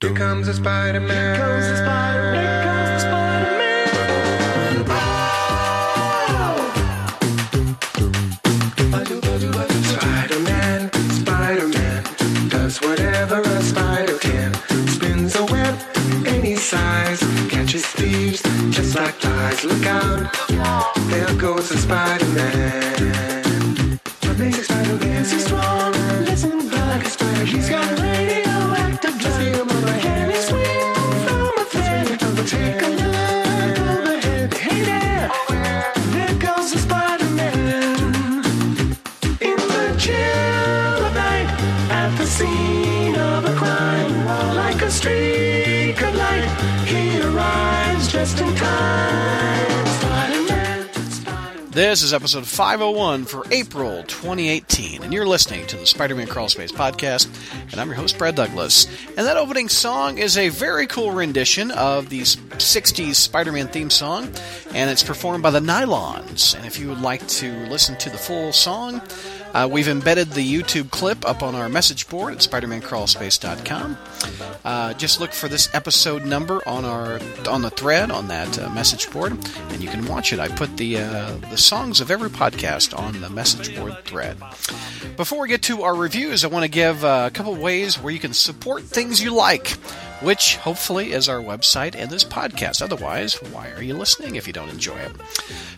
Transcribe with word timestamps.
Here 0.00 0.12
comes 0.12 0.46
the 0.46 0.54
Spider-Man. 0.54 1.36
Here 1.36 1.44
comes 1.44 1.66
the 1.66 1.76
Spider-Man. 1.76 2.34
Here 2.34 2.62
comes 2.64 2.90
the 2.90 2.98
Spider-Man. 3.00 3.74
Spider-Man, 9.94 10.90
Spider-Man 11.10 12.02
does 12.48 12.80
whatever 12.82 13.40
a 13.40 13.62
spider 13.62 14.18
can. 14.18 14.52
Spins 14.88 15.36
a 15.36 15.44
web 15.46 15.78
any 16.26 16.56
size, 16.56 17.20
catches 17.48 17.86
thieves 17.86 18.42
just 18.70 18.94
like 18.96 19.14
flies. 19.14 19.64
Look 19.64 19.86
out, 19.86 20.30
there 21.08 21.34
goes 21.36 21.68
the 21.70 21.78
Spider-Man. 21.78 23.04
Amazing 24.22 24.64
Spider-Man, 24.64 24.73
This 51.94 52.02
is 52.02 52.12
episode 52.12 52.44
501 52.44 53.24
for 53.24 53.44
April 53.52 54.02
2018, 54.02 55.04
and 55.04 55.12
you're 55.12 55.24
listening 55.24 55.64
to 55.68 55.76
the 55.76 55.86
Spider 55.86 56.16
Man 56.16 56.26
Crawlspace 56.26 56.72
podcast, 56.72 57.28
and 57.70 57.80
I'm 57.80 57.86
your 57.86 57.94
host, 57.94 58.18
Brad 58.18 58.34
Douglas. 58.34 58.86
And 59.16 59.18
that 59.18 59.36
opening 59.36 59.68
song 59.68 60.18
is 60.18 60.36
a 60.36 60.48
very 60.48 60.88
cool 60.88 61.12
rendition 61.12 61.70
of 61.70 62.08
the 62.08 62.22
60s 62.22 63.14
Spider 63.14 63.52
Man 63.52 63.68
theme 63.68 63.90
song, 63.90 64.24
and 64.74 64.90
it's 64.90 65.04
performed 65.04 65.44
by 65.44 65.52
the 65.52 65.60
Nylons. 65.60 66.56
And 66.56 66.66
if 66.66 66.80
you 66.80 66.88
would 66.88 67.00
like 67.00 67.24
to 67.28 67.52
listen 67.68 67.96
to 67.98 68.10
the 68.10 68.18
full 68.18 68.52
song, 68.52 69.00
uh, 69.54 69.68
we've 69.70 69.88
embedded 69.88 70.32
the 70.32 70.44
YouTube 70.44 70.90
clip 70.90 71.24
up 71.24 71.42
on 71.42 71.54
our 71.54 71.68
message 71.68 72.08
board 72.08 72.34
at 72.34 72.40
SpiderManCrawlspace.com. 72.40 73.96
Uh, 74.64 74.94
just 74.94 75.20
look 75.20 75.32
for 75.32 75.48
this 75.48 75.72
episode 75.74 76.24
number 76.24 76.66
on 76.68 76.84
our 76.84 77.20
on 77.48 77.62
the 77.62 77.70
thread 77.70 78.10
on 78.10 78.28
that 78.28 78.58
uh, 78.58 78.68
message 78.70 79.10
board, 79.10 79.32
and 79.70 79.82
you 79.82 79.88
can 79.88 80.06
watch 80.06 80.32
it. 80.32 80.38
I 80.40 80.48
put 80.48 80.76
the 80.76 80.98
uh, 80.98 81.36
the 81.50 81.56
songs 81.56 82.00
of 82.00 82.10
every 82.10 82.30
podcast 82.30 82.98
on 82.98 83.20
the 83.20 83.30
message 83.30 83.76
board 83.76 83.96
thread. 84.04 84.38
Before 85.16 85.40
we 85.40 85.48
get 85.48 85.62
to 85.62 85.82
our 85.82 85.94
reviews, 85.94 86.44
I 86.44 86.48
want 86.48 86.64
to 86.64 86.70
give 86.70 87.04
uh, 87.04 87.28
a 87.28 87.30
couple 87.30 87.54
ways 87.54 87.98
where 87.98 88.12
you 88.12 88.18
can 88.18 88.32
support 88.32 88.82
things 88.82 89.22
you 89.22 89.32
like, 89.34 89.76
which 90.24 90.56
hopefully 90.56 91.12
is 91.12 91.28
our 91.28 91.40
website 91.40 91.94
and 91.94 92.10
this 92.10 92.24
podcast. 92.24 92.82
Otherwise, 92.82 93.34
why 93.52 93.70
are 93.72 93.82
you 93.82 93.94
listening 93.94 94.36
if 94.36 94.46
you 94.46 94.52
don't 94.52 94.70
enjoy 94.70 94.96
it? 94.96 95.12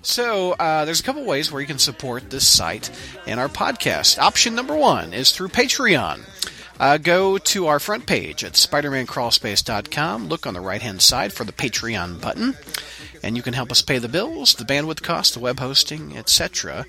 So 0.03 0.53
uh, 0.53 0.85
there's 0.85 1.01
a 1.01 1.03
couple 1.03 1.25
ways 1.25 1.51
where 1.51 1.61
you 1.61 1.67
can 1.67 1.79
support 1.79 2.31
this 2.31 2.47
site 2.47 2.91
and 3.27 3.41
our 3.41 3.49
podcast. 3.49 4.19
Option 4.19 4.55
number 4.55 4.77
one 4.77 5.13
is 5.13 5.33
through 5.33 5.49
Patreon. 5.49 6.21
Uh, 6.79 6.99
go 6.99 7.39
to 7.39 7.67
our 7.67 7.81
front 7.81 8.07
page 8.07 8.45
at 8.45 8.53
SpiderManCrawlspace.com. 8.53 10.29
Look 10.29 10.47
on 10.47 10.55
the 10.55 10.61
right 10.61 10.83
hand 10.83 11.01
side 11.03 11.33
for 11.33 11.45
the 11.45 11.53
Patreon 11.53 12.21
button, 12.21 12.55
and 13.23 13.35
you 13.37 13.43
can 13.43 13.55
help 13.55 13.73
us 13.73 13.81
pay 13.81 13.99
the 13.99 14.09
bills, 14.09 14.55
the 14.55 14.65
bandwidth 14.65 15.03
cost, 15.03 15.33
the 15.35 15.41
web 15.41 15.59
hosting, 15.59 16.17
etc. 16.17 16.85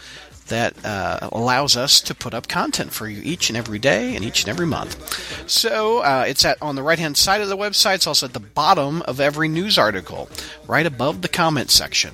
That 0.48 0.86
uh, 0.86 1.30
allows 1.32 1.76
us 1.76 2.00
to 2.02 2.16
put 2.16 2.34
up 2.34 2.48
content 2.48 2.94
for 2.94 3.08
you 3.08 3.22
each 3.22 3.50
and 3.50 3.58
every 3.58 3.80
day 3.80 4.16
and 4.16 4.24
each 4.24 4.44
and 4.44 4.50
every 4.50 4.66
month. 4.66 5.50
So 5.50 6.00
uh, 6.00 6.26
it's 6.28 6.46
at 6.46 6.62
on 6.62 6.76
the 6.76 6.84
right 6.84 7.00
hand 7.00 7.18
side 7.18 7.42
of 7.42 7.50
the 7.50 7.58
website. 7.58 7.96
It's 7.96 8.08
also 8.08 8.28
at 8.28 8.34
the 8.34 8.40
bottom 8.40 9.02
of 9.04 9.20
every 9.20 9.50
news 9.50 9.78
article, 9.78 10.30
right 10.68 10.86
above 10.86 11.22
the 11.22 11.28
comment 11.28 11.70
section. 11.70 12.14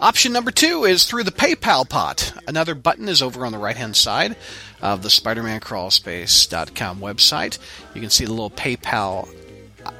Option 0.00 0.32
number 0.32 0.52
two 0.52 0.84
is 0.84 1.04
through 1.04 1.24
the 1.24 1.32
PayPal 1.32 1.88
pot. 1.88 2.32
Another 2.46 2.76
button 2.76 3.08
is 3.08 3.20
over 3.20 3.44
on 3.44 3.50
the 3.50 3.58
right 3.58 3.76
hand 3.76 3.96
side 3.96 4.36
of 4.80 5.02
the 5.02 5.08
SpiderManCrawlspace.com 5.08 7.00
website. 7.00 7.58
You 7.94 8.00
can 8.00 8.10
see 8.10 8.24
the 8.24 8.30
little 8.30 8.48
PayPal 8.48 9.28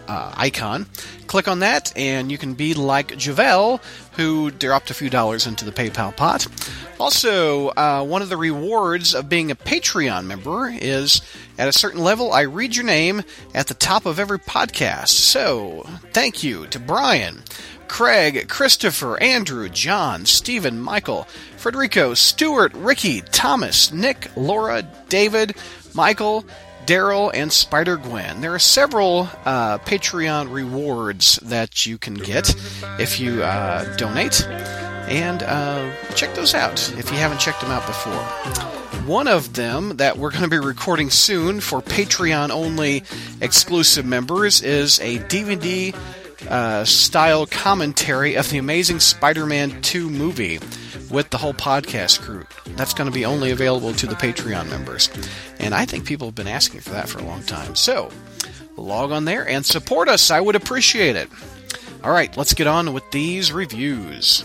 uh, 0.07 0.33
icon. 0.37 0.87
Click 1.27 1.49
on 1.49 1.61
that, 1.61 1.93
and 1.97 2.31
you 2.31 2.39
can 2.39 2.55
be 2.55 2.75
like 2.75 3.17
Javel, 3.17 3.81
who 4.13 4.51
dropped 4.51 4.91
a 4.91 4.95
few 4.95 5.11
dollars 5.11 5.47
into 5.47 5.65
the 5.65 5.73
PayPal 5.73 6.17
pot. 6.17 6.47
Also, 6.99 7.69
uh, 7.69 8.05
one 8.05 8.23
of 8.23 8.29
the 8.29 8.37
rewards 8.37 9.15
of 9.15 9.29
being 9.29 9.51
a 9.51 9.57
Patreon 9.57 10.25
member 10.25 10.69
is 10.73 11.21
at 11.59 11.69
a 11.69 11.73
certain 11.73 12.01
level, 12.03 12.33
I 12.33 12.43
read 12.43 12.75
your 12.75 12.85
name 12.85 13.23
at 13.55 13.67
the 13.67 13.75
top 13.75 14.07
of 14.07 14.19
every 14.19 14.39
podcast. 14.39 15.09
So, 15.09 15.87
thank 16.13 16.43
you 16.43 16.67
to 16.69 16.81
Brian. 16.81 17.43
Craig, 17.89 18.49
Christopher, 18.49 19.21
Andrew, 19.23 19.69
John, 19.69 20.27
Stephen, 20.27 20.79
Michael, 20.79 21.27
Federico, 21.57 22.15
Stuart, 22.15 22.73
Ricky, 22.75 23.23
Thomas, 23.23 23.93
Nick, 23.93 24.31
Laura, 24.37 24.83
David, 25.09 25.57
Michael, 25.95 26.45
Daryl, 26.89 27.31
and 27.35 27.53
Spider 27.53 27.99
Gwen. 27.99 28.41
There 28.41 28.55
are 28.55 28.59
several 28.59 29.29
uh, 29.45 29.77
Patreon 29.77 30.51
rewards 30.51 31.37
that 31.43 31.85
you 31.85 31.99
can 31.99 32.15
get 32.15 32.55
if 32.99 33.21
you 33.21 33.43
uh, 33.43 33.95
donate, 33.99 34.43
and 34.47 35.43
uh, 35.43 35.93
check 36.15 36.35
those 36.35 36.55
out 36.55 36.91
if 36.97 37.11
you 37.11 37.19
haven't 37.19 37.41
checked 37.41 37.61
them 37.61 37.71
out 37.71 37.87
before. 37.87 38.15
One 39.07 39.29
of 39.29 39.53
them 39.53 39.99
that 39.99 40.17
we're 40.17 40.31
going 40.31 40.45
to 40.45 40.49
be 40.49 40.59
recording 40.59 41.11
soon 41.11 41.61
for 41.61 41.83
Patreon 41.83 42.49
only 42.49 43.05
exclusive 43.43 44.07
members 44.07 44.63
is 44.63 44.99
a 45.01 45.19
DVD 45.19 45.95
uh, 46.47 46.85
style 46.85 47.47
commentary 47.47 48.35
of 48.37 48.49
the 48.51 48.59
Amazing 48.59 49.01
Spider 49.01 49.47
Man 49.47 49.81
2 49.83 50.09
movie 50.09 50.59
with 51.11 51.31
the 51.31 51.39
whole 51.39 51.55
podcast 51.55 52.21
crew. 52.21 52.47
That's 52.77 52.95
going 52.95 53.11
to 53.11 53.15
be 53.15 53.25
only 53.25 53.51
available 53.51 53.93
to 53.95 54.07
the 54.07 54.15
Patreon 54.15 54.69
members. 54.71 55.11
And 55.59 55.75
I 55.75 55.85
think 55.85 56.07
people 56.07 56.29
have 56.29 56.35
been 56.35 56.49
asking 56.49 56.81
for 56.81 56.91
that 56.91 57.09
for 57.09 57.19
a 57.19 57.25
long 57.25 57.43
time. 57.43 57.75
So 57.75 58.11
log 58.77 59.11
on 59.11 59.25
there 59.25 59.49
and 59.49 59.65
support 59.67 60.09
us. 60.09 60.31
I 60.31 60.41
would 60.41 60.55
appreciate 60.55 61.17
it. 61.17 61.29
All 62.05 62.13
right, 62.13 62.35
let's 62.37 62.55
get 62.55 62.67
on 62.67 62.93
with 62.93 63.11
these 63.11 63.53
reviews. 63.53 64.45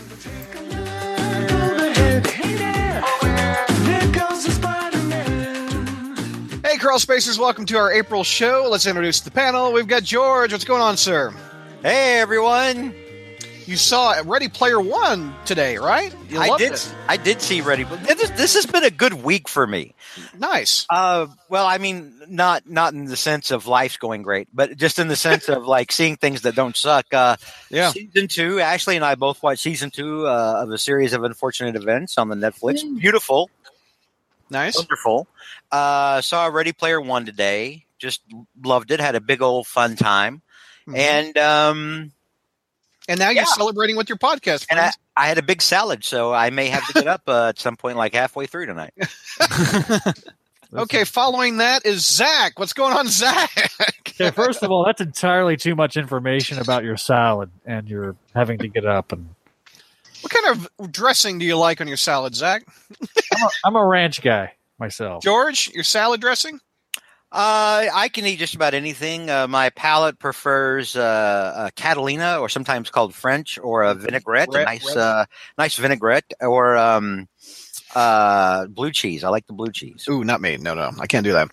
Hey 6.64 6.78
Crawl 6.78 6.98
Spacers, 6.98 7.38
welcome 7.38 7.66
to 7.66 7.76
our 7.76 7.92
April 7.92 8.24
show. 8.24 8.66
Let's 8.68 8.86
introduce 8.86 9.20
the 9.20 9.30
panel. 9.30 9.72
We've 9.72 9.86
got 9.86 10.02
George. 10.02 10.50
What's 10.50 10.64
going 10.64 10.82
on, 10.82 10.96
sir? 10.96 11.32
Hey 11.84 12.18
everyone! 12.18 12.94
You 13.66 13.76
saw 13.76 14.14
Ready 14.24 14.48
Player 14.48 14.80
One 14.80 15.34
today, 15.44 15.76
right? 15.76 16.14
You 16.30 16.40
I 16.40 16.56
did. 16.56 16.72
it. 16.72 16.94
I 17.08 17.18
did 17.18 17.42
see 17.42 17.60
Ready. 17.60 17.84
but 17.84 18.02
This, 18.04 18.30
this 18.30 18.54
has 18.54 18.64
been 18.64 18.84
a 18.84 18.90
good 18.90 19.12
week 19.12 19.48
for 19.50 19.66
me. 19.66 19.94
Nice. 20.38 20.86
Uh, 20.88 21.26
well, 21.50 21.66
I 21.66 21.76
mean, 21.76 22.14
not 22.26 22.66
not 22.66 22.94
in 22.94 23.04
the 23.04 23.16
sense 23.18 23.50
of 23.50 23.66
life's 23.66 23.98
going 23.98 24.22
great, 24.22 24.48
but 24.54 24.78
just 24.78 24.98
in 24.98 25.08
the 25.08 25.16
sense 25.16 25.50
of 25.50 25.66
like 25.66 25.92
seeing 25.92 26.16
things 26.16 26.40
that 26.42 26.54
don't 26.54 26.74
suck. 26.74 27.12
Uh, 27.12 27.36
Yeah. 27.68 27.90
Season 27.90 28.28
two. 28.28 28.60
Ashley 28.60 28.96
and 28.96 29.04
I 29.04 29.14
both 29.14 29.42
watched 29.42 29.60
season 29.62 29.90
two 29.90 30.26
uh, 30.26 30.62
of 30.62 30.70
a 30.70 30.78
series 30.78 31.12
of 31.12 31.22
unfortunate 31.22 31.76
events 31.76 32.16
on 32.16 32.30
the 32.30 32.34
Netflix. 32.36 32.80
Beautiful, 32.98 33.50
Nice. 34.48 34.74
wonderful. 34.78 35.28
Uh, 35.70 36.22
saw 36.22 36.46
Ready 36.46 36.72
Player 36.72 36.98
One 36.98 37.26
today. 37.26 37.84
Just 37.98 38.22
loved 38.62 38.90
it. 38.90 39.00
Had 39.00 39.16
a 39.16 39.20
big 39.20 39.42
old 39.42 39.66
fun 39.66 39.96
time. 39.96 40.40
Mhm. 40.88 40.96
And 40.96 41.38
um, 41.38 42.12
And 43.08 43.18
now 43.18 43.30
you're 43.30 43.44
celebrating 43.46 43.96
with 43.96 44.08
your 44.08 44.18
podcast 44.18 44.66
and 44.70 44.80
I. 44.80 44.90
I 45.16 45.26
had 45.28 45.38
a 45.38 45.42
big 45.42 45.62
salad, 45.62 46.04
so 46.04 46.32
I 46.34 46.50
may 46.50 46.66
have 46.68 46.84
to 46.88 46.92
get 46.92 47.06
up 47.06 47.22
uh, 47.28 47.48
at 47.48 47.58
some 47.60 47.76
point, 47.76 47.96
like 47.96 48.14
halfway 48.14 48.46
through 48.46 48.66
tonight. 48.66 48.92
okay, 50.74 51.04
following 51.04 51.58
that 51.58 51.86
is 51.86 52.04
Zach. 52.04 52.58
What's 52.58 52.72
going 52.72 52.92
on, 52.96 53.06
Zach? 53.08 53.50
Okay, 54.00 54.30
first 54.32 54.62
of 54.62 54.70
all, 54.70 54.84
that's 54.84 55.00
entirely 55.00 55.56
too 55.56 55.76
much 55.76 55.96
information 55.96 56.58
about 56.58 56.82
your 56.82 56.96
salad, 56.96 57.50
and 57.64 57.88
you're 57.88 58.16
having 58.34 58.58
to 58.58 58.68
get 58.68 58.84
up. 58.84 59.12
And 59.12 59.28
what 60.20 60.32
kind 60.32 60.68
of 60.80 60.90
dressing 60.90 61.38
do 61.38 61.44
you 61.44 61.56
like 61.56 61.80
on 61.80 61.86
your 61.88 61.96
salad, 61.96 62.34
Zach? 62.34 62.64
I'm 63.00 63.42
a, 63.42 63.50
I'm 63.66 63.76
a 63.76 63.86
ranch 63.86 64.20
guy 64.20 64.54
myself. 64.78 65.22
George, 65.22 65.70
your 65.74 65.84
salad 65.84 66.20
dressing? 66.20 66.60
Uh, 67.34 67.90
I 67.92 68.10
can 68.10 68.24
eat 68.26 68.38
just 68.38 68.54
about 68.54 68.74
anything. 68.74 69.28
Uh, 69.28 69.48
my 69.48 69.70
palate 69.70 70.20
prefers 70.20 70.94
uh, 70.94 71.66
a 71.66 71.72
Catalina, 71.72 72.38
or 72.38 72.48
sometimes 72.48 72.90
called 72.90 73.12
French, 73.12 73.58
or 73.58 73.82
a 73.82 73.92
vinaigrette, 73.92 74.54
a 74.54 74.64
nice, 74.64 74.94
uh, 74.94 75.24
nice 75.58 75.74
vinaigrette, 75.74 76.32
or 76.40 76.76
um, 76.76 77.26
uh, 77.96 78.66
blue 78.68 78.92
cheese. 78.92 79.24
I 79.24 79.30
like 79.30 79.48
the 79.48 79.52
blue 79.52 79.72
cheese. 79.72 80.06
Ooh, 80.08 80.22
not 80.22 80.40
me. 80.40 80.58
No, 80.58 80.74
no, 80.74 80.92
I 81.00 81.08
can't 81.08 81.24
do 81.24 81.32
that. 81.32 81.48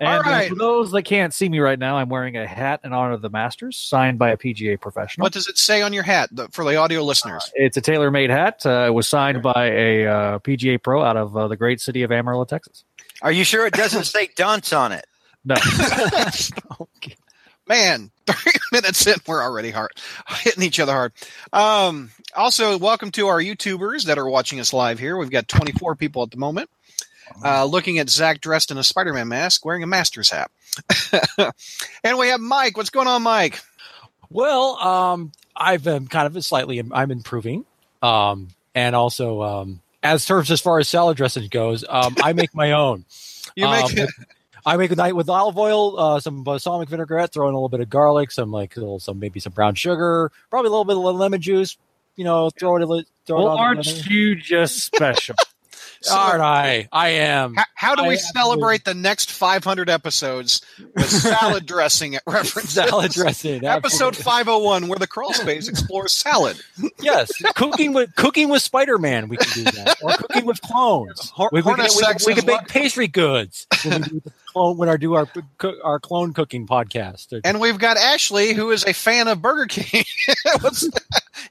And 0.00 0.08
All 0.08 0.20
uh, 0.32 0.48
for 0.48 0.54
those 0.54 0.90
that 0.92 1.02
can't 1.02 1.34
see 1.34 1.50
me 1.50 1.58
right 1.60 1.78
now, 1.78 1.98
I'm 1.98 2.08
wearing 2.08 2.38
a 2.38 2.46
hat 2.46 2.80
in 2.82 2.94
honor 2.94 3.12
of 3.12 3.20
the 3.20 3.28
Masters, 3.28 3.76
signed 3.76 4.18
by 4.18 4.30
a 4.30 4.38
PGA 4.38 4.80
professional. 4.80 5.24
What 5.26 5.34
does 5.34 5.48
it 5.48 5.58
say 5.58 5.82
on 5.82 5.92
your 5.92 6.02
hat 6.02 6.30
the- 6.32 6.48
for 6.48 6.64
the 6.64 6.76
audio 6.76 7.02
listeners? 7.02 7.52
It's 7.54 7.76
a 7.76 7.82
tailor-made 7.82 8.30
hat. 8.30 8.64
Uh, 8.64 8.86
it 8.88 8.94
was 8.94 9.06
signed 9.06 9.42
by 9.42 9.66
a 9.66 10.06
uh, 10.06 10.38
PGA 10.38 10.82
pro 10.82 11.02
out 11.02 11.18
of 11.18 11.36
uh, 11.36 11.46
the 11.48 11.58
great 11.58 11.82
city 11.82 12.02
of 12.04 12.10
Amarillo, 12.10 12.46
Texas. 12.46 12.84
Are 13.20 13.32
you 13.32 13.44
sure 13.44 13.66
it 13.66 13.74
doesn't 13.74 14.04
say 14.04 14.30
dunce 14.34 14.72
on 14.72 14.92
it? 14.92 15.04
No, 15.46 15.54
Okay. 16.80 17.14
Man, 17.68 18.10
three 18.26 18.52
minutes 18.72 19.06
in, 19.06 19.14
we're 19.28 19.40
already 19.42 19.70
hard 19.70 19.92
hitting 20.40 20.64
each 20.64 20.80
other 20.80 20.92
hard. 20.92 21.12
Um, 21.52 22.10
also, 22.34 22.76
welcome 22.78 23.12
to 23.12 23.28
our 23.28 23.40
YouTubers 23.40 24.06
that 24.06 24.18
are 24.18 24.28
watching 24.28 24.58
us 24.58 24.72
live 24.72 24.98
here. 24.98 25.16
We've 25.16 25.30
got 25.30 25.46
24 25.46 25.94
people 25.94 26.24
at 26.24 26.32
the 26.32 26.36
moment. 26.36 26.68
Uh, 27.44 27.64
looking 27.64 27.98
at 27.98 28.10
Zach 28.10 28.40
dressed 28.40 28.72
in 28.72 28.78
a 28.78 28.82
Spider-Man 28.82 29.28
mask, 29.28 29.64
wearing 29.64 29.84
a 29.84 29.86
Master's 29.86 30.30
hat. 30.30 30.50
and 32.04 32.18
we 32.18 32.28
have 32.28 32.40
Mike. 32.40 32.76
What's 32.76 32.90
going 32.90 33.08
on, 33.08 33.22
Mike? 33.22 33.60
Well, 34.30 34.76
um, 34.78 35.32
I've 35.56 35.84
been 35.84 36.08
kind 36.08 36.26
of 36.26 36.44
slightly, 36.44 36.82
I'm 36.90 37.10
improving. 37.12 37.64
Um, 38.02 38.48
and 38.74 38.96
also, 38.96 39.42
um, 39.42 39.80
as 40.02 40.24
terms 40.24 40.50
as 40.50 40.60
far 40.60 40.80
as 40.80 40.88
salad 40.88 41.16
dressing 41.16 41.46
goes, 41.48 41.84
um, 41.88 42.16
I 42.22 42.32
make 42.32 42.52
my 42.52 42.72
own. 42.72 43.04
You 43.54 43.68
make 43.68 43.98
Um, 43.98 44.08
I 44.66 44.76
make 44.76 44.90
a 44.90 44.96
night 44.96 45.14
with 45.14 45.28
olive 45.28 45.56
oil, 45.56 45.98
uh, 45.98 46.18
some 46.18 46.42
balsamic 46.42 46.88
vinaigrette, 46.88 47.32
throw 47.32 47.48
in 47.48 47.54
a 47.54 47.56
little 47.56 47.68
bit 47.68 47.78
of 47.78 47.88
garlic, 47.88 48.32
some 48.32 48.50
like 48.50 48.76
little, 48.76 48.98
some 48.98 49.20
maybe 49.20 49.38
some 49.38 49.52
brown 49.52 49.76
sugar, 49.76 50.32
probably 50.50 50.66
a 50.66 50.70
little 50.70 50.84
bit 50.84 50.96
of 50.96 51.16
lemon 51.16 51.40
juice. 51.40 51.78
You 52.16 52.24
know, 52.24 52.50
throw 52.50 52.76
it. 52.76 53.06
Throw 53.26 53.44
Well, 53.44 53.46
it 53.46 53.50
on 53.50 53.58
aren't 53.58 54.06
you 54.06 54.34
just 54.34 54.84
special? 54.84 55.36
So- 56.06 56.16
Aren't 56.16 56.42
I? 56.42 56.88
I 56.92 57.08
am. 57.08 57.54
How, 57.54 57.64
how 57.74 57.94
do 57.94 58.04
I 58.04 58.08
we 58.08 58.14
absolutely- 58.14 58.40
celebrate 58.40 58.84
the 58.84 58.94
next 58.94 59.30
500 59.30 59.90
episodes 59.90 60.60
with 60.94 61.08
salad 61.10 61.66
dressing 61.66 62.16
at 62.16 62.22
reference? 62.26 62.70
Salad 62.70 63.12
dressing. 63.12 63.64
Episode 63.64 64.08
absolutely. 64.14 64.22
501, 64.22 64.88
where 64.88 64.98
the 64.98 65.06
crawl 65.06 65.32
space 65.34 65.68
explores 65.68 66.12
salad. 66.12 66.60
Yes, 67.00 67.30
cooking 67.54 67.92
with 67.92 68.14
cooking 68.16 68.48
with 68.48 68.62
Spider 68.62 68.98
Man. 68.98 69.28
We 69.28 69.36
can 69.36 69.64
do 69.64 69.70
that, 69.70 69.96
or 70.02 70.10
cooking 70.16 70.44
with 70.46 70.60
clones. 70.62 71.30
Hor- 71.30 71.50
we, 71.52 71.60
we, 71.60 71.74
can, 71.74 71.86
we, 71.96 72.04
we 72.26 72.34
can 72.34 72.46
make 72.46 72.66
pastry 72.68 73.06
goods 73.06 73.66
when 73.84 74.02
we 74.02 74.08
do 74.08 74.22
clone 74.52 74.76
when 74.76 74.88
I 74.88 74.96
do 74.96 75.14
our 75.14 75.28
our 75.84 76.00
clone 76.00 76.32
cooking 76.32 76.66
podcast. 76.66 77.38
And 77.44 77.60
we've 77.60 77.78
got 77.78 77.96
Ashley, 77.96 78.54
who 78.54 78.70
is 78.72 78.84
a 78.84 78.92
fan 78.94 79.28
of 79.28 79.40
Burger 79.42 79.66
King. 79.66 80.04
What's 80.60 80.88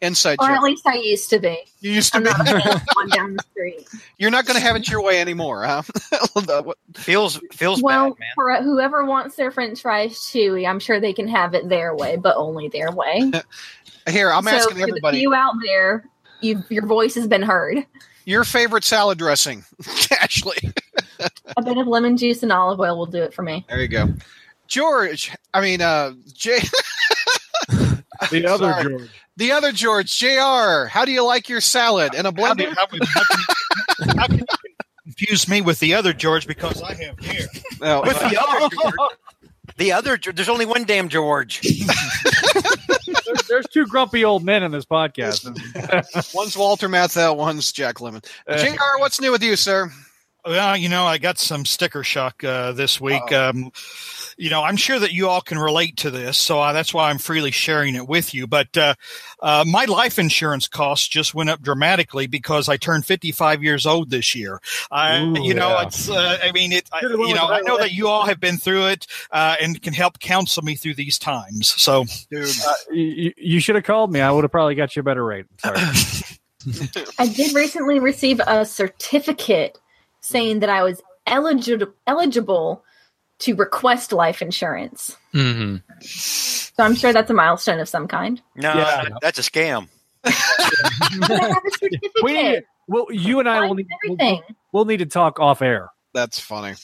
inside 0.01 0.37
Or 0.39 0.49
at 0.51 0.61
least 0.63 0.85
I 0.87 0.95
used 0.95 1.29
to 1.31 1.39
be. 1.39 1.57
You 1.79 1.91
used 1.91 2.11
to 2.13 2.17
I'm 2.17 2.23
be. 2.23 2.29
not 2.29 2.81
one 2.95 3.09
down 3.09 3.33
the 3.35 3.43
street. 3.51 3.87
You're 4.17 4.31
not 4.31 4.45
going 4.45 4.59
to 4.59 4.65
have 4.65 4.75
it 4.75 4.89
your 4.89 5.01
way 5.01 5.19
anymore, 5.21 5.63
huh? 5.65 5.81
Feels 6.95 7.39
feels 7.51 7.81
Well, 7.81 8.11
bad, 8.11 8.19
man. 8.19 8.29
for 8.35 8.55
whoever 8.63 9.05
wants 9.05 9.35
their 9.35 9.51
French 9.51 9.81
fries 9.81 10.13
chewy, 10.19 10.67
I'm 10.67 10.79
sure 10.79 10.99
they 10.99 11.13
can 11.13 11.27
have 11.27 11.53
it 11.53 11.67
their 11.69 11.95
way, 11.95 12.15
but 12.17 12.35
only 12.37 12.67
their 12.69 12.91
way. 12.91 13.31
Here, 14.09 14.31
I'm 14.31 14.43
so 14.43 14.49
asking 14.51 14.77
for 14.77 14.83
everybody 14.89 15.17
the 15.17 15.21
few 15.21 15.33
out 15.33 15.53
there, 15.63 16.05
you 16.41 16.63
your 16.69 16.85
voice 16.85 17.15
has 17.15 17.27
been 17.27 17.41
heard. 17.41 17.85
your 18.25 18.43
favorite 18.43 18.83
salad 18.83 19.17
dressing, 19.17 19.65
Ashley. 20.21 20.57
A 21.57 21.61
bit 21.63 21.77
of 21.77 21.87
lemon 21.87 22.17
juice 22.17 22.43
and 22.43 22.51
olive 22.51 22.79
oil 22.79 22.97
will 22.97 23.05
do 23.07 23.23
it 23.23 23.33
for 23.33 23.41
me. 23.41 23.65
There 23.67 23.81
you 23.81 23.87
go, 23.87 24.13
George. 24.67 25.31
I 25.53 25.61
mean, 25.61 25.81
uh, 25.81 26.13
Jay, 26.33 26.59
The 28.31 28.45
other 28.47 28.71
Sorry. 28.71 28.83
George. 28.89 29.09
the 29.37 29.51
other 29.51 29.71
George, 29.71 30.17
Jr. 30.17 30.85
How 30.89 31.03
do 31.05 31.11
you 31.11 31.23
like 31.25 31.49
your 31.49 31.61
salad 31.61 32.13
in 32.13 32.25
a 32.25 32.29
How, 32.29 32.53
do, 32.53 32.63
blender? 32.65 32.75
how, 32.75 32.85
can- 32.85 32.99
how 33.05 33.23
can, 33.23 34.17
how 34.17 34.27
can 34.27 34.37
you 34.39 34.45
confuse 35.03 35.47
me 35.47 35.61
with 35.61 35.79
the 35.79 35.93
other 35.93 36.13
George 36.13 36.47
because 36.47 36.81
I 36.81 36.93
have 36.95 37.19
hair? 37.19 37.47
No, 37.81 38.01
With 38.01 38.17
the 38.19 38.37
other 38.41 38.75
George. 38.81 38.93
The 39.77 39.91
other 39.91 40.17
there's 40.33 40.47
only 40.47 40.65
one 40.65 40.85
damn 40.85 41.09
George. 41.09 41.59
There's, 43.25 43.47
there's 43.47 43.65
two 43.73 43.85
grumpy 43.87 44.23
old 44.23 44.43
men 44.43 44.61
in 44.63 44.71
this 44.71 44.85
podcast. 44.85 45.45
one's 46.33 46.55
Walter 46.55 46.87
Matthau, 46.87 47.35
one's 47.35 47.71
Jack 47.71 47.95
Lemmon. 47.95 48.23
Uh, 48.47 48.57
Jr. 48.57 48.99
What's 48.99 49.19
new 49.19 49.31
with 49.31 49.41
you, 49.43 49.55
sir? 49.55 49.91
Well, 50.45 50.77
you 50.77 50.89
know, 50.89 51.05
I 51.05 51.17
got 51.17 51.39
some 51.39 51.65
sticker 51.65 52.03
shock 52.03 52.43
uh, 52.43 52.71
this 52.73 53.01
week. 53.01 53.31
Um, 53.31 53.71
you 54.37 54.51
know, 54.51 54.61
I'm 54.61 54.77
sure 54.77 54.99
that 54.99 55.11
you 55.11 55.27
all 55.27 55.41
can 55.41 55.57
relate 55.57 55.97
to 55.97 56.11
this, 56.11 56.37
so 56.37 56.59
uh, 56.59 56.71
that's 56.71 56.93
why 56.93 57.09
I'm 57.09 57.17
freely 57.17 57.49
sharing 57.49 57.95
it 57.95 58.07
with 58.07 58.31
you. 58.35 58.45
But 58.45 58.77
uh, 58.77 58.93
uh, 59.41 59.65
my 59.67 59.85
life 59.85 60.19
insurance 60.19 60.67
costs 60.67 61.07
just 61.07 61.33
went 61.33 61.49
up 61.49 61.63
dramatically 61.63 62.27
because 62.27 62.69
I 62.69 62.77
turned 62.77 63.07
55 63.07 63.63
years 63.63 63.87
old 63.87 64.11
this 64.11 64.35
year. 64.35 64.61
I, 64.91 65.19
Ooh, 65.19 65.41
you 65.41 65.55
know, 65.55 65.69
yeah. 65.69 65.87
it's. 65.87 66.09
Uh, 66.09 66.37
I 66.43 66.51
mean, 66.51 66.73
it. 66.73 66.87
I, 66.93 66.99
you 67.01 67.33
know, 67.33 67.47
I 67.47 67.61
know 67.61 67.79
that 67.79 67.93
you 67.93 68.07
all 68.07 68.25
have 68.27 68.39
been 68.39 68.57
through 68.57 68.87
it 68.87 69.07
uh, 69.31 69.55
and 69.59 69.81
can 69.81 69.93
help 69.93 70.19
counsel 70.19 70.61
me 70.61 70.75
through 70.75 70.93
these 70.93 71.17
times. 71.17 71.69
So, 71.69 72.05
Dude, 72.29 72.53
you, 72.91 73.33
you 73.35 73.59
should 73.59 73.75
have 73.75 73.83
called 73.83 74.11
me. 74.11 74.21
I 74.21 74.29
would 74.29 74.43
have 74.43 74.51
probably 74.51 74.75
got 74.75 74.95
you 74.95 74.99
a 74.99 75.03
better 75.03 75.25
rate. 75.25 75.47
Sorry. 75.57 75.79
I 77.19 77.27
did 77.27 77.55
recently 77.55 77.99
receive 77.99 78.39
a 78.45 78.63
certificate 78.63 79.79
saying 80.25 80.59
that 80.59 80.69
I 80.69 80.83
was 80.83 81.01
eligible 81.27 81.93
eligible 82.07 82.83
to 83.39 83.53
request 83.55 84.11
life 84.13 84.41
insurance. 84.41 85.15
Mm-hmm. 85.33 85.77
So 86.01 86.83
I'm 86.83 86.95
sure 86.95 87.11
that's 87.13 87.29
a 87.29 87.33
milestone 87.33 87.79
of 87.79 87.89
some 87.89 88.07
kind. 88.07 88.41
No, 88.55 88.73
Yeah. 88.73 89.05
that's 89.21 89.39
a 89.39 89.41
scam. 89.41 89.87
But 91.19 91.31
I 91.31 91.47
have 91.49 91.57
a 91.57 91.99
we 92.23 92.33
need, 92.33 92.63
well, 92.87 93.05
you 93.11 93.39
and 93.39 93.47
I 93.49 93.67
will 93.67 93.75
need, 93.75 93.87
everything. 94.03 94.41
we'll, 94.47 94.55
we'll 94.71 94.85
need 94.85 94.97
to 94.97 95.05
talk 95.05 95.39
off 95.39 95.61
air. 95.61 95.89
That's 96.15 96.39
funny. 96.39 96.75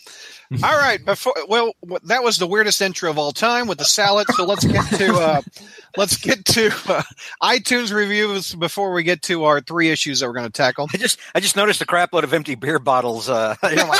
All 0.63 0.77
right, 0.77 1.03
before 1.03 1.33
well, 1.47 1.71
that 2.03 2.23
was 2.23 2.37
the 2.37 2.45
weirdest 2.45 2.81
intro 2.81 3.09
of 3.09 3.17
all 3.17 3.31
time 3.31 3.67
with 3.67 3.77
the 3.77 3.85
salad. 3.85 4.27
So 4.35 4.43
let's 4.43 4.65
get 4.65 4.85
to 4.97 5.13
uh, 5.13 5.41
let's 5.97 6.17
get 6.17 6.43
to 6.43 6.67
uh, 6.89 7.03
iTunes 7.41 7.93
reviews 7.93 8.53
before 8.55 8.91
we 8.91 9.03
get 9.03 9.21
to 9.23 9.45
our 9.45 9.61
three 9.61 9.89
issues 9.89 10.19
that 10.19 10.27
we're 10.27 10.33
going 10.33 10.45
to 10.45 10.51
tackle. 10.51 10.89
I 10.93 10.97
just 10.97 11.21
I 11.33 11.39
just 11.39 11.55
noticed 11.55 11.81
a 11.81 11.85
crap 11.85 12.11
load 12.11 12.25
of 12.25 12.33
empty 12.33 12.55
beer 12.55 12.79
bottles. 12.79 13.29
Uh, 13.29 13.55
you 13.69 13.77
know, 13.77 13.93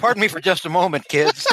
pardon 0.00 0.20
me 0.20 0.26
for 0.26 0.40
just 0.40 0.66
a 0.66 0.68
moment, 0.68 1.06
kids. 1.06 1.46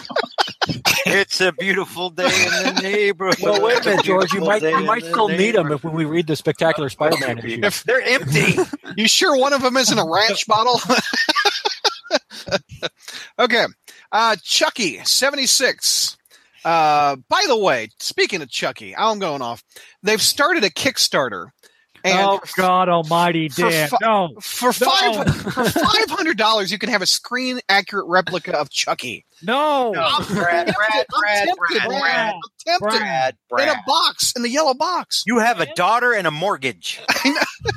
It's 1.05 1.39
a 1.39 1.51
beautiful 1.51 2.09
day 2.09 2.25
in 2.25 2.73
the 2.75 2.81
neighborhood. 2.81 3.37
Well, 3.41 3.61
wait 3.61 3.85
a 3.85 3.89
minute, 3.89 4.05
George. 4.05 4.33
You 4.33 4.41
might 4.41 4.63
you 4.63 4.83
might 4.83 5.03
still 5.03 5.27
need 5.27 5.53
them 5.53 5.71
if 5.71 5.83
when 5.83 5.93
we 5.93 6.05
read 6.05 6.25
the 6.25 6.35
spectacular 6.35 6.89
Spider-Man 6.89 7.39
issue. 7.39 7.61
If 7.63 7.83
They're 7.83 8.01
empty. 8.01 8.55
you 8.97 9.07
sure 9.07 9.37
one 9.37 9.53
of 9.53 9.61
them 9.61 9.77
isn't 9.77 9.97
a 9.97 10.05
ranch 10.05 10.47
bottle? 10.47 10.79
Okay, 13.39 13.65
uh, 14.11 14.35
Chucky 14.43 14.99
seventy 15.03 15.45
six. 15.45 16.17
Uh, 16.65 17.15
by 17.29 17.45
the 17.47 17.57
way, 17.57 17.89
speaking 17.99 18.41
of 18.41 18.49
Chucky, 18.49 18.95
I'm 18.95 19.19
going 19.19 19.41
off. 19.41 19.63
They've 20.03 20.21
started 20.21 20.63
a 20.63 20.69
Kickstarter, 20.69 21.51
and 22.03 22.19
oh 22.19 22.39
God 22.55 22.89
Almighty, 22.89 23.49
for 23.49 23.69
Dan! 23.69 23.89
fu- 23.89 23.97
no, 24.01 24.29
for 24.41 24.73
five 24.73 25.25
for 25.53 25.65
five 25.65 26.09
hundred 26.09 26.37
dollars, 26.37 26.71
you 26.71 26.77
can 26.77 26.89
have 26.89 27.01
a 27.01 27.05
screen 27.05 27.59
accurate 27.69 28.05
replica 28.07 28.57
of 28.57 28.69
Chucky. 28.69 29.25
no, 29.41 29.91
Brad, 29.93 30.27
Brad, 30.27 30.65
Brad, 30.75 31.05
I'm 31.13 31.45
tempted, 31.47 31.57
Brad. 31.57 31.87
Brad, 31.87 32.33
I'm 32.33 32.41
tempted. 32.65 33.37
Brad, 33.49 33.67
In 33.67 33.69
a 33.69 33.81
box, 33.87 34.33
in 34.35 34.41
the 34.41 34.49
yellow 34.49 34.73
box. 34.73 35.23
You 35.25 35.39
have 35.39 35.59
a 35.59 35.73
daughter 35.75 36.13
and 36.13 36.27
a 36.27 36.31
mortgage. 36.31 36.99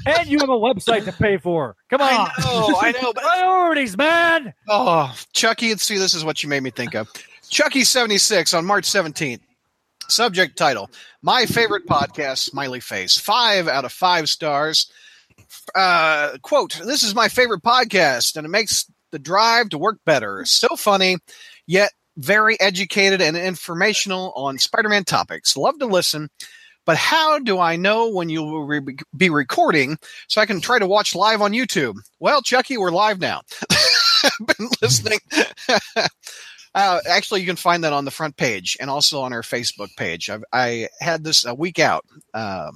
and 0.06 0.28
you 0.28 0.38
have 0.38 0.48
a 0.48 0.52
website 0.52 1.04
to 1.04 1.12
pay 1.12 1.36
for. 1.38 1.76
Come 1.90 2.00
on, 2.00 2.08
I 2.08 2.32
know, 2.40 2.78
I 2.80 2.92
know, 2.92 3.12
but 3.12 3.22
priorities, 3.22 3.96
man. 3.96 4.52
oh, 4.68 5.14
Chucky, 5.32 5.70
and 5.70 5.80
see, 5.80 5.98
this 5.98 6.14
is 6.14 6.24
what 6.24 6.42
you 6.42 6.48
made 6.48 6.62
me 6.62 6.70
think 6.70 6.94
of. 6.94 7.08
Chucky 7.48 7.84
seventy 7.84 8.18
six 8.18 8.54
on 8.54 8.64
March 8.64 8.84
seventeenth. 8.86 9.42
Subject 10.08 10.56
title: 10.56 10.90
My 11.22 11.46
favorite 11.46 11.86
podcast. 11.86 12.38
Smiley 12.38 12.80
face. 12.80 13.18
Five 13.18 13.68
out 13.68 13.84
of 13.84 13.92
five 13.92 14.28
stars. 14.28 14.90
Uh, 15.74 16.36
quote: 16.42 16.80
This 16.84 17.02
is 17.02 17.14
my 17.14 17.28
favorite 17.28 17.62
podcast, 17.62 18.36
and 18.36 18.44
it 18.44 18.50
makes 18.50 18.90
the 19.10 19.18
drive 19.18 19.68
to 19.70 19.78
work 19.78 19.98
better. 20.04 20.44
So 20.44 20.76
funny, 20.76 21.18
yet 21.66 21.92
very 22.16 22.60
educated 22.60 23.20
and 23.22 23.36
informational 23.36 24.32
on 24.36 24.58
Spider-Man 24.58 25.04
topics. 25.04 25.56
Love 25.56 25.78
to 25.78 25.86
listen. 25.86 26.28
But 26.84 26.96
how 26.96 27.38
do 27.38 27.58
I 27.60 27.76
know 27.76 28.10
when 28.10 28.28
you 28.28 28.42
will 28.42 28.64
re- 28.64 28.96
be 29.16 29.30
recording 29.30 29.98
so 30.28 30.40
I 30.40 30.46
can 30.46 30.60
try 30.60 30.80
to 30.80 30.86
watch 30.86 31.14
live 31.14 31.40
on 31.40 31.52
YouTube? 31.52 31.94
Well, 32.18 32.42
Chucky, 32.42 32.76
we're 32.76 32.90
live 32.90 33.20
now. 33.20 33.42
Been 34.58 34.68
listening. 34.80 35.20
uh, 36.74 37.00
actually, 37.08 37.40
you 37.40 37.46
can 37.46 37.56
find 37.56 37.84
that 37.84 37.92
on 37.92 38.04
the 38.04 38.10
front 38.10 38.36
page 38.36 38.76
and 38.80 38.88
also 38.88 39.20
on 39.20 39.32
our 39.32 39.42
Facebook 39.42 39.94
page. 39.96 40.30
I've, 40.30 40.44
I 40.52 40.88
had 41.00 41.22
this 41.22 41.44
a 41.44 41.54
week 41.54 41.78
out, 41.78 42.06
uh, 42.32 42.70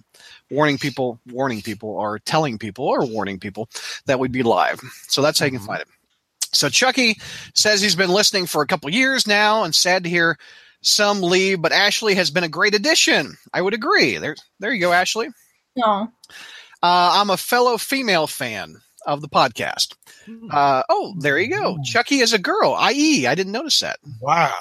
warning 0.51 0.77
people, 0.77 1.19
warning 1.31 1.63
people, 1.63 1.91
or 1.91 2.19
telling 2.19 2.59
people, 2.59 2.87
or 2.87 3.07
warning 3.07 3.41
people 3.41 3.71
that 4.05 4.19
we'd 4.19 4.33
be 4.33 4.43
live. 4.43 4.81
So 5.09 5.23
that's 5.23 5.39
how 5.39 5.47
you 5.47 5.53
can 5.53 5.61
find 5.61 5.81
it. 5.81 5.89
So 6.53 6.69
Chucky 6.69 7.19
says 7.55 7.81
he's 7.81 7.97
been 7.97 8.11
listening 8.11 8.47
for 8.47 8.63
a 8.63 8.67
couple 8.67 8.91
years 8.91 9.27
now, 9.27 9.65
and 9.65 9.75
sad 9.75 10.05
to 10.05 10.11
hear 10.11 10.39
some 10.83 11.23
leave. 11.23 11.63
But 11.63 11.73
Ashley 11.73 12.15
has 12.17 12.31
been 12.31 12.45
a 12.45 12.49
great 12.49 12.75
addition. 12.75 13.37
I 13.53 13.63
would 13.63 13.75
agree. 13.75 14.19
There, 14.19 14.37
there 14.61 14.73
you 14.73 14.81
go, 14.81 14.93
Ashley. 14.93 15.29
No. 15.75 16.13
Uh, 16.83 17.11
I'm 17.15 17.31
a 17.31 17.37
fellow 17.37 17.79
female 17.79 18.27
fan 18.27 18.77
of 19.07 19.21
the 19.23 19.29
podcast. 19.29 19.95
Uh, 20.51 20.83
oh, 20.89 21.15
there 21.19 21.39
you 21.39 21.49
go. 21.49 21.79
Chucky 21.85 22.19
is 22.19 22.33
a 22.33 22.39
girl. 22.39 22.75
I.e., 22.75 23.27
I 23.27 23.35
didn't 23.35 23.53
notice 23.53 23.81
that. 23.81 23.99
wow. 24.21 24.53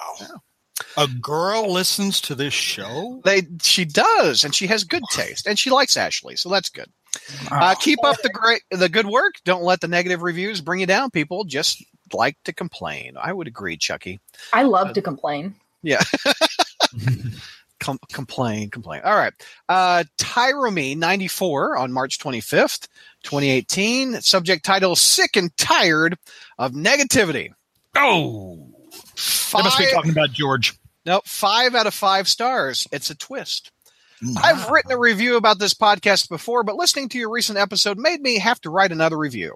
A 0.98 1.08
girl 1.08 1.72
listens 1.72 2.22
to 2.22 2.36
this 2.36 2.54
show? 2.54 3.22
They, 3.24 3.44
she 3.62 3.86
does, 3.86 4.44
and 4.44 4.54
she 4.54 4.68
has 4.68 4.84
good 4.84 5.04
taste, 5.12 5.48
and 5.48 5.58
she 5.58 5.70
likes 5.70 5.98
Ashley, 5.98 6.36
so 6.36 6.50
that's 6.50 6.70
good. 6.70 6.90
Uh, 7.50 7.76
keep 7.76 8.00
up 8.04 8.22
the 8.22 8.30
great, 8.30 8.62
the 8.72 8.90
good 8.90 9.06
work. 9.06 9.36
Don't 9.46 9.64
let 9.64 9.82
the 9.82 9.88
negative 9.88 10.22
reviews 10.22 10.62
bring 10.62 10.82
you 10.82 10.86
down. 10.86 11.12
People 11.12 11.46
just 11.46 11.84
like 12.14 12.38
to 12.44 12.54
complain. 12.54 13.16
I 13.18 13.32
would 13.34 13.48
agree, 13.48 13.78
Chucky. 13.78 14.20
I 14.54 14.64
love 14.64 14.94
to 14.94 15.02
complain. 15.02 15.56
Yeah. 15.82 16.02
Com- 17.80 18.00
complain, 18.12 18.70
complain. 18.70 19.02
All 19.04 19.16
right. 19.16 19.34
Uh, 19.68 20.04
Tyrome 20.18 20.98
94 20.98 21.78
on 21.78 21.92
March 21.92 22.20
25th, 22.20 22.88
2018. 23.24 24.22
Subject 24.22 24.64
title 24.64 24.96
Sick 24.96 25.36
and 25.36 25.56
Tired 25.58 26.18
of 26.58 26.72
Negativity. 26.72 27.50
Oh, 27.96 28.68
Five, 29.16 29.66
must 29.66 29.78
be 29.78 29.92
talking 29.92 30.12
about 30.12 30.32
George. 30.32 30.74
nope, 31.06 31.28
five 31.28 31.76
out 31.76 31.88
of 31.88 31.94
five 31.94 32.28
stars. 32.28 32.88
It's 32.92 33.10
a 33.10 33.16
twist. 33.16 33.72
I've 34.42 34.70
written 34.70 34.92
a 34.92 34.98
review 34.98 35.36
about 35.36 35.60
this 35.60 35.74
podcast 35.74 36.30
before, 36.30 36.64
but 36.64 36.78
listening 36.78 37.10
to 37.10 37.18
your 37.20 37.30
recent 37.30 37.58
episode 37.58 37.98
made 37.98 38.22
me 38.22 38.40
have 38.40 38.60
to 38.62 38.70
write 38.70 38.92
another 38.92 39.18
review. 39.18 39.54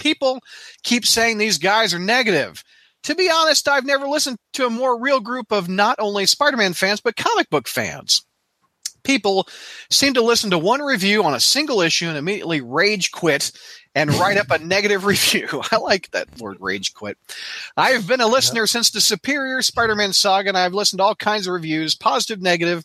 People 0.00 0.40
keep 0.82 1.06
saying 1.06 1.38
these 1.38 1.58
guys 1.58 1.94
are 1.94 1.98
negative. 1.98 2.64
To 3.04 3.14
be 3.14 3.30
honest, 3.30 3.68
I've 3.68 3.86
never 3.86 4.06
listened 4.06 4.38
to 4.54 4.66
a 4.66 4.70
more 4.70 5.00
real 5.00 5.20
group 5.20 5.52
of 5.52 5.68
not 5.68 5.96
only 5.98 6.26
Spider 6.26 6.56
Man 6.56 6.72
fans, 6.74 7.00
but 7.00 7.16
comic 7.16 7.48
book 7.50 7.68
fans. 7.68 8.24
People 9.04 9.46
seem 9.88 10.14
to 10.14 10.22
listen 10.22 10.50
to 10.50 10.58
one 10.58 10.82
review 10.82 11.22
on 11.22 11.34
a 11.34 11.40
single 11.40 11.80
issue 11.80 12.08
and 12.08 12.18
immediately 12.18 12.60
rage 12.60 13.12
quit 13.12 13.52
and 13.94 14.12
write 14.14 14.36
up 14.36 14.50
a 14.50 14.58
negative 14.58 15.04
review. 15.06 15.48
I 15.72 15.76
like 15.76 16.10
that 16.10 16.38
word 16.40 16.56
rage 16.60 16.94
quit. 16.94 17.16
I've 17.76 18.08
been 18.08 18.20
a 18.20 18.26
listener 18.26 18.66
since 18.66 18.90
the 18.90 19.00
Superior 19.00 19.62
Spider 19.62 19.94
Man 19.94 20.12
saga, 20.12 20.48
and 20.48 20.58
I've 20.58 20.74
listened 20.74 20.98
to 20.98 21.04
all 21.04 21.14
kinds 21.14 21.46
of 21.46 21.54
reviews, 21.54 21.94
positive, 21.94 22.42
negative, 22.42 22.84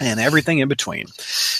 and 0.00 0.20
everything 0.20 0.58
in 0.58 0.68
between. 0.68 1.06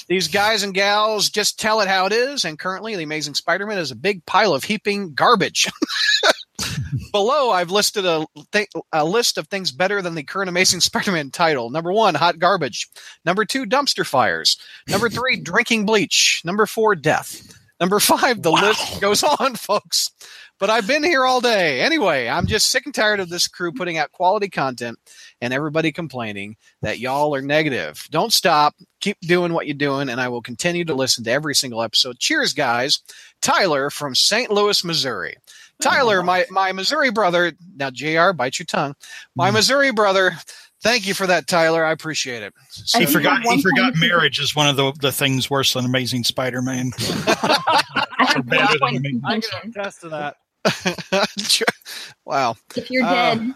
These 0.06 0.28
guys 0.28 0.62
and 0.62 0.75
gals 0.75 1.28
just 1.30 1.58
tell 1.58 1.80
it 1.80 1.88
how 1.88 2.06
it 2.06 2.12
is, 2.12 2.44
and 2.44 2.58
currently, 2.58 2.94
The 2.96 3.02
Amazing 3.02 3.34
Spider 3.34 3.66
Man 3.66 3.78
is 3.78 3.90
a 3.90 3.96
big 3.96 4.25
pile 4.26 4.54
of 4.54 4.64
heaping 4.64 5.14
garbage. 5.14 5.68
Below, 7.12 7.50
I've 7.50 7.71
listed 7.71 8.04
a, 8.04 8.26
th- 8.52 8.68
a 8.92 9.04
list 9.04 9.38
of 9.38 9.49
things 9.49 9.73
better 9.73 10.02
than 10.02 10.14
the 10.14 10.23
current 10.23 10.49
Amazing 10.49 10.80
Spider 10.80 11.12
Man 11.12 11.30
title. 11.30 11.71
Number 11.71 11.92
one, 11.92 12.14
hot 12.14 12.38
garbage. 12.38 12.88
Number 13.25 13.45
two, 13.45 13.66
dumpster 13.66 14.07
fires. 14.07 14.59
Number 14.88 15.09
three, 15.09 15.37
drinking 15.42 15.87
bleach. 15.87 16.42
Number 16.45 16.66
four, 16.66 16.95
death. 16.95 17.54
Number 17.80 18.00
five, 18.00 18.42
the 18.42 18.50
list 18.50 19.00
goes 19.00 19.23
on, 19.23 19.54
folks. 19.54 20.11
But 20.59 20.71
I've 20.71 20.88
been 20.88 21.04
here 21.04 21.25
all 21.25 21.40
day. 21.40 21.80
Anyway, 21.80 22.26
I'm 22.28 22.47
just 22.47 22.68
sick 22.68 22.85
and 22.85 22.95
tired 22.95 23.21
of 23.21 23.28
this 23.28 23.47
crew 23.47 23.71
putting 23.71 23.97
out 23.97 24.11
quality 24.11 24.49
content 24.49 24.99
and 25.40 25.54
everybody 25.54 25.92
complaining 25.92 26.57
that 26.83 26.99
y'all 26.99 27.33
are 27.37 27.42
negative. 27.42 28.09
Don't 28.11 28.33
stop. 28.33 28.75
Keep 29.00 29.21
doing 29.21 29.52
what 29.52 29.68
you're 29.68 29.76
doing, 29.76 30.09
and 30.09 30.21
I 30.21 30.26
will 30.28 30.42
continue 30.42 30.85
to 30.87 30.95
listen 30.95 31.23
to 31.25 31.30
every 31.30 31.54
single 31.54 31.80
episode. 31.80 32.18
Cheers, 32.18 32.52
guys. 32.52 33.00
Tyler 33.40 33.90
from 33.90 34.16
St. 34.16 34.50
Louis, 34.50 34.83
Missouri. 34.83 35.37
Tyler, 35.82 36.23
my, 36.25 36.47
my 36.50 36.73
Missouri 36.73 37.11
brother. 37.11 37.52
Now, 37.76 37.90
JR, 37.90 38.32
bite 38.32 38.58
your 38.58 38.66
tongue. 38.66 38.94
My 39.35 39.50
Missouri 39.50 39.92
brother. 39.92 40.32
Thank 40.80 41.06
you 41.08 41.14
for 41.14 41.26
that, 41.26 41.47
Tyler. 41.49 41.85
I 41.85 41.90
appreciate 41.90 42.42
it. 42.44 42.54
He 42.97 43.04
forgot. 43.06 43.42
He 43.42 43.61
forgot 43.61 43.97
marriage 43.97 44.38
is 44.38 44.54
one 44.54 44.68
of 44.68 44.76
the, 44.76 44.92
the 45.00 45.11
things 45.11 45.50
worse 45.50 45.73
than 45.75 45.85
Amazing 45.85 46.23
Spider-Man. 46.25 46.92
I 46.99 48.32
have 48.35 48.47
better 48.47 48.76
one 48.78 49.02
than 49.02 49.20
point 49.20 49.25
me. 49.25 49.37
of 49.38 49.62
can 49.62 49.70
attest 49.70 50.00
to 50.02 50.08
that. 50.11 50.37
wow. 52.25 52.54
If 52.76 52.90
you're 52.92 53.04
Uh, 53.04 53.35
dead, 53.35 53.54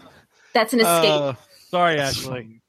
that's 0.53 0.73
an 0.73 0.81
escape. 0.81 1.11
Uh, 1.11 1.33
Sorry, 1.69 1.99
Ashley. 1.99 2.61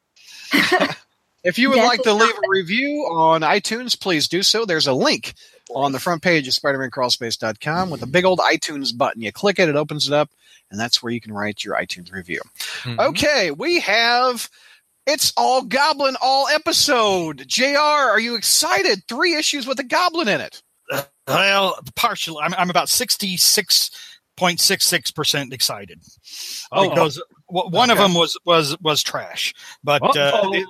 If 1.42 1.58
you 1.58 1.68
would 1.68 1.76
Yes, 1.76 1.88
like 1.88 2.02
to 2.02 2.10
it's 2.10 2.20
leave 2.22 2.34
a 2.34 2.48
review 2.48 3.00
on 3.10 3.42
iTunes, 3.42 4.00
please 4.00 4.28
do 4.28 4.42
so. 4.42 4.64
There's 4.64 4.86
a 4.86 4.94
link 4.94 5.34
on 5.70 5.92
the 5.92 6.00
front 6.00 6.22
page 6.22 6.46
of 6.48 6.54
SpidermanCrawlspace.com 6.54 7.90
with 7.90 8.02
a 8.02 8.06
big 8.06 8.24
old 8.24 8.38
iTunes 8.40 8.96
button. 8.96 9.22
You 9.22 9.32
click 9.32 9.58
it, 9.58 9.68
it 9.68 9.76
opens 9.76 10.06
it 10.06 10.12
up, 10.12 10.30
and 10.70 10.78
that's 10.78 11.02
where 11.02 11.12
you 11.12 11.20
can 11.20 11.32
write 11.32 11.64
your 11.64 11.74
iTunes 11.76 12.12
review. 12.12 12.40
Okay, 12.86 13.50
we 13.50 13.80
have 13.80 14.48
It's 15.06 15.32
All 15.36 15.62
Goblin 15.62 16.16
All 16.20 16.48
episode. 16.48 17.44
JR, 17.48 17.76
are 17.78 18.20
you 18.20 18.36
excited? 18.36 19.04
Three 19.08 19.34
issues 19.34 19.66
with 19.66 19.78
a 19.80 19.84
goblin 19.84 20.28
in 20.28 20.40
it. 20.40 20.62
Well, 21.26 21.78
partially. 21.96 22.42
I'm, 22.42 22.52
I'm 22.54 22.68
about 22.70 22.90
sixty 22.90 23.36
six 23.38 23.90
point 24.36 24.60
six 24.60 24.84
six 24.86 25.10
percent 25.10 25.52
excited 25.54 26.00
Oh. 26.72 26.90
because 26.90 27.22
w- 27.48 27.70
one 27.70 27.88
of 27.88 27.96
them 27.98 28.12
was 28.12 28.38
was 28.44 28.76
was 28.82 29.02
trash, 29.02 29.54
but 29.82 30.02
uh, 30.16 30.40
it- 30.52 30.68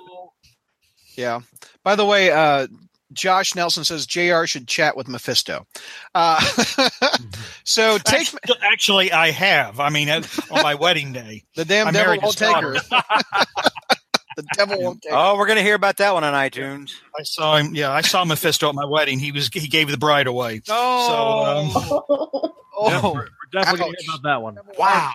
Yeah. 1.17 1.41
By 1.83 1.97
the 1.97 2.05
way, 2.05 2.31
uh, 2.31 2.69
Josh 3.14 3.54
Nelson 3.54 3.85
says 3.85 4.06
JR 4.06 4.44
should 4.47 4.68
chat 4.68 4.97
with 4.97 5.09
Mephisto. 5.09 5.66
Uh, 6.14 6.40
so 7.64 7.99
take 7.99 8.28
actually, 8.28 8.59
actually, 8.61 9.12
I 9.12 9.30
have. 9.30 9.80
I 9.80 9.90
mean, 9.90 10.09
on 10.09 10.25
my 10.50 10.75
wedding 10.75 11.12
day. 11.12 11.44
the 11.56 11.64
damn 11.64 11.88
I 11.88 11.90
devil 11.92 12.18
won't 12.23 12.23
his 12.23 12.35
take 12.35 12.56
her. 12.56 12.73
the 14.37 14.44
devil 14.54 14.80
won't 14.80 15.02
take 15.02 15.12
her. 15.12 15.18
Oh, 15.18 15.37
we're 15.37 15.47
going 15.47 15.59
to 15.59 15.62
hear 15.62 15.75
about 15.75 15.97
that 15.99 16.14
one 16.14 16.25
on 16.25 16.35
iTunes. 16.35 16.92
I 17.18 17.23
saw 17.23 17.56
him. 17.56 17.75
Yeah, 17.75 17.90
I 17.90 18.02
saw 18.02 18.25
Mephisto 18.25 18.68
at 18.68 18.75
my 18.75 18.85
wedding. 18.87 19.18
He 19.18 19.33
was 19.33 19.49
he 19.49 19.68
gave 19.68 19.90
the 19.90 19.99
bride 19.99 20.26
away. 20.26 20.62
Oh, 20.68 21.44
um, 21.44 22.52
oh. 22.76 23.12
We're 23.14 23.28
definitely 23.52 23.80
going 23.80 23.94
to 23.94 24.04
hear 24.04 24.14
about 24.14 24.23
that 24.25 24.42
one. 24.42 24.59
wow. 24.78 25.12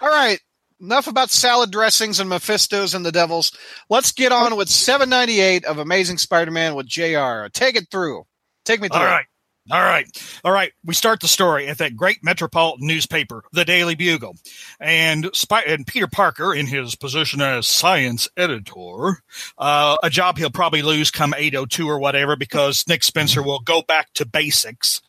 All 0.00 0.08
right. 0.08 0.40
Enough 0.82 1.06
about 1.06 1.30
salad 1.30 1.70
dressings 1.70 2.18
and 2.18 2.28
Mephistos 2.28 2.92
and 2.92 3.06
the 3.06 3.12
devils. 3.12 3.56
Let's 3.88 4.10
get 4.10 4.32
on 4.32 4.56
with 4.56 4.68
798 4.68 5.64
of 5.64 5.78
Amazing 5.78 6.18
Spider-Man 6.18 6.74
with 6.74 6.86
JR. 6.86 7.46
Take 7.52 7.76
it 7.76 7.86
through. 7.88 8.24
Take 8.64 8.80
me 8.80 8.88
through. 8.88 8.98
All 8.98 9.06
right. 9.06 9.26
All 9.70 9.80
right. 9.80 10.06
All 10.44 10.50
right. 10.50 10.72
We 10.84 10.92
start 10.92 11.20
the 11.20 11.28
story 11.28 11.68
at 11.68 11.78
that 11.78 11.94
great 11.94 12.24
metropolitan 12.24 12.84
newspaper, 12.84 13.44
the 13.52 13.64
Daily 13.64 13.94
Bugle. 13.94 14.34
And, 14.80 15.30
Spy- 15.34 15.62
and 15.62 15.86
Peter 15.86 16.08
Parker, 16.08 16.52
in 16.52 16.66
his 16.66 16.96
position 16.96 17.40
as 17.40 17.68
science 17.68 18.28
editor, 18.36 19.22
uh, 19.56 19.96
a 20.02 20.10
job 20.10 20.38
he'll 20.38 20.50
probably 20.50 20.82
lose 20.82 21.12
come 21.12 21.32
802 21.36 21.88
or 21.88 22.00
whatever 22.00 22.34
because 22.34 22.84
Nick 22.88 23.04
Spencer 23.04 23.40
will 23.40 23.60
go 23.60 23.82
back 23.82 24.12
to 24.14 24.26
basics. 24.26 25.00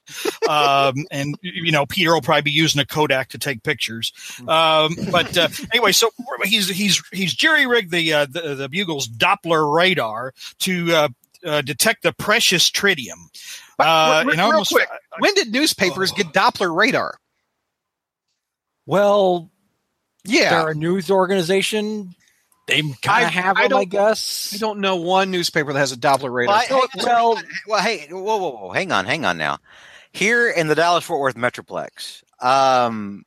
Um, 0.47 1.05
and, 1.11 1.35
you 1.41 1.71
know, 1.71 1.87
Peter 1.87 2.13
will 2.13 2.21
probably 2.21 2.43
be 2.43 2.51
using 2.51 2.79
a 2.79 2.85
Kodak 2.85 3.29
to 3.29 3.39
take 3.39 3.63
pictures. 3.63 4.13
Um, 4.47 4.95
but 5.11 5.35
uh, 5.35 5.49
anyway, 5.73 5.93
so 5.93 6.11
he's, 6.43 6.69
he's, 6.69 7.01
he's 7.11 7.33
jury 7.33 7.65
rigged 7.65 7.91
the, 7.91 8.13
uh, 8.13 8.27
the, 8.29 8.53
the 8.53 8.69
Bugle's 8.69 9.07
Doppler 9.07 9.75
radar 9.75 10.31
to, 10.59 10.93
uh, 10.93 11.09
uh, 11.45 11.61
detect 11.61 12.03
the 12.03 12.13
precious 12.13 12.69
tritium. 12.71 13.27
Uh, 13.79 14.23
Real- 14.25 14.29
and 14.31 14.39
real 14.39 14.45
almost, 14.51 14.71
quick, 14.71 14.87
when 15.19 15.33
did 15.33 15.51
newspapers 15.51 16.11
Oh. 16.11 16.15
get 16.15 16.27
Doppler 16.27 16.75
radar? 16.75 17.17
Well, 18.85 19.49
Yeah. 20.25 20.49
they're 20.51 20.69
a 20.69 20.75
news 20.75 21.09
organization. 21.09 22.15
They 22.67 22.81
kind 23.01 23.25
of 23.25 23.31
have 23.31 23.57
I 23.57 23.63
them, 23.67 23.77
I 23.77 23.81
don't- 23.83 23.89
guess. 23.89 24.51
I 24.53 24.57
don't 24.57 24.79
know 24.79 24.95
one 24.97 25.31
newspaper 25.31 25.73
that 25.73 25.79
has 25.79 25.91
a 25.91 25.97
Doppler 25.97 26.31
radar. 26.33 26.55
Well, 26.69 26.83
I- 26.83 26.87
hey, 26.93 27.03
well- 27.03 27.41
well, 27.67 27.81
hey, 27.81 28.07
whoa, 28.09 28.37
whoa, 28.37 28.49
whoa, 28.51 28.71
hang 28.71 28.91
on, 28.91 29.05
hang 29.05 29.25
on 29.25 29.37
now. 29.37 29.59
Here 30.13 30.49
in 30.49 30.67
the 30.67 30.75
Dallas 30.75 31.03
Fort 31.03 31.19
Worth 31.19 31.35
Metroplex, 31.35 32.23
um, 32.39 33.25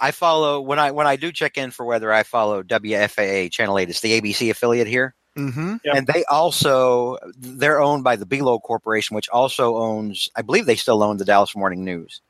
I 0.00 0.10
follow 0.10 0.60
when 0.60 0.78
I 0.78 0.90
when 0.90 1.06
I 1.06 1.16
do 1.16 1.30
check 1.32 1.56
in 1.56 1.70
for 1.70 1.84
weather. 1.86 2.12
I 2.12 2.24
follow 2.24 2.62
WFAA 2.62 3.48
Channel 3.48 3.78
Eight. 3.78 3.88
It's 3.90 4.00
the 4.00 4.12
ABC 4.20 4.50
affiliate 4.50 4.86
here, 4.88 5.14
mm-hmm. 5.36 5.76
Yep. 5.84 5.94
and 5.96 6.06
they 6.06 6.24
also 6.24 7.18
they're 7.36 7.80
owned 7.80 8.04
by 8.04 8.16
the 8.16 8.26
Belo 8.26 8.60
Corporation, 8.60 9.14
which 9.14 9.28
also 9.28 9.76
owns. 9.76 10.28
I 10.36 10.42
believe 10.42 10.66
they 10.66 10.76
still 10.76 11.02
own 11.02 11.16
the 11.16 11.24
Dallas 11.24 11.54
Morning 11.56 11.84
News. 11.84 12.20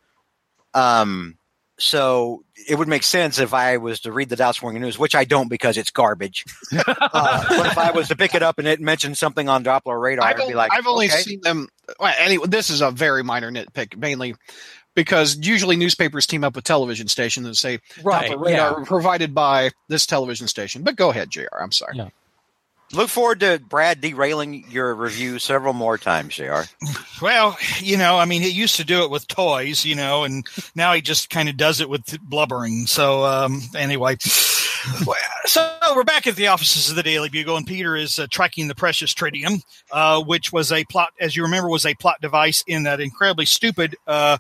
Um, 0.74 1.38
so 1.78 2.44
it 2.68 2.76
would 2.76 2.88
make 2.88 3.02
sense 3.02 3.38
if 3.38 3.52
I 3.52 3.78
was 3.78 4.00
to 4.00 4.12
read 4.12 4.28
the 4.28 4.36
Dallas 4.36 4.62
Morning 4.62 4.82
News, 4.82 4.98
which 4.98 5.14
I 5.14 5.24
don't 5.24 5.48
because 5.48 5.76
it's 5.76 5.90
garbage. 5.90 6.44
uh, 6.72 7.44
but 7.48 7.66
if 7.66 7.78
I 7.78 7.90
was 7.90 8.08
to 8.08 8.16
pick 8.16 8.34
it 8.34 8.42
up 8.42 8.58
and 8.58 8.68
it 8.68 8.80
mentioned 8.80 9.18
something 9.18 9.48
on 9.48 9.64
Doppler 9.64 10.00
radar, 10.00 10.26
I've, 10.26 10.40
I'd 10.40 10.48
be 10.48 10.54
like, 10.54 10.72
I've 10.72 10.86
only 10.86 11.06
okay. 11.06 11.16
seen 11.16 11.40
them. 11.40 11.68
Well, 11.98 12.14
anyway, 12.18 12.46
this 12.48 12.70
is 12.70 12.80
a 12.80 12.90
very 12.90 13.24
minor 13.24 13.50
nitpick, 13.50 13.96
mainly 13.96 14.36
because 14.94 15.36
usually 15.36 15.76
newspapers 15.76 16.26
team 16.26 16.44
up 16.44 16.54
with 16.54 16.64
television 16.64 17.08
stations 17.08 17.46
and 17.46 17.56
say 17.56 17.80
right. 18.04 18.30
Doppler 18.30 18.44
radar 18.44 18.84
provided 18.84 19.34
by 19.34 19.70
this 19.88 20.06
television 20.06 20.46
station. 20.46 20.82
But 20.82 20.94
go 20.94 21.10
ahead, 21.10 21.30
Jr. 21.30 21.46
I'm 21.60 21.72
sorry. 21.72 21.96
Yeah. 21.96 22.08
Look 22.92 23.08
forward 23.08 23.40
to 23.40 23.60
Brad 23.66 24.00
derailing 24.00 24.64
your 24.68 24.94
review 24.94 25.38
several 25.38 25.72
more 25.72 25.98
times, 25.98 26.34
Jr. 26.34 26.62
well, 27.22 27.56
you 27.80 27.96
know, 27.96 28.18
I 28.18 28.24
mean, 28.24 28.42
he 28.42 28.50
used 28.50 28.76
to 28.76 28.84
do 28.84 29.02
it 29.02 29.10
with 29.10 29.26
toys, 29.26 29.84
you 29.84 29.94
know, 29.94 30.24
and 30.24 30.46
now 30.74 30.92
he 30.92 31.00
just 31.00 31.30
kind 31.30 31.48
of 31.48 31.56
does 31.56 31.80
it 31.80 31.88
with 31.88 32.18
blubbering. 32.22 32.86
So, 32.86 33.24
um, 33.24 33.62
anyway, 33.76 34.16
so 34.20 35.76
we're 35.94 36.04
back 36.04 36.26
at 36.26 36.36
the 36.36 36.48
offices 36.48 36.90
of 36.90 36.96
the 36.96 37.02
Daily 37.02 37.28
Bugle, 37.28 37.56
and 37.56 37.66
Peter 37.66 37.96
is 37.96 38.18
uh, 38.18 38.26
tracking 38.30 38.68
the 38.68 38.74
precious 38.74 39.14
tritium, 39.14 39.62
uh, 39.90 40.22
which 40.22 40.52
was 40.52 40.70
a 40.70 40.84
plot, 40.84 41.12
as 41.18 41.34
you 41.34 41.42
remember, 41.42 41.68
was 41.68 41.86
a 41.86 41.94
plot 41.94 42.20
device 42.20 42.62
in 42.66 42.84
that 42.84 43.00
incredibly 43.00 43.46
stupid 43.46 43.96
uh, 44.06 44.38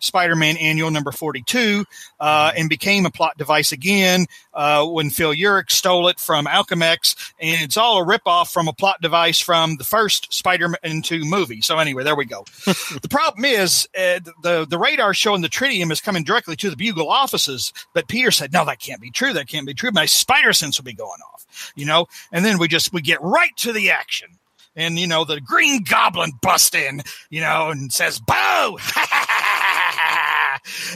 Spider-Man 0.00 0.56
Annual 0.56 0.90
number 0.90 1.12
42 1.12 1.84
uh, 2.20 2.52
and 2.56 2.68
became 2.68 3.06
a 3.06 3.10
plot 3.10 3.36
device 3.36 3.72
again 3.72 4.26
uh, 4.54 4.86
when 4.86 5.10
Phil 5.10 5.34
Urich 5.34 5.70
stole 5.70 6.08
it 6.08 6.18
from 6.18 6.46
Alchemax, 6.46 7.32
and 7.40 7.62
it's 7.62 7.76
all 7.76 8.02
a 8.02 8.06
ripoff 8.06 8.52
from 8.52 8.68
a 8.68 8.72
plot 8.72 9.00
device 9.00 9.40
from 9.40 9.76
the 9.76 9.84
first 9.84 10.32
Spider-Man 10.32 11.02
2 11.02 11.24
movie. 11.24 11.60
So 11.60 11.78
anyway, 11.78 12.04
there 12.04 12.16
we 12.16 12.24
go. 12.24 12.44
the 12.64 13.08
problem 13.10 13.44
is 13.44 13.88
uh, 13.96 14.20
the 14.42 14.66
the 14.68 14.78
radar 14.78 15.14
showing 15.14 15.42
the 15.42 15.48
tritium 15.48 15.90
is 15.90 16.00
coming 16.00 16.24
directly 16.24 16.56
to 16.56 16.70
the 16.70 16.76
Bugle 16.76 17.08
offices, 17.08 17.72
but 17.94 18.08
Peter 18.08 18.30
said, 18.30 18.52
"No, 18.52 18.64
that 18.64 18.80
can't 18.80 19.00
be 19.00 19.10
true. 19.10 19.32
That 19.32 19.48
can't 19.48 19.66
be 19.66 19.74
true. 19.74 19.90
My 19.92 20.06
spider 20.06 20.52
sense 20.52 20.78
will 20.78 20.84
be 20.84 20.92
going 20.92 21.20
off." 21.32 21.72
You 21.74 21.86
know, 21.86 22.06
and 22.32 22.44
then 22.44 22.58
we 22.58 22.68
just 22.68 22.92
we 22.92 23.00
get 23.00 23.22
right 23.22 23.56
to 23.58 23.72
the 23.72 23.90
action 23.90 24.38
and 24.76 24.98
you 24.98 25.06
know 25.06 25.24
the 25.24 25.40
green 25.40 25.82
goblin 25.82 26.32
busts 26.40 26.74
in 26.74 27.02
you 27.28 27.40
know 27.40 27.68
and 27.70 27.92
says 27.92 28.18
boo 28.20 28.32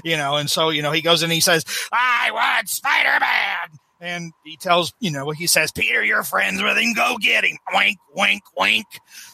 you 0.05 0.17
know 0.17 0.37
and 0.37 0.51
so 0.51 0.71
you 0.71 0.83
know 0.83 0.93
he 0.93 1.01
goes 1.01 1.23
and 1.23 1.33
he 1.33 1.41
says 1.41 1.65
i 1.93 2.31
want 2.33 2.69
spider-man. 2.69 3.79
And 4.05 4.33
he 4.45 4.57
tells 4.57 4.93
you 4.99 5.13
know 5.13 5.31
he 5.31 5.47
says 5.47 5.71
peter 5.71 6.03
you're 6.03 6.25
friends 6.25 6.61
with 6.61 6.77
him. 6.77 6.93
Go 6.93 7.19
get 7.21 7.45
him. 7.45 7.57
Wink 7.73 7.99
wink 8.17 8.43
wink. 8.59 8.87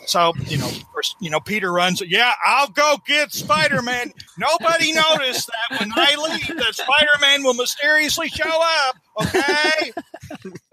So 0.04 0.35
you 0.47 0.59
know 0.59 0.71
course, 0.92 1.16
you 1.23 1.30
know 1.30 1.40
peter 1.40 1.73
runs 1.73 2.02
yeah 2.07 2.33
i'll 2.45 2.68
go 2.68 2.97
get 3.07 3.33
spider-man. 3.33 4.12
Nobody 4.37 4.92
noticed 4.92 5.49
that 5.71 5.80
when 5.80 5.90
i 5.97 6.16
leave 6.16 6.57
that 6.59 6.75
spider-man 6.75 7.45
will 7.45 7.54
mysteriously 7.54 8.28
show 8.28 8.45
up 8.87 8.97
okay? 9.21 9.92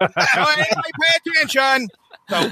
Pay 0.00 1.32
attention. 1.34 1.88
So 2.28 2.50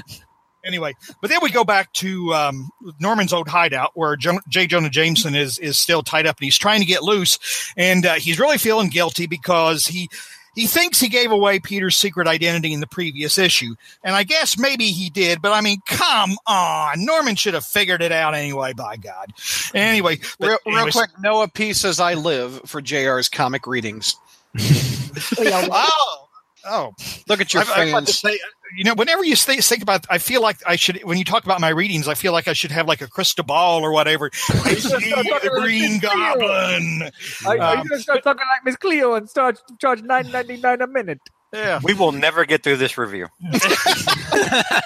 anyway, 0.65 0.93
but 1.21 1.29
then 1.29 1.39
we 1.41 1.51
go 1.51 1.63
back 1.63 1.91
to 1.93 2.33
um, 2.33 2.69
Norman's 2.99 3.33
old 3.33 3.47
hideout 3.47 3.91
where 3.93 4.15
jo- 4.15 4.39
J. 4.49 4.67
Jonah 4.67 4.89
Jameson 4.89 5.35
is 5.35 5.59
is 5.59 5.77
still 5.77 6.03
tied 6.03 6.25
up 6.25 6.37
and 6.37 6.45
he's 6.45 6.57
trying 6.57 6.79
to 6.79 6.85
get 6.85 7.03
loose, 7.03 7.71
and 7.77 8.05
uh, 8.05 8.13
he's 8.15 8.39
really 8.39 8.57
feeling 8.57 8.89
guilty 8.89 9.27
because 9.27 9.85
he 9.87 10.09
he 10.55 10.67
thinks 10.67 10.99
he 11.01 11.09
gave 11.09 11.31
away 11.31 11.59
Peter's 11.59 11.95
secret 11.97 12.27
identity 12.27 12.71
in 12.73 12.79
the 12.79 12.87
previous 12.87 13.37
issue, 13.37 13.75
and 14.03 14.15
I 14.15 14.23
guess 14.23 14.57
maybe 14.57 14.85
he 14.85 15.09
did, 15.09 15.41
but 15.41 15.51
I 15.51 15.61
mean, 15.61 15.79
come 15.85 16.35
on, 16.47 17.03
Norman 17.05 17.35
should 17.35 17.53
have 17.55 17.65
figured 17.65 18.01
it 18.01 18.11
out 18.11 18.33
anyway. 18.35 18.73
By 18.73 18.95
God, 18.97 19.33
anyway, 19.73 20.19
but 20.39 20.47
Real, 20.47 20.57
real 20.65 20.75
anyways- 20.77 20.93
quick, 20.95 21.09
Noah 21.19 21.47
P 21.49 21.73
says 21.73 21.99
I 21.99 22.13
live 22.13 22.61
for 22.65 22.81
JR's 22.81 23.29
comic 23.29 23.67
readings. 23.67 24.15
Oh, 25.37 26.24
oh, 26.67 26.93
Look 27.27 27.41
at 27.41 27.53
your 27.53 27.63
I, 27.63 27.65
I 27.65 27.85
to 27.85 27.91
fans. 27.91 28.19
say, 28.19 28.39
you 28.77 28.83
know, 28.83 28.93
whenever 28.95 29.23
you 29.23 29.35
think, 29.35 29.63
think 29.63 29.81
about, 29.81 30.05
I 30.09 30.17
feel 30.17 30.41
like 30.41 30.57
I 30.67 30.75
should. 30.75 30.99
When 31.03 31.17
you 31.17 31.23
talk 31.23 31.43
about 31.45 31.61
my 31.61 31.69
readings, 31.69 32.07
I 32.07 32.13
feel 32.15 32.31
like 32.33 32.47
I 32.47 32.53
should 32.53 32.71
have 32.71 32.87
like 32.87 33.01
a 33.01 33.07
crystal 33.07 33.43
ball 33.45 33.81
or 33.83 33.91
whatever. 33.91 34.31
I 34.49 34.73
see 34.75 34.79
start 34.79 35.25
talking 35.27 35.49
the 35.51 35.59
Green 35.61 35.91
Miss 35.93 36.01
Goblin. 36.01 37.03
Are, 37.45 37.57
are 37.59 37.73
Um, 37.77 37.83
you 37.83 37.89
going 37.89 37.99
to 37.99 38.03
start 38.03 38.23
talking 38.23 38.45
like 38.53 38.65
Miss 38.65 38.75
Cleo 38.75 39.13
and 39.13 39.29
start 39.29 39.59
charge 39.79 40.01
nine 40.01 40.29
ninety 40.31 40.57
nine 40.57 40.81
a 40.81 40.87
minute? 40.87 41.19
Yeah. 41.53 41.79
We 41.83 41.93
will 41.93 42.11
never 42.11 42.43
get 42.45 42.63
through 42.63 42.77
this 42.77 42.97
review. 42.97 43.27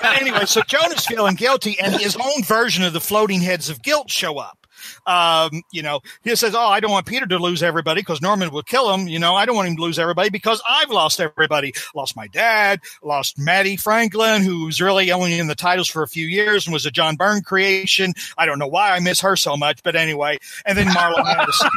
Anyway, 0.04 0.46
so 0.46 0.62
Jonah's 0.62 1.06
feeling 1.06 1.36
guilty, 1.36 1.78
and 1.80 1.94
his 1.96 2.16
own 2.16 2.44
version 2.44 2.84
of 2.84 2.94
the 2.94 3.00
floating 3.02 3.42
heads 3.42 3.70
of 3.70 3.82
guilt 3.82 4.10
show 4.10 4.38
up. 4.38 4.68
Um, 5.06 5.64
you 5.72 5.82
know, 5.82 6.02
he 6.24 6.36
says, 6.36 6.56
"Oh, 6.56 6.68
I 6.68 6.80
don't 6.80 6.92
want 6.92 7.06
Peter 7.06 7.26
to 7.26 7.38
lose 7.38 7.64
everybody 7.64 8.02
because 8.02 8.22
Norman 8.22 8.52
will 8.52 8.64
kill 8.64 8.94
him. 8.94 9.08
You 9.08 9.20
know, 9.20 9.36
I 9.36 9.46
don't 9.46 9.56
want 9.56 9.68
him 9.68 9.76
to 9.78 9.82
lose 9.82 10.00
everybody 10.00 10.30
because 10.30 10.62
I've 10.70 10.90
lost 10.90 11.20
everybody. 11.20 11.74
Lost 11.96 12.16
my 12.16 12.28
dad, 12.28 12.80
lost 13.04 13.38
Mattie 13.38 13.78
Franklin, 13.78 14.44
who's 14.44 14.82
really 14.82 15.12
only 15.12 15.38
in 15.38 15.48
the 15.48 15.56
titles 15.56 15.88
for 15.88 16.04
a 16.04 16.08
few 16.08 16.26
years 16.26 16.66
and 16.66 16.74
was 16.74 16.86
a 16.86 16.92
John 16.92 17.16
Byrne 17.16 17.42
creation. 17.42 18.14
I 18.38 18.46
don't 18.46 18.60
know 18.60 18.68
why 18.68 18.92
I 18.92 19.00
miss 19.00 19.22
her 19.22 19.36
so 19.36 19.58
much, 19.58 19.82
but 19.84 19.96
anyway. 19.96 20.38
And 20.66 20.78
then 20.78 20.88
Marla 20.88 21.24
Madison. 21.24 21.70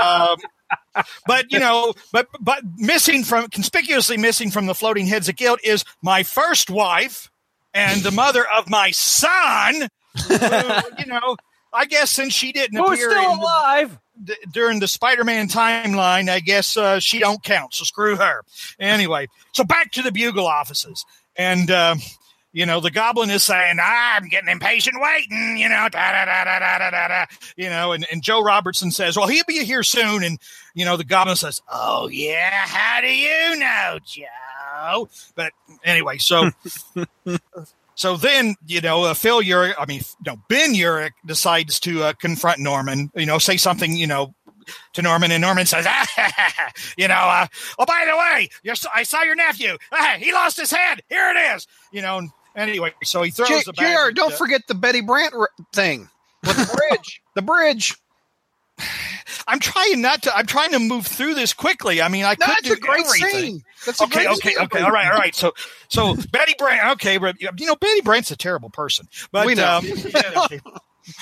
um, 0.00 0.36
but 1.26 1.50
you 1.50 1.58
know, 1.58 1.94
but 2.12 2.28
but 2.40 2.62
missing 2.76 3.24
from 3.24 3.48
conspicuously 3.48 4.16
missing 4.16 4.50
from 4.50 4.66
the 4.66 4.74
floating 4.74 5.06
heads 5.06 5.28
of 5.28 5.36
guilt 5.36 5.60
is 5.64 5.84
my 6.02 6.22
first 6.22 6.70
wife 6.70 7.30
and 7.72 8.02
the 8.02 8.12
mother 8.12 8.44
of 8.56 8.70
my 8.70 8.90
son. 8.92 9.88
who, 10.28 10.34
you 10.98 11.06
know, 11.06 11.36
I 11.74 11.86
guess 11.86 12.10
since 12.10 12.32
she 12.32 12.52
didn't 12.52 12.78
Who's 12.78 12.92
appear 12.98 13.10
still 13.10 13.32
in 13.32 13.38
the- 13.38 13.42
alive? 13.44 13.98
d- 14.22 14.36
during 14.52 14.78
the 14.80 14.86
Spider-Man 14.88 15.48
timeline, 15.48 16.28
I 16.30 16.38
guess 16.40 16.76
uh, 16.76 17.00
she 17.00 17.18
don't 17.18 17.42
count. 17.42 17.74
So 17.74 17.84
screw 17.84 18.16
her. 18.16 18.42
Anyway, 18.78 19.26
so 19.52 19.64
back 19.64 19.90
to 19.92 20.02
the 20.02 20.12
Bugle 20.12 20.46
offices, 20.46 21.04
and 21.36 21.68
uh, 21.70 21.96
you 22.52 22.64
know 22.64 22.78
the 22.78 22.92
Goblin 22.92 23.28
is 23.30 23.42
saying, 23.42 23.78
"I'm 23.82 24.28
getting 24.28 24.48
impatient 24.50 24.96
waiting," 25.00 25.56
you 25.58 25.68
know, 25.68 25.88
da 25.90 26.12
da 26.12 26.24
da 26.26 26.44
da 26.44 26.58
da 26.60 26.78
da 26.78 26.90
da, 26.90 27.08
da. 27.08 27.24
you 27.56 27.68
know, 27.68 27.90
and, 27.92 28.06
and 28.12 28.22
Joe 28.22 28.40
Robertson 28.40 28.92
says, 28.92 29.16
"Well, 29.16 29.26
he'll 29.26 29.42
be 29.48 29.64
here 29.64 29.82
soon," 29.82 30.22
and 30.22 30.38
you 30.74 30.84
know 30.84 30.96
the 30.96 31.02
Goblin 31.04 31.34
says, 31.34 31.60
"Oh 31.68 32.06
yeah, 32.06 32.66
how 32.66 33.00
do 33.00 33.08
you 33.08 33.56
know, 33.56 33.98
Joe?" 34.06 35.08
But 35.34 35.52
anyway, 35.82 36.18
so. 36.18 36.50
So 37.96 38.16
then, 38.16 38.56
you 38.66 38.80
know, 38.80 39.04
uh, 39.04 39.14
Phil 39.14 39.42
Urich, 39.42 39.74
I 39.78 39.86
mean, 39.86 40.02
no, 40.26 40.36
Ben 40.48 40.74
Urich 40.74 41.12
decides 41.26 41.78
to 41.80 42.02
uh, 42.04 42.12
confront 42.14 42.58
Norman, 42.58 43.10
you 43.14 43.26
know, 43.26 43.38
say 43.38 43.56
something, 43.56 43.96
you 43.96 44.06
know, 44.06 44.34
to 44.94 45.02
Norman, 45.02 45.30
and 45.30 45.40
Norman 45.42 45.66
says, 45.66 45.84
ah, 45.88 46.72
you 46.96 47.06
know, 47.06 47.14
uh, 47.14 47.46
oh, 47.78 47.84
by 47.84 48.04
the 48.10 48.16
way, 48.16 48.48
your, 48.62 48.74
I 48.94 49.02
saw 49.02 49.22
your 49.22 49.34
nephew. 49.34 49.76
Ah, 49.92 50.16
he 50.18 50.32
lost 50.32 50.58
his 50.58 50.70
head. 50.70 51.02
Here 51.08 51.32
it 51.36 51.54
is. 51.56 51.66
You 51.92 52.02
know, 52.02 52.28
anyway, 52.56 52.94
so 53.04 53.22
he 53.22 53.30
throws 53.30 53.48
J- 53.48 53.62
the 53.66 53.72
bag. 53.74 53.96
JR, 53.96 54.12
don't 54.12 54.34
forget 54.34 54.62
the 54.66 54.74
Betty 54.74 55.02
Brant 55.02 55.34
r- 55.34 55.50
thing 55.72 56.08
with 56.44 56.56
the 56.56 56.74
bridge. 56.90 57.22
the 57.34 57.42
bridge. 57.42 57.94
I'm 59.46 59.58
trying 59.60 60.00
not 60.00 60.22
to, 60.22 60.36
I'm 60.36 60.46
trying 60.46 60.72
to 60.72 60.78
move 60.78 61.06
through 61.06 61.34
this 61.34 61.52
quickly. 61.52 62.00
I 62.02 62.08
mean, 62.08 62.24
I 62.24 62.30
No, 62.38 62.46
could 62.46 62.54
that's 62.56 62.62
do 62.62 62.72
a 62.74 62.76
great 62.76 63.04
everything. 63.06 63.30
scene. 63.40 63.62
That's 63.86 64.00
a 64.00 64.04
okay, 64.04 64.24
great 64.24 64.28
okay, 64.38 64.50
scene. 64.54 64.58
okay. 64.64 64.80
All 64.80 64.90
right, 64.90 65.10
all 65.12 65.18
right. 65.18 65.34
So, 65.34 65.52
so 65.88 66.14
Betty 66.30 66.54
Brant. 66.58 66.92
Okay, 66.92 67.18
but 67.18 67.40
you 67.40 67.66
know, 67.66 67.76
Betty 67.76 68.00
Brant's 68.02 68.30
a 68.30 68.36
terrible 68.36 68.70
person. 68.70 69.08
But 69.32 69.46
We 69.46 69.54
know. 69.54 69.78
Um, 69.78 69.84
yeah, 70.14 70.32
okay. 70.44 70.60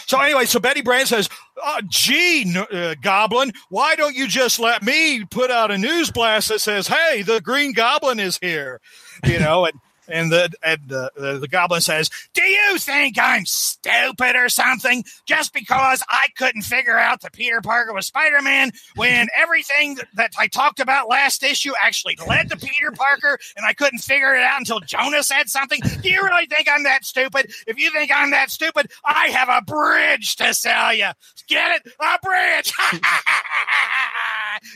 So 0.07 0.21
anyway, 0.21 0.45
so 0.45 0.61
Betty 0.61 0.81
Brant 0.83 1.09
says, 1.09 1.29
oh, 1.61 1.81
"Gee, 1.89 2.55
uh, 2.57 2.95
Goblin, 3.03 3.53
why 3.69 3.97
don't 3.97 4.15
you 4.15 4.29
just 4.29 4.61
let 4.61 4.81
me 4.83 5.25
put 5.25 5.51
out 5.51 5.73
a 5.73 5.79
news 5.79 6.11
blast 6.13 6.49
that 6.51 6.61
says, 6.61 6.87
"Hey, 6.87 7.23
the 7.23 7.41
Green 7.41 7.73
Goblin 7.73 8.21
is 8.21 8.39
here," 8.41 8.81
you 9.27 9.41
know?" 9.41 9.65
And 9.65 9.75
and 10.09 10.33
the 10.33 10.53
and 10.63 10.81
the, 10.87 11.11
the 11.17 11.39
the 11.39 11.49
Goblin 11.49 11.81
says, 11.81 12.11
"Do 12.35 12.43
you 12.43 12.79
think 12.79 13.19
I'm 13.19 13.47
stupid 13.47 14.37
or 14.37 14.49
something? 14.49 15.05
Just 15.27 15.53
because 15.53 16.03
I 16.09 16.29
couldn't 16.37 16.63
figure 16.63 16.99
out 16.99 17.21
that 17.23 17.33
Peter 17.33 17.61
Parker 17.61 17.93
was 17.93 18.07
Spider 18.07 18.43
Man 18.43 18.73
when 18.97 19.29
everything 19.37 19.99
that 20.15 20.33
I 20.39 20.47
talked 20.49 20.81
about 20.81 21.09
last 21.09 21.43
issue 21.43 21.73
actually 21.83 22.17
led 22.27 22.51
to 22.51 22.57
Peter 22.57 22.91
Parker, 22.93 23.39
and 23.57 23.67
I 23.67 23.73
couldn't 23.73 24.01
figure 24.01 24.35
it 24.35 24.43
out 24.43 24.59
until 24.59 24.81
Jonah 24.81 25.23
said 25.23 25.49
something? 25.49 25.81
Do 26.01 26.09
you 26.09 26.23
really 26.23 26.47
think 26.47 26.69
I'm 26.71 26.85
that 26.85 27.05
stupid? 27.05 27.53
If 27.67 27.79
you 27.79 27.91
think 27.91 28.11
I'm 28.15 28.31
that 28.31 28.51
stupid, 28.51 28.91
I 29.05 29.29
have 29.29 29.49
a 29.49 29.63
bridge 29.63 30.37
to 30.37 30.55
sell 30.55 30.95
you. 30.95 31.09
Get 31.49 31.81
it? 31.87 31.93
A 32.01 32.19
bridge." 32.23 32.73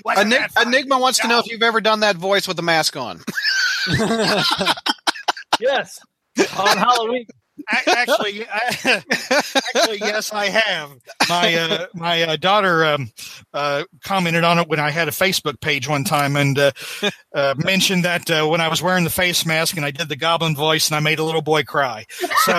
Enig- 0.07 0.63
Enigma 0.63 0.99
wants 0.99 1.19
to 1.21 1.29
know 1.29 1.39
if 1.39 1.47
you've 1.47 1.63
ever 1.63 1.81
done 1.81 2.01
that 2.01 2.17
voice 2.17 2.49
with 2.49 2.57
the 2.57 2.63
mask 2.63 2.97
on. 2.97 3.21
Yes. 5.61 6.01
On 6.59 6.77
Halloween. 6.77 7.27
Actually, 7.71 8.47
I, 8.47 9.03
actually, 9.75 9.99
yes, 9.99 10.33
I 10.33 10.49
have. 10.49 10.93
My 11.29 11.55
uh, 11.55 11.87
my 11.95 12.23
uh, 12.23 12.37
daughter 12.37 12.85
um, 12.85 13.11
uh, 13.55 13.85
commented 14.05 14.45
on 14.45 14.59
it 14.59 14.69
when 14.69 14.79
I 14.79 14.91
had 14.91 15.09
a 15.09 15.11
Facebook 15.11 15.61
page 15.61 15.89
one 15.89 16.05
time, 16.05 16.37
and 16.37 16.59
uh, 16.59 16.73
uh, 17.35 17.55
mentioned 17.57 18.05
that 18.05 18.31
uh, 18.31 18.47
when 18.47 18.61
I 18.61 18.69
was 18.69 18.83
wearing 18.83 19.05
the 19.05 19.11
face 19.11 19.47
mask 19.47 19.77
and 19.77 19.87
I 19.87 19.91
did 19.91 20.09
the 20.09 20.17
goblin 20.17 20.55
voice, 20.55 20.89
and 20.89 20.97
I 20.97 21.01
made 21.01 21.19
a 21.19 21.25
little 21.25 21.43
boy 21.43 21.63
cry. 21.63 22.05
So. 22.45 22.53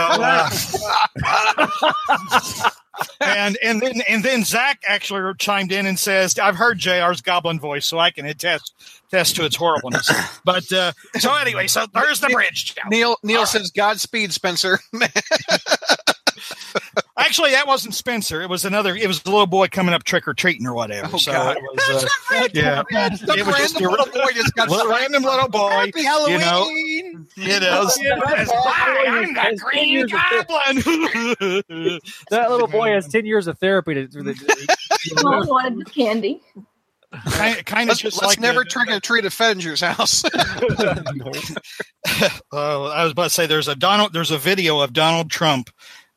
And 3.21 3.57
and 3.63 3.81
then 3.81 4.01
and 4.07 4.23
then 4.23 4.43
Zach 4.43 4.81
actually 4.87 5.33
chimed 5.37 5.71
in 5.71 5.85
and 5.85 5.99
says, 5.99 6.37
"I've 6.39 6.55
heard 6.55 6.79
Jr's 6.79 7.21
goblin 7.21 7.59
voice, 7.59 7.85
so 7.85 7.99
I 7.99 8.11
can 8.11 8.25
attest 8.25 8.73
attest 9.07 9.35
to 9.37 9.45
its 9.45 9.55
horribleness." 9.55 10.11
But 10.43 10.71
uh, 10.71 10.93
so 11.19 11.33
anyway, 11.35 11.67
so 11.67 11.85
there's 11.93 12.19
the 12.19 12.29
bridge. 12.29 12.75
Neil 12.89 13.17
Neil 13.23 13.37
All 13.37 13.43
right. 13.43 13.47
says, 13.47 13.71
"Godspeed, 13.71 14.33
Spencer." 14.33 14.79
Actually, 17.19 17.51
that 17.51 17.65
wasn't 17.65 17.95
Spencer. 17.95 18.41
It 18.43 18.49
was 18.49 18.63
another. 18.63 18.95
It 18.95 19.07
was 19.07 19.23
the 19.23 19.31
little 19.31 19.47
boy 19.47 19.67
coming 19.69 19.93
up 19.95 20.03
trick 20.03 20.27
or 20.27 20.33
treating 20.35 20.67
or 20.67 20.73
whatever. 20.73 21.09
Oh, 21.13 21.17
so 21.17 21.31
God. 21.31 21.57
it 21.57 21.63
was. 21.63 22.03
Uh, 22.31 22.47
yeah, 22.53 22.83
the 22.83 23.35
It 23.37 23.45
was 23.45 23.57
just 23.57 23.81
a- 23.81 23.89
little 23.89 24.05
boy 24.05 24.31
just 24.35 24.53
got 24.53 24.69
little 24.69 24.91
random 24.91 25.23
little 25.23 25.47
boy. 25.49 25.69
Happy 25.69 26.03
Halloween. 26.03 26.33
You 26.39 26.39
know, 26.39 26.69
you 27.35 27.59
know. 27.59 27.89
Yeah, 27.99 28.19
I'm 29.07 29.33
the 29.33 29.61
Green 29.63 29.89
years 29.89 30.13
of 30.13 30.19
ther- 30.29 30.43
Goblin. 30.43 32.01
That 32.29 32.51
little 32.51 32.67
boy 32.67 32.89
has 32.91 33.07
ten 33.07 33.25
years 33.25 33.47
of 33.47 33.57
therapy 33.57 33.95
to. 33.95 34.07
to, 34.07 34.23
to 34.23 35.23
Mom 35.23 35.47
wanted 35.47 35.79
the 35.79 35.85
candy. 35.85 36.41
kind, 37.29 37.65
kind 37.65 37.83
of 37.83 37.93
Let's, 37.93 38.01
just 38.01 38.21
let's 38.21 38.33
like 38.33 38.39
never 38.39 38.63
trick 38.63 38.89
or 38.91 38.99
treat 38.99 39.25
at 39.25 39.31
Fenger's 39.33 39.79
house. 39.81 40.23
Uh, 42.51 42.85
I 42.85 43.03
was 43.03 43.11
about 43.11 43.23
to 43.25 43.29
say 43.29 43.47
there's 43.47 43.67
a 43.67 43.75
Donald. 43.75 44.13
There's 44.13 44.31
a 44.31 44.37
video 44.37 44.79
of 44.81 44.93
Donald 44.93 45.29
Trump 45.29 45.69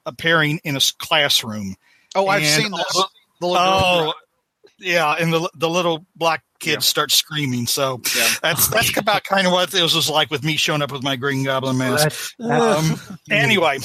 appearing 0.07 0.61
in 0.65 0.77
a 0.77 0.81
classroom. 0.99 1.77
oh, 2.15 2.27
I've 2.29 2.43
And 2.43 2.63
seen 2.63 2.73
this. 2.73 2.97
all 2.97 3.11
The 3.41 3.47
little. 3.47 3.63
Oh, 3.63 4.13
yeah, 4.79 5.13
and 5.19 5.33
the 5.33 5.51
the 5.55 5.69
little 5.69 6.07
black 6.17 6.43
kids 6.59 6.87
start 6.87 7.11
screaming. 7.11 7.67
So 7.67 8.01
Yeah. 8.17 8.29
that's 8.43 8.69
that's 8.69 8.97
about 8.97 9.25
kind 9.25 9.47
of 9.47 9.53
what 9.53 9.73
it 9.75 9.83
was 9.83 10.09
like 10.09 10.31
with 10.31 10.43
me 10.43 10.57
showing 10.57 10.81
up 10.83 10.91
with 10.93 11.03
my 11.03 11.17
Green 11.17 11.45
Goblin 11.45 11.77
mask. 11.79 12.35
Um, 12.41 12.99
anyway, 13.31 13.79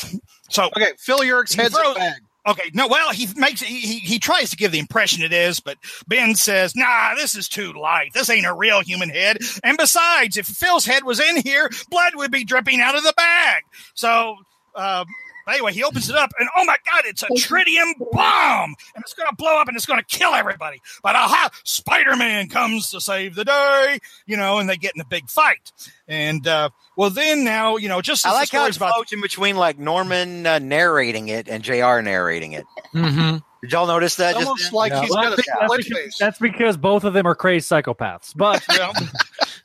so 0.49 0.67
Okay, 0.75 0.91
Phil 0.99 1.23
Urich's 1.23 1.53
He 1.53 1.61
head's 1.61 1.75
throws- 1.75 1.95
bag. 1.95 2.13
Okay, 2.47 2.69
no, 2.75 2.87
well, 2.87 3.11
he 3.11 3.27
makes 3.37 3.59
he, 3.59 3.79
he 3.79 3.97
he 3.99 4.19
tries 4.19 4.51
to 4.51 4.55
give 4.55 4.71
the 4.71 4.77
impression 4.77 5.23
it 5.23 5.33
is, 5.33 5.59
but 5.59 5.77
Ben 6.07 6.35
says, 6.35 6.75
"Nah, 6.75 7.15
this 7.15 7.33
is 7.35 7.49
too 7.49 7.73
light. 7.73 8.11
This 8.13 8.29
ain't 8.29 8.45
a 8.45 8.53
real 8.53 8.81
human 8.81 9.09
head. 9.09 9.39
And 9.63 9.77
besides, 9.79 10.37
if 10.37 10.45
Phil's 10.45 10.85
head 10.85 11.03
was 11.03 11.19
in 11.19 11.37
here, 11.37 11.71
blood 11.89 12.13
would 12.15 12.29
be 12.29 12.43
dripping 12.45 12.81
out 12.81 12.95
of 12.95 13.01
the 13.03 13.13
bag." 13.17 13.63
So, 13.95 14.35
uh, 14.75 15.05
anyway, 15.47 15.73
he 15.73 15.83
opens 15.83 16.09
it 16.09 16.15
up, 16.15 16.31
and 16.39 16.49
oh 16.57 16.65
my 16.65 16.77
god, 16.85 17.03
it's 17.05 17.23
a 17.23 17.27
tritium 17.27 17.93
bomb, 18.11 18.75
and 18.95 19.03
it's 19.03 19.13
going 19.13 19.29
to 19.29 19.35
blow 19.35 19.59
up, 19.59 19.67
and 19.67 19.77
it's 19.77 19.85
going 19.85 19.99
to 19.99 20.05
kill 20.05 20.33
everybody. 20.33 20.81
But 21.03 21.15
aha, 21.15 21.49
Spider-Man 21.63 22.49
comes 22.49 22.89
to 22.91 23.01
save 23.01 23.35
the 23.35 23.45
day, 23.45 23.99
you 24.25 24.37
know, 24.37 24.59
and 24.59 24.69
they 24.69 24.77
get 24.77 24.93
in 24.95 25.01
a 25.01 25.05
big 25.05 25.29
fight. 25.29 25.71
And 26.07 26.47
uh, 26.47 26.69
well, 26.95 27.09
then 27.09 27.43
now, 27.43 27.77
you 27.77 27.89
know, 27.89 28.01
just 28.01 28.25
I 28.25 28.29
as 28.29 28.33
the 28.33 28.39
like 28.39 28.51
how 28.51 28.67
it's 28.67 28.77
about 28.77 29.11
in 29.11 29.21
between 29.21 29.55
like 29.55 29.79
Norman 29.79 30.45
uh, 30.45 30.59
narrating 30.59 31.29
it 31.29 31.47
and 31.47 31.63
Jr. 31.63 32.01
narrating 32.01 32.53
it. 32.53 32.65
Mm-hmm. 32.93 33.37
Did 33.65 33.71
y'all 33.73 33.87
notice 33.87 34.15
that? 34.15 34.31
It's 34.31 34.39
Just 34.39 34.47
almost 34.47 34.73
like 34.73 34.91
Yeah. 34.91 35.01
he's 35.01 35.09
Well, 35.11 35.23
got 35.23 35.33
a 35.33 35.35
that's, 35.35 35.77
because, 35.77 35.87
face. 35.87 36.17
that's 36.19 36.39
because 36.39 36.77
both 36.77 37.03
of 37.03 37.13
them 37.13 37.25
are 37.27 37.35
crazed 37.35 37.69
psychopaths. 37.69 38.31
But 38.35 38.63
Well, 38.69 38.93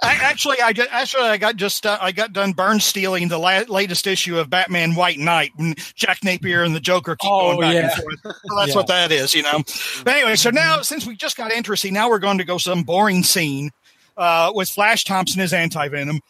I, 0.02 0.14
actually, 0.14 0.60
I 0.62 0.72
ju- 0.72 0.86
actually 0.90 1.24
I 1.24 1.36
got 1.36 1.56
just 1.56 1.84
uh, 1.86 1.98
I 2.00 2.12
got 2.12 2.32
done 2.32 2.52
burn 2.52 2.80
stealing 2.80 3.28
the 3.28 3.38
la- 3.38 3.64
latest 3.68 4.06
issue 4.06 4.38
of 4.38 4.48
Batman 4.50 4.94
White 4.94 5.18
Knight 5.18 5.52
when 5.56 5.74
Jack 5.94 6.18
Napier 6.24 6.62
and 6.62 6.74
the 6.74 6.80
Joker 6.80 7.16
keep 7.16 7.30
Oh, 7.30 7.52
going 7.56 7.60
back 7.60 7.74
yeah. 7.74 7.80
and 7.82 7.92
forth. 8.02 8.36
So 8.46 8.56
that's 8.56 8.68
Yeah. 8.70 8.74
what 8.76 8.86
that 8.88 9.12
is, 9.12 9.34
you 9.34 9.42
know. 9.42 9.62
But 10.04 10.14
anyway, 10.16 10.36
so 10.36 10.50
now 10.50 10.80
since 10.82 11.06
we 11.06 11.16
just 11.16 11.36
got 11.36 11.52
interesting, 11.52 11.92
now 11.92 12.08
we're 12.08 12.18
going 12.18 12.38
to 12.38 12.44
go 12.44 12.56
some 12.58 12.82
boring 12.82 13.22
scene 13.22 13.70
uh, 14.16 14.52
with 14.54 14.68
Flash 14.70 15.04
Thompson 15.04 15.40
as 15.40 15.52
Anti 15.52 15.88
Venom. 15.88 16.20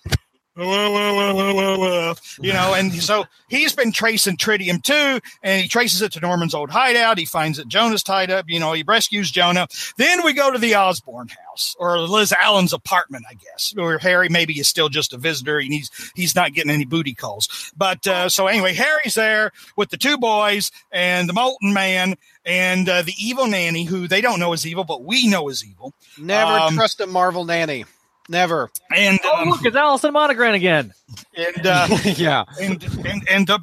You 2.41 2.53
know, 2.53 2.75
and 2.75 2.93
so 2.93 3.25
he's 3.49 3.73
been 3.75 3.93
tracing 3.93 4.37
tritium 4.37 4.83
too, 4.83 5.21
and 5.43 5.63
he 5.63 5.69
traces 5.69 6.03
it 6.03 6.13
to 6.13 6.21
Norman's 6.21 6.55
old 6.55 6.71
hideout. 6.71 7.19
He 7.19 7.25
finds 7.25 7.59
that 7.59 7.69
Jonah's 7.69 8.03
tied 8.03 8.31
up. 8.31 8.47
You 8.49 8.59
know, 8.61 8.73
he 8.73 8.83
rescues 8.83 9.31
Jonah. 9.31 9.69
Then 9.97 10.25
we 10.25 10.33
go 10.33 10.51
to 10.51 10.59
the 10.59 10.75
Osborn 10.75 11.29
house 11.29 11.77
or 11.79 11.99
Liz 12.01 12.33
Allen's 12.33 12.73
apartment, 12.73 13.25
I 13.31 13.35
guess, 13.35 13.73
where 13.77 13.99
Harry 13.99 14.29
maybe 14.29 14.59
is 14.59 14.69
still 14.69 14.89
just 14.89 15.13
a 15.13 15.19
visitor 15.19 15.59
and 15.59 15.73
he's 15.73 15.91
he's 16.15 16.35
not 16.35 16.53
getting 16.53 16.71
any 16.71 16.85
booty 16.85 17.15
calls. 17.15 17.73
But 17.77 18.07
uh, 18.07 18.29
so 18.29 18.47
anyway, 18.47 18.75
Harry's 18.75 19.15
there 19.15 19.53
with 19.77 19.91
the 19.91 19.97
two 19.97 20.19
boys 20.19 20.71
and 20.91 21.29
the 21.29 21.33
Molten 21.33 21.73
Man 21.73 22.17
and 22.45 22.89
uh, 22.89 23.03
the 23.03 23.15
evil 23.19 23.47
nanny, 23.47 23.85
who 23.85 24.09
they 24.09 24.21
don't 24.21 24.41
know 24.41 24.53
is 24.53 24.67
evil, 24.67 24.85
but 24.85 25.05
we 25.05 25.29
know 25.29 25.49
is 25.49 25.65
evil. 25.65 25.95
Never 26.19 26.51
Um, 26.51 26.75
trust 26.75 27.01
a 27.01 27.07
Marvel 27.07 27.45
nanny. 27.45 27.85
Never. 28.31 28.71
And 28.95 29.19
oh, 29.25 29.43
um, 29.43 29.49
look, 29.51 29.65
it's 29.65 29.75
Allison 29.75 30.15
Mongrain 30.15 30.55
again. 30.55 30.93
and 31.37 31.67
uh, 31.67 31.89
yeah. 32.05 32.45
and 32.61 32.81
and 33.05 33.29
and 33.29 33.51
uh, 33.51 33.59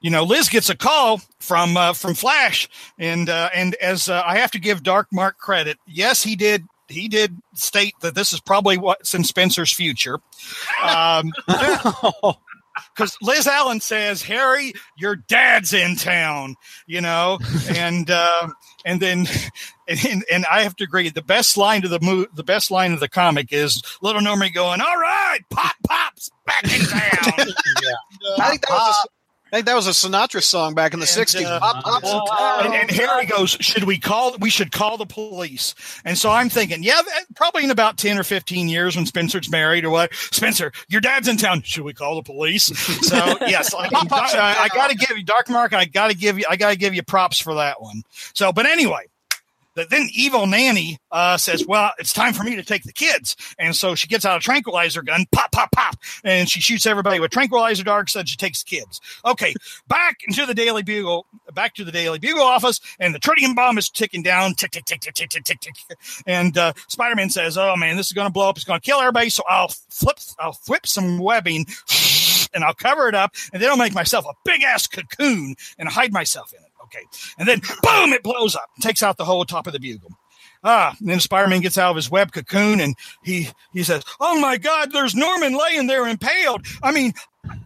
you 0.00 0.10
know 0.10 0.24
Liz 0.24 0.48
gets 0.48 0.70
a 0.70 0.76
call 0.76 1.20
from 1.40 1.76
uh, 1.76 1.92
from 1.92 2.14
Flash 2.14 2.70
and 2.98 3.28
uh, 3.28 3.50
and 3.54 3.74
as 3.74 4.08
uh, 4.08 4.22
I 4.24 4.38
have 4.38 4.50
to 4.52 4.58
give 4.58 4.82
Dark 4.82 5.08
Mark 5.12 5.36
credit 5.36 5.76
yes 5.86 6.22
he 6.22 6.36
did 6.36 6.64
he 6.88 7.08
did 7.08 7.36
state 7.54 7.92
that 8.00 8.14
this 8.14 8.32
is 8.32 8.40
probably 8.40 8.78
what's 8.78 9.14
in 9.14 9.24
Spencer's 9.24 9.72
future 9.74 10.18
um 10.82 11.30
because 12.94 13.18
Liz 13.20 13.46
Allen 13.46 13.80
says 13.80 14.22
Harry 14.22 14.72
your 14.96 15.16
dad's 15.16 15.74
in 15.74 15.96
town 15.96 16.56
you 16.86 17.02
know 17.02 17.38
and 17.68 18.10
uh, 18.10 18.48
and 18.88 19.00
then 19.00 19.26
and, 19.88 20.24
and 20.32 20.46
I 20.46 20.62
have 20.62 20.74
to 20.76 20.84
agree 20.84 21.08
the 21.10 21.22
best 21.22 21.56
line 21.56 21.84
of 21.84 21.90
the 21.90 22.00
mo- 22.00 22.26
the 22.34 22.42
best 22.42 22.70
line 22.70 22.92
of 22.92 23.00
the 23.00 23.08
comic 23.08 23.52
is 23.52 23.82
little 24.02 24.22
Norman 24.22 24.50
going 24.52 24.80
all 24.80 24.96
right 24.96 25.40
pop 25.50 25.76
pops 25.86 26.30
back 26.46 26.64
in 26.64 26.84
town. 26.86 27.52
Uh, 28.20 28.42
I 28.42 28.50
think 28.50 28.62
that 28.62 28.70
was 28.70 29.06
a, 29.06 29.17
I 29.52 29.56
think 29.56 29.66
that 29.66 29.74
was 29.74 29.86
a 29.86 29.90
Sinatra 29.90 30.42
song 30.42 30.74
back 30.74 30.92
in 30.92 31.00
the 31.00 31.06
And, 31.16 31.26
'60s. 31.26 31.44
uh, 31.44 31.58
Pop, 31.58 31.82
pops, 31.84 32.10
and 32.10 32.20
Oh, 32.22 32.60
and, 32.64 32.74
and 32.74 32.90
Harry 32.90 33.24
goes, 33.26 33.50
"Should 33.60 33.84
we 33.84 33.98
call? 33.98 34.36
We 34.38 34.50
should 34.50 34.72
call 34.72 34.96
the 34.98 35.06
police." 35.06 35.74
And 36.04 36.18
so 36.18 36.30
I'm 36.30 36.50
thinking, 36.50 36.82
yeah, 36.82 37.00
probably 37.34 37.64
in 37.64 37.70
about 37.70 37.96
ten 37.96 38.18
or 38.18 38.22
fifteen 38.24 38.68
years 38.68 38.94
when 38.96 39.06
Spencer's 39.06 39.50
married 39.50 39.84
or 39.84 39.90
what. 39.90 40.12
Spencer, 40.14 40.70
your 40.88 41.00
dad's 41.00 41.28
in 41.28 41.36
town. 41.38 41.62
Should 41.62 41.84
we 41.84 41.94
call 41.94 42.16
the 42.16 42.22
police? 42.22 42.64
So 43.06 43.16
yes, 43.46 43.74
I, 43.74 43.88
I, 43.92 44.56
I 44.64 44.68
got 44.74 44.90
to 44.90 44.96
give 44.96 45.16
you 45.16 45.24
Dark 45.24 45.48
Mark. 45.48 45.72
I 45.72 45.86
got 45.86 46.10
to 46.10 46.16
give 46.16 46.38
you. 46.38 46.44
I 46.48 46.56
got 46.56 46.70
to 46.70 46.76
give 46.76 46.94
you 46.94 47.02
props 47.02 47.38
for 47.38 47.54
that 47.54 47.80
one. 47.80 48.02
So, 48.34 48.52
but 48.52 48.66
anyway. 48.66 49.06
But 49.78 49.90
then 49.90 50.08
evil 50.12 50.48
nanny 50.48 50.98
uh, 51.12 51.36
says, 51.36 51.64
"Well, 51.64 51.92
it's 52.00 52.12
time 52.12 52.32
for 52.32 52.42
me 52.42 52.56
to 52.56 52.64
take 52.64 52.82
the 52.82 52.92
kids," 52.92 53.36
and 53.60 53.76
so 53.76 53.94
she 53.94 54.08
gets 54.08 54.24
out 54.24 54.36
a 54.36 54.40
tranquilizer 54.40 55.02
gun, 55.02 55.24
pop, 55.30 55.52
pop, 55.52 55.70
pop, 55.70 55.94
and 56.24 56.48
she 56.48 56.60
shoots 56.60 56.84
everybody 56.84 57.20
with 57.20 57.30
tranquilizer 57.30 57.84
darts. 57.84 58.16
And 58.16 58.28
she 58.28 58.36
takes 58.36 58.64
the 58.64 58.76
kids. 58.76 59.00
Okay, 59.24 59.54
back 59.86 60.16
into 60.26 60.46
the 60.46 60.54
Daily 60.54 60.82
Bugle, 60.82 61.26
back 61.54 61.76
to 61.76 61.84
the 61.84 61.92
Daily 61.92 62.18
Bugle 62.18 62.42
office, 62.42 62.80
and 62.98 63.14
the 63.14 63.20
tritium 63.20 63.54
bomb 63.54 63.78
is 63.78 63.88
ticking 63.88 64.24
down, 64.24 64.54
tick, 64.54 64.72
tick, 64.72 64.84
tick, 64.84 65.00
tick, 65.00 65.14
tick, 65.14 65.30
tick, 65.30 65.44
tick, 65.44 65.60
tick. 65.60 65.98
And 66.26 66.58
uh, 66.58 66.72
Spider 66.88 67.14
Man 67.14 67.30
says, 67.30 67.56
"Oh 67.56 67.76
man, 67.76 67.96
this 67.96 68.08
is 68.08 68.12
going 68.12 68.26
to 68.26 68.32
blow 68.32 68.48
up. 68.48 68.56
It's 68.56 68.64
going 68.64 68.80
to 68.80 68.84
kill 68.84 68.98
everybody." 68.98 69.30
So 69.30 69.44
I'll 69.48 69.68
flip, 69.68 70.18
I'll 70.40 70.58
whip 70.66 70.88
some 70.88 71.20
webbing, 71.20 71.66
and 72.52 72.64
I'll 72.64 72.74
cover 72.74 73.08
it 73.08 73.14
up, 73.14 73.36
and 73.52 73.62
then 73.62 73.70
I'll 73.70 73.76
make 73.76 73.94
myself 73.94 74.24
a 74.28 74.34
big 74.44 74.64
ass 74.64 74.88
cocoon 74.88 75.54
and 75.78 75.88
hide 75.88 76.12
myself 76.12 76.52
in 76.52 76.64
it. 76.64 76.67
Okay, 76.88 77.04
and 77.38 77.46
then 77.46 77.60
boom, 77.82 78.12
it 78.12 78.22
blows 78.22 78.56
up, 78.56 78.68
takes 78.80 79.02
out 79.02 79.16
the 79.16 79.24
whole 79.24 79.44
top 79.44 79.66
of 79.66 79.72
the 79.72 79.80
bugle. 79.80 80.10
Ah, 80.64 80.96
and 80.98 81.08
then 81.08 81.20
Spider-Man 81.20 81.60
gets 81.60 81.78
out 81.78 81.90
of 81.90 81.96
his 81.96 82.10
web 82.10 82.32
cocoon 82.32 82.80
and 82.80 82.96
he 83.22 83.48
he 83.72 83.82
says, 83.84 84.02
"Oh 84.20 84.40
my 84.40 84.56
God, 84.56 84.92
there's 84.92 85.14
Norman 85.14 85.56
laying 85.56 85.86
there 85.86 86.06
impaled." 86.08 86.66
I 86.82 86.90
mean, 86.90 87.12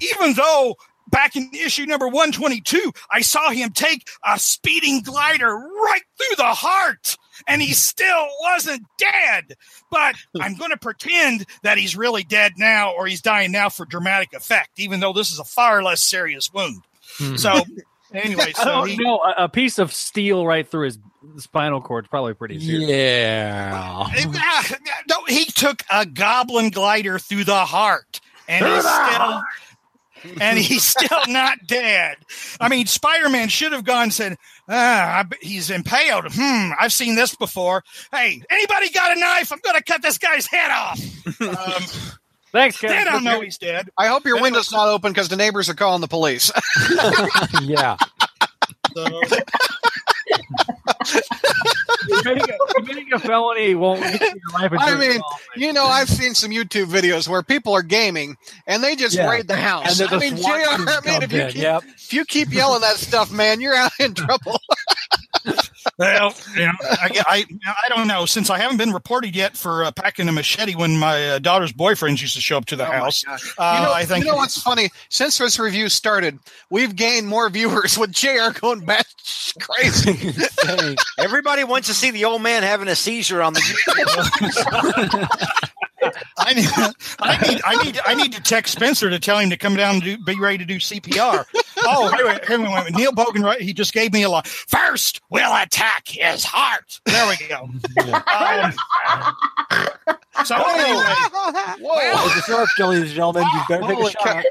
even 0.01 0.35
though 0.35 0.77
back 1.09 1.37
in 1.37 1.51
issue 1.55 1.87
number 1.87 2.07
122, 2.07 2.93
I 3.11 3.21
saw 3.21 3.51
him 3.51 3.71
take 3.71 4.09
a 4.27 4.39
speeding 4.39 5.03
glider 5.03 5.55
right 5.55 6.03
through 6.19 6.37
the 6.37 6.45
heart, 6.45 7.17
and 7.47 7.63
he 7.63 7.73
still 7.73 8.29
wasn't 8.41 8.83
dead. 8.99 9.55
But 9.91 10.17
I'm 10.41 10.57
going 10.57 10.71
to 10.71 10.77
pretend 10.77 11.47
that 11.63 11.79
he's 11.79 11.97
really 11.97 12.25
dead 12.25 12.53
now, 12.59 12.93
or 12.93 13.07
he's 13.07 13.23
dying 13.23 13.53
now 13.53 13.69
for 13.69 13.87
dramatic 13.87 14.33
effect, 14.35 14.79
even 14.79 15.01
though 15.01 15.13
this 15.13 15.31
is 15.31 15.39
a 15.39 15.45
far 15.45 15.83
less 15.83 16.03
serious 16.03 16.53
wound. 16.53 16.83
So. 17.37 17.63
Anyway, 18.13 18.53
I 18.59 18.63
so 18.63 18.65
don't 18.65 18.89
he, 18.89 18.97
know. 18.97 19.19
A, 19.19 19.45
a 19.45 19.49
piece 19.49 19.79
of 19.79 19.93
steel 19.93 20.47
right 20.47 20.69
through 20.69 20.87
his 20.87 20.99
spinal 21.39 21.81
cord 21.81 22.05
is 22.05 22.09
probably 22.09 22.35
pretty 22.35 22.61
serious. 22.61 22.91
Yeah. 22.91 23.73
Ah, 23.75 24.71
no, 25.09 25.25
he 25.27 25.45
took 25.45 25.83
a 25.91 26.05
goblin 26.07 26.71
glider 26.71 27.19
through 27.19 27.45
the 27.45 27.65
heart, 27.65 28.21
and 28.49 28.67
he's 28.67 28.85
still, 28.85 29.43
and 30.41 30.59
he's 30.59 30.85
still 30.85 31.21
not 31.29 31.59
dead. 31.67 32.17
I 32.61 32.69
mean, 32.69 32.87
Spider-Man 32.87 33.49
should 33.49 33.73
have 33.73 33.85
gone 33.85 34.05
and 34.05 34.13
said, 34.15 34.37
"Ah, 34.69 35.21
I 35.21 35.25
he's 35.41 35.71
impaled. 35.71 36.27
Hmm, 36.33 36.71
I've 36.79 36.93
seen 36.93 37.15
this 37.15 37.35
before. 37.35 37.85
Hey, 38.13 38.43
anybody 38.51 38.91
got 38.91 39.17
a 39.17 39.21
knife? 39.21 39.53
I'm 39.53 39.61
going 39.63 39.77
to 39.77 39.83
cut 39.83 40.03
this 40.03 40.19
guy's 40.19 40.47
head 40.47 40.71
off." 40.71 41.01
Um, 41.41 41.83
Thanks, 42.53 42.81
they 42.81 43.05
don't 43.05 43.25
know 43.25 43.41
he's 43.41 43.57
dead. 43.59 43.89
I 43.99 44.09
hope 44.09 44.25
your 44.27 44.41
window's 44.41 44.71
not 44.73 44.89
open 44.89 45.13
because 45.13 45.29
the 45.29 45.37
neighbors 45.37 45.69
are 45.71 45.75
calling 45.75 46.01
the 46.03 46.09
police. 46.09 46.53
yeah. 47.63 47.97
So, 48.95 49.21
Committing 52.23 52.43
a, 52.51 52.75
committing 52.75 53.13
a 53.13 53.19
felony 53.19 53.75
won't 53.75 54.01
get 54.03 54.21
you 54.21 54.27
your 54.27 54.61
life 54.61 54.73
I 54.79 54.95
mean, 54.97 55.21
you 55.57 55.73
know, 55.73 55.85
I've 55.87 56.09
seen 56.09 56.35
some 56.35 56.51
YouTube 56.51 56.87
videos 56.87 57.29
where 57.29 57.43
people 57.43 57.73
are 57.75 57.83
gaming 57.83 58.37
and 58.67 58.83
they 58.83 58.97
just 58.97 59.17
Yeah. 59.17 59.31
raid 59.31 59.47
the 59.49 59.57
house. 59.57 60.01
And 60.01 60.11
I 60.13 60.19
mean, 60.19 60.37
JR, 60.37 60.43
I 60.49 61.01
mean, 61.05 61.23
if 61.23 61.33
you, 61.33 61.47
keep, 61.47 61.63
Yep. 61.63 61.85
if 61.95 62.13
you 62.13 62.25
keep 62.25 62.53
yelling 62.53 62.81
that 62.83 62.97
stuff, 62.97 63.31
man, 63.31 63.61
you're 63.61 63.75
out 63.75 63.93
in 64.01 64.15
trouble. 64.15 64.61
Well, 65.99 66.35
you 66.55 66.67
know, 66.67 66.73
I, 66.83 67.23
I, 67.27 67.45
I 67.67 67.95
don't 67.95 68.07
know. 68.07 68.27
Since 68.27 68.51
I 68.51 68.59
haven't 68.59 68.77
been 68.77 68.93
reported 68.93 69.35
yet 69.35 69.57
for 69.57 69.85
uh, 69.85 69.91
packing 69.91 70.29
a 70.29 70.33
machete 70.33 70.75
when 70.75 70.99
my 70.99 71.31
uh, 71.31 71.39
daughter's 71.39 71.73
boyfriends 71.73 72.21
used 72.21 72.35
to 72.35 72.41
show 72.41 72.57
up 72.57 72.67
to 72.67 72.77
the 72.77 72.87
Oh 72.87 72.91
house, 72.91 73.25
uh, 73.29 73.77
you 73.79 73.87
know, 73.87 73.93
I 73.93 74.05
think 74.05 74.25
you 74.25 74.31
know 74.31 74.37
what's 74.37 74.61
funny? 74.61 74.91
Since 75.09 75.39
this 75.39 75.59
review 75.59 75.89
started, 75.89 76.39
we've 76.71 76.95
gained 76.95 77.27
more 77.27 77.49
viewers 77.51 77.99
with 77.99 78.13
JR 78.13 78.51
going 78.59 78.85
back 78.85 79.07
crazy. 79.61 80.33
Dang. 80.65 80.97
Everybody 81.19 81.65
wants 81.65 81.89
to 81.89 81.95
see 81.95 82.11
the 82.11 82.25
old 82.25 82.43
man 82.43 82.63
having 82.63 82.89
a 82.89 82.95
seizure 82.95 83.43
on 83.43 83.55
the. 83.55 83.61
I 86.37 86.55
need, 86.55 86.69
I 87.21 87.49
need, 87.49 87.61
I 87.65 87.85
need, 87.85 88.01
I 88.07 88.15
need 88.15 88.33
to 88.33 88.43
text 88.43 88.75
Spencer 88.75 89.09
to 89.11 89.21
tell 89.21 89.39
him 89.39 89.51
to 89.51 89.57
come 89.57 89.77
down 89.77 89.97
and 89.97 90.03
do, 90.03 90.19
be 90.19 90.39
ready 90.39 90.59
to 90.59 90.65
do 90.65 90.77
CPR. 90.77 91.45
Oh, 91.79 92.11
here, 92.15 92.27
we- 92.27 92.47
here 92.47 92.59
we 92.59 92.69
went. 92.73 92.95
Neil 92.97 93.13
Bogan, 93.13 93.45
right? 93.45 93.61
He 93.61 93.73
just 93.73 93.93
gave 93.93 94.13
me 94.13 94.23
a 94.23 94.29
line. 94.31 94.43
First, 94.45 95.21
we'll 95.31 95.55
attack 95.55 96.07
his 96.09 96.45
heart. 96.45 97.01
There 97.07 97.27
we 97.29 97.37
go. 97.49 97.69
Um, 98.33 98.73
So 100.47 100.57
anyway, 100.57 101.05
Whoa! 101.81 102.27
It's 102.27 102.37
a 102.37 102.43
snort, 102.43 102.69
ladies 102.79 103.03
and 103.11 103.13
gentlemen. 103.13 103.45
You 103.53 103.61
better 103.69 103.83
take 103.83 103.91
a 103.93 103.95
Holy 103.95 104.13
shot. 104.13 104.45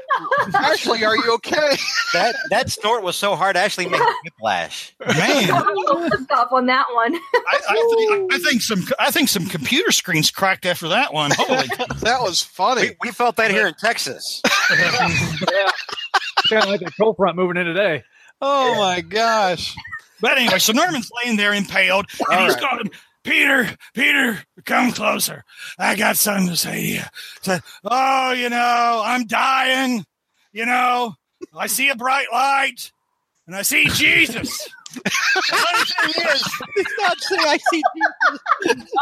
Ashley, 0.54 1.04
are 1.04 1.16
you 1.16 1.34
okay? 1.34 1.76
That 2.14 2.36
that 2.50 2.70
snort 2.70 3.02
was 3.02 3.16
so 3.16 3.34
hard, 3.34 3.56
Ashley 3.56 3.86
made 3.86 3.98
me 4.00 4.06
whiplash. 4.24 4.94
man, 5.00 5.44
Stop 6.24 6.52
on 6.52 6.66
that 6.66 6.86
one. 6.94 7.14
I, 7.16 7.60
I, 7.68 7.94
think, 7.96 8.32
I 8.32 8.38
think 8.38 8.62
some 8.62 8.84
I 9.00 9.10
think 9.10 9.28
some 9.28 9.46
computer 9.46 9.90
screens 9.90 10.30
cracked 10.30 10.64
after 10.66 10.88
that 10.88 11.12
one. 11.12 11.32
Holy 11.34 11.66
That 12.00 12.22
was 12.22 12.40
funny. 12.42 12.90
We, 12.90 12.96
we 13.02 13.10
felt 13.10 13.34
that 13.36 13.50
here 13.50 13.66
in 13.66 13.74
Texas. 13.74 14.40
yeah. 14.70 15.70
Kind 16.48 16.62
of 16.64 16.68
like 16.68 16.80
the 16.80 16.92
cold 16.92 17.16
front 17.16 17.36
moving 17.36 17.56
in 17.56 17.66
today. 17.66 18.04
Oh 18.40 18.74
my 18.76 19.00
gosh! 19.00 19.74
But 20.20 20.38
anyway, 20.38 20.58
so 20.58 20.72
Norman's 20.72 21.10
laying 21.22 21.36
there 21.36 21.52
impaled, 21.52 22.06
and 22.18 22.28
All 22.38 22.44
he's 22.46 22.54
right. 22.54 22.62
going, 22.62 22.90
Peter, 23.24 23.76
Peter, 23.94 24.42
come 24.64 24.92
closer. 24.92 25.44
I 25.78 25.94
got 25.96 26.16
something 26.16 26.48
to 26.48 26.56
say 26.56 26.80
to 26.80 26.86
you. 26.86 27.02
Say, 27.42 27.60
oh, 27.84 28.32
you 28.32 28.48
know, 28.48 29.02
I'm 29.04 29.26
dying. 29.26 30.04
You 30.52 30.66
know, 30.66 31.14
I 31.56 31.66
see 31.66 31.88
a 31.88 31.96
bright 31.96 32.26
light, 32.32 32.92
and 33.46 33.54
I 33.56 33.62
see 33.62 33.86
Jesus. 33.88 34.68
The 34.94 35.42
funny 35.56 36.12
thing 36.12 36.24
is, 36.34 36.42
He's 36.74 36.86
not 36.98 37.20
saying 37.20 37.40
I 37.46 37.58
see. 37.70 37.82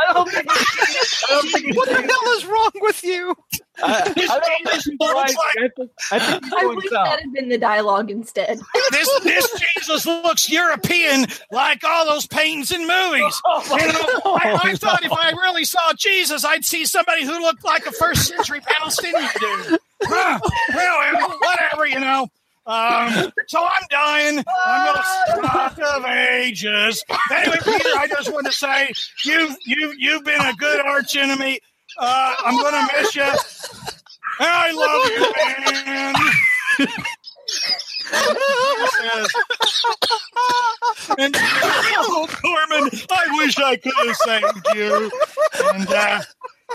I 0.08 0.12
don't 0.12 0.30
think. 0.30 0.46
I 0.50 1.26
don't 1.30 1.48
think. 1.50 1.76
What 1.76 1.88
the 1.88 2.02
hell 2.02 2.32
is 2.36 2.46
wrong 2.46 2.70
with 2.76 3.04
you? 3.04 3.34
I, 3.82 3.92
I 3.92 4.04
don't 4.04 4.14
think 4.14 4.68
he's 4.70 4.86
looks 5.00 5.14
right. 5.14 5.34
I 5.58 5.68
think, 5.76 5.90
I 6.12 6.18
think 6.18 6.44
he's 6.44 6.52
I 6.52 6.60
going 6.62 6.76
wish 6.76 6.90
south. 6.90 7.06
that 7.06 7.20
had 7.20 7.32
been 7.32 7.48
the 7.48 7.58
dialogue 7.58 8.10
instead. 8.10 8.60
this 8.90 9.20
this 9.20 9.60
Jesus 9.76 10.06
looks 10.06 10.50
European, 10.50 11.26
like 11.50 11.82
all 11.84 12.04
those 12.06 12.26
paintings 12.26 12.72
in 12.72 12.80
movies. 12.86 13.40
Oh 13.52 13.76
you 13.78 13.86
know, 13.86 14.32
I, 14.36 14.70
I 14.70 14.74
thought 14.74 15.04
if 15.04 15.12
I 15.12 15.30
really 15.32 15.64
saw 15.64 15.92
Jesus, 15.94 16.44
I'd 16.44 16.64
see 16.64 16.84
somebody 16.84 17.24
who 17.24 17.40
looked 17.40 17.64
like 17.64 17.86
a 17.86 17.92
first 17.92 18.26
century 18.28 18.60
Palestinian 18.60 19.28
dude. 19.38 19.78
Huh. 20.02 20.38
Well, 20.74 21.38
whatever, 21.40 21.86
you 21.86 22.00
know. 22.00 22.28
Um, 22.70 23.32
so 23.48 23.64
I'm 23.64 23.86
dying. 23.90 24.44
I'm 24.64 25.02
stop 25.40 25.76
of 25.76 26.04
ages. 26.04 27.04
Anyway, 27.32 27.56
Peter, 27.64 27.88
I 27.98 28.06
just 28.08 28.32
want 28.32 28.46
to 28.46 28.52
say 28.52 28.92
you've 29.24 29.56
you've 29.66 29.94
you've 29.98 30.24
been 30.24 30.40
a 30.40 30.54
good 30.54 30.78
arch 30.86 31.16
enemy. 31.16 31.58
Uh, 31.98 32.34
I'm 32.44 32.62
gonna 32.62 32.86
miss 32.96 33.16
you. 33.16 33.32
I 34.38 34.70
love 34.70 35.10
you, 35.10 35.32
man. 35.86 36.14
and 41.18 41.34
oh, 41.36 42.28
Norman, 42.44 42.90
I 43.10 43.26
wish 43.38 43.58
I 43.58 43.76
could 43.76 43.92
have 44.06 44.16
saved 44.16 44.68
you. 44.76 45.10
And 45.74 45.88
uh, 45.88 46.22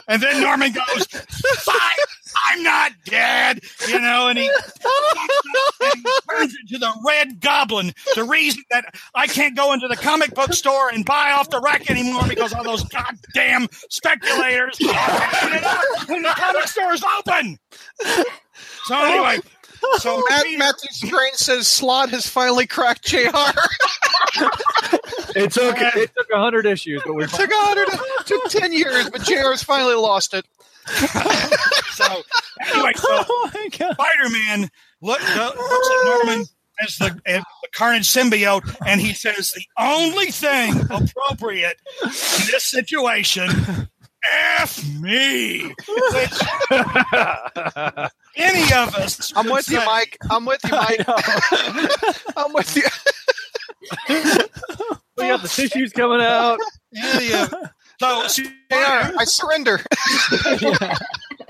and 0.08 0.22
then 0.22 0.42
Norman 0.42 0.72
goes, 0.72 1.06
"Fine, 1.08 1.78
I'm 2.48 2.64
not 2.64 2.92
dead," 3.06 3.62
you 3.88 4.00
know, 4.00 4.28
and 4.28 4.38
he, 4.38 4.46
he 4.46 6.04
turns 6.30 6.56
into 6.62 6.78
the 6.78 6.94
Red 7.06 7.40
Goblin. 7.40 7.94
The 8.16 8.24
reason 8.24 8.64
that 8.72 8.94
I 9.14 9.28
can't 9.28 9.56
go 9.56 9.74
into 9.74 9.88
the 9.88 9.96
comic 9.96 10.34
book 10.34 10.54
store 10.54 10.90
and 10.90 11.06
buy 11.06 11.32
off 11.32 11.50
the 11.50 11.60
rack 11.60 11.90
anymore 11.90 12.24
because 12.28 12.54
all 12.54 12.64
those 12.64 12.84
goddamn 12.86 13.68
speculators 13.90 14.78
when 16.08 16.22
the 16.24 16.34
comic 16.36 16.68
store 16.68 16.94
is 16.94 17.04
open. 17.20 17.58
So 18.86 19.04
anyway. 19.04 19.40
So 20.00 20.22
Matt, 20.30 20.44
Peter- 20.46 20.58
Matthew 20.60 20.90
Strange 20.92 21.36
says 21.36 21.68
Slott 21.68 22.10
has 22.10 22.28
finally 22.28 22.68
cracked 22.68 23.06
JR. 23.06 23.30
It 25.38 25.52
took 25.52 25.76
it 25.80 26.12
took 26.18 26.28
hundred 26.34 26.66
issues, 26.66 27.02
but 27.06 27.14
we 27.14 27.26
took 27.26 27.50
a 27.52 27.56
hundred, 27.56 27.88
took 28.26 28.50
ten 28.50 28.72
years, 28.72 29.10
but 29.10 29.22
JR's 29.22 29.62
finally 29.64 29.96
lost 29.96 30.34
it. 30.34 30.46
so 31.92 32.06
anyway, 32.72 32.92
so 32.96 33.24
Oh! 33.28 33.50
Spider 33.74 34.30
Man 34.30 34.70
look, 35.02 35.20
looks 35.22 35.90
at 35.90 36.06
Norman 36.06 36.46
as 36.82 36.96
the, 36.98 37.20
as 37.26 37.42
the 37.62 37.68
Carnage 37.74 38.08
symbiote, 38.08 38.76
and 38.86 39.02
he 39.02 39.14
says 39.14 39.52
the 39.56 39.66
only 39.78 40.28
thing 40.28 40.80
appropriate 40.90 41.78
in 42.04 42.10
this 42.52 42.64
situation. 42.64 43.50
F 44.60 44.84
me, 45.00 45.74
which 45.88 46.42
any 48.36 48.64
of 48.74 48.96
us. 48.96 49.32
I'm 49.36 49.46
would 49.46 49.54
with 49.54 49.70
you. 49.72 49.78
Mike. 49.86 50.18
I'm 50.30 50.46
with 50.46 50.62
you, 50.64 50.72
Mike. 50.76 51.06
I'm 52.38 52.54
with 52.54 52.76
you. 52.76 52.84
We 55.18 55.28
got 55.28 55.42
the 55.42 55.48
tissues 55.48 55.92
coming 55.94 56.22
out. 56.22 56.60
Yeah, 56.92 57.48
of- 58.00 58.28
So, 58.28 58.44
JR, 58.44 58.50
I 59.18 59.24
surrender. 59.26 59.80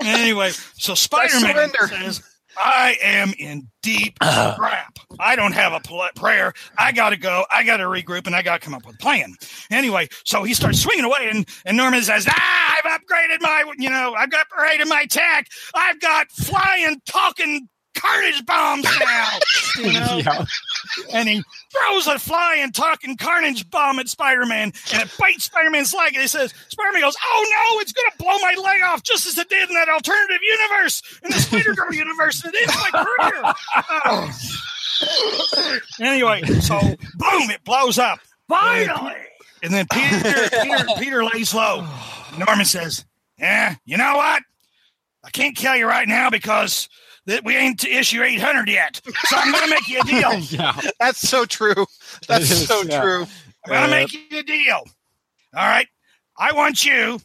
anyway, 0.00 0.50
so 0.74 0.94
Spider 0.94 1.40
Man 1.40 1.72
says, 1.88 2.22
I 2.58 2.96
am 3.02 3.32
in 3.38 3.68
deep 3.82 4.18
crap. 4.20 4.98
I 5.18 5.36
don't 5.36 5.52
have 5.52 5.72
a 5.72 5.80
pl- 5.80 6.08
prayer. 6.14 6.52
I 6.78 6.92
got 6.92 7.10
to 7.10 7.16
go. 7.16 7.44
I 7.52 7.62
got 7.64 7.78
to 7.78 7.84
regroup 7.84 8.26
and 8.26 8.34
I 8.34 8.42
got 8.42 8.60
to 8.60 8.64
come 8.64 8.74
up 8.74 8.86
with 8.86 8.96
a 8.96 8.98
plan. 8.98 9.34
Anyway, 9.70 10.08
so 10.24 10.42
he 10.42 10.54
starts 10.54 10.80
swinging 10.80 11.04
away 11.04 11.28
and, 11.30 11.46
and 11.64 11.76
Norman 11.76 12.02
says, 12.02 12.26
ah, 12.28 12.76
I've 12.84 13.00
upgraded 13.00 13.40
my, 13.40 13.64
you 13.78 13.90
know, 13.90 14.14
I've 14.16 14.30
upgraded 14.30 14.88
my 14.88 15.06
tech. 15.06 15.48
I've 15.74 16.00
got 16.00 16.30
flying, 16.30 17.00
talking 17.06 17.68
carnage 17.96 18.44
bombs 18.46 18.84
now. 18.84 19.28
You 19.76 19.92
know? 19.92 20.16
Yeah. 20.24 20.44
and 21.12 21.28
he 21.28 21.42
throws 21.80 22.06
a 22.06 22.18
flying, 22.18 22.72
talking 22.72 23.16
carnage 23.16 23.68
bomb 23.70 23.98
at 23.98 24.08
Spider-Man, 24.08 24.72
and 24.92 25.02
it 25.02 25.10
bites 25.18 25.44
Spider-Man's 25.44 25.92
leg. 25.94 26.14
And 26.14 26.22
he 26.22 26.28
says, 26.28 26.52
Spider-Man 26.68 27.02
goes, 27.02 27.16
"Oh 27.22 27.46
no, 27.74 27.80
it's 27.80 27.92
going 27.92 28.10
to 28.10 28.16
blow 28.18 28.36
my 28.38 28.54
leg 28.62 28.82
off, 28.82 29.02
just 29.02 29.26
as 29.26 29.36
it 29.38 29.48
did 29.48 29.68
in 29.68 29.74
that 29.74 29.88
alternative 29.88 30.40
universe, 30.42 31.02
in 31.24 31.30
the 31.30 31.38
Spider-Girl 31.38 31.92
universe. 31.94 32.44
and 32.44 32.54
It 32.54 32.62
ends 32.68 32.76
my 32.92 33.04
career." 33.04 33.54
Oh. 34.04 34.30
Anyway, 36.00 36.42
so 36.60 36.78
boom, 36.80 37.50
it 37.50 37.62
blows 37.64 37.98
up. 37.98 38.18
Finally, 38.48 39.14
and 39.62 39.72
then 39.74 39.86
Peter, 39.92 40.48
Peter, 40.62 40.86
Peter 40.98 41.24
lays 41.24 41.52
low. 41.52 41.86
Norman 42.38 42.64
says, 42.64 43.04
"Yeah, 43.38 43.74
you 43.84 43.96
know 43.96 44.16
what? 44.16 44.42
I 45.24 45.30
can't 45.30 45.56
kill 45.56 45.76
you 45.76 45.86
right 45.86 46.08
now 46.08 46.30
because." 46.30 46.88
That 47.26 47.44
we 47.44 47.56
ain't 47.56 47.80
to 47.80 47.90
issue 47.90 48.22
800 48.22 48.68
yet. 48.68 49.00
So 49.04 49.36
I'm 49.36 49.50
going 49.52 49.64
to 49.64 49.70
make 49.70 49.88
you 49.88 50.00
a 50.00 50.04
deal. 50.04 50.34
yeah. 50.58 50.80
That's 51.00 51.18
so 51.18 51.44
true. 51.44 51.86
That's 52.28 52.44
It 52.50 52.54
is, 52.54 52.68
so 52.68 52.82
yeah. 52.82 53.00
true. 53.00 53.26
I'm 53.66 53.72
gonna 53.72 53.88
make 53.90 54.12
you 54.12 54.38
a 54.38 54.42
deal. 54.44 54.76
All 55.56 55.66
right. 55.66 55.88
I 56.38 56.52
want 56.52 56.84
you 56.84 57.18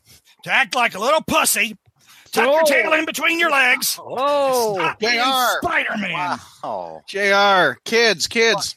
to 0.44 0.52
act 0.52 0.74
like 0.74 0.96
a 0.96 1.00
little 1.00 1.22
pussy, 1.22 1.78
tuck 2.32 2.46
your 2.46 2.62
Oh. 2.62 2.66
tail 2.66 2.94
in 2.94 3.06
between 3.06 3.38
your 3.40 3.52
legs. 3.52 4.00
Oh, 4.02 4.74
Stop 4.74 4.98
being 5.00 5.20
JR. 5.20 5.60
Spider-Man. 5.62 6.40
Oh, 6.64 7.02
JR, 7.08 7.80
kids, 7.86 8.26
kids, 8.26 8.76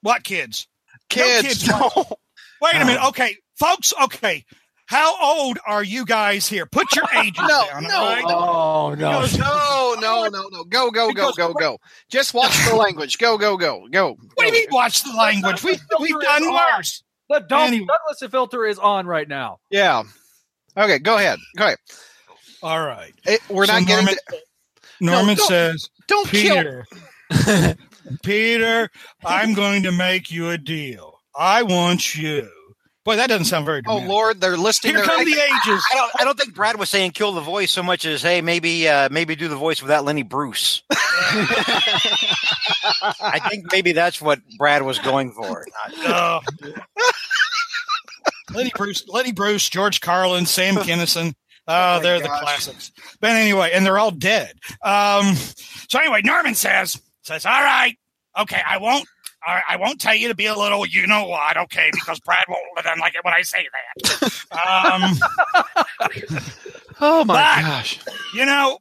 What 0.00 0.24
kids? 0.24 0.66
kids. 1.10 1.42
kids. 1.46 1.68
No. 1.68 1.90
Wait 2.62 2.74
a 2.74 2.84
minute. 2.86 3.04
Okay, 3.08 3.36
folks. 3.56 3.92
Okay. 4.04 4.46
How 4.88 5.14
old 5.22 5.58
are 5.66 5.84
you 5.84 6.06
guys 6.06 6.48
here? 6.48 6.64
Put 6.64 6.96
your 6.96 7.04
ages 7.22 7.44
No, 7.46 7.66
down. 7.70 7.82
no. 7.84 7.94
all 7.94 8.06
right? 8.14 8.24
Oh 8.26 8.94
no. 8.98 9.20
Because- 9.20 9.38
No, 9.38 9.94
no, 10.00 10.28
no, 10.28 10.48
no. 10.50 10.64
Go, 10.64 10.90
go, 10.90 11.12
go, 11.12 11.28
Because- 11.30 11.36
go, 11.36 11.52
go. 11.52 11.78
Just 12.10 12.32
watch 12.32 12.56
the 12.68 12.74
language. 12.76 13.18
Go, 13.18 13.36
go, 13.36 13.56
go, 13.58 13.86
go. 13.90 14.16
What 14.34 14.38
do 14.38 14.46
you 14.46 14.52
mean? 14.52 14.68
Watch 14.70 15.02
the 15.04 15.12
language. 15.12 15.62
We, 15.62 15.76
we've 16.00 16.20
done 16.20 16.50
worse. 16.52 17.02
the 17.28 17.40
Dal- 17.40 17.66
Anyway. 17.66 17.86
Douglas 17.86 18.30
filter 18.30 18.64
is 18.64 18.78
on 18.78 19.06
right 19.06 19.28
now. 19.28 19.58
Yeah. 19.70 20.04
Okay, 20.76 20.98
go 20.98 21.16
ahead. 21.18 21.38
Go 21.56 21.64
ahead. 21.66 21.78
All 22.62 22.80
right. 22.80 23.12
It, 23.26 23.40
we're 23.50 23.66
So 23.66 23.72
not 23.74 23.86
getting. 23.86 24.06
Norman, 24.06 24.14
to- 24.30 24.38
Norman 25.00 25.36
don't- 25.36 25.48
says, 25.48 25.88
don't 26.06 26.28
kill. 26.28 26.56
Peter, 27.30 27.76
Peter, 28.22 28.88
I'm 29.24 29.52
going 29.54 29.82
to 29.82 29.92
make 29.92 30.30
you 30.30 30.48
a 30.50 30.56
deal. 30.58 31.20
I 31.36 31.62
want 31.62 32.14
you. 32.16 32.48
Boy, 33.08 33.16
that 33.16 33.28
doesn't 33.28 33.46
sound 33.46 33.64
very 33.64 33.80
Oh. 33.86 33.96
Lord, 34.00 34.38
they're 34.38 34.58
listing. 34.58 34.90
Here 34.90 34.98
their- 34.98 35.06
come 35.06 35.24
the 35.24 35.32
ages. 35.32 35.82
I 35.90 35.94
don't. 35.94 36.12
I 36.20 36.24
don't 36.24 36.38
think 36.38 36.54
Brad 36.54 36.78
was 36.78 36.90
saying 36.90 37.12
kill 37.12 37.32
the 37.32 37.40
voice 37.40 37.72
so 37.72 37.82
much 37.82 38.04
as 38.04 38.20
hey, 38.20 38.42
maybe 38.42 38.86
uh, 38.86 39.08
maybe 39.10 39.34
do 39.34 39.48
the 39.48 39.56
voice 39.56 39.80
without 39.80 40.04
Lenny 40.04 40.24
Bruce. 40.24 40.82
I 40.90 42.20
think 43.48 43.72
maybe 43.72 43.92
that's 43.92 44.20
what 44.20 44.40
Brad 44.58 44.82
was 44.82 44.98
going 44.98 45.32
for. 45.32 45.64
Not- 45.96 45.98
Uh, 46.06 46.40
Lenny 48.52 48.72
Bruce, 48.76 49.08
Lenny 49.08 49.32
Bruce, 49.32 49.66
George 49.70 50.02
Carlin, 50.02 50.44
Sam 50.44 50.74
Kinison. 50.76 51.32
Oh, 51.66 51.96
my 51.96 52.00
they're 52.02 52.20
the 52.20 52.28
classics. 52.28 52.92
But 53.20 53.30
anyway, 53.30 53.70
and 53.72 53.86
they're 53.86 53.98
all 53.98 54.10
dead. 54.10 54.52
Um, 54.82 55.34
so 55.88 55.98
anyway, 55.98 56.20
Norman 56.24 56.54
says 56.54 57.00
says, 57.22 57.46
"All 57.46 57.62
right, 57.62 57.96
okay, 58.38 58.60
I 58.68 58.76
won't." 58.76 59.08
All 59.46 59.54
right, 59.54 59.64
I 59.68 59.76
won't 59.76 60.00
tell 60.00 60.14
you 60.14 60.28
to 60.28 60.34
be 60.34 60.46
a 60.46 60.54
little, 60.56 60.84
you 60.86 61.06
know 61.06 61.26
what, 61.26 61.56
okay, 61.56 61.90
because 61.92 62.18
Brad 62.20 62.44
won't 62.48 62.62
doesn't 62.76 62.98
like 63.00 63.14
it 63.14 63.24
when 63.24 63.34
I 63.34 63.42
say 63.42 63.66
that. 63.72 64.32
Um, 64.66 66.38
Oh 67.00 67.24
my 67.24 67.34
But- 67.34 67.62
gosh. 67.62 68.00
you 68.34 68.44
know, 68.44 68.78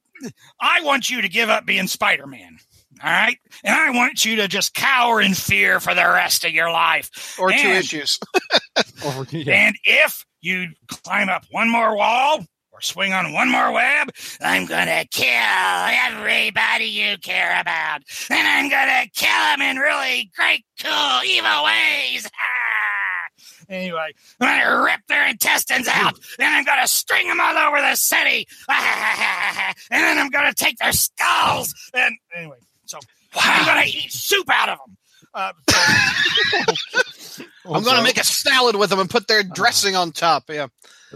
I 0.59 0.81
want 0.81 1.09
you 1.09 1.21
to 1.21 1.29
give 1.29 1.49
up 1.49 1.65
being 1.65 1.87
Spider 1.87 2.25
Man. 2.25 2.57
All 3.03 3.11
right. 3.11 3.37
And 3.63 3.75
I 3.75 3.91
want 3.91 4.25
you 4.25 4.37
to 4.37 4.47
just 4.47 4.73
cower 4.73 5.21
in 5.21 5.35
fear 5.35 5.79
for 5.79 5.93
the 5.93 6.01
rest 6.03 6.43
of 6.45 6.51
your 6.51 6.71
life. 6.71 7.37
Or 7.39 7.51
two 7.51 7.67
issues. 7.67 8.19
Over, 9.05 9.23
yeah. 9.29 9.67
And 9.67 9.75
if 9.83 10.25
you 10.41 10.69
climb 11.03 11.29
up 11.29 11.45
one 11.51 11.69
more 11.69 11.95
wall 11.95 12.43
or 12.77 12.81
swing 12.81 13.11
on 13.11 13.33
one 13.33 13.49
more 13.49 13.71
web, 13.71 14.09
I'm 14.39 14.67
gonna 14.67 15.03
kill 15.09 15.25
everybody 15.27 16.85
you 16.85 17.17
care 17.17 17.59
about, 17.59 18.01
and 18.29 18.47
I'm 18.47 18.69
gonna 18.69 19.07
kill 19.15 19.27
them 19.29 19.61
in 19.61 19.77
really 19.77 20.29
great, 20.35 20.63
cool, 20.79 21.21
evil 21.25 21.63
ways. 21.65 22.27
Ah! 22.27 23.67
Anyway, 23.69 24.11
I'm 24.39 24.47
gonna 24.47 24.83
rip 24.83 24.99
their 25.07 25.27
intestines 25.27 25.87
out, 25.87 26.19
and 26.37 26.47
I'm 26.47 26.65
gonna 26.65 26.87
string 26.87 27.27
them 27.27 27.41
all 27.41 27.57
over 27.57 27.81
the 27.81 27.95
city, 27.95 28.47
and 28.69 29.75
then 29.89 30.19
I'm 30.19 30.29
gonna 30.29 30.53
take 30.53 30.77
their 30.77 30.91
skulls. 30.93 31.73
And 31.95 32.15
anyway, 32.35 32.57
so 32.85 32.99
I'm 33.35 33.65
gonna 33.65 33.87
eat 33.87 34.11
soup 34.11 34.47
out 34.51 34.69
of 34.69 34.77
them. 34.85 34.97
Uh, 35.33 35.51
so- 37.15 37.43
I'm 37.65 37.83
going 37.83 37.97
to 37.97 38.01
make 38.03 38.17
a 38.17 38.23
salad 38.23 38.75
with 38.77 38.89
them 38.89 38.99
and 38.99 39.09
put 39.09 39.27
their 39.27 39.43
dressing 39.43 39.95
on 39.95 40.11
top. 40.11 40.45
Yeah. 40.49 40.67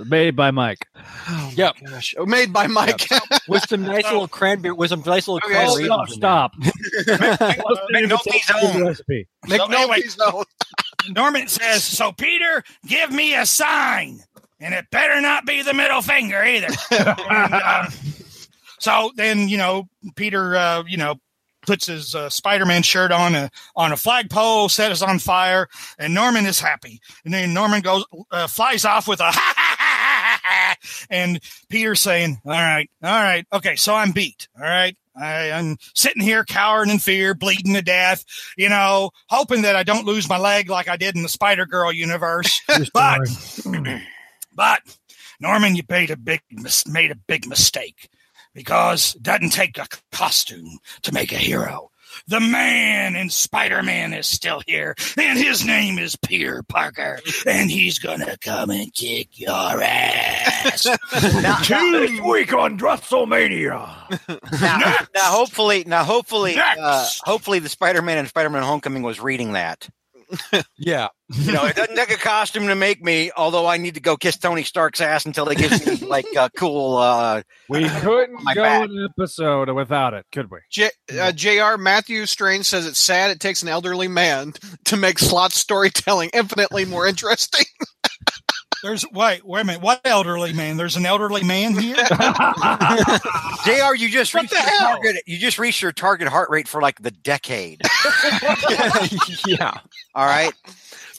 Made 0.06 0.36
by 0.36 0.52
Mike. 0.52 0.88
Yep. 1.54 1.76
Gosh. 1.86 2.16
Made 2.26 2.54
by 2.54 2.68
Mike. 2.68 3.08
with 3.48 3.68
some 3.68 3.82
nice 3.84 4.06
little 4.06 4.28
cranberry, 4.28 4.74
with 4.74 4.90
some 4.90 5.04
nice 5.06 5.28
little 5.28 5.42
Okay, 5.46 5.54
cranberry. 5.54 5.86
Stop. 6.08 6.54
stop. 6.56 6.56
McNulty's 7.94 8.52
own. 8.64 8.86
recipe. 8.86 9.28
Make 9.48 9.60
So 9.62 9.68
no 9.68 9.78
anyway- 9.92 10.04
Norman 11.10 11.48
says, 11.48 11.84
"So 11.84 12.12
Peter, 12.12 12.64
give 12.86 13.12
me 13.12 13.36
a 13.36 13.46
sign, 13.46 14.20
and 14.60 14.74
it 14.74 14.86
better 14.92 15.20
not 15.20 15.46
be 15.46 15.62
the 15.64 15.74
middle 15.74 16.02
finger 16.02 16.44
either." 16.44 16.68
And, 16.92 17.54
um, 17.54 17.88
so 18.80 19.12
then, 19.16 19.48
you 19.50 19.58
know, 19.58 19.88
Peter, 20.16 20.56
uh, 20.56 20.84
you 20.88 20.98
know, 20.98 21.16
puts 21.68 21.86
his 21.88 22.16
uh, 22.16 22.30
Spider-Man 22.30 22.82
shirt 22.84 23.12
on 23.12 23.36
a 23.36 23.50
on 23.76 23.92
a 23.92 23.98
flagpole, 23.98 24.70
sets 24.70 25.02
it 25.02 25.08
on 25.08 25.20
fire, 25.20 25.68
and 26.00 26.14
Norman 26.14 26.46
is 26.46 26.60
happy. 26.60 27.00
And 27.26 27.34
then 27.34 27.54
Norman 27.54 27.82
goes 27.82 28.04
uh, 28.32 28.48
flies 28.48 28.86
off 28.86 29.08
with 29.08 29.20
a 29.20 29.32
ha, 29.32 29.54
and 31.10 31.40
Peter 31.70 31.96
saying, 31.96 32.42
"All 32.46 32.52
right, 32.52 32.90
all 33.04 33.10
right, 33.10 33.46
okay, 33.54 33.76
so 33.76 33.96
I'm 33.96 34.12
beat. 34.12 34.48
All 34.58 34.64
right." 34.64 34.96
I, 35.14 35.52
I'm 35.52 35.78
sitting 35.94 36.24
here 36.24 36.46
cowering 36.46 36.90
in 36.90 36.98
fear, 36.98 37.34
bleeding 37.34 37.74
to 37.74 37.82
death, 37.82 38.24
you 38.58 38.70
know, 38.70 39.12
hoping 39.28 39.64
that 39.64 39.76
I 39.76 39.84
don't 39.84 40.06
lose 40.06 40.30
my 40.30 40.38
leg 40.38 40.70
like 40.70 40.88
I 40.88 40.96
did 40.96 41.18
in 41.18 41.24
the 41.24 41.28
Spider 41.28 41.66
Girl 41.66 41.92
universe. 41.92 42.62
but, 42.94 43.20
but 44.56 44.82
Norman, 45.42 45.76
you 45.76 45.84
made 45.90 46.12
a 46.12 46.18
big 46.18 46.42
made 46.88 47.12
a 47.12 47.16
big 47.16 47.48
mistake 47.48 48.10
because 48.54 49.16
it 49.16 49.24
doesn't 49.24 49.52
take 49.52 49.78
a 49.78 49.88
costume 50.12 50.80
to 51.02 51.12
make 51.12 51.32
a 51.32 51.38
hero. 51.38 51.91
The 52.28 52.40
man 52.40 53.16
in 53.16 53.30
Spider 53.30 53.82
Man 53.84 54.14
is 54.14 54.28
still 54.28 54.62
here, 54.68 54.96
and 55.18 55.38
his 55.38 55.66
name 55.66 55.98
is 55.98 56.16
Peter 56.16 56.64
Parker, 56.64 57.20
and 57.46 57.70
he's 57.70 58.00
gonna 58.00 58.38
come 58.40 58.70
and 58.70 58.94
kick 58.94 59.40
your 59.40 59.82
ass. 59.82 60.88
This 61.92 62.20
week 62.22 62.54
on 62.54 62.78
Dressomania. 62.78 63.90
Now, 64.62 64.96
now 65.14 65.32
hopefully, 65.32 65.84
now 65.86 66.04
hopefully, 66.04 66.56
uh, 66.58 67.08
hopefully, 67.24 67.60
the 67.60 67.70
Spider-Man 67.70 68.18
and 68.18 68.28
Spider-Man: 68.28 68.64
Homecoming 68.64 69.04
was 69.04 69.20
reading 69.20 69.54
that. 69.54 69.88
Yeah. 70.78 71.08
You 71.34 71.54
know, 71.54 71.64
it 71.66 71.78
doesn't 71.78 71.96
take 71.96 72.12
a 72.12 72.18
costume 72.18 72.68
to 72.68 72.76
make 72.76 73.02
me. 73.02 73.32
Although 73.38 73.66
I 73.66 73.78
need 73.78 73.94
to 73.96 74.02
go 74.02 74.18
kiss 74.18 74.38
Tony 74.38 74.64
Stark's 74.64 75.00
ass 75.00 75.26
until 75.26 75.46
they 75.46 75.56
give 75.56 75.72
me 75.88 75.96
like 76.06 76.26
a 76.38 76.50
cool. 76.58 76.98
Uh, 76.98 77.44
We 77.70 77.88
couldn't 77.88 78.44
My 78.44 78.54
go 78.54 78.64
back. 78.64 78.90
an 78.90 79.08
episode 79.18 79.70
without 79.70 80.14
it, 80.14 80.26
could 80.34 80.52
we? 80.52 80.58
J- 80.70 80.92
uh, 81.18 81.32
Jr. 81.32 81.78
Matthew 81.80 82.26
Strange 82.26 82.66
says 82.66 82.86
it's 82.86 83.00
sad 83.00 83.32
it 83.32 83.40
takes 83.40 83.64
an 83.64 83.70
elderly 83.70 84.10
man 84.10 84.52
to 84.86 84.98
make 84.98 85.20
Slott 85.20 85.54
storytelling 85.54 86.32
infinitely 86.34 86.84
more 86.84 87.08
interesting. 87.08 87.64
There's 88.84 89.06
wait, 89.12 89.46
wait 89.46 89.62
a 89.62 89.64
minute. 89.66 89.82
What 89.82 90.02
elderly 90.06 90.54
man? 90.54 90.78
There's 90.78 90.96
an 90.96 91.06
elderly 91.06 91.44
man 91.44 91.78
here. 91.78 91.96
Jr. 93.66 93.96
You 93.96 94.10
just 94.10 94.34
What 94.34 94.42
reached 94.44 94.54
the 94.54 94.60
your 94.60 94.70
hell? 94.70 94.96
target. 94.96 95.24
You 95.28 95.38
just 95.38 95.60
reached 95.60 95.82
your 95.82 95.92
target 95.92 96.28
heart 96.28 96.50
rate 96.50 96.68
for 96.68 96.82
like 96.82 97.02
the 97.02 97.12
decade. 97.12 97.82
yeah. 99.48 99.74
All 100.16 100.26
right. 100.26 100.52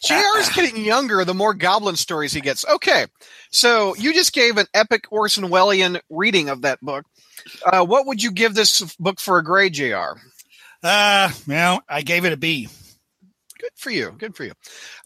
Jr. 0.04 0.38
is 0.38 0.48
getting 0.50 0.84
younger 0.84 1.24
the 1.24 1.34
more 1.34 1.54
goblin 1.54 1.94
stories 1.94 2.32
he 2.32 2.40
gets. 2.40 2.66
Okay, 2.66 3.06
so 3.50 3.94
you 3.94 4.12
just 4.12 4.32
gave 4.32 4.56
an 4.56 4.66
epic 4.74 5.04
Orson 5.12 5.48
Welles 5.48 5.98
reading 6.10 6.48
of 6.48 6.62
that 6.62 6.80
book. 6.80 7.04
Uh, 7.64 7.84
what 7.84 8.06
would 8.06 8.20
you 8.22 8.32
give 8.32 8.54
this 8.54 8.96
book 8.96 9.20
for 9.20 9.38
a 9.38 9.44
grade, 9.44 9.74
Jr.? 9.74 10.18
Uh, 10.82 11.30
well, 11.46 11.82
I 11.88 12.02
gave 12.02 12.24
it 12.24 12.32
a 12.32 12.36
B. 12.36 12.68
Good 13.60 13.70
for 13.76 13.90
you. 13.90 14.12
Good 14.18 14.34
for 14.34 14.42
you. 14.44 14.52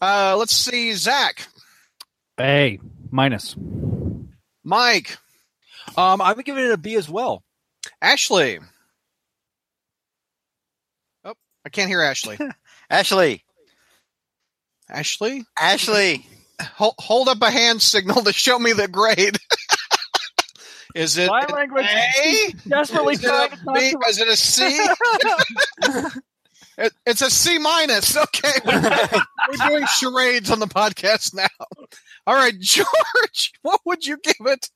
Uh, 0.01 0.35
let's 0.37 0.55
see, 0.55 0.93
Zach, 0.93 1.47
A 2.39 2.79
minus. 3.11 3.55
Mike, 4.63 5.17
Um, 5.95 6.21
I'm 6.21 6.39
giving 6.41 6.65
it 6.65 6.71
a 6.71 6.77
B 6.77 6.95
as 6.95 7.09
well. 7.09 7.43
Ashley. 8.01 8.59
Oh, 11.23 11.33
I 11.65 11.69
can't 11.69 11.87
hear 11.89 12.01
Ashley. 12.01 12.37
Ashley. 12.89 13.43
Ashley, 14.89 15.43
Ashley. 15.59 16.25
hold, 16.61 16.95
hold 16.99 17.27
up 17.29 17.41
a 17.41 17.51
hand 17.51 17.81
signal 17.81 18.23
to 18.23 18.33
show 18.33 18.57
me 18.59 18.73
the 18.73 18.87
grade. 18.87 19.37
Is 20.95 21.17
it 21.17 21.27
Sign 21.27 21.43
an 21.49 21.55
language. 21.55 21.85
A? 21.85 22.53
Desperately 22.67 23.13
Is 23.15 23.23
it 23.23 23.27
trying 23.27 23.51
a 23.51 23.55
to 23.57 23.63
talk 23.65 23.75
B? 23.75 23.91
to 23.91 23.99
Is 24.09 24.19
it 24.19 24.27
a 24.27 24.35
C? 24.35 24.87
It- 26.77 26.93
it's 27.05 27.21
a 27.21 27.29
C 27.29 27.57
minus. 27.57 28.15
Okay, 28.15 28.51
we're 28.65 29.67
doing 29.69 29.85
charades 29.97 30.51
on 30.51 30.59
the 30.59 30.67
podcast 30.67 31.33
now. 31.33 31.47
All 32.27 32.35
right, 32.35 32.57
George, 32.59 33.53
what 33.61 33.81
would 33.85 34.05
you 34.05 34.17
give 34.17 34.35
it? 34.45 34.69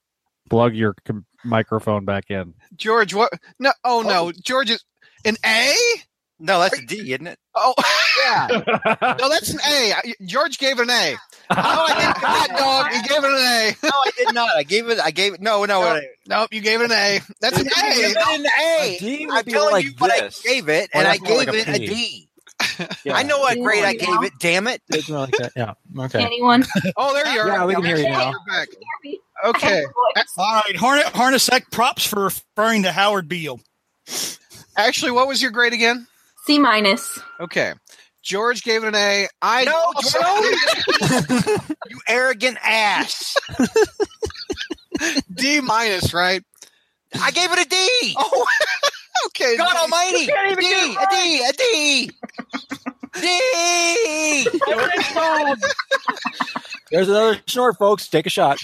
plug 0.49 0.75
your 0.75 0.93
com- 1.05 1.25
microphone 1.45 2.03
back 2.03 2.29
in. 2.29 2.53
George, 2.75 3.13
what? 3.13 3.31
No, 3.59 3.71
oh 3.85 4.01
no, 4.01 4.27
oh. 4.27 4.31
George 4.43 4.69
is 4.69 4.83
an 5.23 5.37
A. 5.45 5.73
No, 6.43 6.59
that's 6.59 6.77
a 6.79 6.85
D, 6.85 7.13
isn't 7.13 7.27
it? 7.27 7.37
Oh, 7.55 7.73
Yeah. 8.23 8.47
no, 9.19 9.29
that's 9.29 9.49
an 9.51 9.59
A. 9.67 9.93
I- 9.93 10.13
George 10.25 10.57
gave 10.57 10.79
it 10.79 10.83
an 10.83 10.89
A. 10.89 11.11
No, 11.13 11.55
I 11.57 11.93
didn't. 11.99 12.17
Hot 12.17 12.49
dog, 12.57 12.93
you 12.93 13.03
gave 13.03 13.23
it 13.23 13.31
an 13.31 13.37
A. 13.37 13.75
No, 13.83 13.89
I 13.93 14.11
did 14.17 14.33
not. 14.33 14.49
I 14.55 14.63
gave 14.63 14.89
it. 14.89 14.99
I 14.99 15.11
gave 15.11 15.33
it. 15.35 15.41
No, 15.41 15.65
no. 15.65 15.81
No, 15.81 16.01
Nope, 16.27 16.49
you 16.53 16.61
gave 16.61 16.81
it 16.81 16.85
an 16.85 16.91
A. 16.91 17.19
That's 17.41 17.59
an 17.59 17.69
I 17.75 17.93
gave 17.93 18.05
A. 18.05 18.09
it 18.09 18.39
an 18.39 18.45
A. 18.45 18.95
A 18.95 18.99
D 18.99 19.25
would 19.27 19.35
I'm 19.37 19.45
be 19.45 19.51
telling 19.51 19.71
like 19.71 19.85
you 19.85 19.91
but 19.97 20.11
I 20.11 20.29
gave 20.43 20.69
it, 20.69 20.89
Well, 20.93 21.03
and 21.03 21.07
I 21.07 21.17
gave 21.17 21.37
like 21.37 21.47
it 21.49 21.67
a 21.67 21.79
P. 21.79 21.87
D. 21.87 22.27
Yeah. 23.03 23.15
I 23.15 23.23
know 23.23 23.39
what 23.39 23.57
Yeah. 23.57 23.63
grade 23.63 23.83
I 23.83 23.93
gave 23.93 24.23
it. 24.23 24.33
Damn 24.39 24.67
it! 24.67 24.81
It's 24.89 25.09
more 25.09 25.19
like 25.21 25.35
that. 25.37 25.51
Yeah. 25.55 25.73
Okay. 25.97 26.23
Anyone? 26.23 26.63
Oh, 26.95 27.13
there 27.13 27.27
you 27.33 27.39
are. 27.41 27.47
Yeah, 27.47 27.65
we 27.65 27.73
can 27.73 27.83
hear 27.85 27.97
you 27.97 28.03
now. 28.09 28.29
You're 28.31 28.39
back. 28.47 28.67
I 29.43 29.47
Okay. 29.49 29.67
have 29.67 29.77
a 29.79 29.81
voice. 30.19 30.25
All 30.37 30.61
right, 30.67 30.75
Hornet 30.77 31.05
Hornacek 31.07 31.71
props 31.71 32.05
for 32.05 32.23
referring 32.25 32.83
to 32.83 32.91
Howard 32.91 33.27
Beale. 33.27 33.59
Actually, 34.77 35.11
what 35.11 35.27
was 35.27 35.41
your 35.41 35.49
grade 35.51 35.73
again? 35.73 36.05
C 36.45 36.59
minus. 36.59 37.19
Okay. 37.39 37.73
George 38.23 38.61
gave 38.63 38.83
it 38.83 38.87
an 38.87 38.95
A. 38.95 39.27
I 39.41 39.63
No, 39.63 39.93
George. 40.01 41.71
You 41.89 41.99
arrogant 42.07 42.57
ass! 42.63 43.35
D 45.33 45.59
minus, 45.61 46.13
right? 46.13 46.43
I 47.19 47.31
gave 47.31 47.51
it 47.51 47.59
a 47.65 47.69
D. 47.69 48.15
Oh, 48.17 48.45
okay. 49.27 49.57
God 49.57 49.75
Almighty! 49.75 50.27
can't 50.27 50.47
A 50.47 50.51
even 50.51 50.63
D, 50.63 50.69
get 50.69 51.03
a 51.03 51.07
D, 51.11 51.43
a 51.49 51.53
D, 51.53 52.11
D. 53.19 54.47
There's 56.91 57.09
another 57.09 57.39
snort, 57.47 57.77
folks. 57.77 58.07
Take 58.07 58.27
a 58.27 58.29
shot. 58.29 58.59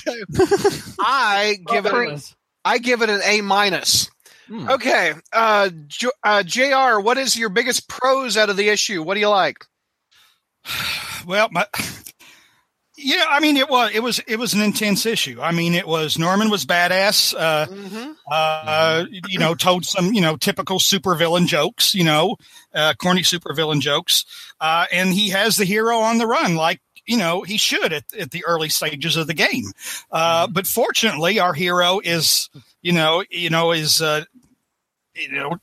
I 1.00 1.58
give 1.68 1.86
it. 1.86 1.92
Great. 1.92 2.34
I 2.64 2.78
give 2.78 3.02
it 3.02 3.10
an 3.10 3.22
A 3.24 3.42
minus. 3.42 4.10
Hmm. 4.48 4.70
Okay. 4.70 5.14
Uh, 5.34 5.70
J- 5.88 6.08
uh, 6.24 6.44
Jr. 6.44 7.00
What 7.00 7.18
is 7.18 7.36
your 7.38 7.50
biggest 7.50 7.88
pros 7.90 8.38
out 8.38 8.50
of 8.50 8.58
the 8.58 8.70
issue? 8.70 9.04
What 9.04 9.14
do 9.16 9.20
you 9.20 9.30
like? 9.30 9.66
Well, 11.26 11.50
my, 11.52 11.66
yeah, 12.98 13.26
I 13.30 13.40
mean 13.42 13.58
it 13.58 13.70
was 13.70 13.92
it 13.94 14.00
was 14.02 14.20
it 14.20 14.38
was 14.38 14.54
an 14.54 14.62
intense 14.62 15.06
issue. 15.06 15.40
I 15.42 15.52
mean 15.52 15.74
it 15.74 15.86
was 15.88 16.18
Norman 16.18 16.50
was 16.50 16.66
badass. 16.66 17.34
Uh, 17.38 17.66
Mm-hmm. 17.68 18.12
uh, 18.32 19.06
you 19.28 19.40
know, 19.40 19.54
told 19.56 19.86
some 19.86 20.14
you 20.14 20.22
know 20.22 20.38
typical 20.38 20.80
supervillain 20.80 21.48
jokes. 21.48 21.94
You 21.94 22.06
know, 22.06 22.38
uh, 22.74 22.94
corny 22.98 23.22
supervillain 23.24 23.82
jokes, 23.82 24.26
uh, 24.62 24.86
and 24.92 25.14
he 25.14 25.30
has 25.30 25.58
the 25.58 25.66
hero 25.66 25.98
on 26.00 26.18
the 26.18 26.28
run 26.28 26.56
like. 26.56 26.80
You 27.06 27.18
know 27.18 27.42
he 27.44 27.58
should 27.58 27.94
at, 27.94 28.04
at 28.20 28.32
the 28.32 28.44
early 28.46 28.68
stages 28.68 29.16
of 29.16 29.28
the 29.28 29.34
game, 29.34 29.72
uh, 30.12 30.46
but 30.48 30.68
fortunately, 30.68 31.40
our 31.40 31.54
hero 31.54 32.02
is 32.04 32.50
you 32.88 32.94
know 32.94 33.22
you 33.30 33.50
know 33.50 33.74
is 33.74 34.02
uh, 34.02 34.24
you 35.14 35.30
know 35.30 35.58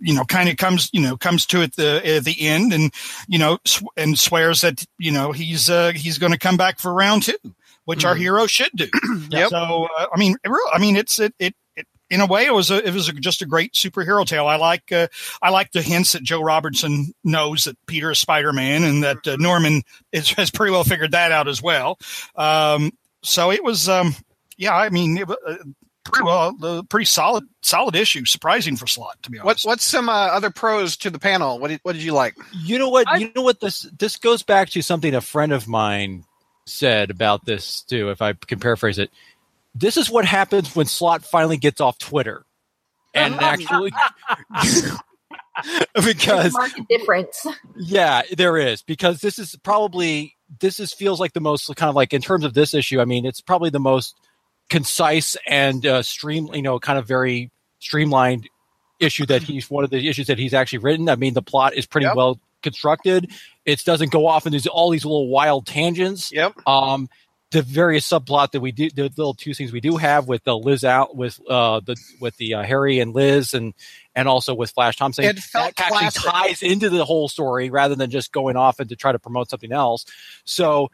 you 0.00 0.14
know 0.14 0.24
kind 0.24 0.48
of 0.48 0.56
comes 0.56 0.88
you 0.92 1.00
know 1.00 1.16
comes 1.16 1.44
to 1.44 1.60
it 1.60 1.74
the 1.74 2.00
at 2.06 2.24
the 2.24 2.46
end 2.46 2.72
and 2.72 2.94
you 3.26 3.36
know 3.36 3.58
sw- 3.66 3.82
and 3.96 4.16
swears 4.16 4.60
that 4.60 4.84
you 4.96 5.10
know 5.10 5.32
he's 5.32 5.68
uh, 5.68 5.90
he's 5.92 6.18
going 6.18 6.30
to 6.30 6.38
come 6.38 6.56
back 6.56 6.78
for 6.78 6.94
round 6.94 7.24
two, 7.24 7.36
which 7.84 8.04
our 8.04 8.14
hero 8.14 8.46
should 8.46 8.70
do. 8.74 8.88
Yep. 9.30 9.50
So 9.50 9.88
uh, 9.98 10.06
I 10.14 10.18
mean, 10.18 10.36
real, 10.46 10.58
I 10.72 10.78
mean, 10.78 10.96
it's 10.96 11.18
it, 11.18 11.34
it 11.40 11.54
it 11.76 11.86
in 12.08 12.20
a 12.20 12.26
way 12.26 12.46
it 12.46 12.54
was 12.54 12.70
a, 12.70 12.86
it 12.86 12.94
was 12.94 13.08
a, 13.08 13.12
just 13.12 13.42
a 13.42 13.46
great 13.46 13.72
superhero 13.74 14.24
tale. 14.24 14.46
I 14.46 14.56
like 14.56 14.92
uh, 14.92 15.08
I 15.42 15.50
like 15.50 15.72
the 15.72 15.82
hints 15.82 16.12
that 16.12 16.22
Joe 16.22 16.40
Robertson 16.40 17.12
knows 17.24 17.64
that 17.64 17.76
Peter 17.86 18.12
is 18.12 18.20
Spider 18.20 18.52
Man 18.52 18.84
and 18.84 19.02
that 19.02 19.26
uh, 19.26 19.36
Norman 19.38 19.82
is, 20.12 20.30
has 20.38 20.50
pretty 20.52 20.70
well 20.70 20.84
figured 20.84 21.10
that 21.10 21.32
out 21.32 21.48
as 21.48 21.60
well. 21.60 21.98
Um, 22.36 22.92
so 23.24 23.50
it 23.50 23.64
was. 23.64 23.88
Um, 23.88 24.14
yeah, 24.58 24.74
I 24.74 24.90
mean, 24.90 25.16
it, 25.16 25.30
uh, 25.30 25.56
pretty 26.08 26.24
well, 26.26 26.56
uh, 26.62 26.82
pretty 26.88 27.04
solid, 27.06 27.44
solid 27.62 27.94
issue. 27.96 28.24
Surprising 28.24 28.76
for 28.76 28.86
Slott, 28.86 29.22
to 29.22 29.30
be 29.30 29.38
What, 29.38 29.44
honest. 29.46 29.66
what's 29.66 29.84
some 29.84 30.08
uh, 30.08 30.12
other 30.12 30.50
pros 30.50 30.96
to 30.98 31.10
the 31.10 31.18
panel? 31.18 31.58
What 31.58 31.68
did, 31.68 31.80
what 31.82 31.92
did 31.94 32.02
you 32.02 32.12
like? 32.12 32.34
You 32.52 32.78
know 32.78 32.88
what? 32.88 33.06
I- 33.08 33.18
you 33.18 33.30
know 33.34 33.42
what? 33.42 33.60
This 33.60 33.82
this 33.98 34.16
goes 34.16 34.42
back 34.42 34.70
to 34.70 34.82
something 34.82 35.14
a 35.14 35.20
friend 35.20 35.52
of 35.52 35.68
mine 35.68 36.24
said 36.66 37.10
about 37.10 37.44
this 37.44 37.82
too. 37.82 38.10
If 38.10 38.20
I 38.22 38.32
can 38.34 38.60
paraphrase 38.60 38.98
it, 38.98 39.10
this 39.74 39.96
is 39.96 40.10
what 40.10 40.24
happens 40.24 40.74
when 40.76 40.86
Slott 40.86 41.24
finally 41.24 41.56
gets 41.56 41.80
off 41.80 41.98
Twitter 41.98 42.44
and 43.14 43.34
actually 43.40 43.90
because 46.04 46.56
difference. 46.88 47.46
yeah, 47.76 48.22
there 48.36 48.56
is 48.56 48.82
because 48.82 49.20
this 49.20 49.38
is 49.38 49.56
probably 49.62 50.36
this 50.60 50.80
is 50.80 50.92
feels 50.92 51.20
like 51.20 51.32
the 51.32 51.40
most 51.40 51.66
kind 51.76 51.88
of 51.90 51.96
like 51.96 52.12
in 52.14 52.22
terms 52.22 52.44
of 52.44 52.54
this 52.54 52.74
issue. 52.74 53.00
I 53.00 53.04
mean, 53.04 53.26
it's 53.26 53.40
probably 53.40 53.70
the 53.70 53.80
most 53.80 54.16
concise 54.68 55.36
and 55.46 55.84
uh, 55.86 56.02
stream, 56.02 56.48
you 56.52 56.62
know, 56.62 56.78
kind 56.78 56.98
of 56.98 57.06
very 57.06 57.50
streamlined 57.80 58.48
issue 59.00 59.24
that 59.26 59.42
he's 59.42 59.70
one 59.70 59.84
of 59.84 59.90
the 59.90 60.08
issues 60.08 60.26
that 60.26 60.38
he's 60.38 60.54
actually 60.54 60.78
written. 60.78 61.08
I 61.08 61.16
mean, 61.16 61.34
the 61.34 61.42
plot 61.42 61.74
is 61.74 61.86
pretty 61.86 62.06
Yep. 62.06 62.16
well 62.16 62.40
constructed. 62.62 63.30
It 63.64 63.84
doesn't 63.84 64.10
go 64.10 64.26
off 64.26 64.46
into 64.46 64.68
all 64.70 64.90
these 64.90 65.04
little 65.04 65.28
wild 65.28 65.66
tangents. 65.66 66.32
Yep. 66.32 66.54
Um, 66.66 67.08
the 67.50 67.62
various 67.62 68.06
subplot 68.06 68.50
that 68.50 68.60
we 68.60 68.72
do, 68.72 68.90
the 68.90 69.04
little 69.04 69.32
two 69.32 69.54
things 69.54 69.72
we 69.72 69.80
do 69.80 69.96
have 69.96 70.28
with 70.28 70.44
the 70.44 70.54
Liz 70.58 70.84
out 70.84 71.16
with 71.16 71.40
uh 71.48 71.80
the 71.80 71.96
with 72.20 72.36
the 72.36 72.54
uh, 72.54 72.62
Harry 72.62 72.98
and 72.98 73.14
Liz 73.14 73.54
and 73.54 73.72
and 74.14 74.28
also 74.28 74.52
with 74.54 74.70
Flash 74.72 74.96
Thompson, 74.96 75.24
It 75.24 75.38
felt 75.38 75.74
that 75.76 75.86
actually 75.86 75.98
classic. 76.10 76.22
ties 76.24 76.62
into 76.62 76.90
the 76.90 77.06
whole 77.06 77.26
story 77.28 77.70
rather 77.70 77.94
than 77.94 78.10
just 78.10 78.32
going 78.32 78.56
off 78.56 78.80
and 78.80 78.88
to 78.90 78.96
try 78.96 79.12
to 79.12 79.18
promote 79.18 79.48
something 79.48 79.72
else. 79.72 80.04
So, 80.44 80.90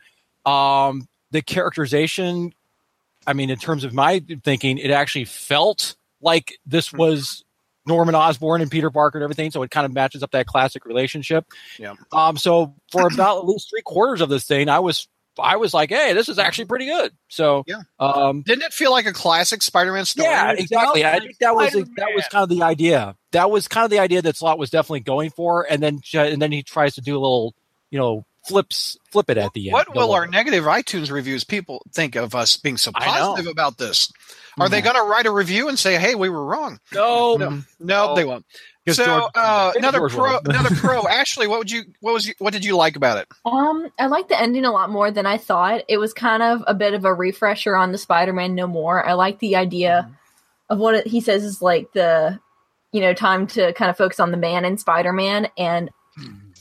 um, 0.46 1.08
the 1.32 1.42
characterization, 1.42 2.54
I 3.26 3.32
mean, 3.32 3.50
in 3.50 3.58
terms 3.58 3.84
of 3.84 3.92
my 3.92 4.22
thinking, 4.44 4.78
it 4.78 4.90
actually 4.90 5.24
felt 5.24 5.96
like 6.20 6.58
this 6.66 6.88
Hmm. 6.88 6.98
was 6.98 7.44
Norman 7.86 8.14
Osborn 8.14 8.62
and 8.62 8.70
Peter 8.70 8.90
Parker 8.90 9.18
and 9.18 9.22
everything. 9.24 9.50
So 9.50 9.62
it 9.62 9.70
kind 9.70 9.84
of 9.84 9.92
matches 9.92 10.22
up 10.22 10.30
that 10.30 10.46
classic 10.46 10.86
relationship. 10.86 11.44
Yeah. 11.78 11.94
Um. 12.12 12.36
So 12.36 12.74
for 12.90 13.06
about 13.12 13.38
at 13.38 13.44
least 13.46 13.68
three 13.70 13.82
quarters 13.82 14.20
of 14.20 14.28
this 14.28 14.44
thing, 14.44 14.68
I 14.68 14.78
was 14.78 15.06
I 15.38 15.56
was 15.56 15.74
like, 15.74 15.90
hey, 15.90 16.12
this 16.12 16.28
is 16.28 16.38
actually 16.38 16.66
pretty 16.66 16.86
good. 16.86 17.12
So 17.28 17.64
Yeah. 17.66 17.82
Um. 17.98 18.42
Didn't 18.42 18.62
it 18.64 18.72
feel 18.72 18.90
like 18.90 19.04
a 19.06 19.12
classic 19.12 19.62
Spider-Man 19.62 20.04
story? 20.06 20.28
Yeah, 20.28 20.52
exactly. 20.52 21.04
I 21.04 21.18
think 21.18 21.38
that 21.40 21.54
was 21.54 21.72
that 21.72 22.08
was 22.14 22.26
kind 22.28 22.42
of 22.44 22.48
the 22.48 22.62
idea. 22.62 23.16
That 23.32 23.50
was 23.50 23.68
kind 23.68 23.84
of 23.84 23.90
the 23.90 23.98
idea 23.98 24.22
that 24.22 24.36
Slott 24.36 24.58
was 24.58 24.70
definitely 24.70 25.00
going 25.00 25.30
for, 25.30 25.66
and 25.68 25.82
then 25.82 26.00
and 26.14 26.40
then 26.40 26.52
he 26.52 26.62
tries 26.62 26.94
to 26.94 27.00
do 27.02 27.14
a 27.14 27.20
little, 27.20 27.54
you 27.90 27.98
know, 27.98 28.24
flips 28.46 28.96
flip 29.10 29.30
it 29.30 29.38
at 29.38 29.52
the 29.54 29.68
end. 29.68 29.72
What 29.72 29.94
will 29.94 30.12
our 30.12 30.26
negative 30.26 30.64
iTunes 30.64 31.10
reviews 31.10 31.44
people 31.44 31.82
think 31.92 32.16
of 32.16 32.34
us 32.34 32.56
being 32.56 32.76
so 32.76 32.92
positive 32.92 33.50
about 33.50 33.78
this? 33.78 34.12
Are 34.58 34.68
they 34.68 34.80
going 34.82 34.96
to 34.96 35.02
write 35.02 35.26
a 35.26 35.30
review 35.32 35.68
and 35.68 35.78
say, 35.78 35.98
"Hey, 35.98 36.14
we 36.14 36.28
were 36.28 36.44
wrong"? 36.44 36.78
no, 36.92 37.36
No, 37.36 37.48
no, 37.48 37.62
No. 37.80 38.14
they 38.14 38.24
won't. 38.24 38.44
So 38.86 39.02
George- 39.02 39.30
uh, 39.34 39.72
another 39.76 40.06
pro, 40.10 40.32
will. 40.32 40.40
another 40.44 40.74
pro. 40.74 41.08
Ashley, 41.08 41.46
what 41.46 41.58
would 41.58 41.70
you, 41.70 41.84
what 42.00 42.12
was, 42.12 42.28
you, 42.28 42.34
what 42.38 42.52
did 42.52 42.66
you 42.66 42.76
like 42.76 42.96
about 42.96 43.16
it? 43.16 43.26
Um, 43.46 43.90
I 43.98 44.08
like 44.08 44.28
the 44.28 44.38
ending 44.38 44.66
a 44.66 44.70
lot 44.72 44.90
more 44.90 45.10
than 45.10 45.24
I 45.24 45.38
thought. 45.38 45.84
It 45.88 45.96
was 45.96 46.12
kind 46.12 46.42
of 46.42 46.62
a 46.66 46.74
bit 46.74 46.92
of 46.92 47.06
a 47.06 47.14
refresher 47.14 47.76
on 47.76 47.92
the 47.92 47.98
Spider-Man 47.98 48.54
No 48.54 48.66
More. 48.66 49.02
I 49.02 49.14
like 49.14 49.38
the 49.38 49.56
idea 49.56 50.14
of 50.68 50.78
what 50.78 50.96
it, 50.96 51.06
he 51.06 51.22
says 51.22 51.44
is 51.44 51.62
like 51.62 51.92
the, 51.94 52.38
you 52.92 53.00
know, 53.00 53.14
time 53.14 53.46
to 53.48 53.72
kind 53.72 53.90
of 53.90 53.96
focus 53.96 54.20
on 54.20 54.30
the 54.30 54.36
man 54.36 54.66
in 54.66 54.76
Spider-Man, 54.76 55.48
and 55.56 55.88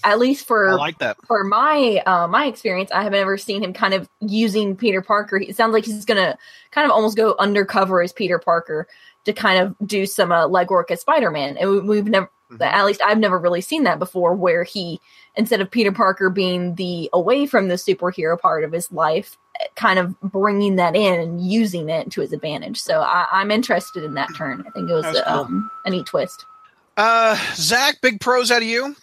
at 0.04 0.20
least 0.20 0.46
for 0.48 0.70
I 0.70 0.74
like 0.74 1.00
that. 1.00 1.18
for 1.28 1.44
my 1.44 2.02
uh, 2.06 2.28
my 2.28 2.46
experience, 2.46 2.92
I 2.92 3.04
have 3.04 3.12
never 3.14 3.38
seen 3.38 3.64
him 3.64 3.74
kind 3.74 3.94
of 3.94 4.10
using 4.22 4.76
Peter 4.76 5.02
Parker. 5.02 5.38
It 5.38 5.56
sounds 5.56 5.74
like 5.74 5.86
he's 5.86 6.06
gonna 6.06 6.38
kind 6.72 6.86
of 6.86 6.92
almost 6.92 7.18
go 7.18 7.36
undercover 7.40 8.02
as 8.02 8.12
Peter 8.14 8.40
Parker 8.40 8.88
to 9.26 9.34
kind 9.34 9.60
of 9.62 9.88
do 9.88 10.06
some 10.06 10.32
uh, 10.32 10.48
legwork 10.48 10.92
as 10.92 11.02
Spider 11.02 11.32
Man. 11.32 11.56
And 11.58 11.70
we, 11.70 11.80
we've 11.80 12.06
never, 12.08 12.30
Mhm. 12.52 12.62
at 12.62 12.86
least 12.86 13.02
I've 13.04 13.18
never 13.18 13.40
really 13.40 13.62
seen 13.62 13.84
that 13.86 13.98
before, 14.00 14.34
where 14.36 14.64
he 14.64 15.00
instead 15.36 15.62
of 15.62 15.72
Peter 15.72 15.92
Parker 15.92 16.30
being 16.30 16.76
the 16.76 17.10
away 17.14 17.46
from 17.48 17.68
the 17.70 17.76
superhero 17.76 18.40
part 18.40 18.64
of 18.64 18.72
his 18.72 18.92
life, 18.92 19.38
kind 19.76 19.98
of 19.98 20.20
bringing 20.22 20.76
that 20.76 20.96
in 20.96 21.20
and 21.20 21.42
using 21.42 21.90
it 21.90 22.12
to 22.12 22.22
his 22.22 22.32
advantage. 22.34 22.80
So 22.80 23.02
I, 23.02 23.26
I'm 23.32 23.50
interested 23.50 24.04
in 24.04 24.14
that 24.16 24.30
turn. 24.36 24.64
I 24.68 24.70
think 24.72 24.90
it 24.90 24.94
was 24.94 25.06
cool. 25.06 25.24
um, 25.34 25.72
a 25.86 25.90
neat 25.90 26.06
twist. 26.06 26.46
Uh, 26.98 27.36
Zach, 27.56 28.02
big 28.02 28.20
pros 28.20 28.52
out 28.52 28.62
of 28.62 28.68
you. 28.68 28.96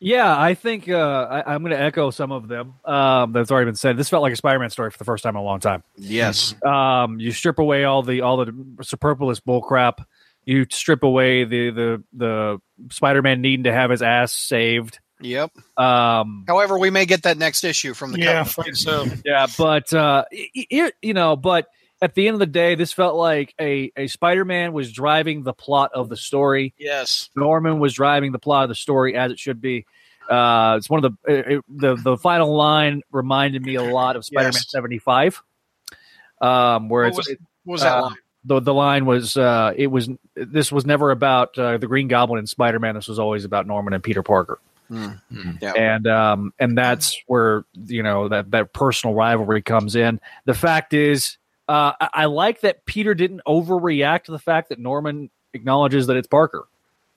Yeah, 0.00 0.38
I 0.38 0.54
think 0.54 0.88
uh, 0.88 0.96
I, 0.96 1.54
I'm 1.54 1.62
going 1.62 1.72
to 1.72 1.80
echo 1.80 2.10
some 2.10 2.30
of 2.30 2.46
them 2.46 2.74
um, 2.84 3.32
that's 3.32 3.50
already 3.50 3.66
been 3.66 3.74
said. 3.74 3.96
This 3.96 4.08
felt 4.08 4.22
like 4.22 4.32
a 4.32 4.36
Spider-Man 4.36 4.70
story 4.70 4.90
for 4.90 4.98
the 4.98 5.04
first 5.04 5.24
time 5.24 5.34
in 5.34 5.40
a 5.40 5.44
long 5.44 5.58
time. 5.58 5.82
Yes. 5.96 6.54
Um, 6.64 7.18
you 7.18 7.32
strip 7.32 7.58
away 7.58 7.84
all 7.84 8.02
the 8.02 8.20
all 8.20 8.36
the 8.36 8.52
superfluous 8.82 9.40
bullcrap. 9.40 10.04
You 10.44 10.66
strip 10.70 11.02
away 11.02 11.44
the 11.44 11.70
the 11.70 12.04
the 12.12 12.58
Spider-Man 12.90 13.40
needing 13.40 13.64
to 13.64 13.72
have 13.72 13.90
his 13.90 14.02
ass 14.02 14.32
saved. 14.32 15.00
Yep. 15.20 15.50
Um, 15.76 16.44
However, 16.46 16.78
we 16.78 16.90
may 16.90 17.04
get 17.04 17.24
that 17.24 17.36
next 17.36 17.64
issue 17.64 17.92
from 17.92 18.12
the 18.12 18.20
yeah, 18.20 18.44
cover. 18.44 18.60
afraid 18.60 18.76
so. 18.76 19.04
yeah, 19.24 19.48
but 19.58 19.92
uh, 19.92 20.24
it, 20.30 20.66
it, 20.70 20.94
you 21.02 21.12
know, 21.12 21.34
but 21.34 21.66
at 22.00 22.14
the 22.14 22.28
end 22.28 22.34
of 22.34 22.38
the 22.40 22.46
day, 22.46 22.74
this 22.74 22.92
felt 22.92 23.16
like 23.16 23.54
a 23.60 23.90
a 23.96 24.06
Spider-Man 24.06 24.72
was 24.72 24.92
driving 24.92 25.42
the 25.42 25.52
plot 25.52 25.90
of 25.94 26.08
the 26.08 26.16
story. 26.16 26.74
Yes. 26.78 27.30
Norman 27.36 27.78
was 27.78 27.94
driving 27.94 28.32
the 28.32 28.38
plot 28.38 28.64
of 28.64 28.68
the 28.68 28.74
story 28.74 29.16
as 29.16 29.32
it 29.32 29.38
should 29.38 29.60
be. 29.60 29.86
Uh, 30.30 30.74
it's 30.76 30.90
one 30.90 31.04
of 31.04 31.12
the 31.24 31.32
it, 31.32 31.52
it- 31.58 31.64
the 31.68 31.94
the 31.96 32.16
final 32.16 32.54
line 32.54 33.02
reminded 33.10 33.62
me 33.64 33.76
a 33.76 33.82
lot 33.82 34.14
of 34.16 34.24
Spider-Man 34.24 34.52
Yes. 34.52 34.70
seventy 34.70 34.98
five, 34.98 35.42
um, 36.40 36.88
where 36.88 37.04
What 37.04 37.18
it's 37.18 37.28
was, 37.28 37.36
what 37.64 37.72
was 37.72 37.82
that 37.82 37.96
uh, 37.98 38.02
line? 38.02 38.16
the 38.44 38.60
the 38.60 38.74
line 38.74 39.06
was 39.06 39.36
uh, 39.36 39.72
it 39.76 39.88
was 39.88 40.08
this 40.36 40.70
was 40.70 40.86
never 40.86 41.10
about 41.10 41.58
uh, 41.58 41.78
the 41.78 41.86
Green 41.86 42.08
Goblin 42.08 42.38
and 42.38 42.48
Spider 42.48 42.78
Man. 42.78 42.94
This 42.94 43.08
was 43.08 43.18
always 43.18 43.44
about 43.44 43.66
Norman 43.66 43.92
and 43.94 44.02
Peter 44.02 44.22
Parker, 44.22 44.58
Hmm. 44.88 45.08
Yeah. 45.60 45.72
and 45.72 46.06
um, 46.06 46.52
and 46.58 46.76
that's 46.78 47.18
where 47.26 47.64
you 47.86 48.02
know 48.02 48.28
that 48.28 48.50
that 48.52 48.72
personal 48.72 49.14
rivalry 49.14 49.62
comes 49.62 49.96
in. 49.96 50.20
The 50.44 50.54
fact 50.54 50.94
is, 50.94 51.36
uh, 51.68 51.92
I, 52.00 52.08
I 52.14 52.24
like 52.26 52.62
that 52.62 52.84
Peter 52.86 53.14
didn't 53.14 53.42
overreact 53.46 54.24
to 54.24 54.32
the 54.32 54.38
fact 54.38 54.70
that 54.70 54.78
Norman 54.78 55.30
acknowledges 55.52 56.06
that 56.08 56.16
it's 56.16 56.26
Parker. 56.28 56.66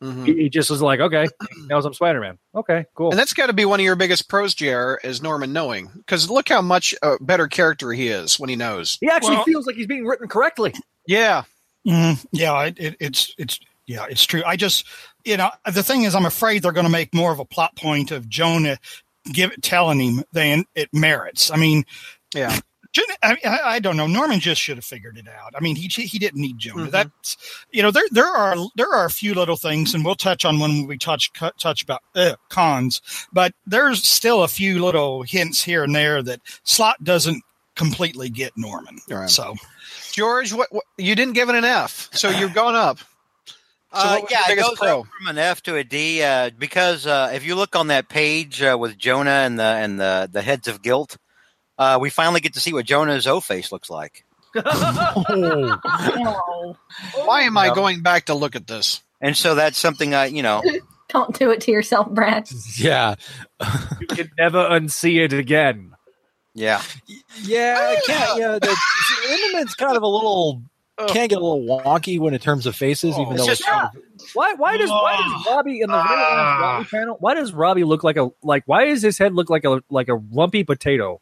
Mhm. 0.02 0.26
He, 0.26 0.34
he 0.44 0.50
just 0.50 0.70
was 0.72 0.82
like, 0.82 1.00
okay, 1.00 1.28
he 1.56 1.68
knows 1.68 1.86
I'm 1.86 1.94
Spider 1.94 2.20
Man. 2.20 2.40
Okay, 2.56 2.86
cool. 2.96 3.12
And 3.12 3.20
that's 3.20 3.34
got 3.34 3.48
to 3.48 3.54
be 3.54 3.66
one 3.66 3.80
of 3.80 3.84
your 3.84 3.96
biggest 3.96 4.28
pros, 4.28 4.56
JR, 4.56 4.96
is 5.04 5.22
Norman 5.22 5.54
knowing. 5.54 5.92
Because 5.96 6.28
look 6.30 6.50
how 6.50 6.62
much 6.62 6.96
a 7.04 7.18
better 7.22 7.48
character 7.48 7.92
he 7.94 8.08
is 8.08 8.40
when 8.40 8.50
he 8.50 8.56
knows. 8.56 8.98
he 9.00 9.08
actually 9.08 9.36
Well- 9.36 9.44
feels 9.46 9.68
like 9.68 9.76
he's 9.76 9.88
being 9.88 10.06
written 10.06 10.28
correctly. 10.28 10.74
Yeah. 11.08 11.44
Mm, 11.88 12.24
yeah, 12.32 12.64
it, 12.66 12.80
it, 12.80 12.96
it's 13.00 13.34
it's 13.40 13.60
yeah, 13.88 14.06
it's 14.10 14.24
true. 14.26 14.44
I 14.46 14.56
just 14.56 14.86
you 15.26 15.36
know 15.38 15.50
the 15.72 15.82
thing 15.84 16.04
is, 16.04 16.14
I'm 16.14 16.26
afraid 16.28 16.62
they're 16.62 16.72
going 16.72 16.86
to 16.86 16.92
make 16.92 17.14
more 17.14 17.32
of 17.32 17.40
a 17.40 17.46
plot 17.46 17.76
point 17.76 18.12
of 18.12 18.30
Jonah 18.30 18.78
give 19.32 19.60
telling 19.62 20.00
him 20.00 20.24
than 20.32 20.66
it 20.76 20.90
merits. 20.94 21.50
I 21.52 21.58
mean, 21.58 21.86
Yeah. 22.36 22.60
Jon- 22.94 23.06
I, 23.24 23.38
I 23.46 23.60
I 23.76 23.80
don't 23.80 23.96
know. 23.98 24.08
Norman 24.08 24.40
just 24.40 24.60
should 24.62 24.78
have 24.78 24.84
figured 24.86 25.18
it 25.18 25.28
out. 25.28 25.54
I 25.56 25.62
mean, 25.62 25.76
he 25.76 25.88
he 25.88 26.20
didn't 26.20 26.42
need 26.42 26.58
Jonah. 26.58 26.88
Mhm. 26.88 26.92
That's 26.92 27.38
you 27.72 27.82
know 27.82 27.92
there 27.92 28.04
there 28.12 28.28
are 28.28 28.56
there 28.76 28.94
are 28.94 29.06
a 29.06 29.10
few 29.10 29.34
little 29.34 29.56
things, 29.58 29.94
and 29.94 30.04
we'll 30.04 30.16
touch 30.16 30.44
on 30.46 30.60
when 30.60 30.88
we 30.88 30.98
touch 30.98 31.32
touch 31.58 31.84
about 31.84 32.02
uh, 32.16 32.36
cons. 32.50 33.02
But 33.32 33.54
there's 33.66 34.04
still 34.04 34.44
a 34.44 34.48
few 34.48 34.84
little 34.84 35.24
hints 35.24 35.64
here 35.64 35.84
and 35.84 35.96
there 35.96 36.22
that 36.24 36.42
Slott 36.64 37.02
doesn't 37.04 37.44
completely 37.76 38.30
get 38.30 38.52
Norman. 38.58 39.00
Right. 39.10 39.30
So 39.30 39.56
George, 40.12 40.52
what, 40.52 40.72
what 40.74 40.84
you 40.98 41.16
didn't 41.16 41.34
give 41.34 41.48
it 41.50 41.56
an 41.56 41.64
F, 41.66 42.10
so 42.14 42.30
you've 42.30 42.54
gone 42.54 42.76
up. 42.76 43.00
So 43.94 44.00
Uh, 44.00 44.22
yeah, 44.30 44.48
your 44.50 44.58
it 44.58 44.62
goes 44.62 44.78
pro? 44.78 45.00
up 45.02 45.08
from 45.18 45.28
an 45.28 45.38
F 45.38 45.62
to 45.64 45.76
a 45.76 45.84
D 45.84 46.24
uh, 46.24 46.50
because 46.58 47.06
uh, 47.06 47.32
if 47.34 47.46
you 47.46 47.56
look 47.56 47.76
on 47.76 47.88
that 47.88 48.08
page 48.10 48.62
uh, 48.62 48.78
with 48.80 48.98
Jonah 48.98 49.30
and 49.46 49.60
the 49.60 49.64
and 49.64 50.00
the 50.00 50.30
the 50.32 50.42
heads 50.42 50.68
of 50.70 50.82
guilt, 50.82 51.18
uh, 51.82 51.98
we 52.00 52.10
finally 52.12 52.40
get 52.42 52.54
to 52.54 52.60
see 52.60 52.74
what 52.74 52.86
Jonah's 52.86 53.26
O 53.26 53.40
face 53.40 53.72
looks 53.72 53.90
like, 53.90 54.24
Oh, 54.56 54.64
Why 57.26 57.42
am 57.44 57.58
I 57.58 57.74
going 57.74 58.02
back 58.02 58.26
to 58.26 58.34
look 58.34 58.56
at 58.56 58.68
this? 58.68 59.02
and 59.24 59.36
so 59.38 59.54
that's 59.56 59.78
something 59.78 60.14
I 60.16 60.26
you 60.26 60.42
know 60.44 60.62
don't 61.10 61.38
do 61.38 61.52
it 61.52 61.62
to 61.62 61.72
yourself, 61.72 62.10
Brad. 62.10 62.50
yeah, 62.78 63.16
you 64.00 64.08
can 64.08 64.32
never 64.38 64.58
unsee 64.70 65.24
it 65.24 65.34
again. 65.34 65.92
yeah 66.54 66.82
yeah, 67.44 67.76
I 67.80 68.02
can't. 68.06 68.40
Yeah, 68.40 68.60
the 68.60 68.78
Lindeman's 69.30 69.76
kind 69.76 69.96
of 69.98 70.04
a 70.04 70.08
little 70.08 70.64
can 71.08 71.28
get 71.28 71.38
a 71.38 71.42
little 71.44 71.66
wonky 71.66 72.20
when 72.20 72.34
in 72.34 72.40
terms 72.40 72.66
of 72.68 72.76
faces, 72.76 73.16
Oh, 73.18 73.22
even 73.22 73.34
it's 73.34 73.42
though 73.44 73.48
just- 73.48 73.62
it's 73.62 73.70
kind 73.70 73.90
of, 73.96 74.04
Why? 74.34 74.54
Why 74.56 74.78
does 74.78 74.90
why 74.90 75.18
does 75.18 75.46
Robbie 75.48 75.82
in 75.82 75.90
the 75.90 75.94
very 75.94 76.04
last 76.04 76.20
Ah. 76.20 76.60
Robbie 76.78 76.90
panel? 76.92 77.18
Why 77.20 77.34
does 77.36 77.54
Robbie 77.54 77.84
look 77.86 78.04
like 78.04 78.18
a 78.18 78.30
like? 78.44 78.64
Why 78.66 78.86
does 78.86 79.02
his 79.02 79.18
head 79.18 79.34
look 79.34 79.50
like 79.50 79.64
a 79.66 79.82
like 79.90 80.10
a 80.10 80.20
lumpy 80.32 80.64
potato? 80.64 81.20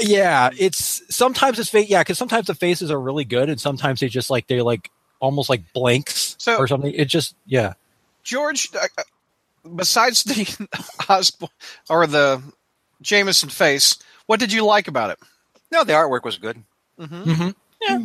Yeah. 0.00 0.50
It's 0.58 1.02
sometimes 1.14 1.58
it's 1.58 1.70
fake. 1.70 1.88
Yeah, 1.90 2.00
because 2.02 2.18
sometimes 2.18 2.46
the 2.46 2.54
faces 2.54 2.90
are 2.90 3.00
really 3.00 3.24
good, 3.24 3.48
and 3.48 3.60
sometimes 3.60 4.00
they 4.00 4.08
just 4.08 4.30
like 4.30 4.46
they're 4.46 4.62
like 4.62 4.90
almost 5.20 5.48
like 5.48 5.72
blanks 5.72 6.36
So- 6.38 6.56
or 6.56 6.66
something. 6.68 6.92
It 6.92 7.06
just 7.06 7.34
yeah. 7.46 7.74
George, 8.22 8.70
uh, 8.74 8.86
uh, 8.98 9.02
besides 9.76 10.24
the 10.24 10.68
Osborn 11.08 11.50
or 11.90 12.06
the 12.06 12.42
Jameson 13.02 13.50
face, 13.50 13.96
what 14.26 14.40
did 14.40 14.52
you 14.52 14.64
like 14.64 14.88
about 14.88 15.10
it? 15.10 15.18
no 15.72 15.82
the 15.84 15.92
artwork 15.92 16.22
was 16.24 16.38
good. 16.38 16.62
hmm 16.98 17.04
Mm-hmm. 17.04 17.50
Yeah. 17.82 17.98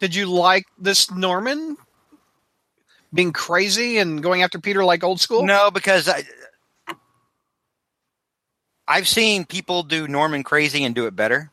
Did 0.00 0.14
you 0.14 0.26
like 0.26 0.64
this 0.78 1.10
Norman 1.10 1.76
being 3.12 3.32
crazy 3.32 3.98
and 3.98 4.22
going 4.22 4.42
after 4.42 4.58
Peter 4.58 4.84
like 4.84 5.04
old 5.04 5.20
school? 5.20 5.44
No, 5.44 5.70
because 5.70 6.08
I, 6.08 6.22
I've 8.90 9.06
seen 9.06 9.44
people 9.44 9.84
do 9.84 10.08
Norman 10.08 10.42
crazy 10.42 10.82
and 10.82 10.96
do 10.96 11.06
it 11.06 11.14
better. 11.14 11.48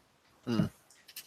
Hmm. 0.45 0.65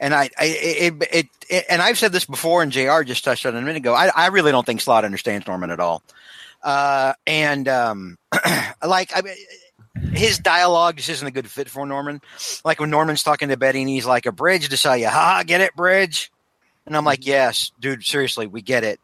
And 0.01 0.13
I, 0.13 0.29
I 0.37 0.45
it, 0.45 0.95
it, 1.13 1.29
it, 1.49 1.65
and 1.71 1.81
I've 1.81 1.99
said 1.99 2.11
this 2.11 2.25
before, 2.25 2.63
and 2.65 2.73
Jr. 2.73 3.03
just 3.05 3.23
touched 3.23 3.47
on 3.47 3.55
it 3.55 3.59
a 3.59 3.61
minute 3.61 3.77
ago. 3.77 3.95
I, 3.95 4.11
I 4.15 4.27
really 4.29 4.51
don't 4.51 4.67
think 4.67 4.81
Slott 4.81 5.05
understands 5.05 5.47
Norman 5.47 5.71
at 5.71 5.79
all. 5.79 6.03
Uh, 6.65 7.13
and 7.29 7.69
um, 7.69 8.19
like 8.85 9.13
I, 9.15 9.23
his 10.13 10.39
dialogue 10.39 10.97
just 10.97 11.11
isn't 11.11 11.27
a 11.27 11.31
good 11.31 11.49
fit 11.49 11.69
for 11.69 11.87
Norman. 11.87 12.21
Like 12.65 12.81
when 12.81 12.91
Norman's 12.91 13.23
talking 13.23 13.51
to 13.51 13.57
Betty, 13.57 13.81
and 13.81 13.89
he's 13.89 14.07
like, 14.07 14.27
"A 14.27 14.33
bridge 14.33 14.69
to 14.69 14.77
sell 14.77 14.97
you, 14.97 15.09
ha, 15.09 15.45
get 15.47 15.61
it, 15.61 15.77
bridge." 15.77 16.33
And 16.87 16.97
I'm 16.97 17.05
like, 17.05 17.25
"Yes, 17.25 17.71
dude, 17.79 18.05
seriously, 18.05 18.49
we 18.49 18.63
get 18.63 18.83
it. 18.83 18.99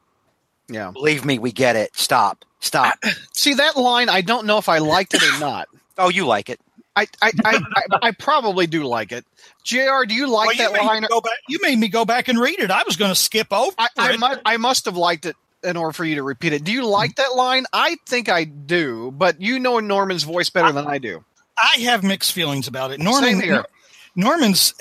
Yeah. 0.68 0.90
Believe 0.90 1.24
me, 1.24 1.38
we 1.38 1.52
get 1.52 1.76
it. 1.76 1.94
Stop, 1.94 2.44
stop." 2.58 2.98
See 3.32 3.54
that 3.54 3.76
line? 3.76 4.08
I 4.08 4.22
don't 4.22 4.46
know 4.46 4.58
if 4.58 4.68
I 4.68 4.78
liked 4.78 5.14
it 5.14 5.22
or 5.22 5.38
not. 5.38 5.68
Oh, 5.98 6.10
you 6.10 6.26
like 6.26 6.50
it? 6.50 6.60
I 6.96 7.06
I, 7.22 7.30
I, 7.44 7.60
I, 7.74 7.98
I 8.04 8.10
probably 8.12 8.66
do 8.66 8.84
like 8.84 9.12
it. 9.12 9.24
Jr. 9.64 10.04
Do 10.06 10.14
you 10.14 10.26
like 10.28 10.58
Well, 10.58 10.72
that 10.72 10.72
made 10.80 10.86
line? 10.86 11.04
go 11.08 11.20
back, 11.20 11.38
you 11.48 11.58
made 11.62 11.78
me 11.78 11.88
go 11.88 12.04
back 12.04 12.28
and 12.28 12.38
read 12.38 12.58
it. 12.58 12.70
I 12.70 12.82
was 12.86 12.96
going 12.96 13.10
to 13.10 13.14
skip 13.16 13.52
over 13.52 13.74
I, 13.78 13.88
I, 13.98 14.32
it. 14.32 14.40
I 14.44 14.56
must 14.56 14.86
have 14.86 14.96
liked 14.96 15.26
it 15.26 15.36
in 15.62 15.76
order 15.76 15.92
for 15.92 16.04
you 16.04 16.14
to 16.16 16.22
repeat 16.22 16.52
it. 16.52 16.64
Do 16.64 16.72
you 16.72 16.86
like 16.86 17.16
that 17.16 17.34
line? 17.34 17.64
I 17.72 17.96
think 18.06 18.28
I 18.28 18.44
do, 18.44 19.10
but 19.10 19.40
you 19.40 19.58
know 19.58 19.80
Norman's 19.80 20.22
voice 20.24 20.50
better 20.50 20.72
than 20.72 20.86
I 20.86 20.98
do. 20.98 21.24
I 21.58 21.80
have 21.80 22.02
mixed 22.04 22.32
feelings 22.32 22.68
about 22.68 22.92
it. 22.92 23.00
Norman, 23.00 23.30
Same 23.30 23.40
here. 23.40 23.64
Norman's. 24.14 24.74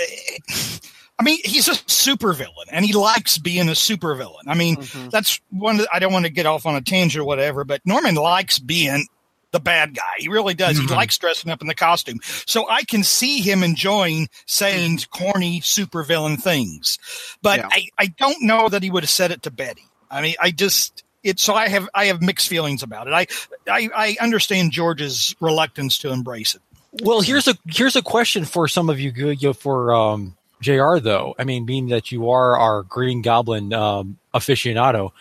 I 1.18 1.24
mean, 1.24 1.40
he's 1.46 1.68
a 1.70 1.72
supervillain, 1.72 2.68
and 2.72 2.86
he 2.86 2.92
likes 2.94 3.38
being 3.38 3.70
a 3.70 3.72
supervillain. 3.74 4.44
I 4.48 4.54
mean, 4.56 4.76
Mhm. 4.78 5.12
that's 5.12 5.40
one. 5.50 5.80
I 5.94 6.00
don't 6.00 6.12
want 6.12 6.26
to 6.26 6.32
get 6.32 6.46
off 6.46 6.66
on 6.66 6.76
a 6.76 6.82
tangent 6.82 7.22
or 7.22 7.26
whatever, 7.26 7.64
but 7.64 7.82
Norman 7.86 8.16
likes 8.16 8.60
being 8.60 9.08
the 9.56 9.60
bad 9.62 9.96
guy. 9.96 10.04
He 10.18 10.28
really 10.28 10.54
does. 10.54 10.78
He 10.78 10.86
likes 10.88 11.18
dressing 11.18 11.50
up 11.50 11.62
in 11.62 11.68
the 11.68 11.74
costume. 11.76 12.20
So 12.46 12.68
I 12.70 12.84
can 12.84 13.04
see 13.06 13.40
him 13.40 13.64
enjoying 13.64 14.28
saying 14.48 15.00
corny 15.12 15.62
supervillain 15.62 16.42
things, 16.42 17.00
but 17.42 17.60
Yeah. 17.60 17.70
I, 17.72 17.88
I 17.98 18.08
don't 18.08 18.42
know 18.42 18.68
that 18.68 18.84
he 18.84 18.92
would 18.92 19.04
have 19.04 19.10
said 19.10 19.32
it 19.32 19.44
to 19.44 19.52
Betty. 19.52 19.86
I 20.12 20.22
mean, 20.22 20.36
I 20.42 20.52
just 20.52 21.04
it. 21.24 21.40
So 21.40 21.54
I 21.54 21.70
have 21.70 21.88
I 21.96 22.06
have 22.08 22.22
mixed 22.22 22.50
feelings 22.50 22.84
about 22.84 23.08
it. 23.08 23.14
I 23.14 23.28
I, 23.66 23.90
I 23.96 24.18
understand 24.20 24.74
George's 24.74 25.34
reluctance 25.40 25.98
to 26.00 26.12
embrace 26.12 26.54
it. 26.54 26.62
Well, 27.02 27.22
here's 27.22 27.48
a 27.48 27.56
here's 27.68 27.96
a 27.96 28.02
question 28.02 28.44
for 28.44 28.68
some 28.68 28.90
of 28.90 29.00
you, 29.00 29.12
you 29.12 29.38
know, 29.42 29.54
for 29.54 29.94
um, 29.96 30.36
Jr. 30.60 30.98
Though 31.00 31.34
I 31.40 31.46
mean, 31.46 31.66
being 31.66 31.88
that 31.88 32.12
you 32.12 32.30
are 32.30 32.58
our 32.58 32.84
Green 32.84 33.22
Goblin 33.22 33.72
um, 33.74 34.18
aficionado, 34.34 35.12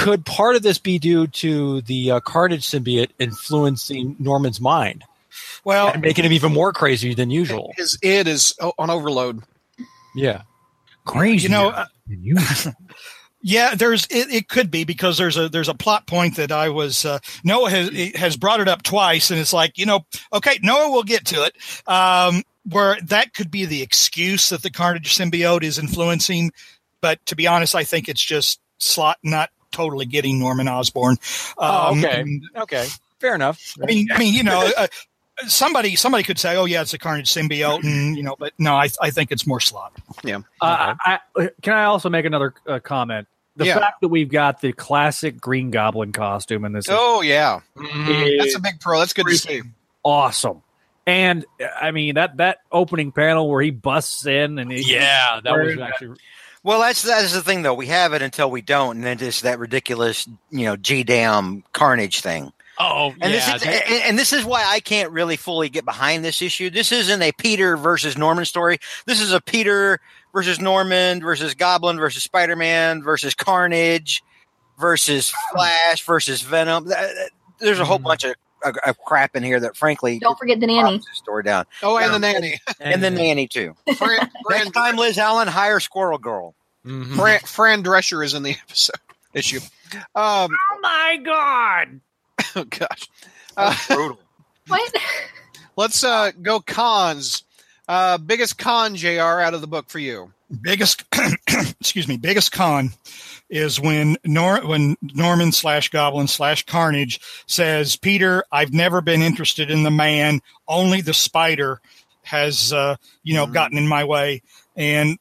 could 0.00 0.24
part 0.24 0.56
of 0.56 0.62
this 0.62 0.78
be 0.78 0.98
due 0.98 1.26
to 1.26 1.82
the 1.82 2.12
uh, 2.12 2.20
Carnage 2.20 2.66
symbiote 2.66 3.10
influencing 3.18 4.16
Norman's 4.18 4.60
mind 4.60 5.04
Well, 5.64 5.88
and 5.88 6.02
making 6.02 6.24
him 6.24 6.32
even 6.32 6.52
more 6.52 6.72
crazy 6.72 7.14
than 7.14 7.30
usual? 7.30 7.72
His 7.76 7.98
id 8.02 8.28
is 8.28 8.54
on 8.78 8.90
overload. 8.90 9.42
Yeah. 10.14 10.42
Crazy. 11.04 11.44
you 11.44 11.48
know, 11.50 11.68
uh, 11.68 11.86
you 12.08 12.36
Yeah, 13.42 13.74
there's 13.74 14.04
it, 14.10 14.30
it 14.30 14.48
could 14.48 14.70
be 14.70 14.84
because 14.84 15.16
there's 15.16 15.38
a 15.38 15.48
there's 15.48 15.70
a 15.70 15.74
plot 15.74 16.06
point 16.06 16.36
that 16.36 16.52
I 16.52 16.68
was 16.68 17.06
uh, 17.06 17.20
Noah 17.42 17.70
has 17.70 17.88
has 18.14 18.36
brought 18.36 18.60
it 18.60 18.68
up 18.68 18.82
twice, 18.82 19.30
and 19.30 19.40
it's 19.40 19.54
like 19.54 19.78
you 19.78 19.86
know, 19.86 20.04
okay, 20.30 20.58
Noah 20.62 20.90
will 20.90 21.04
get 21.04 21.24
to 21.26 21.44
it. 21.44 21.56
Um, 21.88 22.42
where 22.68 22.98
that 23.04 23.32
could 23.32 23.50
be 23.50 23.64
the 23.64 23.80
excuse 23.80 24.50
that 24.50 24.62
the 24.62 24.70
Carnage 24.70 25.16
symbiote 25.16 25.62
is 25.62 25.78
influencing, 25.78 26.52
but 27.00 27.24
to 27.26 27.34
be 27.34 27.46
honest, 27.46 27.74
I 27.74 27.84
think 27.84 28.10
it's 28.10 28.22
just 28.22 28.60
Slott 28.78 29.16
not 29.22 29.48
totally 29.72 30.06
getting 30.06 30.38
Norman 30.38 30.68
Osborn. 30.68 31.16
Oh, 31.58 31.88
Um, 31.92 31.98
okay. 32.04 32.24
Okay. 32.56 32.86
Fair 33.20 33.34
enough. 33.34 33.74
I 33.82 33.86
mean, 33.86 34.08
I 34.12 34.18
mean, 34.18 34.32
you 34.34 34.42
know, 34.42 34.70
uh, 34.76 34.86
somebody 35.46 35.94
somebody 35.96 36.22
could 36.24 36.38
say, 36.38 36.56
"Oh, 36.56 36.64
yeah, 36.64 36.80
it's 36.82 36.94
a 36.94 36.98
Carnage 36.98 37.30
symbiote," 37.32 37.84
and 37.84 38.16
you 38.16 38.22
know, 38.22 38.34
but 38.38 38.52
no, 38.58 38.74
I 38.74 38.88
I 39.00 39.10
think 39.10 39.30
it's 39.32 39.46
more 39.46 39.60
Slott. 39.60 39.92
Uh, 40.24 40.34
I, 40.60 41.18
can 41.62 41.72
I 41.74 41.84
also 41.84 42.08
make 42.08 42.24
another 42.24 42.54
uh, 42.66 42.78
comment? 42.78 43.26
The 43.56 43.66
Yeah. 43.66 43.78
fact 43.78 44.00
that 44.00 44.08
we've 44.08 44.30
got 44.30 44.60
the 44.62 44.72
classic 44.72 45.38
Green 45.40 45.70
Goblin 45.70 46.12
costume 46.12 46.64
in 46.64 46.72
this 46.72 46.86
Oh 46.88 47.20
yeah, 47.20 47.60
Mm-hmm. 47.76 48.38
that's 48.38 48.54
a 48.54 48.60
big 48.60 48.80
pro. 48.80 49.00
That's 49.00 49.12
good 49.12 49.26
to 49.26 49.36
see. 49.36 49.62
awesome. 50.02 50.62
And 51.06 51.44
uh, 51.60 51.66
I 51.78 51.90
mean 51.90 52.14
that 52.14 52.38
that 52.38 52.58
opening 52.72 53.12
panel 53.12 53.50
where 53.50 53.60
he 53.60 53.70
busts 53.70 54.24
in 54.24 54.58
and 54.58 54.72
he, 54.72 54.94
Yeah, 54.94 55.40
that 55.44 55.52
was 55.52 55.76
Wearing 55.76 55.80
actually 55.82 56.16
Well, 56.62 56.80
that's 56.80 57.02
that's 57.02 57.32
the 57.32 57.42
thing, 57.42 57.62
though. 57.62 57.74
We 57.74 57.86
have 57.86 58.12
it 58.12 58.20
until 58.22 58.50
we 58.50 58.60
don't, 58.60 58.96
and 58.96 59.04
then 59.04 59.16
just 59.18 59.42
that 59.44 59.58
ridiculous, 59.58 60.28
you 60.50 60.66
know, 60.66 60.76
G 60.76 61.02
damn 61.04 61.64
carnage 61.72 62.20
thing. 62.20 62.52
Oh, 62.78 63.14
And 63.20 63.32
yeah. 63.32 63.52
this 63.52 63.62
is 63.62 63.62
and, 63.68 64.02
and 64.04 64.18
this 64.18 64.32
is 64.32 64.44
why 64.44 64.64
I 64.66 64.80
can't 64.80 65.10
really 65.10 65.36
fully 65.36 65.68
get 65.68 65.84
behind 65.84 66.24
this 66.24 66.40
issue. 66.42 66.70
This 66.70 66.92
isn't 66.92 67.20
a 67.22 67.32
Peter 67.32 67.76
versus 67.76 68.16
Norman 68.16 68.44
story. 68.44 68.78
This 69.06 69.20
is 69.20 69.32
a 69.32 69.40
Peter 69.40 70.00
versus 70.32 70.60
Norman 70.60 71.20
versus 71.20 71.54
Goblin 71.54 71.98
versus 71.98 72.22
Spider 72.22 72.56
Man 72.56 73.02
versus 73.02 73.34
Carnage 73.34 74.22
versus 74.78 75.32
Flash 75.52 76.02
versus 76.04 76.40
Venom. 76.42 76.86
Th- 76.86 76.96
th- 76.96 77.30
There's 77.58 77.80
a 77.80 77.84
whole 77.84 77.98
Mhm. 77.98 78.04
bunch 78.04 78.24
of, 78.24 78.34
of, 78.64 78.76
of 78.86 78.98
crap 78.98 79.34
in 79.36 79.42
here 79.42 79.60
that, 79.60 79.76
frankly, 79.76 80.18
Don't 80.18 80.38
forget 80.38 80.60
the 80.60 80.66
nanny. 80.66 80.82
bogs 80.82 81.04
the 81.04 81.14
story 81.14 81.42
down. 81.42 81.64
Oh, 81.82 81.98
and 81.98 82.12
the 82.14 82.18
nanny, 82.18 82.58
And 82.80 83.02
the 83.02 83.10
nanny 83.10 83.46
too. 83.48 83.74
Fran, 83.96 84.18
Fran, 84.46 84.58
Next 84.64 84.70
time, 84.72 84.96
Liz 84.96 85.18
Allen, 85.18 85.48
hire 85.48 85.80
Squirrel 85.80 86.18
Girl. 86.18 86.54
Mhm. 86.86 87.16
Fran, 87.16 87.40
Fran 87.40 87.82
Drescher 87.84 88.24
is 88.24 88.34
in 88.34 88.42
the 88.42 88.50
episode 88.68 88.96
issue. 89.34 89.60
Um, 90.14 90.50
Oh 90.72 90.78
my 90.80 91.18
god! 91.24 92.00
oh 92.56 92.64
gosh, 92.64 93.08
uh, 93.56 93.74
Brutal. 93.88 94.18
What? 94.68 94.94
let's 95.76 96.02
uh, 96.04 96.30
go 96.40 96.60
cons. 96.60 97.42
Uh, 97.88 98.18
biggest 98.18 98.56
con, 98.56 98.94
Jr. 98.96 99.20
Out 99.20 99.52
of 99.54 99.60
the 99.60 99.66
book 99.66 99.90
for 99.90 99.98
you. 99.98 100.32
biggest 100.62 101.04
excuse 101.80 102.06
me 102.08 102.16
biggest 102.16 102.52
con 102.52 102.92
is 103.50 103.78
when 103.80 104.16
Nor 104.24 104.60
when 104.66 104.96
Norman 105.02 105.52
slash 105.52 105.90
Goblin 105.90 106.28
slash 106.28 106.64
Carnage 106.64 107.20
says 107.46 107.96
Peter 107.96 108.44
I've 108.50 108.72
never 108.72 109.00
been 109.00 109.20
interested 109.22 109.70
in 109.70 109.82
the 109.82 109.90
man. 109.90 110.40
Only 110.68 111.00
the 111.00 111.12
spider 111.14 111.80
has 112.22 112.72
uh, 112.72 112.96
you 113.22 113.34
know 113.34 113.46
Mhm. 113.46 113.52
gotten 113.52 113.78
in 113.78 113.88
my 113.88 114.04
way. 114.04 114.42
And 114.76 115.18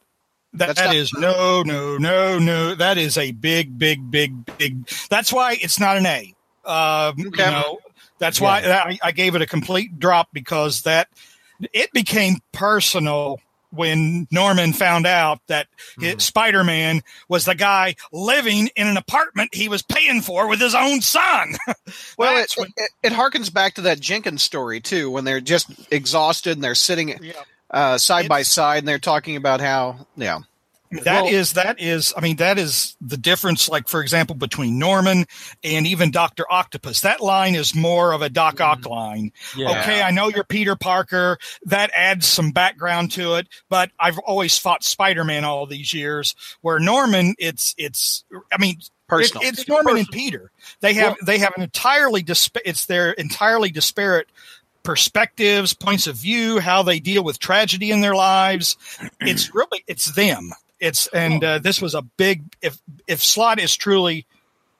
that, 0.54 0.76
that 0.78 0.94
is 0.94 1.12
no 1.14 1.64
no 1.64 1.98
no 1.98 2.40
no. 2.40 2.76
That 2.76 2.98
is 2.98 3.18
a 3.18 3.32
big 3.32 3.78
big 3.78 4.10
big 4.10 4.46
big 4.58 4.88
that's 5.10 5.34
why 5.34 5.58
it's 5.60 5.80
not 5.80 5.98
an 5.98 6.06
A. 6.06 6.34
Um, 6.66 7.16
you 7.18 7.32
know 7.32 7.80
that's 8.20 8.40
why 8.40 8.62
I, 8.62 9.00
I 9.02 9.12
gave 9.12 9.36
it 9.36 9.42
a 9.42 9.48
complete 9.48 9.98
drop 10.00 10.30
because 10.34 10.84
that 10.84 11.08
it 11.74 11.92
became 11.94 12.38
personal 12.52 13.40
when 13.72 14.28
Norman 14.32 14.74
found 14.74 15.06
out 15.08 15.40
that 15.48 15.68
Mm-hmm. 16.00 16.20
Spider 16.20 16.64
Man 16.64 17.02
was 17.28 17.46
the 17.46 17.56
guy 17.56 17.96
living 18.12 18.70
in 18.76 18.88
an 18.88 18.96
apartment 18.98 19.54
he 19.54 19.68
was 19.70 19.82
paying 19.82 20.22
for 20.22 20.48
with 20.48 20.60
his 20.60 20.76
own 20.76 21.02
son. 21.02 21.56
Well, 22.18 22.38
it, 22.44 22.54
when- 22.58 22.70
it, 22.78 22.92
it 23.04 23.14
harkens 23.14 23.52
back 23.54 23.76
to 23.76 23.82
that 23.82 24.00
Jenkins 24.00 24.44
story 24.44 24.80
too, 24.82 25.10
when 25.10 25.24
they're 25.26 25.42
just 25.42 25.70
exhausted 25.92 26.54
and 26.58 26.64
they're 26.64 26.76
sitting 26.76 27.20
uh, 27.72 27.98
side 27.98 28.28
by 28.30 28.44
side 28.44 28.80
and 28.80 28.88
they're 28.88 29.00
talking 29.00 29.36
about 29.36 29.60
how, 29.62 30.08
yeah, 30.16 30.40
That 30.92 31.24
Well- 31.26 31.34
is 31.34 31.54
that 31.54 31.80
is 31.80 32.14
I 32.18 32.22
mean 32.22 32.38
that 32.38 32.58
is 32.58 32.98
the 33.00 33.18
difference 33.18 33.70
like 33.70 33.88
for 33.88 34.02
example 34.02 34.36
between 34.36 34.80
Norman 34.80 35.26
and 35.64 35.86
even 35.86 36.10
Dr. 36.10 36.46
Octopus. 36.52 37.02
That 37.02 37.22
line 37.22 37.54
is 37.54 37.76
more 37.76 38.12
of 38.12 38.24
a 38.24 38.30
Doc 38.30 38.56
mm-hmm. 38.56 38.64
Ock 38.64 38.86
line. 38.88 39.32
Yeah. 39.56 39.82
Okay, 39.82 40.02
I 40.02 40.10
know 40.10 40.30
you're 40.30 40.44
Peter 40.44 40.76
Parker. 40.76 41.38
That 41.66 41.92
adds 41.96 42.26
some 42.26 42.52
background 42.52 43.12
to 43.14 43.36
it, 43.36 43.48
but 43.70 43.92
I've 44.00 44.18
always 44.20 44.58
fought 44.58 44.84
Spider-Man 44.84 45.46
all 45.46 45.68
these 45.68 45.94
years 45.94 46.36
where 46.62 46.80
Norman 46.80 47.36
it's 47.38 47.76
it's 47.78 48.24
I 48.52 48.58
mean 48.58 48.80
it- 49.12 49.32
it's 49.36 49.68
Norman 49.68 49.98
and 49.98 50.08
Peter. 50.10 50.52
They 50.80 50.96
have 50.96 51.18
they 51.24 51.38
have 51.38 51.54
an 51.56 51.62
entirely 51.62 52.26
it's 52.66 52.86
their 52.88 53.12
entirely 53.12 53.70
disparate 53.70 54.28
perspectives, 54.82 55.74
points 55.74 56.08
of 56.08 56.16
view, 56.16 56.60
how 56.60 56.82
they 56.84 57.00
deal 57.00 57.24
with 57.24 57.38
tragedy 57.38 57.92
in 57.92 58.02
their 58.02 58.16
lives. 58.16 58.78
It's 59.20 59.54
really 59.54 59.84
it's 59.88 60.14
them. 60.16 60.52
It's 60.80 61.08
and 61.08 61.44
uh, 61.44 61.60
this 61.60 61.82
was 61.82 61.94
a 61.96 62.02
big 62.02 62.44
if 62.62 62.78
if 63.08 63.22
Slott 63.24 63.60
is 63.60 63.76
truly 63.76 64.26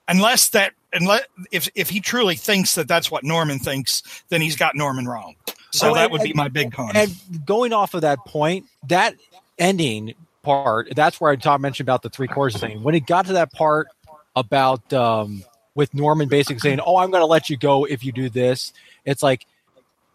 unless 0.08 0.48
that 0.50 0.72
unless 0.92 1.22
if 1.52 1.68
if 1.74 1.90
he 1.90 2.00
truly 2.00 2.36
thinks 2.36 2.74
that 2.76 2.88
that's 2.88 3.10
what 3.10 3.22
Norman 3.24 3.58
thinks, 3.58 4.02
then 4.28 4.40
he's 4.40 4.56
got 4.56 4.74
Norman 4.74 5.06
wrong. 5.06 5.34
So 5.72 5.90
Oh, 5.90 5.94
that 5.94 6.04
and- 6.04 6.12
would 6.12 6.22
be 6.22 6.32
my 6.32 6.48
big 6.48 6.72
con. 6.72 6.96
And 6.96 7.14
going 7.44 7.72
off 7.72 7.94
of 7.94 8.00
that 8.00 8.18
point, 8.26 8.64
that 8.88 9.14
ending 9.58 10.14
part, 10.42 10.88
that's 10.96 11.20
where 11.20 11.30
I 11.30 11.36
talked 11.36 11.60
mentioned 11.60 11.86
about 11.86 12.02
the 12.02 12.08
three 12.10 12.28
quarters 12.28 12.58
thing. 12.60 12.82
When 12.82 12.94
it 12.94 13.06
got 13.06 13.26
to 13.26 13.34
that 13.34 13.52
part 13.52 13.88
about 14.34 14.92
um, 14.92 15.44
with 15.74 15.92
Norman 15.94 16.28
basically 16.28 16.60
saying, 16.60 16.80
"Oh, 16.80 16.96
I'm 16.96 17.10
going 17.10 17.20
to 17.22 17.26
let 17.26 17.50
you 17.50 17.56
go 17.56 17.84
if 17.84 18.04
you 18.04 18.10
do 18.10 18.30
this," 18.30 18.72
it's 19.04 19.22
like, 19.22 19.46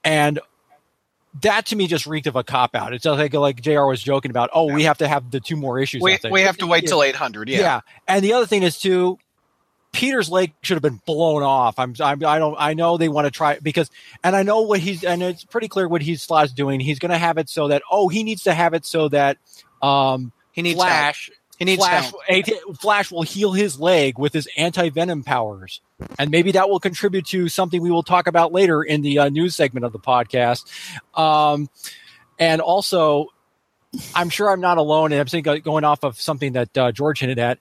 and 0.04 0.40
that 1.42 1.68
to 1.68 1.76
me 1.76 1.88
just 1.88 2.06
reeked 2.06 2.28
of 2.28 2.36
a 2.36 2.44
cop 2.44 2.76
out. 2.76 2.94
It's 2.94 3.04
just 3.04 3.18
like 3.18 3.34
like 3.34 3.62
Jr. 3.62 3.86
was 3.86 4.02
joking 4.02 4.32
about. 4.32 4.50
Oh, 4.54 4.74
we 4.74 4.84
have 4.84 5.00
to 5.00 5.08
have 5.08 5.32
the 5.32 5.40
two 5.40 5.56
more 5.56 5.80
issues. 5.80 6.02
We, 6.02 6.18
we 6.32 6.42
have 6.42 6.58
to 6.58 6.68
wait 6.68 6.88
till 6.88 7.04
800. 7.04 7.50
yeah. 7.50 7.60
Yeah. 7.60 7.82
And 8.08 8.24
the 8.24 8.34
other 8.34 8.46
thing 8.46 8.64
is 8.64 8.78
too, 8.80 9.18
Peter's 9.92 10.30
leg 10.30 10.54
should 10.62 10.76
have 10.76 10.82
been 10.82 11.02
blown 11.06 11.42
off. 11.44 11.80
I'm, 11.80 11.96
I'm 12.00 12.24
I 12.26 12.38
don't 12.38 12.56
I 12.60 12.74
know 12.74 12.98
they 12.98 13.10
want 13.10 13.26
to 13.26 13.32
try 13.32 13.60
because 13.60 13.90
and 14.24 14.36
I 14.36 14.44
know 14.44 14.62
what 14.62 14.80
he's 14.80 15.04
and 15.04 15.24
it's 15.24 15.44
pretty 15.46 15.68
clear 15.68 15.88
what 15.88 16.02
he's 16.02 16.22
Slott's 16.22 16.52
doing. 16.54 16.80
He's 16.80 17.00
going 17.00 17.12
to 17.12 17.18
have 17.18 17.38
it 17.38 17.50
so 17.50 17.70
that 17.70 17.82
oh 17.90 18.10
he 18.10 18.24
needs 18.24 18.44
to 18.44 18.54
have 18.54 18.74
it 18.74 18.86
so 18.86 19.08
that 19.10 19.38
um 19.82 20.34
He 20.52 20.62
needs 20.62 20.78
Flash 20.78 21.32
He 21.58 21.66
needs 21.66 21.82
Flash 21.82 22.12
help. 22.28 22.78
Flash 22.80 23.12
will 23.12 23.22
heal 23.22 23.54
his 23.54 23.80
leg 23.80 24.20
with 24.20 24.34
his 24.34 24.48
anti 24.58 24.90
venom 24.90 25.24
powers, 25.24 25.82
and 26.20 26.30
maybe 26.30 26.52
that 26.54 26.70
will 26.70 26.80
contribute 26.80 27.26
to 27.28 27.48
something 27.48 27.82
we 27.82 27.92
will 27.92 28.04
talk 28.04 28.28
about 28.28 28.52
later 28.52 28.84
in 28.84 29.02
the 29.02 29.20
uh, 29.20 29.30
news 29.30 29.56
segment 29.56 29.86
of 29.86 29.94
the 29.94 30.00
podcast. 30.00 30.66
Um, 31.18 31.70
and 32.38 32.60
also, 32.60 33.28
I'm 34.14 34.30
sure 34.30 34.52
I'm 34.52 34.60
not 34.60 34.78
alone, 34.78 35.14
and 35.14 35.22
I'm 35.22 35.28
saying 35.28 35.44
going 35.44 35.84
off 35.86 36.04
of 36.04 36.20
something 36.20 36.54
that 36.54 36.78
uh, 36.78 36.92
George 36.92 37.20
hinted 37.22 37.40
at. 37.40 37.60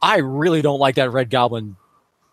I 0.00 0.18
really 0.18 0.62
don't 0.62 0.78
like 0.78 0.96
that 0.96 1.10
Red 1.10 1.30
Goblin 1.30 1.76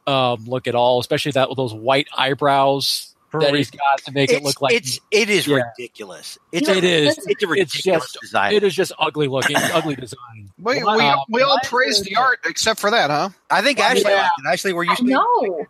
um, 0.05 0.45
look 0.45 0.67
at 0.67 0.75
all, 0.75 0.99
especially 0.99 1.31
that 1.31 1.49
with 1.49 1.57
those 1.57 1.73
white 1.73 2.07
eyebrows 2.15 3.12
that 3.41 3.53
a 3.53 3.57
he's 3.57 3.71
got 3.71 3.97
to 4.05 4.11
make 4.11 4.31
it 4.31 4.35
It's, 4.37 4.45
look 4.45 4.61
like 4.61 4.73
it's 4.73 4.99
it 5.11 5.29
is 5.29 5.47
Yeah. 5.47 5.63
ridiculous. 5.77 6.37
It's 6.51 6.67
it 6.69 6.83
is. 6.83 7.17
it's 7.27 7.43
a 7.43 7.51
It's 7.53 7.71
just 7.83 8.17
design. 8.21 8.53
it 8.53 8.63
is 8.63 8.73
just 8.75 8.91
ugly 8.99 9.27
looking, 9.27 9.55
ugly 9.73 9.95
design. 9.95 10.49
We, 10.57 10.75
we, 10.77 10.83
Wow. 10.83 11.25
we 11.29 11.41
all 11.41 11.59
praise 11.63 12.01
the 12.01 12.15
art 12.15 12.39
except 12.45 12.79
for 12.79 12.91
that, 12.91 13.09
huh? 13.09 13.29
I 13.49 13.61
think 13.61 13.79
Well, 13.79 13.89
Ashley 13.91 14.11
yeah. 14.11 14.21
liked 14.21 14.31
it. 14.45 14.49
Ashley, 14.51 14.73
were 14.73 14.83
you? 14.83 14.95
No. 15.01 15.65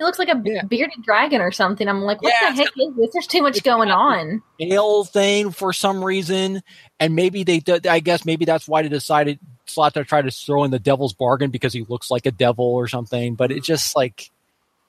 It 0.00 0.02
looks 0.02 0.18
like 0.18 0.28
a 0.28 0.40
Yeah. 0.44 0.62
bearded 0.64 1.04
dragon 1.04 1.40
or 1.40 1.52
something. 1.52 1.88
I'm 1.88 2.02
like, 2.02 2.20
what 2.20 2.32
Yeah, 2.42 2.50
the 2.50 2.56
heck 2.56 2.66
is 2.76 2.96
this? 2.96 3.10
There's 3.12 3.26
too 3.28 3.42
much 3.42 3.62
going 3.62 3.90
on. 3.90 4.42
ale 4.58 5.04
thing 5.04 5.52
for 5.52 5.72
some 5.72 6.02
reason, 6.04 6.62
and 6.98 7.14
maybe 7.14 7.44
they. 7.44 7.60
did- 7.60 7.86
I 7.86 8.00
guess 8.00 8.24
maybe 8.24 8.44
that's 8.44 8.66
why 8.66 8.82
they 8.82 8.88
decided 8.88 9.38
Slott 9.66 9.94
to 9.94 10.04
try 10.04 10.20
to 10.20 10.30
throw 10.32 10.64
in 10.64 10.72
the 10.72 10.80
devil's 10.80 11.12
bargain 11.14 11.50
because 11.50 11.72
he 11.72 11.84
looks 11.88 12.10
like 12.10 12.26
a 12.26 12.32
devil 12.32 12.64
or 12.66 12.88
something. 12.88 13.36
But 13.36 13.52
it 13.52 13.62
just 13.62 13.94
like, 13.94 14.30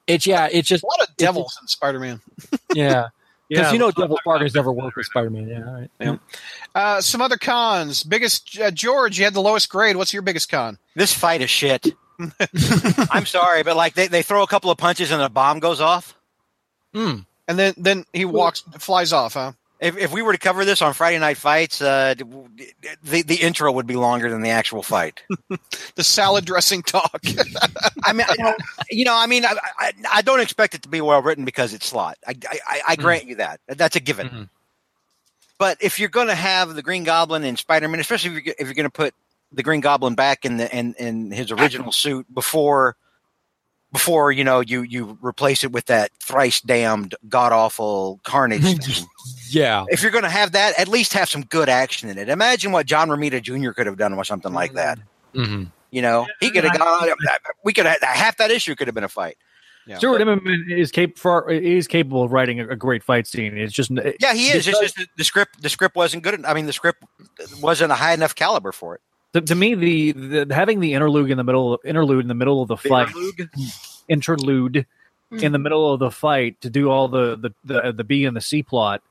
it's 0.08 0.28
yeah, 0.28 0.48
it's 0.52 0.68
just 0.68 0.84
A 0.84 0.88
lot 0.88 1.08
of 1.08 1.16
devils 1.18 1.58
in 1.62 1.68
Spider 1.68 2.00
Man. 2.00 2.22
yeah, 2.74 3.08
because 3.50 3.68
Yeah, 3.68 3.72
you 3.72 3.80
know 3.80 3.92
devil's 3.92 4.20
bargains 4.26 4.54
never 4.54 4.72
work 4.72 4.96
with 4.96 5.06
Spider 5.06 5.30
Man. 5.30 5.48
Yeah, 5.48 5.68
all 5.68 6.10
right. 6.10 6.20
Uh, 6.74 7.02
some 7.02 7.22
other 7.22 7.38
cons. 7.38 8.04
Biggest 8.04 8.60
uh, 8.60 8.72
George, 8.72 9.18
you 9.18 9.26
had 9.26 9.34
the 9.34 9.42
lowest 9.42 9.70
grade. 9.70 9.96
What's 9.96 10.14
your 10.14 10.22
biggest 10.22 10.50
con? 10.50 10.78
This 10.96 11.14
fight 11.14 11.42
is 11.42 11.50
shit. 11.50 11.88
I'm 13.12 13.26
sorry, 13.26 13.64
but 13.64 13.76
like 13.76 13.94
they, 13.94 14.08
they 14.08 14.22
throw 14.22 14.44
a 14.44 14.48
couple 14.48 14.72
of 14.72 14.78
punches 14.78 15.12
and 15.12 15.22
a 15.22 15.30
bomb 15.30 15.60
goes 15.60 15.82
off. 15.82 16.16
Hmm. 16.94 17.20
And 17.48 17.60
then 17.60 17.74
then 17.78 18.06
he 18.14 18.26
walks, 18.26 18.62
flies 18.80 19.14
off, 19.14 19.34
huh? 19.34 19.52
If, 19.80 19.98
if 19.98 20.12
we 20.14 20.22
were 20.22 20.32
to 20.32 20.38
cover 20.40 20.64
this 20.64 20.82
on 20.82 20.94
Friday 20.94 21.20
Night 21.20 21.38
Fights, 21.38 21.82
uh, 21.82 22.16
the 23.04 23.22
the 23.24 23.36
intro 23.36 23.72
would 23.74 23.86
be 23.88 23.96
longer 23.96 24.30
than 24.30 24.42
the 24.42 24.50
actual 24.52 24.82
fight. 24.84 25.22
The 25.96 26.04
salad 26.04 26.44
dressing 26.46 26.84
talk. 26.84 27.22
I 28.04 28.12
mean, 28.12 28.26
I, 28.30 28.56
you 28.92 29.06
know, 29.06 29.16
I 29.16 29.28
mean, 29.28 29.46
I, 29.46 29.56
I, 29.80 29.94
I 30.16 30.22
don't 30.22 30.42
expect 30.42 30.76
it 30.76 30.82
to 30.84 30.90
be 30.90 31.00
well 31.00 31.22
written 31.22 31.46
because 31.46 31.74
it's 31.74 31.86
Slott. 31.88 32.18
I, 32.28 32.36
I, 32.50 32.60
I- 32.68 32.82
I 32.90 32.96
grant 32.98 33.26
you 33.26 33.36
that. 33.36 33.62
That's 33.68 33.96
a 33.96 34.02
given. 34.02 34.28
Mhm. 34.28 34.50
But 35.58 35.78
if 35.82 36.00
you're 36.00 36.10
going 36.10 36.28
to 36.28 36.36
have 36.36 36.76
the 36.76 36.82
Green 36.82 37.06
Goblin 37.06 37.46
and 37.46 37.58
Spider 37.58 37.88
Man, 37.88 38.02
especially 38.02 38.36
if 38.38 38.46
you're, 38.46 38.56
if 38.60 38.68
you're 38.68 38.74
going 38.74 38.84
to 38.86 38.90
put 38.90 39.14
the 39.54 39.64
Green 39.64 39.80
Goblin 39.80 40.16
back 40.16 40.44
in 40.44 40.58
the 40.58 40.76
in, 40.76 40.94
in 40.96 41.32
his 41.32 41.50
original 41.52 41.94
suit 41.94 42.26
before 42.34 42.98
before 43.96 44.30
you 44.30 44.44
know 44.44 44.60
you 44.60 44.82
you 44.82 45.18
replace 45.22 45.64
it 45.64 45.72
with 45.72 45.86
that 45.86 46.12
thrice 46.20 46.60
damned 46.60 47.16
god 47.30 47.54
awful 47.54 48.20
Carnage. 48.26 48.82
yeah. 49.50 49.86
if 49.88 50.02
you're 50.02 50.12
going 50.12 50.26
to 50.26 50.30
have 50.30 50.52
that, 50.52 50.78
at 50.78 50.90
least 50.90 51.14
have 51.14 51.30
some 51.30 51.44
good 51.44 51.70
action 51.70 52.10
in 52.10 52.18
it. 52.18 52.28
Imagine 52.28 52.74
what 52.74 52.88
John 52.88 53.08
Romita 53.08 53.42
Jr. 53.42 53.72
could 53.72 53.88
have 53.88 53.96
done 53.96 54.18
with 54.18 54.28
something 54.28 54.52
like 54.52 54.74
mm-hmm. 54.74 54.78
that. 54.78 55.00
Mhm. 55.34 55.72
You 55.92 56.02
know, 56.02 56.28
he 56.42 56.52
could 56.52 56.66
have 56.66 56.78
gone. 56.78 57.10
Uh, 57.10 57.16
we 57.64 57.72
could 57.72 57.86
have 57.86 58.04
uh, 58.04 58.08
half 58.08 58.36
that 58.36 58.52
issue 58.52 58.76
could 58.76 58.90
have 58.90 58.96
been 58.96 59.06
a 59.06 59.10
fight. 59.10 59.38
Yeah. 59.88 60.00
Stuart 60.00 60.20
Immonen 60.20 60.70
is 60.70 60.92
capable 60.92 61.48
is 61.48 61.88
capable 61.88 62.24
of 62.24 62.34
writing 62.34 62.60
a, 62.60 62.68
a 62.68 62.76
great 62.76 63.02
fight 63.02 63.28
scene. 63.28 63.58
It's 63.58 63.72
just 63.72 63.92
Yeah, 64.20 64.34
he 64.34 64.50
is. 64.50 64.68
It's 64.68 64.78
just 64.78 64.98
the, 64.98 65.08
the 65.16 65.24
script. 65.24 65.62
The 65.62 65.70
script 65.70 65.96
wasn't 65.96 66.24
good. 66.24 66.44
I 66.44 66.54
mean, 66.54 66.66
the 66.66 66.74
script 66.74 67.02
wasn't 67.62 67.94
a 67.94 67.96
high 67.96 68.14
enough 68.14 68.36
caliber 68.36 68.74
for 68.74 68.96
it. 68.96 69.02
To, 69.36 69.42
to 69.42 69.56
me 69.56 69.76
the, 69.76 70.12
the 70.46 70.56
having 70.56 70.80
the 70.80 70.94
interlude 70.94 71.30
in 71.30 71.38
the 71.38 71.44
middle 71.44 71.80
interlude 71.84 72.22
in 72.22 72.28
the 72.28 72.34
middle 72.34 72.62
of 72.62 72.70
the 72.70 72.78
fight 72.78 73.10
interlude 74.08 74.86
in 75.32 75.52
the 75.52 75.60
middle 75.60 75.94
of 75.94 76.00
the 76.00 76.12
fight 76.12 76.62
to 76.62 76.70
do 76.70 76.90
all 76.90 77.08
the 77.08 77.36
the 77.36 77.54
the, 77.66 77.92
the 77.92 78.04
B 78.04 78.26
and 78.26 78.36
the 78.36 78.42
C 78.42 78.64
plot. 78.64 79.02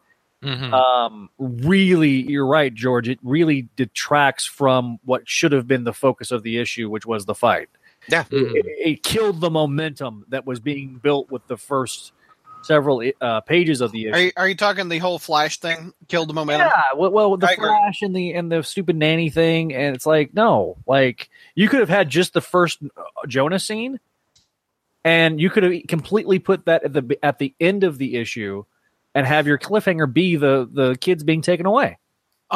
Mhm. 0.42 0.72
Um, 0.72 1.30
really, 1.38 2.22
you're 2.30 2.46
right, 2.46 2.72
George. 2.72 3.08
It 3.08 3.18
really 3.22 3.68
detracts 3.76 4.44
from 4.44 4.98
what 5.04 5.28
should 5.28 5.52
have 5.52 5.66
been 5.66 5.84
the 5.84 5.92
focus 5.92 6.30
of 6.30 6.42
the 6.42 6.58
issue, 6.58 6.90
which 6.90 7.06
was 7.06 7.24
the 7.24 7.34
fight. 7.34 7.68
Yeah. 8.08 8.24
Mhm. 8.24 8.54
It, 8.54 8.66
it 8.66 9.02
killed 9.02 9.40
the 9.40 9.50
momentum 9.50 10.24
that 10.28 10.46
was 10.46 10.60
being 10.60 11.00
built 11.02 11.30
with 11.30 11.46
the 11.46 11.56
first 11.56 12.12
several 12.64 13.02
uh, 13.20 13.40
pages 13.42 13.80
of 13.80 13.92
the 13.92 14.06
issue. 14.06 14.14
Are 14.14 14.20
you, 14.20 14.32
are 14.36 14.48
you 14.48 14.54
talking 14.54 14.88
the 14.88 14.98
whole 14.98 15.18
Flash 15.18 15.58
thing 15.60 15.92
killed 16.08 16.28
the 16.28 16.34
momentum? 16.34 16.68
Yeah, 16.68 16.98
well, 16.98 17.10
well 17.10 17.36
the 17.36 17.48
I 17.48 17.52
agree. 17.52 17.68
Flash 17.68 18.02
and 18.02 18.14
the 18.14 18.32
and 18.32 18.50
the 18.50 18.62
stupid 18.62 18.96
nanny 18.96 19.30
thing, 19.30 19.74
and 19.74 19.94
it's 19.94 20.06
like 20.06 20.34
no, 20.34 20.76
like 20.86 21.30
you 21.54 21.68
could 21.68 21.80
have 21.80 21.88
had 21.88 22.08
just 22.08 22.32
the 22.32 22.40
first 22.40 22.80
uh, 22.82 23.26
Jonah 23.26 23.58
scene, 23.58 24.00
and 25.04 25.40
you 25.40 25.50
could 25.50 25.62
have 25.62 25.74
completely 25.88 26.38
put 26.38 26.66
that 26.66 26.84
at 26.84 26.92
the 26.92 27.18
at 27.22 27.38
the 27.38 27.54
end 27.60 27.84
of 27.84 27.98
the 27.98 28.16
issue, 28.16 28.64
and 29.14 29.26
have 29.26 29.46
your 29.46 29.58
cliffhanger 29.58 30.12
be 30.12 30.36
the 30.36 30.68
the 30.70 30.96
kids 30.96 31.22
being 31.22 31.42
taken 31.42 31.66
away. 31.66 31.98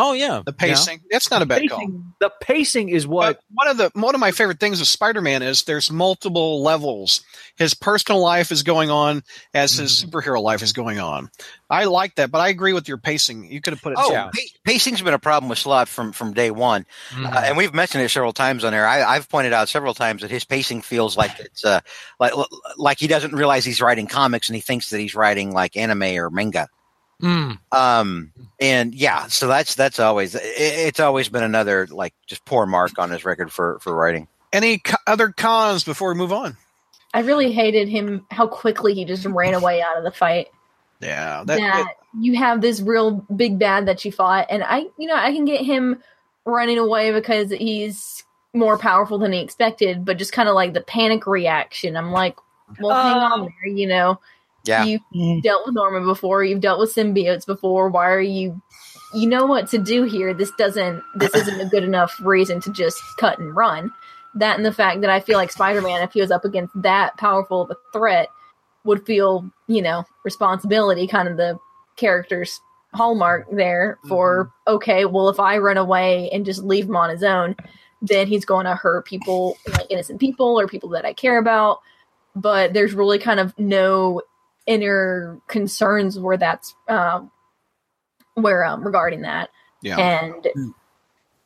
Oh 0.01 0.13
yeah, 0.13 0.43
The 0.47 0.53
pacing. 0.53 1.01
That's 1.11 1.31
not 1.31 1.43
a 1.43 1.47
bad 1.47 1.69
call. 1.69 1.91
The 2.21 2.31
pacing 2.41 2.89
is 2.89 3.07
what 3.07 3.37
But 3.37 3.43
one 3.53 3.69
of 3.69 3.77
the 3.77 3.91
one 4.01 4.15
of 4.15 4.21
my 4.21 4.31
favorite 4.31 4.61
things 4.61 4.81
of 4.81 4.87
Spider-Man 4.87 5.43
is 5.43 5.65
there's 5.65 5.91
multiple 5.91 6.63
levels. 6.63 7.23
His 7.57 7.75
personal 7.75 8.21
life 8.23 8.53
is 8.53 8.63
going 8.63 8.91
on 8.91 9.23
as 9.53 9.73
his 9.73 9.93
Mm-hmm. 10.05 10.09
superhero 10.17 10.41
life 10.41 10.63
is 10.63 10.73
going 10.73 11.01
on. 11.01 11.31
I 11.69 11.85
like 11.85 12.15
that, 12.15 12.31
but 12.31 12.39
I 12.41 12.49
agree 12.49 12.73
with 12.73 12.89
your 12.89 12.97
pacing. 12.99 13.51
You 13.51 13.61
could 13.61 13.73
have 13.75 13.83
put 13.83 13.93
it. 13.93 13.99
Oh, 14.01 14.11
yeah. 14.13 14.27
pa- 14.33 14.41
pacing's 14.65 15.03
been 15.03 15.15
a 15.15 15.19
problem 15.19 15.49
with 15.51 15.59
Slott 15.59 15.89
from 15.89 16.13
from 16.13 16.33
day 16.33 16.51
one, 16.51 16.87
Mm-hmm. 17.11 17.27
uh, 17.27 17.41
and 17.45 17.57
we've 17.57 17.75
mentioned 17.75 18.05
it 18.05 18.09
several 18.11 18.33
times 18.33 18.65
on 18.65 18.73
air. 18.75 18.87
I, 18.87 19.03
I've 19.03 19.29
pointed 19.29 19.53
out 19.53 19.69
several 19.69 19.95
times 19.95 20.23
that 20.23 20.31
his 20.31 20.45
pacing 20.45 20.83
feels 20.83 21.17
like 21.17 21.39
it's 21.41 21.65
uh 21.65 21.81
like 22.21 22.33
like 22.77 22.99
he 23.01 23.07
doesn't 23.09 23.35
realize 23.35 23.65
he's 23.65 23.81
writing 23.83 24.07
comics 24.07 24.49
and 24.49 24.55
he 24.55 24.61
thinks 24.63 24.91
that 24.91 24.99
he's 25.01 25.15
writing 25.17 25.53
like 25.53 25.77
anime 25.77 26.03
or 26.17 26.31
manga. 26.31 26.69
Mm. 27.23 27.59
Um, 27.73 28.33
and 28.61 28.95
yeah, 28.95 29.27
so 29.27 29.49
that's 29.49 29.75
that's 29.75 29.99
always 29.99 30.35
it, 30.35 30.43
it's 30.45 31.01
always 31.01 31.29
been 31.29 31.43
another 31.43 31.87
like 31.91 32.15
just 32.27 32.45
poor 32.45 32.67
mark 32.67 32.99
on 32.99 33.11
his 33.11 33.25
record 33.25 33.53
for 33.53 33.79
for 33.81 33.95
writing. 33.95 34.29
Any 34.53 34.79
co- 34.79 34.97
other 35.07 35.31
cons 35.31 35.85
before 35.85 36.11
we 36.11 36.15
move 36.15 36.33
on? 36.33 36.57
I 37.13 37.21
really 37.21 37.53
hated 37.53 37.89
him 37.89 38.27
how 38.31 38.47
quickly 38.47 38.95
he 38.95 39.05
just 39.05 39.25
ran 39.25 39.55
away 39.55 39.83
out 39.83 39.99
of 39.99 40.05
the 40.05 40.11
fight. 40.11 40.49
Yeah, 41.01 41.45
That, 41.47 41.59
that, 41.59 41.95
you 42.21 42.37
have 42.37 42.61
this 42.61 42.81
real 42.81 43.13
big 43.35 43.59
bad 43.59 43.87
that 43.87 44.05
you 44.05 44.11
fought, 44.11 44.47
and 44.51 44.65
I, 44.65 44.87
you 44.99 45.07
know, 45.07 45.15
I 45.15 45.33
can 45.33 45.45
get 45.45 45.65
him 45.65 46.03
running 46.45 46.79
away 46.79 47.13
because 47.13 47.51
he's 47.51 48.25
more 48.53 48.79
powerful 48.79 49.19
than 49.19 49.33
he 49.33 49.41
expected, 49.41 50.05
but 50.05 50.19
just 50.19 50.33
kind 50.33 50.49
of 50.49 50.55
like 50.55 50.73
the 50.73 50.81
panic 50.81 51.27
reaction. 51.27 51.97
I'm 51.97 52.11
like, 52.11 52.37
well, 52.81 53.01
hang 53.01 53.17
on 53.17 53.41
there, 53.43 53.73
you 53.73 53.87
know. 53.87 54.19
Yeah. 54.65 54.85
You've 54.85 55.03
mm. 55.15 55.43
dealt 55.43 55.67
with 55.67 55.75
Norman 55.75 56.05
before. 56.05 56.45
You've 56.45 56.61
dealt 56.61 56.81
with 56.81 56.95
symbiotes 56.95 57.47
before. 57.47 57.89
Why 57.89 58.11
are 58.11 58.21
you? 58.21 58.61
You 59.15 59.27
know 59.27 59.47
what 59.47 59.69
to 59.71 59.79
do 59.79 60.05
here. 60.05 60.35
This 60.35 60.51
doesn't. 60.59 61.03
This 61.15 61.35
isn't 61.35 61.61
a 61.61 61.69
good 61.69 61.85
enough 61.85 62.15
reason 62.21 62.61
to 62.63 62.73
just 62.73 63.01
cut 63.19 63.39
and 63.39 63.55
run. 63.55 63.93
That 64.35 64.57
and 64.57 64.67
the 64.67 64.73
fact 64.73 65.01
that 65.01 65.11
I 65.11 65.21
feel 65.21 65.39
like 65.39 65.51
Spider-Man, 65.51 66.03
if 66.03 66.13
he 66.13 66.21
was 66.21 66.31
up 66.31 66.45
against 66.45 66.81
that 66.83 67.17
powerful 67.17 67.63
of 67.63 67.71
a 67.71 67.77
threat, 67.93 68.29
would 68.85 69.07
feel 69.07 69.51
you 69.67 69.83
know 69.83 70.05
responsibility, 70.25 71.07
kind 71.07 71.29
of 71.29 71.37
the 71.37 71.59
character's 71.97 72.61
hallmark 72.95 73.47
there. 73.51 73.99
For 74.09 74.47
mm-hmm. 74.47 74.75
okay, 74.75 75.05
well, 75.05 75.29
if 75.29 75.41
I 75.41 75.59
run 75.59 75.77
away 75.77 76.31
and 76.31 76.45
just 76.45 76.63
leave 76.63 76.87
him 76.87 76.97
on 76.97 77.11
his 77.11 77.23
own, 77.23 77.57
then 78.03 78.27
he's 78.27 78.45
going 78.45 78.67
to 78.67 78.75
hurt 78.75 79.07
people, 79.07 79.57
like 79.73 79.87
innocent 79.91 80.21
people 80.21 80.59
or 80.59 80.67
people 80.67 80.91
that 80.91 81.05
I 81.05 81.13
care 81.13 81.39
about. 81.39 81.81
But 82.37 82.73
there's 82.73 82.95
really 82.95 83.19
kind 83.19 83.41
of 83.41 83.59
no 83.59 84.23
inner 84.69 85.41
concerns 85.49 86.19
where 86.19 86.37
that's 86.37 86.75
um, 86.89 87.31
where 88.35 88.65
um, 88.65 88.85
regarding 88.85 89.23
that, 89.23 89.49
yeah. 89.83 89.99
and 89.99 90.47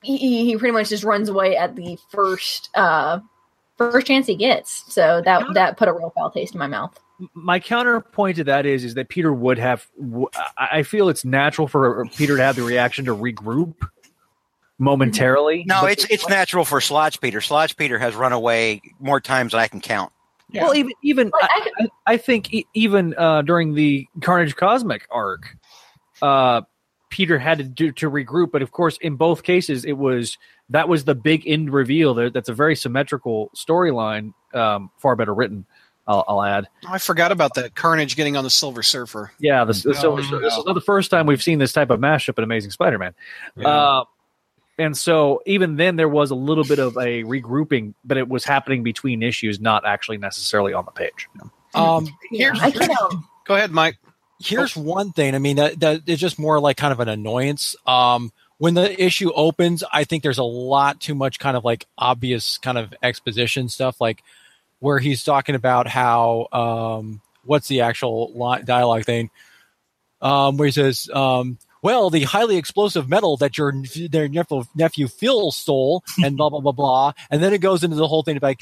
he, 0.03 0.45
he 0.45 0.57
pretty 0.57 0.73
much 0.73 0.91
just 0.91 1.05
runs 1.05 1.29
away 1.29 1.57
at 1.57 1.77
the 1.77 1.97
first 2.11 2.69
uh, 2.75 3.21
first 3.79 4.07
chance 4.07 4.27
he 4.27 4.35
gets. 4.35 4.93
So 4.93 5.23
that 5.25 5.55
that 5.55 5.77
put 5.79 5.89
a 5.89 5.93
real 5.93 6.11
foul 6.11 6.31
taste 6.31 6.55
in 6.55 6.59
my 6.59 6.67
mouth. 6.67 6.99
my 7.35 7.61
counterpoint 7.61 8.37
to 8.37 8.45
that 8.45 8.67
is 8.67 8.85
is 8.85 8.95
that 8.95 9.09
Peter 9.09 9.33
would 9.33 9.59
have. 9.59 9.87
w- 9.99 10.29
I 10.59 10.69
I 10.79 10.83
feel 10.83 11.09
it's 11.09 11.25
natural 11.25 11.69
for 11.69 12.05
Peter 12.17 12.37
to 12.37 12.43
have 12.43 12.57
the 12.57 12.63
reaction 12.63 13.05
to 13.07 13.17
regroup 13.17 13.89
momentarily. 14.79 15.65
No, 15.67 15.87
it's 15.87 16.05
it's 16.11 16.29
natural 16.29 16.65
for 16.65 16.81
Slotch 16.81 17.21
Peter. 17.21 17.39
Slotch 17.39 17.77
Peter 17.77 17.99
has 17.99 18.15
run 18.17 18.33
away 18.33 18.83
more 18.99 19.21
times 19.21 19.53
than 19.53 19.61
I 19.61 19.69
can 19.69 19.81
count. 19.81 20.13
Well, 20.55 20.75
even 20.75 20.93
even 21.03 21.31
Like, 21.41 21.51
I, 21.51 21.61
I, 21.81 21.85
I- 21.85 21.89
I 22.15 22.17
think 22.17 22.53
e- 22.53 22.67
even 22.75 23.15
uh, 23.17 23.43
during 23.43 23.75
the 23.75 24.07
Carnage 24.21 24.57
Cosmic 24.57 25.07
arc, 25.11 25.57
uh, 26.21 26.63
Peter 27.11 27.39
had 27.39 27.59
to 27.59 27.65
do 27.65 27.93
to 27.93 28.11
regroup. 28.11 28.51
But 28.53 28.63
of 28.63 28.71
course, 28.73 28.99
in 29.01 29.17
both 29.17 29.43
cases, 29.43 29.85
it 29.85 29.93
was 29.93 30.39
that 30.71 30.89
was 30.89 31.05
the 31.05 31.15
big 31.15 31.47
end 31.47 31.73
reveal. 31.73 32.15
There, 32.15 32.31
that's 32.31 32.49
a 32.49 32.55
very 32.55 32.75
symmetrical 32.77 33.51
storyline, 33.57 34.33
um, 34.55 34.91
far 34.99 35.17
better 35.17 35.35
written. 35.35 35.67
I'll, 36.07 36.25
I'll 36.27 36.43
add. 36.43 36.67
I 36.89 36.99
forgot 36.99 37.31
about 37.31 37.55
that. 37.55 37.77
Carnage 37.77 38.17
getting 38.17 38.37
on 38.37 38.43
the 38.43 38.51
Silver 38.51 38.83
Surfer. 38.83 39.31
Yeah, 39.39 39.65
the, 39.65 39.73
the 39.73 39.91
Oh, 39.91 39.93
Silver 39.93 40.23
Surfer. 40.25 40.41
This 40.41 40.57
is 40.57 40.65
not 40.65 40.73
the 40.75 40.81
first 40.81 41.13
time 41.13 41.27
we've 41.27 41.43
seen 41.43 41.61
this 41.61 41.73
type 41.73 41.91
of 41.91 42.01
mashup 42.01 42.37
in 42.39 42.43
Amazing 42.45 42.73
Spider-Man. 42.73 43.15
Yeah. 43.57 43.69
Uh, 43.69 44.05
and 44.79 44.97
so 44.97 45.43
even 45.47 45.77
then, 45.77 45.97
there 45.97 46.09
was 46.09 46.31
a 46.31 46.35
little 46.35 46.65
bit 46.65 46.79
of 46.79 46.97
a 46.97 47.25
regrouping, 47.25 47.95
but 48.05 48.17
it 48.17 48.29
was 48.29 48.45
happening 48.45 48.83
between 48.83 49.23
issues, 49.23 49.61
not 49.61 49.85
actually 49.85 50.19
necessarily 50.19 50.73
on 50.73 50.85
the 50.85 50.91
page. 50.91 51.29
Um, 51.75 52.09
Yeah, 52.31 52.53
I 52.61 52.71
can. 52.71 52.91
Um, 52.91 53.29
Go 53.45 53.55
ahead, 53.55 53.71
Mike. 53.71 53.99
here's 54.41 54.77
one 54.77 55.13
thing. 55.13 55.35
I 55.35 55.39
mean, 55.39 55.57
that, 55.57 55.81
that 55.81 56.03
is 56.07 56.21
just 56.21 56.39
more 56.39 56.59
like 56.61 56.77
kind 56.77 56.93
of 56.93 57.01
an 57.01 57.09
annoyance. 57.09 57.77
Um, 57.87 58.33
when 58.59 58.75
the 58.75 59.03
issue 59.03 59.33
opens, 59.35 59.83
I 59.93 60.05
think 60.05 60.23
there's 60.23 60.39
a 60.39 60.45
lot 60.45 61.01
too 61.01 61.15
much 61.15 61.39
kind 61.39 61.57
of 61.57 61.65
like 61.65 61.87
obvious 61.99 62.59
kind 62.59 62.79
of 62.79 62.95
exposition 63.03 63.69
stuff, 63.69 64.01
like 64.01 64.23
where 64.79 64.99
he's 64.99 65.25
talking 65.25 65.55
about 65.55 65.89
how 65.89 66.47
um, 66.53 67.21
what's 67.45 67.69
the 67.69 67.81
actual 67.81 68.33
line, 68.35 68.65
dialogue 68.65 69.05
thing, 69.05 69.31
um, 70.21 70.57
where 70.57 70.67
he 70.67 70.73
says, 70.73 71.11
um, 71.13 71.59
"Well, 71.83 72.11
the 72.11 72.23
highly 72.23 72.57
explosive 72.57 73.09
metal 73.09 73.37
that 73.39 73.59
your 73.59 73.75
their 74.11 74.29
nephew, 74.29 74.65
nephew 74.75 75.09
Phil 75.09 75.51
stole," 75.53 76.03
and 76.25 76.37
blah 76.37 76.49
blah 76.49 76.61
blah 76.61 76.73
blah, 76.73 77.13
and 77.31 77.43
then 77.43 77.53
it 77.53 77.59
goes 77.59 77.83
into 77.85 77.97
the 77.97 78.09
whole 78.09 78.23
thing 78.23 78.37
of 78.37 78.43
like. 78.43 78.61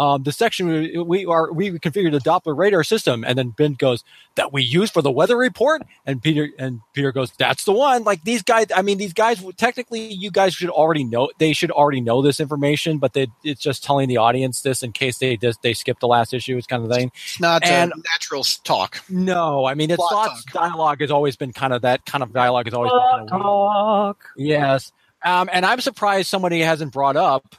Um, 0.00 0.22
the 0.22 0.30
section 0.30 0.68
we, 0.68 0.96
we 0.98 1.26
are 1.26 1.52
we 1.52 1.72
configured 1.72 2.12
the 2.12 2.20
Doppler 2.20 2.56
radar 2.56 2.84
system, 2.84 3.24
and 3.24 3.36
then 3.36 3.50
Ben 3.50 3.74
goes 3.74 4.04
that 4.36 4.52
we 4.52 4.62
use 4.62 4.90
for 4.90 5.02
the 5.02 5.10
weather 5.10 5.36
report, 5.36 5.82
and 6.06 6.22
Peter 6.22 6.48
and 6.56 6.80
Peter 6.92 7.10
goes, 7.10 7.32
"That's 7.38 7.64
the 7.64 7.72
one." 7.72 8.04
Like 8.04 8.22
these 8.22 8.42
guys, 8.44 8.66
I 8.74 8.82
mean, 8.82 8.98
these 8.98 9.12
guys. 9.12 9.44
Technically, 9.56 10.12
you 10.12 10.30
guys 10.30 10.54
should 10.54 10.70
already 10.70 11.02
know. 11.02 11.30
They 11.38 11.52
should 11.52 11.72
already 11.72 12.00
know 12.00 12.22
this 12.22 12.38
information, 12.38 12.98
but 12.98 13.12
they, 13.12 13.26
it's 13.42 13.60
just 13.60 13.82
telling 13.82 14.08
the 14.08 14.18
audience 14.18 14.60
this 14.60 14.84
in 14.84 14.92
case 14.92 15.18
they 15.18 15.36
just 15.36 15.62
they 15.62 15.74
skip 15.74 15.98
the 15.98 16.06
last 16.08 16.32
issue. 16.32 16.56
It's 16.56 16.68
kind 16.68 16.84
of 16.84 16.90
thing. 16.92 17.10
It's 17.14 17.40
not 17.40 17.64
And- 17.64 17.92
uh, 17.92 17.96
natural 18.14 18.44
talk. 18.44 19.02
No, 19.08 19.64
I 19.66 19.74
mean, 19.74 19.90
it's 19.90 19.96
Plot 19.96 20.28
thoughts 20.28 20.44
dialogue 20.52 21.00
has 21.00 21.10
always 21.10 21.34
been 21.34 21.52
kind 21.52 21.72
of 21.72 21.82
that 21.82 22.06
kind 22.06 22.22
of 22.22 22.32
dialogue 22.32 22.66
has 22.66 22.74
always 22.74 22.92
been 22.92 23.00
kind 23.00 23.20
of 23.22 23.30
weird. 23.32 23.42
Talk. 23.42 24.24
Yes. 24.36 24.92
Um, 25.24 25.50
and 25.52 25.66
I'm 25.66 25.80
surprised 25.80 26.28
somebody 26.28 26.60
hasn't 26.60 26.92
brought 26.92 27.16
up 27.16 27.56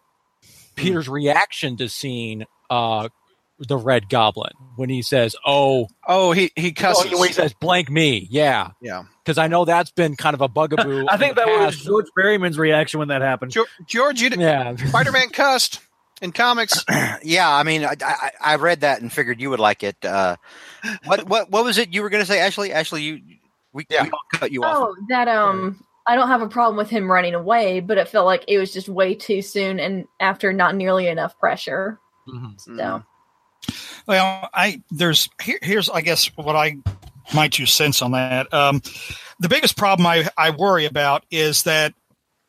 Peter's 0.79 1.09
reaction 1.09 1.77
to 1.77 1.89
seeing 1.89 2.45
uh, 2.69 3.09
the 3.59 3.77
Red 3.77 4.09
Goblin 4.09 4.51
when 4.75 4.89
he 4.89 5.01
says, 5.01 5.35
"Oh, 5.45 5.87
Oh, 6.07 6.31
he 6.31 6.51
he 6.55 6.71
cusses. 6.71 7.11
oh," 7.13 7.19
when 7.19 7.27
he 7.29 7.33
says 7.33 7.53
blank 7.53 7.89
me," 7.89 8.27
yeah, 8.31 8.71
yeah. 8.81 9.03
because 9.23 9.37
I 9.37 9.47
know 9.47 9.65
that's 9.65 9.91
been 9.91 10.15
kind 10.15 10.33
of 10.33 10.41
a 10.41 10.47
bugaboo. 10.47 11.05
I 11.09 11.17
think 11.17 11.35
the 11.35 11.45
that 11.45 11.65
was. 11.65 11.77
George 11.77 12.07
Berryman's 12.15 12.57
reaction 12.57 12.99
when 12.99 13.09
that 13.09 13.21
happened. 13.21 13.51
George, 13.51 13.69
George 13.87 14.21
you 14.21 14.29
yeah. 14.37 14.75
Spider-Man 14.75 15.29
cussed 15.29 15.81
in 16.21 16.31
comics. 16.31 16.83
Yeah, 17.21 17.53
I 17.53 17.63
mean, 17.63 17.83
I, 17.83 17.95
I, 18.01 18.31
I 18.41 18.55
read 18.55 18.81
that 18.81 19.01
and 19.01 19.11
figured 19.11 19.41
you 19.41 19.49
would 19.49 19.59
like 19.59 19.83
it. 19.83 19.97
Uh, 20.05 20.37
what 21.05 21.27
what 21.27 21.49
what 21.51 21.65
was 21.65 21.77
it 21.77 21.93
you 21.93 22.01
were 22.01 22.09
going 22.09 22.21
to 22.23 22.25
say, 22.25 22.39
Ashley? 22.39 22.71
Ashley, 22.71 23.01
you 23.01 23.19
we, 23.73 23.85
Yeah. 23.89 24.03
we 24.03 24.11
cut 24.35 24.51
you 24.51 24.63
off. 24.63 24.77
oh, 24.77 24.95
that 25.09 25.27
um, 25.27 25.83
I 26.07 26.15
don't 26.15 26.27
have 26.27 26.41
a 26.41 26.47
problem 26.47 26.77
with 26.77 26.89
him 26.89 27.11
running 27.11 27.35
away, 27.35 27.79
but 27.79 27.97
it 27.97 28.07
felt 28.07 28.25
like 28.25 28.45
it 28.47 28.57
was 28.57 28.73
just 28.73 28.89
way 28.89 29.15
too 29.15 29.41
soon 29.41 29.79
and 29.79 30.05
after 30.19 30.51
not 30.53 30.75
nearly 30.75 31.07
enough 31.07 31.37
pressure. 31.39 31.99
Mhm. 32.27 32.59
So 32.59 33.03
Well, 34.07 34.49
I 34.53 34.81
there's 34.89 35.29
here, 35.41 35.59
here's 35.61 35.89
I 35.89 36.01
guess 36.01 36.25
what 36.35 36.55
I 36.55 36.77
my 37.33 37.47
two 37.47 37.65
cents 37.65 38.01
on 38.01 38.11
that. 38.11 38.51
Um, 38.53 38.81
the 39.39 39.49
biggest 39.49 39.77
problem 39.77 40.07
I 40.07 40.29
I 40.37 40.49
worry 40.51 40.85
about 40.85 41.25
is 41.29 41.63
that 41.63 41.93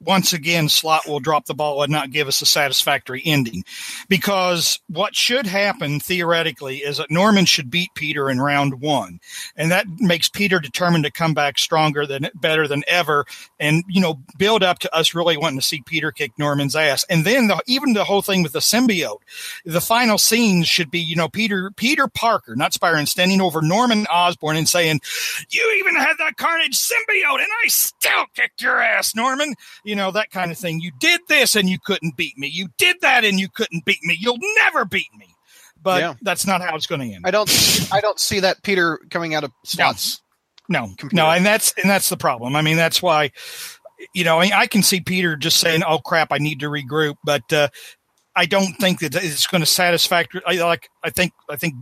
once 0.01 0.33
again 0.33 0.69
Slott 0.69 1.07
will 1.07 1.21
drop 1.21 1.47
the 1.47 1.55
ball 1.55 1.83
and 1.83 1.93
not 1.93 2.11
give 2.11 2.29
us 2.29 2.43
a 2.43 2.47
satisfactory 2.47 3.23
ending, 3.25 3.65
because 4.09 4.81
what 4.89 5.15
should 5.15 5.47
happen 5.47 6.01
theoretically 6.01 6.79
is 6.79 6.99
that 6.99 7.11
Norman 7.11 7.45
should 7.45 7.71
beat 7.71 7.91
Peter 7.95 8.31
in 8.31 8.41
round 8.41 8.81
one, 8.81 9.21
and 9.57 9.71
that 9.71 9.87
makes 9.99 10.29
Peter 10.29 10.59
determined 10.59 11.05
to 11.05 11.11
come 11.11 11.35
back 11.35 11.59
stronger 11.59 12.07
than 12.07 12.29
better 12.35 12.67
than 12.67 12.83
ever, 12.89 13.25
and 13.59 13.85
you 13.89 14.01
know 14.01 14.21
build 14.39 14.63
up 14.63 14.79
to 14.79 14.95
us 14.95 15.15
really 15.15 15.37
wanting 15.37 15.59
to 15.59 15.67
see 15.67 15.83
Peter 15.87 16.11
kick 16.11 16.33
Norman's 16.39 16.77
ass, 16.77 17.05
and 17.11 17.25
then 17.25 17.49
the, 17.49 17.61
even 17.67 17.93
the 17.93 18.05
whole 18.05 18.23
thing 18.23 18.43
with 18.43 18.53
the 18.53 18.59
symbiote 18.59 19.21
the 19.65 19.81
final 19.81 20.19
scenes 20.19 20.69
should 20.69 20.91
be, 20.91 21.01
you 21.01 21.17
know, 21.17 21.29
Peter 21.29 21.71
Peter 21.77 22.09
Parker, 22.09 22.57
not 22.57 22.73
Spider-Man, 22.73 23.07
standing 23.07 23.41
over 23.41 23.63
Norman 23.63 24.07
Osborn 24.07 24.57
and 24.57 24.69
saying, 24.69 25.01
"You 25.51 25.77
even 25.79 25.97
had 25.97 26.15
that 26.19 26.37
Carnage 26.37 26.79
symbiote, 26.79 27.39
and 27.39 27.49
I 27.65 27.69
still 27.69 28.27
kicked 28.35 28.63
your 28.63 28.81
ass, 28.81 29.15
Norman." 29.15 29.55
Know 29.97 30.11
that 30.13 30.31
kind 30.31 30.51
of 30.51 30.59
thing. 30.59 30.81
You 30.81 30.93
did 31.01 31.21
this 31.29 31.57
and 31.57 31.69
you 31.69 31.79
couldn't 31.85 32.17
beat 32.17 32.37
me. 32.39 32.49
You 32.49 32.69
did 32.79 32.97
that 33.03 33.25
and 33.25 33.39
you 33.39 33.49
couldn't 33.49 33.85
beat 33.85 34.03
me. 34.03 34.17
You'll 34.19 34.39
never 34.65 34.85
beat 34.85 35.13
me. 35.19 35.27
But 35.83 36.01
Yeah. 36.01 36.15
that's 36.23 36.47
not 36.47 36.61
how 36.61 36.75
it's 36.77 36.87
going 36.87 37.01
to 37.01 37.15
end. 37.15 37.25
I 37.27 37.31
don't 37.31 37.51
I 37.93 38.01
don't 38.01 38.19
see 38.21 38.41
that 38.41 38.63
Peter 38.63 38.99
coming 39.11 39.35
out 39.35 39.45
of 39.45 39.53
Slott's. 39.65 40.21
No, 40.69 40.83
computer. 40.99 41.17
no, 41.17 41.31
and 41.31 41.45
that's 41.45 41.73
and 41.81 41.91
that's 41.91 42.09
the 42.11 42.17
problem. 42.17 42.55
I 42.55 42.63
mean, 42.63 42.77
that's 42.77 43.03
why, 43.03 43.33
you 44.15 44.23
know, 44.23 44.39
I, 44.41 44.51
I 44.55 44.67
can 44.69 44.83
see 44.85 45.01
Peter 45.01 45.35
just 45.35 45.59
saying, 45.59 45.83
"Oh 45.85 45.99
crap, 45.99 46.29
I 46.31 46.39
need 46.39 46.61
to 46.61 46.67
regroup," 46.67 47.17
but 47.25 47.53
uh, 47.53 47.69
I 48.37 48.47
don't 48.47 48.75
think 48.75 49.01
that 49.01 49.17
it's 49.17 49.49
going 49.49 49.63
to 49.63 49.67
satisfactory. 49.67 50.43
I, 50.47 50.55
like 50.65 50.89
I 51.03 51.11
think 51.11 51.33
I 51.49 51.57
think 51.57 51.75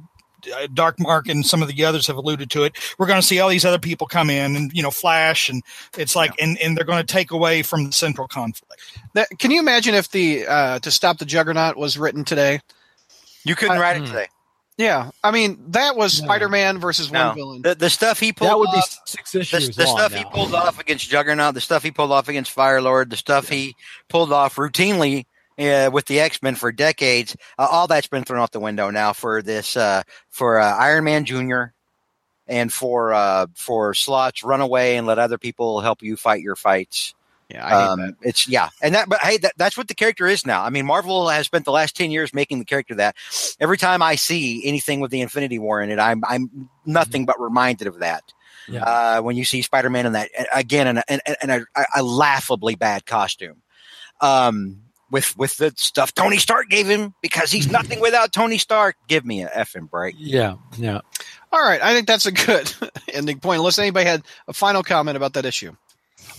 Dark 0.72 1.00
Mark 1.00 1.28
and 1.28 1.44
some 1.44 1.62
of 1.62 1.68
the 1.68 1.84
others 1.84 2.06
have 2.06 2.16
alluded 2.16 2.50
to 2.50 2.64
it. 2.64 2.76
We're 2.98 3.06
going 3.06 3.20
to 3.20 3.26
see 3.26 3.40
all 3.40 3.48
these 3.48 3.64
other 3.64 3.78
people 3.78 4.06
come 4.06 4.30
in 4.30 4.56
and 4.56 4.72
you 4.72 4.82
know 4.82 4.90
Flash, 4.90 5.48
and 5.48 5.62
it's 5.96 6.14
like 6.14 6.32
and 6.40 6.58
and 6.58 6.76
they're 6.76 6.84
going 6.84 7.04
to 7.04 7.12
take 7.12 7.30
away 7.30 7.62
from 7.62 7.86
the 7.86 7.92
central 7.92 8.28
conflict. 8.28 8.82
That, 9.14 9.28
can 9.38 9.50
you 9.50 9.60
imagine 9.60 9.94
if 9.94 10.10
the 10.10 10.46
uh, 10.46 10.78
to 10.80 10.90
stop 10.90 11.18
the 11.18 11.24
Juggernaut 11.24 11.76
was 11.76 11.98
written 11.98 12.24
today? 12.24 12.60
You 13.44 13.54
couldn't 13.54 13.78
write 13.78 13.96
it 13.96 14.00
hmm. 14.00 14.06
today. 14.06 14.26
Yeah, 14.76 15.10
I 15.24 15.32
mean 15.32 15.58
that 15.72 15.96
was 15.96 16.20
No. 16.20 16.26
Spider-Man 16.26 16.78
versus 16.78 17.10
No. 17.10 17.28
one 17.28 17.34
villain. 17.34 17.62
The, 17.62 17.74
the 17.74 17.90
stuff 17.90 18.20
he 18.20 18.32
pulled 18.32 18.50
That 18.50 18.58
would 18.58 18.70
be 18.70 18.78
off, 18.78 19.00
six 19.06 19.32
the, 19.32 19.40
issues 19.40 19.74
the 19.74 19.84
long 19.84 19.96
stuff 19.96 20.14
he 20.14 20.24
pulled 20.24 20.54
off 20.54 20.78
against 20.78 21.10
Juggernaut, 21.10 21.54
the 21.54 21.60
stuff 21.60 21.82
he 21.82 21.90
pulled 21.90 22.12
off 22.12 22.28
against 22.28 22.54
Firelord, 22.54 23.10
the 23.10 23.16
stuff 23.16 23.48
he 23.48 23.74
pulled 24.08 24.32
off 24.32 24.54
routinely 24.54 25.26
uh, 25.58 25.90
with 25.92 26.06
the 26.06 26.20
X 26.20 26.42
Men 26.42 26.54
for 26.54 26.72
decades. 26.72 27.36
Uh, 27.58 27.68
all 27.70 27.86
that's 27.86 28.06
been 28.06 28.24
thrown 28.24 28.40
out 28.40 28.52
the 28.52 28.60
window 28.60 28.90
now 28.90 29.12
for 29.12 29.42
this 29.42 29.76
uh, 29.76 30.02
for 30.30 30.58
uh, 30.58 30.76
Iron 30.76 31.04
Man 31.04 31.24
Junior 31.24 31.74
and 32.46 32.72
for 32.72 33.12
uh, 33.12 33.46
for 33.54 33.94
Slott's 33.94 34.42
run 34.44 34.60
away 34.60 34.96
and 34.96 35.06
let 35.06 35.18
other 35.18 35.38
people 35.38 35.80
help 35.80 36.02
you 36.02 36.16
fight 36.16 36.40
your 36.40 36.56
fights. 36.56 37.14
yeah, 37.50 37.66
I 37.66 37.86
Um, 37.86 38.00
that. 38.00 38.14
it's 38.22 38.48
yeah, 38.48 38.70
and 38.80 38.94
that 38.94 39.08
but 39.08 39.20
hey, 39.20 39.36
that, 39.38 39.52
that's 39.56 39.76
what 39.76 39.88
the 39.88 39.94
character 39.94 40.26
is 40.26 40.46
now. 40.46 40.62
I 40.62 40.70
mean, 40.70 40.86
Marvel 40.86 41.28
has 41.28 41.46
spent 41.46 41.64
the 41.64 41.72
last 41.72 41.96
ten 41.96 42.10
years 42.10 42.32
making 42.32 42.58
the 42.58 42.64
character 42.64 42.94
that. 42.96 43.16
Every 43.60 43.78
time 43.78 44.02
I 44.02 44.14
see 44.14 44.66
anything 44.66 45.00
with 45.00 45.10
the 45.10 45.20
Infinity 45.20 45.58
War 45.58 45.80
in 45.80 45.90
it, 45.90 45.98
I'm 45.98 46.22
I'm 46.26 46.70
nothing 46.86 47.26
but 47.26 47.40
reminded 47.40 47.86
of 47.86 47.98
that. 47.98 48.22
Yeah. 48.70 48.82
Uh, 48.84 49.20
when 49.22 49.36
you 49.36 49.44
see 49.44 49.62
Spider 49.62 49.88
Man 49.88 50.04
in 50.04 50.12
that 50.12 50.30
again 50.54 50.86
in 50.88 50.98
a, 50.98 51.04
in, 51.08 51.20
in 51.42 51.50
a, 51.50 51.64
a 51.96 52.02
laughably 52.02 52.74
bad 52.74 53.06
costume, 53.06 53.62
um, 54.20 54.82
with 55.10 55.36
with 55.38 55.56
the 55.56 55.72
stuff 55.76 56.14
Tony 56.14 56.36
Stark 56.38 56.68
gave 56.68 56.86
him 56.86 57.14
because 57.22 57.50
he's 57.50 57.70
nothing 57.70 58.00
without 58.00 58.32
Tony 58.32 58.58
Stark. 58.58 58.96
Give 59.08 59.24
me 59.24 59.42
a 59.42 59.48
effing 59.48 59.88
break. 59.90 60.14
Yeah, 60.18 60.56
yeah. 60.76 61.00
All 61.52 61.60
right, 61.62 61.82
I 61.82 61.94
think 61.94 62.06
that's 62.06 62.26
a 62.26 62.32
good 62.32 62.72
ending 63.12 63.40
point. 63.40 63.58
Unless 63.58 63.78
anybody 63.78 64.06
had 64.06 64.22
a 64.46 64.52
final 64.52 64.82
comment 64.82 65.16
about 65.16 65.34
that 65.34 65.44
issue. 65.46 65.74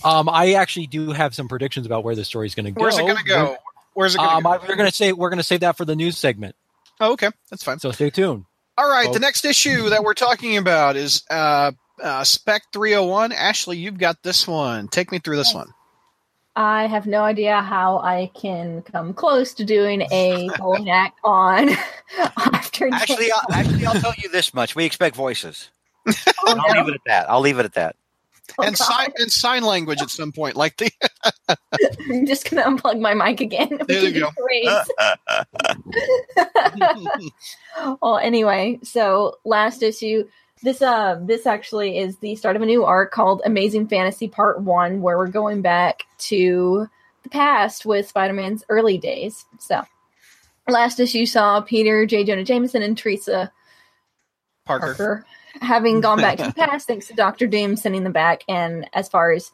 Um, 0.04 0.28
I 0.28 0.52
actually 0.54 0.86
do 0.86 1.10
have 1.12 1.34
some 1.34 1.48
predictions 1.48 1.84
about 1.86 2.04
where 2.04 2.14
the 2.14 2.24
story's 2.24 2.54
going 2.54 2.66
to 2.66 2.70
go. 2.70 2.80
Where's 2.80 2.96
it 2.96 3.02
going 3.02 3.16
to 3.16 3.24
go? 3.24 3.56
Where's 3.94 4.14
it 4.14 4.18
going 4.18 4.30
Um, 4.30 4.42
to 4.44 4.48
I, 4.48 4.56
go? 4.58 4.64
we're 4.68 4.76
going 4.76 4.88
to 4.88 4.94
say 4.94 5.12
we're 5.12 5.30
going 5.30 5.38
to 5.38 5.44
save 5.44 5.60
that 5.60 5.76
for 5.76 5.84
the 5.84 5.96
news 5.96 6.16
segment. 6.16 6.54
oh, 7.00 7.12
okay, 7.12 7.28
that's 7.50 7.62
fine. 7.64 7.78
So 7.80 7.90
stay 7.92 8.08
tuned. 8.10 8.44
All 8.78 8.88
right, 8.88 9.08
Oh. 9.08 9.12
the 9.12 9.18
next 9.20 9.44
issue 9.44 9.90
that 9.90 10.02
we're 10.04 10.14
talking 10.14 10.56
about 10.56 10.96
is 10.96 11.22
uh, 11.28 11.72
uh, 12.02 12.24
Spec 12.24 12.62
301. 12.72 13.32
Ashley, 13.32 13.76
you've 13.76 13.98
got 13.98 14.22
this 14.22 14.46
one. 14.48 14.88
Take 14.88 15.12
me 15.12 15.18
through 15.18 15.36
this 15.36 15.52
one. 15.52 15.68
I 16.56 16.86
have 16.86 17.06
no 17.06 17.22
idea 17.22 17.60
how 17.60 17.98
I 17.98 18.30
can 18.34 18.82
come 18.82 19.14
close 19.14 19.54
to 19.54 19.64
doing 19.64 20.02
a 20.10 20.48
bowling 20.58 20.90
act 20.90 21.18
on 21.22 21.70
after 22.36 22.88
Actually, 22.92 23.30
I'll, 23.32 23.54
actually, 23.54 23.86
I'll 23.86 24.00
tell 24.00 24.14
you 24.18 24.28
this 24.30 24.52
much: 24.52 24.74
we 24.74 24.84
expect 24.84 25.14
voices. 25.16 25.70
Oh, 26.06 26.14
I'll 26.46 26.76
leave 26.76 26.88
it 26.88 26.94
at 26.94 27.00
that. 27.06 27.30
I'll 27.30 27.40
leave 27.40 27.58
it 27.58 27.64
at 27.64 27.74
that. 27.74 27.96
Oh, 28.58 28.64
and 28.64 28.76
God. 28.76 28.84
sign 28.84 29.08
and 29.18 29.30
sign 29.30 29.62
language 29.62 30.02
at 30.02 30.10
some 30.10 30.32
point, 30.32 30.56
like 30.56 30.76
the 30.76 30.90
I'm 32.10 32.26
just 32.26 32.50
gonna 32.50 32.64
unplug 32.64 33.00
my 33.00 33.14
mic 33.14 33.40
again. 33.40 33.78
There 33.86 34.08
you 34.08 34.20
go. 34.20 34.30
well, 38.02 38.18
anyway, 38.18 38.80
so 38.82 39.36
last 39.44 39.82
issue. 39.82 40.24
This 40.62 40.82
uh 40.82 41.18
this 41.22 41.46
actually 41.46 41.98
is 41.98 42.18
the 42.18 42.36
start 42.36 42.56
of 42.56 42.62
a 42.62 42.66
new 42.66 42.84
arc 42.84 43.12
called 43.12 43.42
Amazing 43.44 43.88
Fantasy 43.88 44.28
Part 44.28 44.60
One, 44.60 45.00
where 45.00 45.16
we're 45.16 45.28
going 45.28 45.62
back 45.62 46.04
to 46.18 46.88
the 47.22 47.28
past 47.30 47.86
with 47.86 48.08
Spider-Man's 48.08 48.64
early 48.68 48.98
days. 48.98 49.46
So 49.58 49.82
last 50.68 51.00
issue 51.00 51.26
saw 51.26 51.60
Peter, 51.60 52.06
J. 52.06 52.24
Jonah 52.24 52.44
Jameson, 52.44 52.82
and 52.82 52.96
Teresa 52.96 53.52
Parker. 54.66 54.86
Parker, 54.86 55.26
having 55.60 56.00
gone 56.00 56.20
back 56.20 56.38
to 56.38 56.44
the 56.44 56.52
past 56.56 56.86
thanks 56.86 57.08
to 57.08 57.14
Doctor 57.14 57.46
Doom 57.46 57.76
sending 57.76 58.04
them 58.04 58.12
back. 58.12 58.44
And 58.48 58.88
as 58.92 59.08
far 59.08 59.32
as 59.32 59.52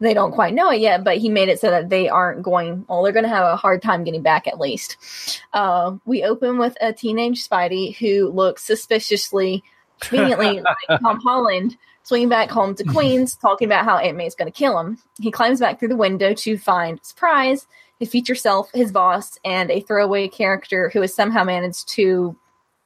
they 0.00 0.14
don't 0.14 0.32
quite 0.32 0.54
know 0.54 0.70
it 0.70 0.80
yet, 0.80 1.02
but 1.02 1.18
he 1.18 1.28
made 1.28 1.48
it 1.48 1.60
so 1.60 1.70
that 1.70 1.88
they 1.88 2.08
aren't 2.08 2.42
going. 2.42 2.86
Well, 2.88 3.02
they're 3.02 3.12
going 3.12 3.24
to 3.24 3.28
have 3.28 3.46
a 3.46 3.56
hard 3.56 3.82
time 3.82 4.04
getting 4.04 4.22
back 4.22 4.46
at 4.46 4.60
least. 4.60 4.96
Uh, 5.52 5.96
we 6.04 6.22
open 6.22 6.58
with 6.58 6.76
a 6.80 6.92
teenage 6.92 7.46
Spidey 7.46 7.96
who 7.96 8.30
looks 8.30 8.62
suspiciously, 8.62 9.64
conveniently 10.00 10.60
like 10.60 11.00
Tom 11.00 11.20
Holland. 11.24 11.76
Swinging 12.04 12.30
back 12.30 12.48
home 12.48 12.74
to 12.74 12.84
Queens, 12.84 13.36
talking 13.36 13.68
about 13.68 13.84
how 13.84 13.98
Aunt 13.98 14.16
May's 14.16 14.34
going 14.34 14.50
to 14.50 14.58
kill 14.58 14.78
him. 14.78 14.96
He 15.20 15.30
climbs 15.30 15.60
back 15.60 15.78
through 15.78 15.88
the 15.88 15.96
window 15.96 16.32
to 16.32 16.56
find 16.56 16.98
surprise 17.02 17.66
his 17.98 18.10
future 18.10 18.34
self, 18.34 18.70
his 18.72 18.92
boss, 18.92 19.38
and 19.44 19.70
a 19.70 19.80
throwaway 19.80 20.28
character 20.28 20.90
who 20.90 21.00
has 21.00 21.14
somehow 21.14 21.44
managed 21.44 21.88
to 21.88 22.36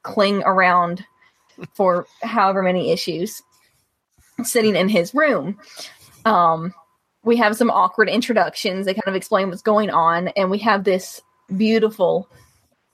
cling 0.02 0.42
around 0.44 1.04
for 1.74 2.06
however 2.22 2.62
many 2.62 2.90
issues 2.90 3.42
sitting 4.42 4.74
in 4.74 4.88
his 4.88 5.14
room. 5.14 5.58
Um, 6.24 6.72
we 7.24 7.36
have 7.36 7.56
some 7.56 7.70
awkward 7.70 8.08
introductions. 8.08 8.86
They 8.86 8.94
kind 8.94 9.06
of 9.06 9.14
explain 9.14 9.50
what's 9.50 9.62
going 9.62 9.90
on, 9.90 10.28
and 10.28 10.50
we 10.50 10.58
have 10.58 10.84
this 10.84 11.20
beautiful, 11.56 12.28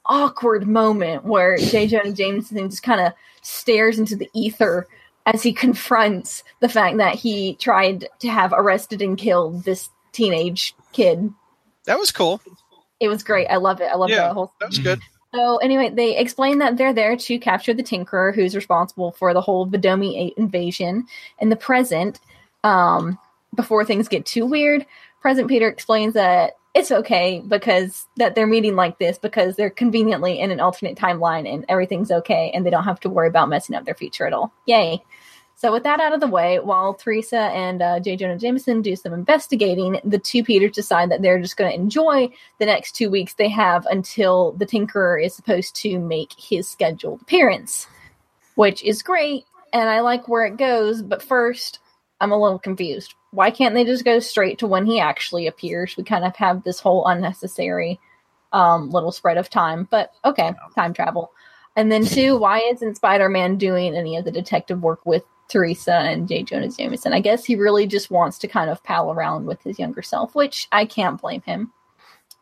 awkward 0.08 0.66
moment 0.66 1.24
where 1.24 1.56
J. 1.58 1.86
Jonah 1.86 2.12
Jameson 2.12 2.70
just 2.70 2.82
kind 2.82 3.00
of 3.00 3.12
stares 3.42 3.98
into 3.98 4.16
the 4.16 4.28
ether 4.34 4.86
as 5.26 5.42
he 5.42 5.52
confronts 5.52 6.42
the 6.60 6.68
fact 6.68 6.96
that 6.96 7.14
he 7.14 7.54
tried 7.56 8.08
to 8.20 8.28
have 8.28 8.52
arrested 8.52 9.02
and 9.02 9.18
killed 9.18 9.64
this 9.64 9.90
teenage 10.12 10.74
kid. 10.92 11.32
That 11.84 11.98
was 11.98 12.10
cool. 12.10 12.40
It 13.00 13.08
was 13.08 13.22
great. 13.22 13.46
I 13.46 13.56
love 13.56 13.80
it. 13.80 13.84
I 13.92 13.96
love 13.96 14.10
Yeah, 14.10 14.28
the 14.28 14.34
whole 14.34 14.52
that 14.60 14.70
was 14.70 14.78
good. 14.78 15.00
so 15.34 15.58
anyway, 15.58 15.90
they 15.90 16.16
explain 16.16 16.58
that 16.58 16.76
they're 16.76 16.92
there 16.94 17.16
to 17.16 17.38
capture 17.38 17.74
the 17.74 17.82
Tinkerer, 17.82 18.34
who's 18.34 18.56
responsible 18.56 19.12
for 19.12 19.32
the 19.34 19.40
whole 19.40 19.66
Vidomi 19.66 20.32
invasion 20.36 21.06
in 21.40 21.48
the 21.48 21.56
present. 21.56 22.20
Um, 22.64 23.18
before 23.54 23.84
things 23.84 24.08
get 24.08 24.26
too 24.26 24.44
weird, 24.46 24.84
President 25.20 25.48
Peter 25.48 25.68
explains 25.68 26.14
that 26.14 26.57
it's 26.78 26.92
okay 26.92 27.42
because 27.46 28.06
that 28.16 28.36
they're 28.36 28.46
meeting 28.46 28.76
like 28.76 29.00
this 29.00 29.18
because 29.18 29.56
they're 29.56 29.68
conveniently 29.68 30.38
in 30.38 30.52
an 30.52 30.60
alternate 30.60 30.96
timeline 30.96 31.52
and 31.52 31.64
everything's 31.68 32.12
okay 32.12 32.52
and 32.54 32.64
they 32.64 32.70
don't 32.70 32.84
have 32.84 33.00
to 33.00 33.08
worry 33.08 33.26
about 33.26 33.48
messing 33.48 33.74
up 33.74 33.84
their 33.84 33.96
future 33.96 34.26
at 34.26 34.32
all. 34.32 34.52
Yay! 34.66 35.02
So 35.56 35.72
with 35.72 35.82
that 35.82 35.98
out 35.98 36.12
of 36.12 36.20
the 36.20 36.28
way, 36.28 36.60
while 36.60 36.94
Teresa 36.94 37.36
and 37.36 37.82
uh, 37.82 37.98
J. 37.98 38.14
Jonah 38.14 38.38
Jameson 38.38 38.80
do 38.80 38.94
some 38.94 39.12
investigating, 39.12 40.00
the 40.04 40.20
two 40.20 40.44
Peters 40.44 40.70
decide 40.70 41.10
that 41.10 41.20
they're 41.20 41.40
just 41.40 41.56
going 41.56 41.68
to 41.68 41.76
enjoy 41.76 42.30
the 42.60 42.66
next 42.66 42.92
two 42.92 43.10
weeks 43.10 43.34
they 43.34 43.48
have 43.48 43.84
until 43.86 44.52
the 44.52 44.66
Tinkerer 44.66 45.20
is 45.20 45.34
supposed 45.34 45.74
to 45.82 45.98
make 45.98 46.32
his 46.38 46.68
scheduled 46.68 47.22
appearance, 47.22 47.88
which 48.54 48.84
is 48.84 49.02
great, 49.02 49.46
and 49.72 49.90
I 49.90 49.98
like 49.98 50.28
where 50.28 50.46
it 50.46 50.58
goes. 50.58 51.02
But 51.02 51.24
first, 51.24 51.80
I'm 52.20 52.30
a 52.30 52.40
little 52.40 52.60
confused. 52.60 53.14
Why 53.30 53.50
can't 53.50 53.74
they 53.74 53.84
just 53.84 54.04
go 54.04 54.18
straight 54.20 54.58
to 54.58 54.66
when 54.66 54.86
he 54.86 55.00
actually 55.00 55.46
appears? 55.46 55.96
We 55.96 56.04
kind 56.04 56.24
of 56.24 56.34
have 56.36 56.64
this 56.64 56.80
whole 56.80 57.06
unnecessary 57.06 58.00
um, 58.52 58.90
little 58.90 59.12
spread 59.12 59.36
of 59.36 59.50
time, 59.50 59.86
but 59.90 60.12
okay, 60.24 60.54
time 60.74 60.94
travel. 60.94 61.30
And 61.76 61.92
then 61.92 62.04
two, 62.04 62.36
why 62.38 62.60
isn't 62.72 62.96
Spider-Man 62.96 63.56
doing 63.56 63.94
any 63.94 64.16
of 64.16 64.24
the 64.24 64.32
detective 64.32 64.82
work 64.82 65.04
with 65.04 65.22
Teresa 65.48 65.94
and 65.94 66.26
J. 66.26 66.42
Jonah 66.42 66.70
Jameson? 66.70 67.12
I 67.12 67.20
guess 67.20 67.44
he 67.44 67.54
really 67.54 67.86
just 67.86 68.10
wants 68.10 68.38
to 68.38 68.48
kind 68.48 68.70
of 68.70 68.82
pal 68.82 69.12
around 69.12 69.46
with 69.46 69.62
his 69.62 69.78
younger 69.78 70.02
self, 70.02 70.34
which 70.34 70.66
I 70.72 70.86
can't 70.86 71.20
blame 71.20 71.42
him. 71.42 71.72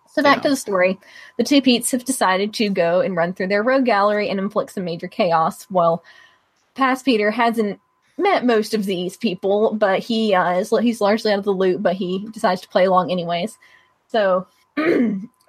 So 0.09 0.23
back 0.23 0.41
to 0.43 0.49
the 0.49 0.57
story. 0.57 0.99
The 1.37 1.45
two 1.45 1.61
Pete's 1.61 1.91
have 1.91 2.07
decided 2.07 2.55
to 2.55 2.71
go 2.71 3.03
and 3.03 3.15
run 3.15 3.35
through 3.35 3.49
their 3.49 3.63
rogue 3.63 3.85
gallery 3.85 4.31
and 4.31 4.41
inflict 4.41 4.73
some 4.73 4.85
major 4.85 5.09
chaos. 5.09 5.67
Well, 5.71 6.03
past 6.75 7.05
Peter 7.05 7.31
hasn't 7.31 7.79
met 8.19 8.45
most 8.45 8.75
of 8.75 8.85
these 8.85 9.17
people, 9.17 9.75
but 9.75 10.01
he 10.01 10.35
uh, 10.35 10.59
is 10.59 10.73
he's 10.81 11.01
largely 11.01 11.33
out 11.33 11.39
of 11.39 11.45
the 11.45 11.53
loop, 11.53 11.83
but 11.83 11.95
he 11.97 12.27
decides 12.33 12.61
to 12.63 12.69
play 12.69 12.85
along 12.85 13.11
anyways. 13.11 13.57
So 14.09 14.47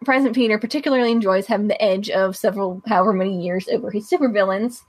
President 0.06 0.36
Peter 0.36 0.58
particularly 0.58 1.12
enjoys 1.12 1.48
having 1.48 1.68
the 1.68 1.82
edge 1.82 2.10
of 2.10 2.36
several 2.36 2.82
however 2.86 3.14
many 3.14 3.44
years 3.44 3.68
over 3.70 3.92
his 3.92 4.10
supervillains. 4.10 4.82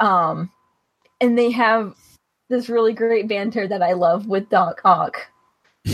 Um 0.00 0.50
and 1.20 1.38
they 1.38 1.50
have 1.50 1.94
this 2.48 2.68
really 2.68 2.92
great 2.92 3.28
banter 3.28 3.66
that 3.66 3.82
I 3.82 3.94
love 3.94 4.26
with 4.26 4.48
Doc 4.50 4.80
Ock. 4.84 5.28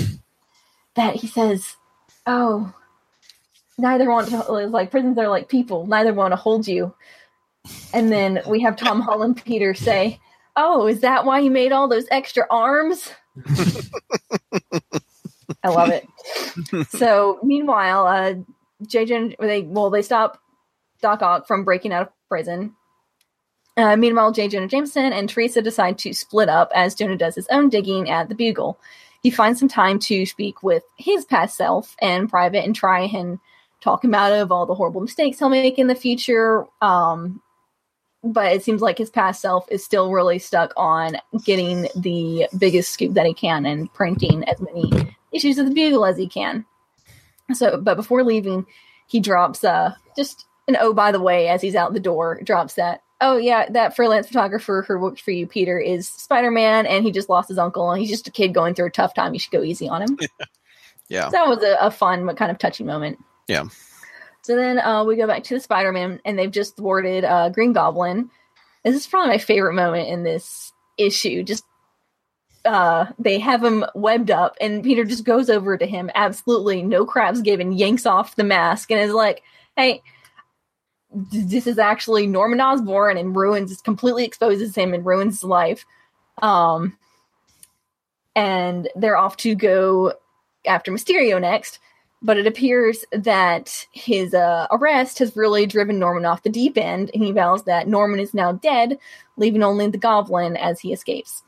that 0.94 1.14
he 1.16 1.26
says, 1.26 1.76
"Oh, 2.26 2.72
neither 3.78 4.10
want 4.10 4.28
to 4.28 4.38
it's 4.56 4.72
like 4.72 4.90
prisons 4.90 5.18
are 5.18 5.28
like 5.28 5.48
people, 5.48 5.86
neither 5.86 6.12
want 6.12 6.32
to 6.32 6.36
hold 6.36 6.66
you." 6.66 6.94
And 7.94 8.10
then 8.10 8.42
we 8.46 8.60
have 8.60 8.76
Tom 8.76 9.00
Holland 9.00 9.40
Peter 9.44 9.72
say, 9.72 10.18
"Oh, 10.56 10.86
is 10.86 11.00
that 11.00 11.24
why 11.24 11.40
you 11.40 11.50
made 11.50 11.72
all 11.72 11.88
those 11.88 12.06
extra 12.10 12.46
arms?" 12.50 13.12
I 15.64 15.68
love 15.68 15.90
it. 15.90 16.06
so, 16.90 17.38
meanwhile, 17.42 18.06
uh, 18.06 18.34
JJ, 18.84 19.36
they 19.38 19.62
well, 19.62 19.90
they 19.90 20.02
stop 20.02 20.40
Doc 21.00 21.22
Ock 21.22 21.46
from 21.46 21.64
breaking 21.64 21.92
out 21.92 22.02
of 22.02 22.12
prison. 22.28 22.74
Uh, 23.76 23.96
meanwhile, 23.96 24.32
J. 24.32 24.48
Jonah 24.48 24.68
Jameson 24.68 25.12
and 25.12 25.28
Teresa 25.28 25.62
decide 25.62 25.96
to 25.98 26.12
split 26.12 26.48
up 26.48 26.70
as 26.74 26.94
Jonah 26.94 27.16
does 27.16 27.34
his 27.34 27.48
own 27.48 27.70
digging 27.70 28.10
at 28.10 28.28
the 28.28 28.34
Bugle. 28.34 28.78
He 29.22 29.30
finds 29.30 29.58
some 29.58 29.68
time 29.68 29.98
to 30.00 30.26
speak 30.26 30.62
with 30.62 30.82
his 30.98 31.24
past 31.24 31.56
self 31.56 31.96
and 32.00 32.28
private 32.28 32.64
and 32.64 32.74
try 32.74 33.00
and 33.02 33.38
talk 33.80 34.04
him 34.04 34.14
out 34.14 34.32
of 34.32 34.52
all 34.52 34.66
the 34.66 34.74
horrible 34.74 35.00
mistakes 35.00 35.38
he'll 35.38 35.48
make 35.48 35.78
in 35.78 35.86
the 35.86 35.94
future. 35.94 36.66
Um, 36.82 37.40
but 38.24 38.52
it 38.52 38.62
seems 38.62 38.80
like 38.80 38.98
his 38.98 39.10
past 39.10 39.40
self 39.40 39.66
is 39.70 39.84
still 39.84 40.12
really 40.12 40.38
stuck 40.38 40.72
on 40.76 41.16
getting 41.44 41.88
the 41.96 42.48
biggest 42.58 42.92
scoop 42.92 43.14
that 43.14 43.26
he 43.26 43.34
can 43.34 43.66
and 43.66 43.92
printing 43.92 44.44
as 44.44 44.60
many 44.60 45.16
issues 45.32 45.58
of 45.58 45.66
the 45.66 45.74
Bugle 45.74 46.04
as 46.04 46.16
he 46.16 46.28
can. 46.28 46.64
So, 47.52 47.76
but 47.76 47.96
before 47.96 48.22
leaving, 48.22 48.66
he 49.06 49.20
drops 49.20 49.64
uh 49.64 49.94
just 50.16 50.46
an 50.68 50.76
oh 50.80 50.92
by 50.92 51.12
the 51.12 51.20
way 51.20 51.48
as 51.48 51.60
he's 51.60 51.74
out 51.74 51.92
the 51.92 52.00
door 52.00 52.40
drops 52.44 52.74
that 52.74 53.02
oh 53.20 53.36
yeah 53.36 53.68
that 53.68 53.94
freelance 53.96 54.26
photographer 54.28 54.84
who 54.86 54.98
works 54.98 55.20
for 55.20 55.32
you 55.32 55.46
Peter 55.46 55.78
is 55.78 56.08
Spider 56.08 56.50
Man 56.50 56.86
and 56.86 57.04
he 57.04 57.10
just 57.10 57.28
lost 57.28 57.48
his 57.48 57.58
uncle 57.58 57.90
and 57.90 58.00
he's 58.00 58.10
just 58.10 58.28
a 58.28 58.30
kid 58.30 58.54
going 58.54 58.74
through 58.74 58.86
a 58.86 58.90
tough 58.90 59.14
time. 59.14 59.34
You 59.34 59.40
should 59.40 59.52
go 59.52 59.62
easy 59.62 59.88
on 59.88 60.02
him. 60.02 60.18
Yeah. 61.12 61.26
So 61.26 61.32
that 61.32 61.48
was 61.48 61.62
a, 61.62 61.76
a 61.78 61.90
fun 61.90 62.24
but 62.24 62.38
kind 62.38 62.50
of 62.50 62.58
touching 62.58 62.86
moment. 62.86 63.18
Yeah. 63.46 63.64
So 64.42 64.56
then 64.56 64.78
uh, 64.78 65.04
we 65.04 65.16
go 65.16 65.26
back 65.26 65.44
to 65.44 65.54
the 65.54 65.60
Spider 65.60 65.92
Man 65.92 66.20
and 66.24 66.38
they've 66.38 66.50
just 66.50 66.76
thwarted 66.76 67.24
uh, 67.24 67.48
Green 67.50 67.72
Goblin. 67.72 68.30
This 68.84 68.96
is 68.96 69.06
probably 69.06 69.30
my 69.30 69.38
favorite 69.38 69.74
moment 69.74 70.08
in 70.08 70.24
this 70.24 70.72
issue. 70.98 71.42
Just 71.42 71.64
uh 72.64 73.06
they 73.18 73.38
have 73.38 73.62
him 73.62 73.84
webbed 73.94 74.30
up 74.30 74.56
and 74.60 74.84
Peter 74.84 75.04
just 75.04 75.24
goes 75.24 75.50
over 75.50 75.76
to 75.76 75.86
him 75.86 76.10
absolutely 76.14 76.82
no 76.82 77.04
crabs 77.04 77.40
given 77.40 77.72
yanks 77.72 78.06
off 78.06 78.36
the 78.36 78.44
mask 78.44 78.90
and 78.92 79.00
is 79.00 79.12
like 79.12 79.42
hey 79.76 80.00
this 81.10 81.66
is 81.66 81.78
actually 81.78 82.26
Norman 82.26 82.60
Osborn 82.60 83.16
and 83.16 83.34
ruins 83.34 83.80
completely 83.80 84.24
exposes 84.24 84.76
him 84.76 84.94
and 84.94 85.04
ruins 85.04 85.40
his 85.40 85.44
life 85.44 85.84
um 86.40 86.96
and 88.36 88.88
they're 88.94 89.16
off 89.16 89.36
to 89.38 89.56
go 89.56 90.12
after 90.64 90.92
Mysterio 90.92 91.40
next 91.40 91.80
but 92.22 92.38
it 92.38 92.46
appears 92.46 93.04
that 93.12 93.86
his 93.92 94.32
uh, 94.32 94.66
arrest 94.70 95.18
has 95.18 95.36
really 95.36 95.66
driven 95.66 95.98
Norman 95.98 96.24
off 96.24 96.42
the 96.42 96.50
deep 96.50 96.78
end 96.78 97.10
and 97.12 97.22
he 97.22 97.32
vows 97.32 97.64
that 97.64 97.88
Norman 97.88 98.20
is 98.20 98.32
now 98.32 98.52
dead 98.52 98.98
leaving 99.36 99.62
only 99.62 99.88
the 99.88 99.98
goblin 99.98 100.56
as 100.56 100.80
he 100.80 100.92
escapes 100.92 101.42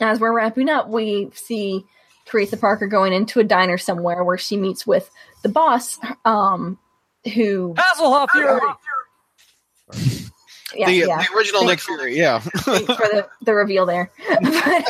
as 0.00 0.20
we're 0.20 0.32
wrapping 0.32 0.68
up, 0.68 0.88
we 0.88 1.30
see 1.34 1.84
Teresa 2.26 2.56
Parker 2.56 2.86
going 2.86 3.12
into 3.12 3.40
a 3.40 3.44
diner 3.44 3.78
somewhere 3.78 4.24
where 4.24 4.38
she 4.38 4.56
meets 4.56 4.86
with 4.86 5.10
the 5.42 5.48
boss, 5.48 5.98
um, 6.24 6.78
who 7.34 7.74
Hasselhoff 7.74 8.30
Fury. 8.30 8.60
yeah, 10.74 10.86
the, 10.86 10.94
yeah. 10.94 11.18
the 11.18 11.36
original 11.36 11.64
Nick 11.64 11.80
Fury, 11.80 12.16
yeah. 12.16 12.40
Thanks 12.40 12.86
for 12.94 13.06
the, 13.08 13.28
the 13.42 13.54
reveal 13.54 13.86
there. 13.86 14.10
But, 14.28 14.84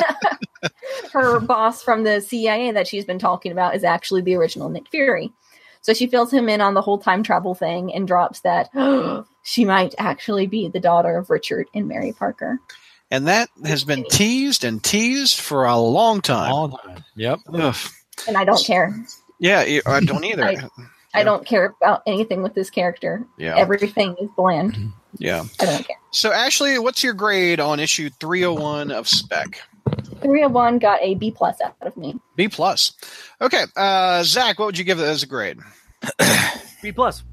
her 1.19 1.39
boss 1.41 1.81
from 1.83 2.03
the 2.03 2.21
CIA 2.21 2.71
that 2.71 2.87
she's 2.87 3.05
been 3.05 3.19
talking 3.19 3.51
about 3.51 3.75
is 3.75 3.83
actually 3.83 4.21
the 4.21 4.35
original 4.35 4.69
Nick 4.69 4.89
Fury. 4.89 5.31
So 5.81 5.93
she 5.93 6.07
fills 6.07 6.31
him 6.33 6.49
in 6.49 6.59
on 6.61 6.73
the 6.73 6.81
whole 6.81 6.97
time 6.97 7.23
travel 7.23 7.55
thing 7.55 7.93
and 7.93 8.07
drops 8.07 8.41
that 8.41 8.69
she 9.43 9.63
might 9.65 9.95
actually 9.97 10.47
be 10.47 10.67
the 10.67 10.79
daughter 10.79 11.17
of 11.17 11.29
Richard 11.29 11.67
and 11.73 11.87
Mary 11.87 12.11
Parker. 12.11 12.59
and 13.09 13.27
that 13.27 13.49
has 13.65 13.83
been 13.85 14.03
teased 14.09 14.63
and 14.65 14.83
teased 14.83 15.39
for 15.39 15.65
a 15.65 15.77
long 15.77 16.19
time. 16.21 16.51
All 16.51 16.69
time. 16.77 17.03
Yep. 17.15 17.39
Ugh. 17.53 17.75
And 18.27 18.35
I 18.37 18.43
don't 18.43 18.65
care. 18.65 18.93
Yeah, 19.39 19.59
I 19.85 19.99
don't 20.01 20.23
either. 20.31 20.43
I- 20.43 20.69
I 21.13 21.23
don't 21.23 21.45
care 21.45 21.73
about 21.81 22.03
anything 22.05 22.43
with 22.43 22.53
this 22.53 22.69
character. 22.69 23.25
Yeah. 23.37 23.55
Everything 23.57 24.15
is 24.19 24.29
bland. 24.35 24.77
yeah. 25.17 25.43
I 25.59 25.65
don't 25.65 25.85
care. 25.87 25.95
So, 26.11 26.31
Ashley, 26.31 26.77
what's 26.79 27.03
your 27.03 27.13
grade 27.13 27.59
on 27.59 27.79
issue 27.79 28.09
301 28.19 28.91
of 28.91 29.07
Spec? 29.07 29.61
301 30.21 30.79
got 30.79 30.99
a 31.01 31.15
B 31.15 31.31
plus 31.31 31.61
out 31.61 31.75
of 31.81 31.95
me. 31.97 32.15
B 32.35 32.47
plus. 32.47 32.93
Okay, 33.41 33.63
uh, 33.75 34.23
Zach, 34.23 34.59
what 34.59 34.65
would 34.65 34.77
you 34.77 34.83
give 34.83 34.99
it 34.99 35.03
as 35.03 35.23
a 35.23 35.27
grade? 35.27 35.59
B 36.81 36.91
plus. 36.91 37.23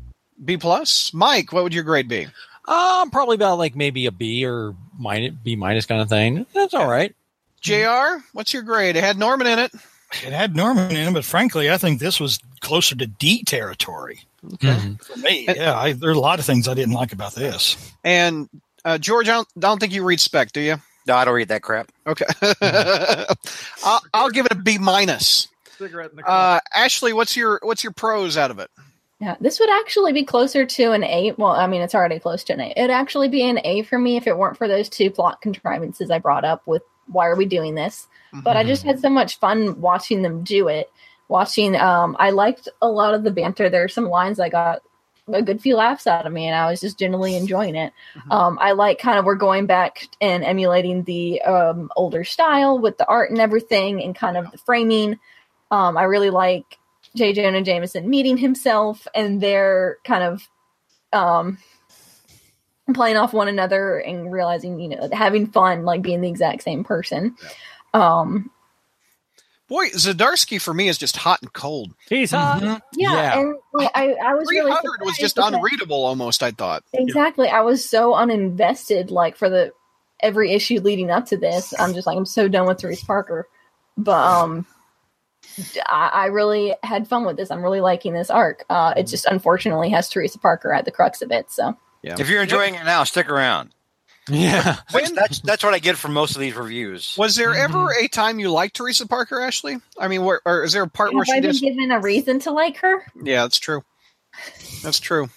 B 0.44 0.56
plus. 0.56 1.12
Mike, 1.12 1.52
what 1.52 1.62
would 1.64 1.74
your 1.74 1.84
grade 1.84 2.08
be? 2.08 2.26
Um, 2.66 3.10
probably 3.10 3.34
about 3.34 3.58
like 3.58 3.76
maybe 3.76 4.06
a 4.06 4.12
B 4.12 4.46
or 4.46 4.74
minus 4.98 5.34
B 5.42 5.56
minus 5.56 5.86
kind 5.86 6.00
of 6.00 6.08
thing. 6.08 6.46
That's 6.54 6.74
all 6.74 6.88
right. 6.88 7.14
Jr. 7.60 8.22
What's 8.32 8.52
your 8.52 8.62
grade? 8.62 8.96
It 8.96 9.04
had 9.04 9.18
Norman 9.18 9.46
in 9.46 9.58
it. 9.58 9.72
It 10.12 10.32
had 10.32 10.54
Norman 10.54 10.90
in 10.90 11.08
it, 11.08 11.12
but 11.14 11.24
frankly, 11.24 11.70
I 11.70 11.76
think 11.78 11.98
this 12.00 12.20
was 12.20 12.38
closer 12.60 12.94
to 12.96 13.06
D 13.06 13.42
territory 13.44 14.20
Mhm. 14.46 15.02
for 15.02 15.18
me. 15.18 15.46
Yeah, 15.48 15.76
I, 15.78 15.92
there 15.92 16.10
are 16.10 16.12
a 16.12 16.18
lot 16.18 16.38
of 16.38 16.44
things 16.44 16.68
I 16.68 16.74
didn't 16.74 16.94
like 16.94 17.12
about 17.12 17.34
this. 17.34 17.76
And 18.04 18.48
uh, 18.84 18.98
George, 18.98 19.28
I 19.28 19.32
don't, 19.32 19.48
I 19.56 19.60
don't 19.60 19.78
think 19.80 19.92
you 19.92 20.04
read 20.04 20.20
spec, 20.20 20.52
do 20.52 20.60
you? 20.60 20.76
No, 21.06 21.16
I 21.16 21.24
don't 21.24 21.34
read 21.34 21.48
that 21.48 21.62
crap. 21.62 21.90
Okay. 22.06 22.24
I'll, 23.84 24.02
I'll 24.12 24.30
give 24.30 24.46
it 24.46 24.52
a 24.52 24.56
B 24.56 24.78
minus. 24.78 25.48
Cigarette 25.78 26.10
in 26.10 26.16
the 26.16 26.26
Uh, 26.28 26.60
Ashley, 26.74 27.12
what's 27.12 27.36
your 27.36 27.58
what's 27.62 27.82
your 27.82 27.92
pros 27.92 28.36
out 28.36 28.50
of 28.50 28.58
it? 28.58 28.70
Yeah, 29.20 29.36
this 29.40 29.58
would 29.60 29.70
actually 29.70 30.12
be 30.12 30.24
closer 30.24 30.64
to 30.66 30.92
an 30.92 31.02
eight. 31.04 31.38
Well, 31.38 31.50
I 31.52 31.66
mean, 31.66 31.82
it's 31.82 31.94
already 31.94 32.18
close 32.18 32.44
to 32.44 32.52
an 32.52 32.60
eight. 32.60 32.74
It'd 32.76 32.90
actually 32.90 33.28
be 33.28 33.42
an 33.48 33.58
A 33.64 33.82
for 33.82 33.98
me 33.98 34.16
if 34.16 34.26
it 34.26 34.36
weren't 34.36 34.56
for 34.56 34.68
those 34.68 34.88
two 34.88 35.10
plot 35.10 35.40
contrivances 35.40 36.10
I 36.10 36.18
brought 36.18 36.44
up 36.44 36.62
with 36.66 36.82
why 37.06 37.26
are 37.26 37.36
we 37.36 37.44
doing 37.46 37.74
this? 37.74 38.06
But 38.42 38.56
I 38.56 38.64
just 38.64 38.82
had 38.82 39.00
so 39.00 39.10
much 39.10 39.38
fun 39.38 39.80
watching 39.80 40.22
them 40.22 40.42
do 40.42 40.68
it. 40.68 40.90
Watching, 41.28 41.74
um, 41.76 42.16
I 42.18 42.30
liked 42.30 42.68
a 42.82 42.88
lot 42.88 43.14
of 43.14 43.24
the 43.24 43.30
banter. 43.30 43.70
There 43.70 43.84
are 43.84 43.88
some 43.88 44.08
lines 44.08 44.38
I 44.38 44.48
got 44.48 44.82
a 45.32 45.42
good 45.42 45.60
few 45.60 45.76
laughs 45.76 46.06
out 46.06 46.26
of 46.26 46.32
me, 46.32 46.46
and 46.46 46.54
I 46.54 46.70
was 46.70 46.80
just 46.80 46.98
generally 46.98 47.34
enjoying 47.34 47.76
it. 47.76 47.92
Um, 48.30 48.58
I 48.60 48.72
like 48.72 48.98
kind 48.98 49.18
of 49.18 49.24
we're 49.24 49.36
going 49.36 49.66
back 49.66 50.08
and 50.20 50.44
emulating 50.44 51.04
the 51.04 51.40
um, 51.42 51.90
older 51.96 52.24
style 52.24 52.78
with 52.78 52.98
the 52.98 53.06
art 53.06 53.30
and 53.30 53.40
everything, 53.40 54.02
and 54.02 54.14
kind 54.14 54.36
of 54.36 54.50
the 54.50 54.58
framing. 54.58 55.18
Um, 55.70 55.96
I 55.96 56.02
really 56.02 56.30
like 56.30 56.78
J. 57.16 57.32
Jonah 57.32 57.62
Jameson 57.62 58.08
meeting 58.08 58.36
himself, 58.36 59.06
and 59.14 59.40
they're 59.40 59.98
kind 60.04 60.24
of 60.24 60.48
um, 61.12 61.58
playing 62.92 63.16
off 63.16 63.32
one 63.32 63.48
another 63.48 63.98
and 63.98 64.30
realizing, 64.30 64.78
you 64.78 64.88
know, 64.88 65.08
having 65.12 65.46
fun, 65.46 65.84
like 65.84 66.02
being 66.02 66.20
the 66.20 66.28
exact 66.28 66.62
same 66.62 66.84
person. 66.84 67.36
Um, 67.94 68.50
Boy, 69.66 69.88
Zdarsky 69.88 70.60
for 70.60 70.74
me 70.74 70.88
is 70.88 70.98
just 70.98 71.16
hot 71.16 71.40
and 71.40 71.50
cold. 71.52 71.94
He's 72.10 72.32
hot. 72.32 72.62
yeah, 72.62 72.78
Yeah. 72.92 73.38
and 73.40 73.56
like, 73.72 73.90
I, 73.94 74.12
I 74.12 74.34
was 74.34 74.46
really 74.50 74.70
hundred 74.70 75.00
was 75.00 75.16
just 75.16 75.38
unreadable 75.38 76.04
almost. 76.04 76.42
I 76.42 76.50
thought. 76.50 76.84
Exactly. 76.92 77.48
I 77.48 77.62
was 77.62 77.88
so 77.88 78.12
uninvested, 78.12 79.10
like 79.10 79.36
for 79.36 79.48
the 79.48 79.72
every 80.20 80.52
issue 80.52 80.80
leading 80.80 81.10
up 81.10 81.26
to 81.26 81.38
this. 81.38 81.72
I'm 81.80 81.94
just 81.94 82.06
like 82.06 82.16
I'm 82.18 82.26
so 82.26 82.46
done 82.46 82.66
with 82.66 82.78
Teresa 82.78 83.06
Parker, 83.06 83.48
but 83.96 84.12
um, 84.26 84.66
I, 85.86 86.10
I 86.12 86.26
really 86.26 86.74
had 86.82 87.08
fun 87.08 87.24
with 87.24 87.38
this. 87.38 87.50
I'm 87.50 87.62
really 87.62 87.80
liking 87.80 88.12
this 88.12 88.28
arc. 88.30 88.64
Uh, 88.68 88.92
it 88.98 89.06
just 89.06 89.24
unfortunately 89.24 89.88
has 89.90 90.10
Teresa 90.10 90.38
Parker 90.38 90.74
at 90.74 90.84
the 90.84 90.90
crux 90.90 91.22
of 91.22 91.30
it. 91.32 91.50
So 91.50 91.74
Yeah. 92.02 92.16
If 92.18 92.28
you're 92.28 92.42
enjoying 92.42 92.74
it 92.74 92.84
now, 92.84 93.04
stick 93.04 93.30
around. 93.30 93.70
Yeah. 94.28 94.76
Which, 94.92 95.10
that's 95.10 95.40
that's 95.40 95.62
what 95.64 95.74
I 95.74 95.78
get 95.78 95.96
from 95.96 96.14
most 96.14 96.34
of 96.34 96.40
these 96.40 96.54
reviews. 96.54 97.14
Was 97.18 97.36
there 97.36 97.54
ever 97.54 97.92
a 97.92 98.08
time 98.08 98.38
you 98.38 98.50
liked 98.50 98.76
Teresa 98.76 99.06
Parker, 99.06 99.40
Ashley? 99.40 99.78
I 99.98 100.08
mean, 100.08 100.24
where, 100.24 100.40
or 100.46 100.64
is 100.64 100.72
there 100.72 100.82
a 100.82 100.88
part 100.88 101.12
where 101.12 101.24
have 101.24 101.26
she 101.26 101.32
I 101.38 101.40
been 101.40 101.50
just? 101.50 101.62
given 101.62 101.90
a 101.90 102.00
reason 102.00 102.38
to 102.40 102.50
like 102.50 102.78
her? 102.78 103.04
Yeah, 103.22 103.42
that's 103.42 103.58
true. 103.58 103.84
That's 104.82 105.00
true. 105.00 105.28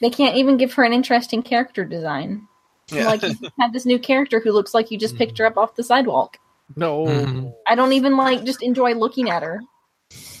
They 0.00 0.10
can't 0.10 0.36
even 0.36 0.56
give 0.56 0.74
her 0.74 0.84
an 0.84 0.92
interesting 0.92 1.42
character 1.42 1.84
design. 1.84 2.46
Yeah. 2.90 3.06
Like 3.06 3.22
you 3.22 3.34
just 3.34 3.52
have 3.60 3.72
this 3.72 3.84
new 3.86 3.98
character 3.98 4.40
who 4.40 4.52
looks 4.52 4.74
like 4.74 4.90
you 4.90 4.98
just 4.98 5.16
picked 5.16 5.38
her 5.38 5.46
up 5.46 5.58
off 5.58 5.74
the 5.74 5.82
sidewalk. 5.82 6.38
No. 6.76 7.54
I 7.66 7.74
don't 7.74 7.92
even 7.92 8.16
like 8.16 8.44
just 8.44 8.62
enjoy 8.62 8.94
looking 8.94 9.30
at 9.30 9.42
her. 9.42 9.60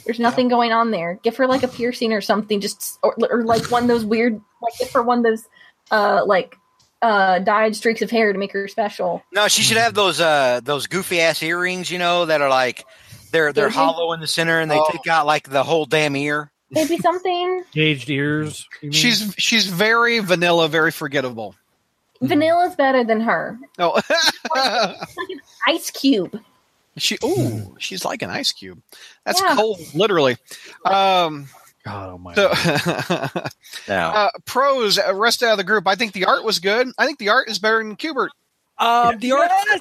There's 0.04 0.20
nothing 0.20 0.48
going 0.48 0.72
on 0.72 0.90
there. 0.90 1.18
Give 1.22 1.36
her 1.36 1.46
like 1.46 1.62
a 1.62 1.68
piercing 1.68 2.12
or 2.12 2.20
something, 2.20 2.60
just 2.60 2.98
or, 3.02 3.14
or 3.30 3.44
like 3.44 3.70
one 3.70 3.82
of 3.82 3.88
those 3.88 4.04
weird, 4.04 4.40
like 4.62 4.78
give 4.78 4.90
her 4.92 5.02
one 5.02 5.18
of 5.18 5.24
those, 5.24 5.46
uh, 5.90 6.22
like 6.24 6.56
uh, 7.02 7.38
dyed 7.40 7.76
streaks 7.76 8.02
of 8.02 8.10
hair 8.10 8.32
to 8.32 8.38
make 8.38 8.52
her 8.52 8.66
special. 8.68 9.22
No, 9.32 9.48
she 9.48 9.62
should 9.62 9.76
have 9.76 9.94
those 9.94 10.20
uh 10.20 10.60
those 10.62 10.86
goofy 10.86 11.20
ass 11.20 11.42
earrings, 11.42 11.90
you 11.90 11.98
know, 11.98 12.26
that 12.26 12.40
are 12.40 12.50
like 12.50 12.84
they're 13.30 13.52
they're 13.52 13.68
hollow 13.70 14.12
in 14.12 14.20
the 14.20 14.26
center 14.26 14.58
and 14.60 14.70
they 14.70 14.78
Oh. 14.78 14.88
take 14.90 15.06
out 15.06 15.26
like 15.26 15.48
the 15.48 15.62
whole 15.62 15.84
damn 15.86 16.16
ear. 16.16 16.50
Maybe 16.70 16.98
something. 17.02 17.62
Gauged 17.72 18.10
ears. 18.10 18.66
you 18.82 18.86
mean? 18.88 18.92
She's 18.92 19.34
she's 19.38 19.66
very 19.66 20.18
vanilla, 20.20 20.68
very 20.68 20.90
forgettable. 20.90 21.54
Vanilla's 22.20 22.74
better 22.74 23.04
than 23.04 23.20
her. 23.20 23.58
Oh, 23.78 24.00
Ice 25.68 25.90
Cube. 25.90 26.40
she. 26.96 27.16
Ooh, 27.24 27.76
she's 27.78 28.04
like 28.04 28.22
an 28.22 28.30
ice 28.30 28.50
cube. 28.52 28.80
That's 29.24 29.40
Yeah. 29.40 29.54
cold, 29.54 29.78
literally. 29.94 30.36
Um, 30.84 31.46
God 31.84 32.10
almighty. 32.10 32.40
so, 32.40 33.28
Now, 33.88 34.10
uh, 34.10 34.30
pros, 34.44 34.98
uh, 34.98 35.14
rest 35.14 35.42
out 35.42 35.52
of 35.52 35.58
the 35.58 35.64
group. 35.64 35.86
I 35.86 35.94
think 35.94 36.12
the 36.12 36.26
art 36.26 36.44
was 36.44 36.58
good. 36.58 36.88
I 36.98 37.06
think 37.06 37.18
the 37.18 37.30
art 37.30 37.48
is 37.48 37.58
better 37.58 37.78
than 37.78 37.96
Kubert. 37.96 38.28
Um, 38.78 39.18
the 39.18 39.32
art. 39.32 39.50
Uh, 39.50 39.78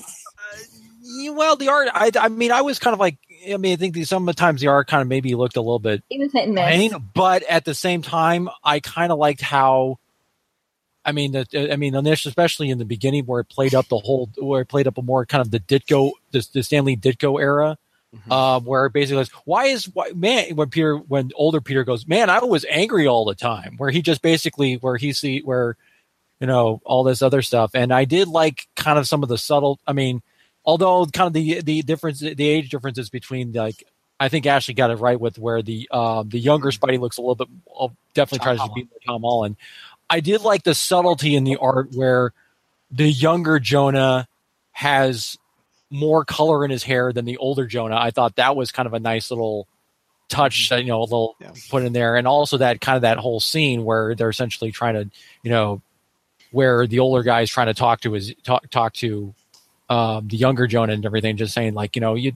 well, 1.33 1.55
the 1.55 1.69
art. 1.69 1.89
I, 1.93 2.11
I 2.19 2.29
mean, 2.29 2.51
I 2.51 2.61
was 2.61 2.79
kind 2.79 2.93
of 2.93 2.99
like. 2.99 3.17
I 3.51 3.57
mean, 3.57 3.73
I 3.73 3.75
think 3.75 3.93
the, 3.93 4.03
sometimes 4.03 4.61
the 4.61 4.67
art 4.67 4.87
kind 4.87 5.01
of 5.01 5.07
maybe 5.07 5.35
looked 5.35 5.57
a 5.57 5.61
little 5.61 5.79
bit 5.79 6.03
He 6.09 6.17
was 6.19 6.33
hit 6.33 6.45
and 6.45 6.55
miss. 6.55 6.65
plain, 6.65 7.11
but 7.13 7.43
at 7.43 7.65
the 7.65 7.75
same 7.75 8.01
time, 8.01 8.49
I 8.63 8.79
kind 8.79 9.11
of 9.11 9.17
liked 9.17 9.41
how. 9.41 9.99
I 11.05 11.13
mean, 11.13 11.31
the, 11.31 11.71
I 11.71 11.77
mean, 11.77 11.95
initially, 11.95 12.31
especially 12.31 12.69
in 12.69 12.79
the 12.79 12.85
beginning, 12.85 13.25
where 13.25 13.39
it 13.39 13.45
played 13.47 13.73
up 13.73 13.87
the 13.87 13.97
whole, 13.97 14.29
where 14.37 14.61
it 14.61 14.65
played 14.65 14.87
up 14.87 14.97
a 14.97 15.01
more 15.01 15.25
kind 15.25 15.41
of 15.41 15.51
the 15.51 15.59
Ditko, 15.61 16.11
the, 16.31 16.45
the 16.51 16.63
Stan 16.63 16.83
Lee 16.83 16.97
Ditko 16.97 17.39
era, 17.39 17.77
um, 18.29 18.65
where 18.65 18.85
it 18.85 18.93
basically 18.93 19.21
goes, 19.21 19.29
why 19.45 19.65
is 19.65 19.85
why, 19.93 20.11
man 20.15 20.55
when 20.55 20.69
Peter 20.69 20.97
when 20.97 21.31
older 21.35 21.61
Peter 21.61 21.83
goes, 21.83 22.07
man, 22.07 22.29
I 22.29 22.39
was 22.43 22.65
angry 22.69 23.07
all 23.07 23.25
the 23.25 23.35
time, 23.35 23.75
where 23.77 23.89
he 23.89 24.01
just 24.01 24.21
basically 24.21 24.75
where 24.75 24.97
he 24.97 25.13
see 25.13 25.41
where 25.41 25.77
you 26.39 26.47
know 26.47 26.81
all 26.85 27.03
this 27.03 27.21
other 27.21 27.41
stuff, 27.41 27.71
and 27.73 27.93
I 27.93 28.05
did 28.05 28.27
like 28.27 28.67
kind 28.75 28.99
of 28.99 29.07
some 29.07 29.23
of 29.23 29.29
the 29.29 29.37
subtle. 29.37 29.79
I 29.87 29.93
mean, 29.93 30.21
although 30.65 31.05
kind 31.05 31.27
of 31.27 31.33
the 31.33 31.61
the 31.61 31.81
difference, 31.81 32.19
the 32.19 32.47
age 32.47 32.69
differences 32.69 33.09
between 33.09 33.53
like. 33.53 33.83
I 34.19 34.29
think 34.29 34.47
Ashley 34.47 34.73
got 34.73 34.89
it 34.89 34.95
right 34.95 35.19
with 35.19 35.37
where 35.37 35.61
the 35.61 35.87
um, 35.91 36.29
the 36.29 36.39
younger 36.39 36.69
Spidey 36.69 36.99
looks 36.99 37.17
a 37.17 37.21
little 37.21 37.35
bit 37.35 37.47
uh, 37.79 37.89
definitely 38.15 38.39
Tom 38.39 38.57
tries 38.57 38.67
to 38.67 38.73
be 38.73 38.81
like 38.81 39.03
Tom 39.05 39.21
Holland. 39.21 39.57
I 40.09 40.21
did 40.21 40.41
like 40.41 40.63
the 40.63 40.73
subtlety 40.73 41.35
in 41.35 41.43
the 41.43 41.57
art 41.57 41.93
where 41.93 42.33
the 42.89 43.07
younger 43.07 43.59
Jonah 43.59 44.27
has 44.71 45.37
more 45.89 46.25
color 46.25 46.65
in 46.65 46.71
his 46.71 46.83
hair 46.83 47.13
than 47.13 47.25
the 47.25 47.37
older 47.37 47.65
Jonah. 47.65 47.97
I 47.97 48.11
thought 48.11 48.35
that 48.35 48.55
was 48.55 48.71
kind 48.71 48.87
of 48.87 48.93
a 48.93 48.99
nice 48.99 49.31
little 49.31 49.67
touch, 50.29 50.71
you 50.71 50.83
know, 50.83 50.99
a 50.99 51.03
little 51.03 51.35
Yeah. 51.39 51.51
put 51.69 51.83
in 51.83 51.93
there, 51.93 52.15
and 52.17 52.27
also 52.27 52.57
that 52.57 52.81
kind 52.81 52.97
of 52.97 53.03
that 53.03 53.17
whole 53.17 53.39
scene 53.39 53.85
where 53.85 54.13
they're 54.15 54.29
essentially 54.29 54.71
trying 54.71 54.95
to, 54.95 55.09
you 55.43 55.51
know, 55.51 55.81
where 56.51 56.87
the 56.87 56.99
older 56.99 57.23
guy 57.23 57.41
is 57.41 57.49
trying 57.49 57.67
to 57.67 57.73
talk 57.73 58.01
to 58.01 58.11
his 58.13 58.33
talk 58.43 58.69
talk 58.69 58.93
to 58.95 59.33
um, 59.89 60.27
the 60.27 60.35
younger 60.35 60.67
Jonah 60.67 60.91
and 60.91 61.05
everything, 61.05 61.37
just 61.37 61.53
saying 61.53 61.73
like, 61.73 61.95
you 61.95 62.01
know, 62.01 62.15
you, 62.15 62.33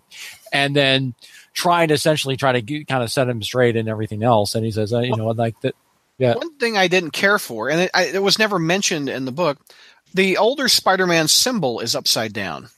and 0.53 0.73
then 0.73 1.13
trying 1.53 1.89
to 1.89 1.93
essentially 1.93 2.37
try 2.37 2.53
to 2.53 2.61
get, 2.61 2.87
kind 2.87 3.03
of 3.03 3.11
set 3.11 3.27
him 3.27 3.43
straight 3.43 3.75
and 3.75 3.89
everything 3.89 4.23
else, 4.23 4.55
and 4.55 4.63
he 4.63 4.71
says, 4.71 4.93
uh, 4.93 4.99
you 4.99 5.15
know, 5.17 5.27
like 5.27 5.59
that. 5.61 5.75
Yeah. 6.17 6.35
One 6.35 6.55
thing 6.57 6.77
I 6.77 6.87
didn't 6.87 7.11
care 7.11 7.39
for, 7.39 7.69
and 7.69 7.81
it, 7.81 7.91
I, 7.93 8.03
it 8.05 8.21
was 8.21 8.37
never 8.39 8.59
mentioned 8.59 9.09
in 9.09 9.25
the 9.25 9.31
book, 9.31 9.57
the 10.13 10.37
older 10.37 10.67
Spider-Man 10.67 11.27
symbol 11.27 11.79
is 11.79 11.95
upside 11.95 12.31
down. 12.31 12.69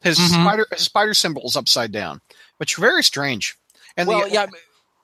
His 0.00 0.18
Mhm. 0.18 0.28
spider 0.42 0.66
his 0.70 0.82
spider 0.82 1.14
symbol 1.14 1.42
is 1.46 1.56
upside 1.56 1.92
down, 1.92 2.20
which 2.58 2.72
is 2.74 2.78
very 2.78 3.02
strange. 3.02 3.56
And 3.96 4.08
well, 4.08 4.24
the, 4.28 4.30
yeah, 4.32 4.46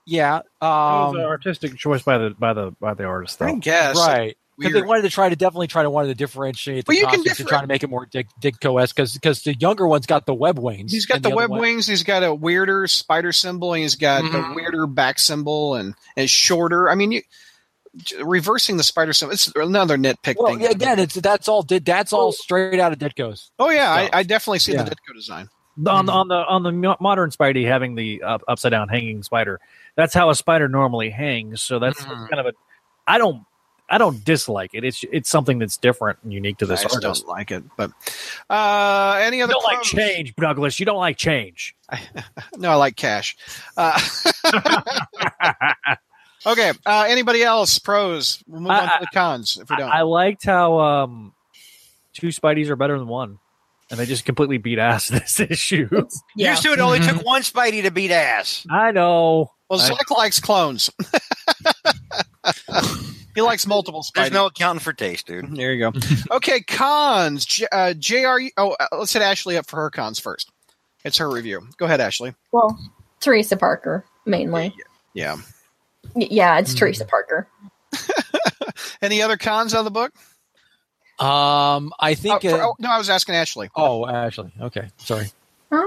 yeah. 0.07 0.33
That 0.61 0.69
was 0.69 1.15
Um, 1.15 1.17
an 1.21 1.27
artistic 1.27 1.77
choice 1.77 2.03
by 2.03 2.19
the 2.19 2.31
by 2.39 2.53
the 2.53 2.73
by 2.81 2.95
the 2.95 3.05
artist. 3.05 3.39
Though. 3.39 3.47
I 3.47 3.55
guess 3.57 3.97
right. 3.97 4.37
Because 4.57 4.73
they 4.75 4.83
wanted 4.83 5.03
to 5.03 5.11
try 5.11 5.29
to 5.29 5.35
definitely 5.35 5.67
try 5.67 5.83
to 5.83 5.91
wanted 5.91 6.09
to 6.09 6.15
differentiate 6.15 6.85
the 6.87 6.91
Well, 6.91 6.97
you 6.97 7.07
can 7.07 7.17
costumes 7.25 7.37
to 7.39 7.43
differ- 7.43 7.49
try 7.49 7.61
to 7.63 7.67
make 7.67 7.83
it 7.83 7.91
more 7.91 8.07
Dig 8.07 8.29
Ditko 8.41 8.81
esque 8.81 8.95
because 8.95 9.13
because 9.15 9.43
the 9.43 9.55
younger 9.59 9.85
one's 9.89 10.07
got 10.07 10.27
the 10.27 10.35
web 10.35 10.61
wings. 10.61 10.93
He's 10.93 11.07
got 11.07 11.17
and 11.17 11.25
the, 11.25 11.31
other 11.31 11.37
web 11.37 11.51
one- 11.51 11.59
wings. 11.59 11.89
He's 11.89 12.05
got 12.05 12.23
a 12.23 12.33
weirder 12.33 12.87
spider 12.87 13.33
symbol. 13.33 13.73
And 13.75 13.83
he's 13.83 13.97
got 13.97 14.23
the 14.23 14.29
Mhm. 14.39 14.55
weirder 14.55 14.87
back 14.87 15.19
symbol, 15.19 15.75
and, 15.75 15.97
and 16.17 16.31
shorter. 16.31 16.89
I 16.89 16.95
mean, 16.95 17.11
you 17.11 17.23
reversing 18.23 18.77
the 18.77 18.83
spider 18.85 19.13
symbol. 19.13 19.33
It's 19.35 19.51
another 19.57 19.97
nitpick 19.97 20.37
Well, 20.39 20.53
thing. 20.53 20.63
yeah, 20.63 20.71
again, 20.71 20.99
it's 20.99 21.15
that's 21.15 21.49
all 21.49 21.63
did 21.63 21.85
that's 21.85 22.13
all 22.13 22.33
straight 22.33 22.81
out 22.81 22.93
of 22.93 22.99
Ditko's. 22.99 23.51
oh 23.59 23.71
yeah, 23.71 23.91
I. 23.91 24.11
I 24.13 24.23
definitely 24.23 24.59
see 24.61 24.73
Yeah. 24.73 24.83
the 24.85 24.91
Ditko 24.91 25.15
design. 25.15 25.49
on 25.87 26.07
the 26.07 26.13
on 26.13 26.29
the 26.29 26.35
on 26.37 26.63
the 26.63 26.97
modern 27.01 27.31
Spidey 27.31 27.67
having 27.67 27.95
the 27.95 28.23
uh, 28.23 28.39
upside 28.49 28.71
down 28.73 28.89
hanging 28.89 29.23
spider. 29.23 29.61
That's 29.97 30.15
how 30.15 30.31
a 30.31 30.35
spider 30.35 30.69
normally 30.69 31.11
hangs. 31.11 31.63
So 31.63 31.79
that's 31.79 32.01
Mhm. 32.01 32.29
kind 32.31 32.41
of 32.41 32.47
a. 32.47 32.53
I 33.07 33.19
don't. 33.19 33.45
I 33.87 33.99
don't 33.99 34.25
dislike 34.25 34.71
it. 34.73 34.83
It's 34.83 35.05
it's 35.13 35.29
something 35.29 35.59
that's 35.59 35.77
different 35.77 36.19
and 36.23 36.33
unique 36.33 36.57
to 36.59 36.67
this 36.67 36.81
I 36.81 36.85
artist. 36.85 37.03
don't 37.27 37.29
like 37.29 37.51
it. 37.51 37.63
But 37.77 37.91
uh, 38.49 39.19
any 39.21 39.37
You 39.39 39.45
other? 39.45 39.53
don't 39.53 39.65
like 39.65 39.83
change, 39.83 40.35
Douglas. 40.37 40.81
You 40.81 40.87
don't 40.87 40.97
like 40.99 41.17
change. 41.19 41.75
No, 42.57 42.71
I 42.71 42.75
like 42.77 42.97
cash. 42.97 43.37
Uh, 43.77 44.01
okay. 46.47 46.73
Uh, 46.85 47.07
anybody 47.09 47.43
else? 47.43 47.79
Pros. 47.79 48.43
We'll 48.47 48.61
move 48.61 48.71
on 48.71 48.85
to 48.85 48.99
the 49.01 49.07
cons 49.13 49.59
if 49.61 49.69
we 49.71 49.77
don't. 49.77 49.91
I 49.91 50.03
liked 50.03 50.45
how 50.45 50.79
um, 50.81 51.35
two 52.13 52.29
Spideys 52.29 52.69
are 52.69 52.77
better 52.77 52.99
than 52.99 53.09
one, 53.09 53.39
and 53.91 53.99
they 53.99 54.07
just 54.07 54.25
completely 54.25 54.59
beat 54.59 54.79
ass 54.79 55.09
this 55.09 55.41
issue. 55.41 55.89
Yeah. 56.37 56.51
used 56.51 56.63
to 56.63 56.73
it 56.73 56.81
only 56.81 57.01
took 57.01 57.25
one 57.25 57.43
Spidey 57.43 57.83
to 57.83 57.91
beat 57.91 58.11
ass. 58.11 58.67
I 58.71 58.91
know. 58.93 59.53
well, 59.69 59.81
I- 59.81 59.87
Zach 59.87 60.11
likes 60.11 60.41
clones. 60.41 60.91
He 63.35 63.41
likes 63.41 63.67
multiple 63.67 64.05
There's 64.15 64.31
no 64.31 64.47
accounting 64.47 64.79
for 64.81 64.93
taste, 64.93 65.27
dude. 65.27 65.57
There 65.57 65.73
you 65.73 65.91
go. 65.91 65.99
okay, 66.37 66.61
cons. 66.61 67.45
J- 67.45 67.67
uh, 67.73 67.93
Jr. 67.95 68.37
Oh, 68.57 68.77
uh, 68.79 68.87
let's 68.97 69.13
hit 69.13 69.23
Ashley 69.23 69.57
up 69.57 69.67
for 69.67 69.77
her 69.81 69.91
cons 69.91 70.21
first. 70.21 70.53
It's 71.05 71.19
her 71.19 71.29
review. 71.29 71.67
Go 71.77 71.87
ahead, 71.87 72.01
Ashley. 72.01 72.35
Well, 72.53 72.79
Teresa 73.21 73.57
Parker 73.57 74.05
mainly. 74.25 74.75
Yeah. 75.15 75.37
Y- 76.15 76.29
Yeah, 76.31 76.59
it's 76.59 76.75
Teresa 76.75 77.05
Parker. 77.05 77.49
Any 79.03 79.23
other 79.23 79.37
cons 79.37 79.75
on 79.75 79.85
the 79.85 79.91
book? 79.91 80.13
Um, 81.19 81.93
I 82.01 82.13
Oh, 82.13 82.15
think. 82.15 82.43
for- 82.43 82.49
uh, 82.63 82.67
oh, 82.69 82.75
no, 82.79 82.91
I 82.91 82.99
was 82.99 83.09
asking 83.11 83.35
Ashley. 83.37 83.71
oh, 83.77 84.07
Ashley. 84.07 84.53
Okay, 84.61 84.89
sorry. 84.99 85.27
Um, 85.71 85.87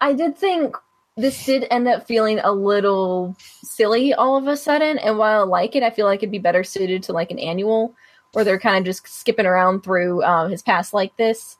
I 0.00 0.12
did 0.12 0.36
think 0.36 0.76
this 1.16 1.44
did 1.46 1.66
end 1.70 1.88
up 1.88 2.06
feeling 2.06 2.38
a 2.38 2.52
little 2.52 3.36
silly 3.64 4.14
all 4.14 4.36
of 4.36 4.46
a 4.46 4.56
sudden, 4.56 4.98
and 4.98 5.18
while 5.18 5.40
I 5.40 5.44
like 5.44 5.74
it, 5.74 5.82
I 5.82 5.90
feel 5.90 6.06
like 6.06 6.20
it'd 6.20 6.30
be 6.30 6.38
better 6.38 6.62
suited 6.62 7.02
to 7.04 7.12
like 7.12 7.30
an 7.30 7.38
annual 7.40 7.94
where 8.32 8.44
they're 8.44 8.58
kind 8.60 8.78
of 8.78 8.84
just 8.84 9.08
skipping 9.08 9.46
around 9.46 9.82
through 9.82 10.22
um, 10.22 10.50
his 10.50 10.62
past 10.62 10.92
like 10.94 11.16
this. 11.16 11.56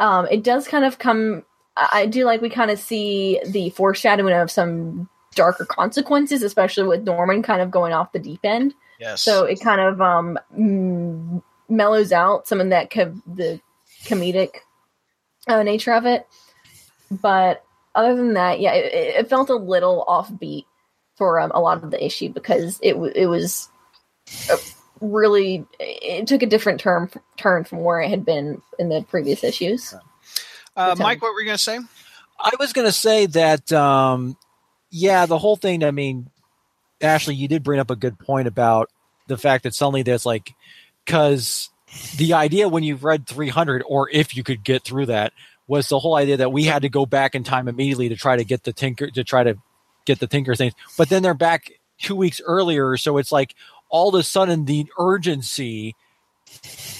Um, 0.00 0.26
it 0.30 0.42
does 0.42 0.66
kind 0.68 0.84
of 0.84 0.98
come. 0.98 1.44
I 1.76 1.88
I 2.02 2.06
do 2.06 2.24
like 2.24 2.40
we 2.40 2.48
kind 2.48 2.70
of 2.70 2.78
see 2.78 3.40
the 3.46 3.68
foreshadowing 3.70 4.34
of 4.34 4.50
some 4.50 5.08
darker 5.36 5.64
consequences, 5.64 6.42
especially 6.42 6.88
with 6.88 7.04
Norman 7.04 7.42
kind 7.42 7.60
of 7.60 7.70
going 7.70 7.92
off 7.92 8.10
the 8.10 8.18
deep 8.18 8.40
end. 8.42 8.74
Yes. 8.98 9.22
So 9.22 9.44
it 9.44 9.60
kind 9.60 9.80
of 9.80 10.00
um, 10.00 10.38
mm, 10.58 11.42
mellows 11.68 12.10
out 12.10 12.48
some 12.48 12.60
of 12.60 12.70
that 12.70 12.90
co- 12.90 13.20
the 13.26 13.60
comedic 14.04 14.56
uh, 15.46 15.62
nature 15.62 15.92
of 15.92 16.06
it. 16.06 16.26
But 17.10 17.64
other 17.94 18.16
than 18.16 18.34
that, 18.34 18.58
yeah, 18.58 18.72
it, 18.72 19.16
it 19.16 19.28
felt 19.28 19.50
a 19.50 19.54
little 19.54 20.04
offbeat 20.08 20.64
for 21.14 21.38
um, 21.38 21.52
a 21.54 21.60
lot 21.60 21.82
of 21.82 21.90
the 21.90 22.04
issue 22.04 22.30
because 22.30 22.80
it 22.82 22.92
w- 22.92 23.12
it 23.14 23.26
was 23.26 23.68
uh, 24.50 24.56
really 25.00 25.64
it 25.78 26.26
took 26.26 26.42
a 26.42 26.46
different 26.46 26.80
turn 26.80 27.10
turn 27.36 27.64
from 27.64 27.84
where 27.84 28.00
it 28.00 28.10
had 28.10 28.24
been 28.24 28.60
in 28.78 28.88
the 28.88 29.02
previous 29.02 29.44
issues. 29.44 29.94
uh, 30.76 30.96
Mike, 30.98 31.22
what 31.22 31.32
were 31.32 31.40
you 31.40 31.46
going 31.46 31.56
to 31.56 31.62
say? 31.62 31.78
I 32.38 32.52
was 32.58 32.72
going 32.72 32.86
to 32.86 32.92
say 32.92 33.26
that, 33.26 33.72
um, 33.72 34.36
yeah, 34.96 35.26
the 35.26 35.36
whole 35.36 35.56
thing. 35.56 35.84
I 35.84 35.90
mean, 35.90 36.30
Ashley, 37.02 37.34
you 37.34 37.48
did 37.48 37.62
bring 37.62 37.80
up 37.80 37.90
a 37.90 37.96
good 37.96 38.18
point 38.18 38.48
about 38.48 38.90
the 39.28 39.36
fact 39.36 39.64
that 39.64 39.74
suddenly 39.74 40.02
there's 40.02 40.24
like, 40.24 40.54
because 41.04 41.68
the 42.16 42.32
idea 42.32 42.66
when 42.66 42.82
you've 42.82 43.04
read 43.04 43.26
300, 43.26 43.84
or 43.86 44.08
if 44.10 44.34
you 44.34 44.42
could 44.42 44.64
get 44.64 44.84
through 44.84 45.06
that, 45.06 45.34
was 45.68 45.90
the 45.90 45.98
whole 45.98 46.14
idea 46.14 46.38
that 46.38 46.50
we 46.50 46.64
had 46.64 46.82
to 46.82 46.88
go 46.88 47.04
back 47.04 47.34
in 47.34 47.44
time 47.44 47.68
immediately 47.68 48.08
to 48.08 48.16
try 48.16 48.36
to 48.36 48.44
get 48.44 48.62
the 48.62 48.72
Tinker 48.72 49.10
to 49.10 49.22
try 49.22 49.42
to 49.42 49.56
get 50.06 50.18
the 50.18 50.26
Tinker 50.26 50.54
things. 50.54 50.72
But 50.96 51.10
then 51.10 51.22
they're 51.22 51.34
back 51.34 51.72
two 51.98 52.16
weeks 52.16 52.40
earlier, 52.46 52.96
so 52.96 53.18
it's 53.18 53.32
like 53.32 53.54
all 53.90 54.08
of 54.08 54.14
a 54.14 54.22
sudden 54.22 54.64
the 54.64 54.86
urgency 54.98 55.94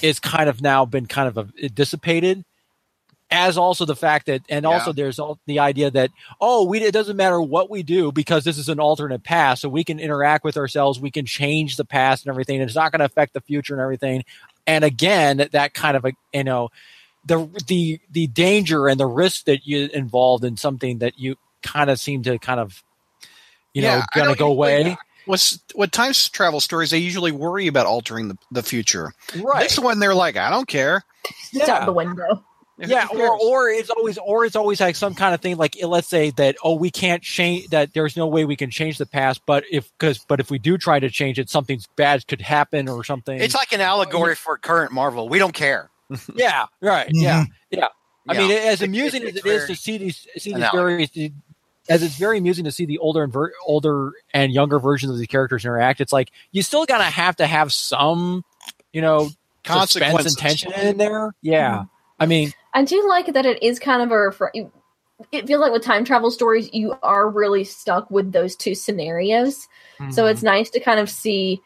is 0.02 0.20
kind 0.20 0.50
of 0.50 0.60
now 0.60 0.84
been 0.84 1.06
kind 1.06 1.28
of 1.28 1.50
a, 1.62 1.68
dissipated 1.68 2.44
as 3.30 3.58
also 3.58 3.84
the 3.84 3.96
fact 3.96 4.26
that 4.26 4.42
and 4.48 4.64
also 4.64 4.92
there's 4.92 5.18
all 5.18 5.38
the 5.46 5.58
idea 5.58 5.90
that 5.90 6.10
oh 6.40 6.64
we 6.64 6.80
it 6.80 6.92
doesn't 6.92 7.16
matter 7.16 7.40
what 7.40 7.68
we 7.68 7.82
do 7.82 8.12
because 8.12 8.44
this 8.44 8.56
is 8.56 8.68
an 8.68 8.78
alternate 8.78 9.24
past 9.24 9.62
so 9.62 9.68
we 9.68 9.82
can 9.82 9.98
interact 9.98 10.44
with 10.44 10.56
ourselves 10.56 11.00
we 11.00 11.10
can 11.10 11.26
change 11.26 11.76
the 11.76 11.84
past 11.84 12.24
and 12.24 12.30
everything 12.30 12.60
and 12.60 12.68
it's 12.68 12.76
not 12.76 12.92
going 12.92 13.00
to 13.00 13.04
affect 13.04 13.32
the 13.34 13.40
future 13.40 13.74
and 13.74 13.80
everything 13.82 14.24
and 14.66 14.84
again 14.84 15.48
that 15.50 15.74
kind 15.74 15.96
of 15.96 16.04
a 16.04 16.12
you 16.32 16.44
know 16.44 16.68
the 17.24 17.48
the 17.66 17.98
the 18.12 18.28
danger 18.28 18.86
and 18.86 19.00
the 19.00 19.06
risk 19.06 19.46
that 19.46 19.66
you 19.66 19.88
involved 19.92 20.44
in 20.44 20.56
something 20.56 20.98
that 20.98 21.18
you 21.18 21.34
kind 21.62 21.90
of 21.90 21.98
seem 21.98 22.22
to 22.22 22.38
kind 22.38 22.60
of 22.60 22.84
you 23.74 23.82
Yeah, 23.82 23.98
know 23.98 24.04
gonna 24.14 24.36
go 24.36 24.50
usually- 24.50 24.82
away 24.84 24.96
Was 25.26 25.58
what 25.74 25.90
time 25.90 26.12
travel 26.12 26.60
stories? 26.60 26.90
They 26.92 26.98
usually 26.98 27.32
worry 27.32 27.66
about 27.66 27.86
altering 27.86 28.28
the, 28.28 28.38
the 28.52 28.62
future. 28.62 29.12
right 29.42 29.64
This 29.68 29.76
one, 29.76 29.98
they're 29.98 30.14
like, 30.14 30.36
I 30.36 30.50
don't 30.50 30.68
care. 30.68 31.02
It's 31.52 31.68
out 31.68 31.84
the 31.86 31.92
window. 31.92 32.44
Yeah 32.78 33.06
or 33.10 33.38
or 33.40 33.68
it's 33.70 33.88
always 33.88 34.18
or 34.18 34.44
it's 34.44 34.56
always 34.56 34.80
like 34.80 34.96
some 34.96 35.14
kind 35.14 35.34
of 35.34 35.40
thing 35.40 35.56
like 35.56 35.80
eh, 35.82 35.86
let's 35.86 36.08
say 36.08 36.30
that 36.32 36.56
oh 36.62 36.74
we 36.74 36.90
can't 36.90 37.22
change 37.22 37.66
that 37.68 37.94
there's 37.94 38.16
no 38.16 38.26
way 38.26 38.44
we 38.44 38.54
can 38.56 38.70
change 38.70 38.98
the 38.98 39.06
past 39.06 39.40
but 39.46 39.64
if 39.70 39.90
because 39.98 40.18
but 40.28 40.40
if 40.40 40.50
we 40.50 40.58
do 40.58 40.76
try 40.76 40.98
to 41.00 41.08
change 41.08 41.38
it 41.38 41.48
something 41.48 41.80
bad 41.96 42.26
could 42.26 42.40
happen 42.42 42.88
or 42.88 43.02
something 43.02 43.40
It's 43.40 43.54
like 43.54 43.72
an 43.72 43.80
allegory 43.80 44.34
for 44.34 44.58
current 44.58 44.92
Marvel. 44.92 45.28
We 45.28 45.38
don't 45.38 45.54
care. 45.54 45.88
yeah 46.34 46.66
right 46.82 47.08
mm-hmm. 47.08 47.22
yeah 47.22 47.44
yeah 47.70 47.88
i 48.28 48.34
Yeah. 48.34 48.38
mean 48.40 48.50
as 48.52 48.82
It- 48.82 48.84
amusing 48.84 49.22
it- 49.22 49.28
as 49.28 49.36
it's 49.36 49.46
it 49.46 49.48
is 49.48 49.56
very 49.58 49.66
to 49.68 49.76
see 49.76 49.98
these 49.98 50.26
see 50.36 50.52
these 50.52 50.64
various 50.72 51.10
as 51.88 52.02
it's 52.02 52.16
very 52.16 52.38
amusing 52.38 52.64
to 52.64 52.72
see 52.72 52.84
the 52.84 52.98
older 52.98 53.22
and 53.24 53.32
ver- 53.32 53.52
older 53.66 54.12
and 54.34 54.52
younger 54.52 54.78
versions 54.78 55.10
of 55.12 55.18
the 55.18 55.26
characters 55.26 55.64
interact 55.64 56.00
it's 56.00 56.12
like 56.12 56.30
you 56.52 56.62
still 56.62 56.84
gotta 56.84 57.04
have 57.04 57.36
to 57.36 57.46
have 57.46 57.72
some 57.72 58.44
you 58.92 59.00
know 59.00 59.30
suspense 59.66 59.94
Consequences. 59.94 60.32
and 60.34 60.38
tension 60.38 60.72
in 60.74 60.96
there 60.98 61.34
yeah 61.42 61.70
mm-hmm. 61.78 61.82
i 62.20 62.26
mean 62.26 62.52
I 62.76 62.84
do 62.84 63.08
like 63.08 63.32
that 63.32 63.46
it 63.46 63.62
is 63.62 63.78
kind 63.78 64.02
of 64.02 64.10
a 64.10 64.14
refre- 64.14 64.70
it 65.32 65.46
feels 65.46 65.60
like 65.60 65.72
with 65.72 65.82
time 65.82 66.04
travel 66.04 66.30
stories 66.30 66.68
you 66.72 66.94
are 67.02 67.28
really 67.28 67.64
stuck 67.64 68.10
with 68.10 68.32
those 68.32 68.54
two 68.54 68.74
scenarios. 68.74 69.66
So 70.10 70.26
it's 70.26 70.42
nice 70.42 70.70
to 70.70 70.80
kind 70.80 71.00
of 71.00 71.08
see 71.08 71.62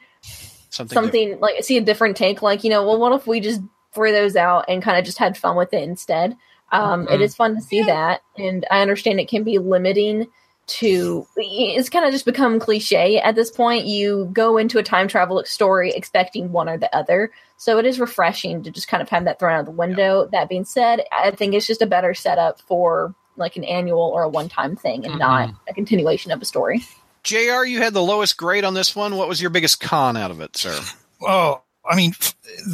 Something. 0.71 0.95
something 0.95 1.41
like 1.41 1.65
see 1.65 1.79
a 1.79 1.81
different 1.81 2.17
take 2.17 2.43
like 2.43 2.63
you 2.63 2.71
know 2.71 2.87
well 2.87 2.99
what 3.01 3.13
if 3.13 3.27
we 3.27 3.41
just 3.41 3.61
threw 3.93 4.13
those 4.13 4.37
out 4.37 4.67
and 4.69 4.81
kind 4.81 4.97
of 4.97 5.05
just 5.05 5.19
had 5.19 5.37
fun 5.37 5.57
with 5.57 5.75
it 5.75 5.83
instead 5.83 6.37
um 6.71 7.09
it 7.09 7.21
is 7.21 7.35
fun 7.35 7.57
to 7.57 7.61
see 7.61 7.83
that 7.83 8.21
and 8.39 8.65
i 8.71 8.81
understand 8.81 9.19
it 9.19 9.27
can 9.27 9.43
be 9.43 9.59
limiting 9.59 10.29
to 10.71 11.27
it's 11.37 11.89
kind 11.89 12.05
of 12.05 12.13
just 12.13 12.25
become 12.25 12.61
cliche 12.61 13.19
at 13.19 13.35
this 13.35 13.51
point 13.51 13.87
you 13.87 14.31
go 14.33 14.57
into 14.57 14.79
a 14.79 14.83
time 14.83 15.09
travel 15.09 15.43
story 15.45 15.91
expecting 15.91 16.53
one 16.53 16.69
or 16.69 16.79
the 16.79 16.95
other 16.95 17.31
so 17.57 17.79
it 17.79 17.85
is 17.85 17.99
refreshing 17.99 18.63
to 18.63 18.71
just 18.71 18.89
kind 18.89 19.03
of 19.03 19.09
have 19.09 19.25
that 19.25 19.39
thrown 19.39 19.59
out 19.59 19.65
the 19.65 19.71
window 19.71 20.29
that 20.33 20.49
being 20.49 20.65
said 20.65 21.03
i 21.13 21.31
think 21.31 21.55
it's 21.55 21.67
just 21.67 21.83
a 21.83 21.87
better 21.87 22.15
setup 22.15 22.61
for 22.63 23.15
like 23.37 23.57
an 23.57 23.65
annual 23.65 24.01
or 24.15 24.23
a 24.23 24.29
one-time 24.29 24.77
thing 24.77 25.05
and 25.05 25.19
not 25.19 25.51
a 25.69 25.75
continuation 25.75 26.31
of 26.31 26.41
a 26.41 26.45
story 26.45 26.81
Jr. 27.23 27.65
You 27.67 27.83
had 27.83 27.93
the 27.93 28.03
lowest 28.03 28.39
grade 28.39 28.65
on 28.65 28.73
this 28.73 28.97
one. 28.97 29.15
What 29.15 29.29
was 29.29 29.43
your 29.43 29.51
biggest 29.51 29.79
con 29.79 30.17
out 30.17 30.31
of 30.31 30.41
it, 30.41 30.57
sir? 30.57 30.81
Oh, 31.21 31.63
I 31.85 31.95
mean, 31.95 32.15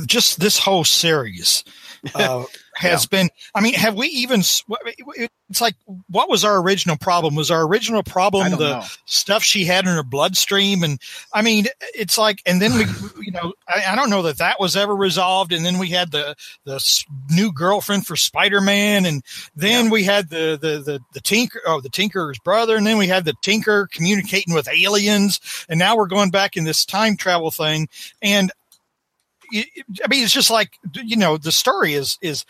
just 0.06 0.38
this 0.38 0.56
whole 0.56 0.84
series 0.84 1.64
uh, 2.14 2.44
has 2.76 3.06
been. 3.06 3.28
I 3.54 3.60
mean, 3.60 3.74
have 3.74 3.94
we 3.94 4.08
even? 4.08 4.40
It's 4.40 5.60
like, 5.60 5.76
what 6.08 6.28
was 6.28 6.44
our 6.44 6.60
original 6.60 6.96
problem? 6.96 7.34
Was 7.34 7.50
our 7.50 7.66
original 7.66 8.02
problem 8.02 8.50
the 8.50 8.80
know. 8.80 8.84
stuff 9.04 9.42
she 9.42 9.64
had 9.64 9.86
in 9.86 9.94
her 9.94 10.02
bloodstream? 10.02 10.82
And 10.82 11.00
I 11.32 11.42
mean, 11.42 11.66
it's 11.94 12.18
like, 12.18 12.40
and 12.46 12.60
then 12.60 12.72
we, 13.16 13.26
you 13.26 13.32
know, 13.32 13.54
I, 13.68 13.92
I 13.92 13.96
don't 13.96 14.10
know 14.10 14.22
that 14.22 14.38
that 14.38 14.60
was 14.60 14.76
ever 14.76 14.94
resolved. 14.94 15.52
And 15.52 15.64
then 15.64 15.78
we 15.78 15.88
had 15.88 16.10
the 16.10 16.34
the 16.64 17.04
new 17.30 17.52
girlfriend 17.52 18.06
for 18.06 18.16
Spider 18.16 18.60
Man, 18.60 19.06
and 19.06 19.22
then 19.54 19.90
we 19.90 20.04
had 20.04 20.30
the 20.30 20.58
the 20.60 20.78
the 20.78 21.00
the 21.14 21.20
Tinker, 21.20 21.60
oh, 21.66 21.80
the 21.80 21.88
Tinker's 21.88 22.38
brother, 22.40 22.76
and 22.76 22.86
then 22.86 22.98
we 22.98 23.06
had 23.06 23.24
the 23.24 23.34
Tinker 23.42 23.88
communicating 23.92 24.54
with 24.54 24.68
aliens, 24.68 25.40
and 25.68 25.78
now 25.78 25.96
we're 25.96 26.06
going 26.06 26.30
back 26.30 26.56
in 26.56 26.64
this 26.64 26.84
time 26.84 27.16
travel 27.16 27.50
thing, 27.50 27.88
and 28.20 28.50
I 29.52 30.08
mean, 30.08 30.24
it's 30.24 30.32
just 30.32 30.50
like 30.50 30.72
you 30.94 31.16
know, 31.16 31.36
the 31.36 31.52
story 31.52 31.94
is 31.94 32.18
is 32.20 32.44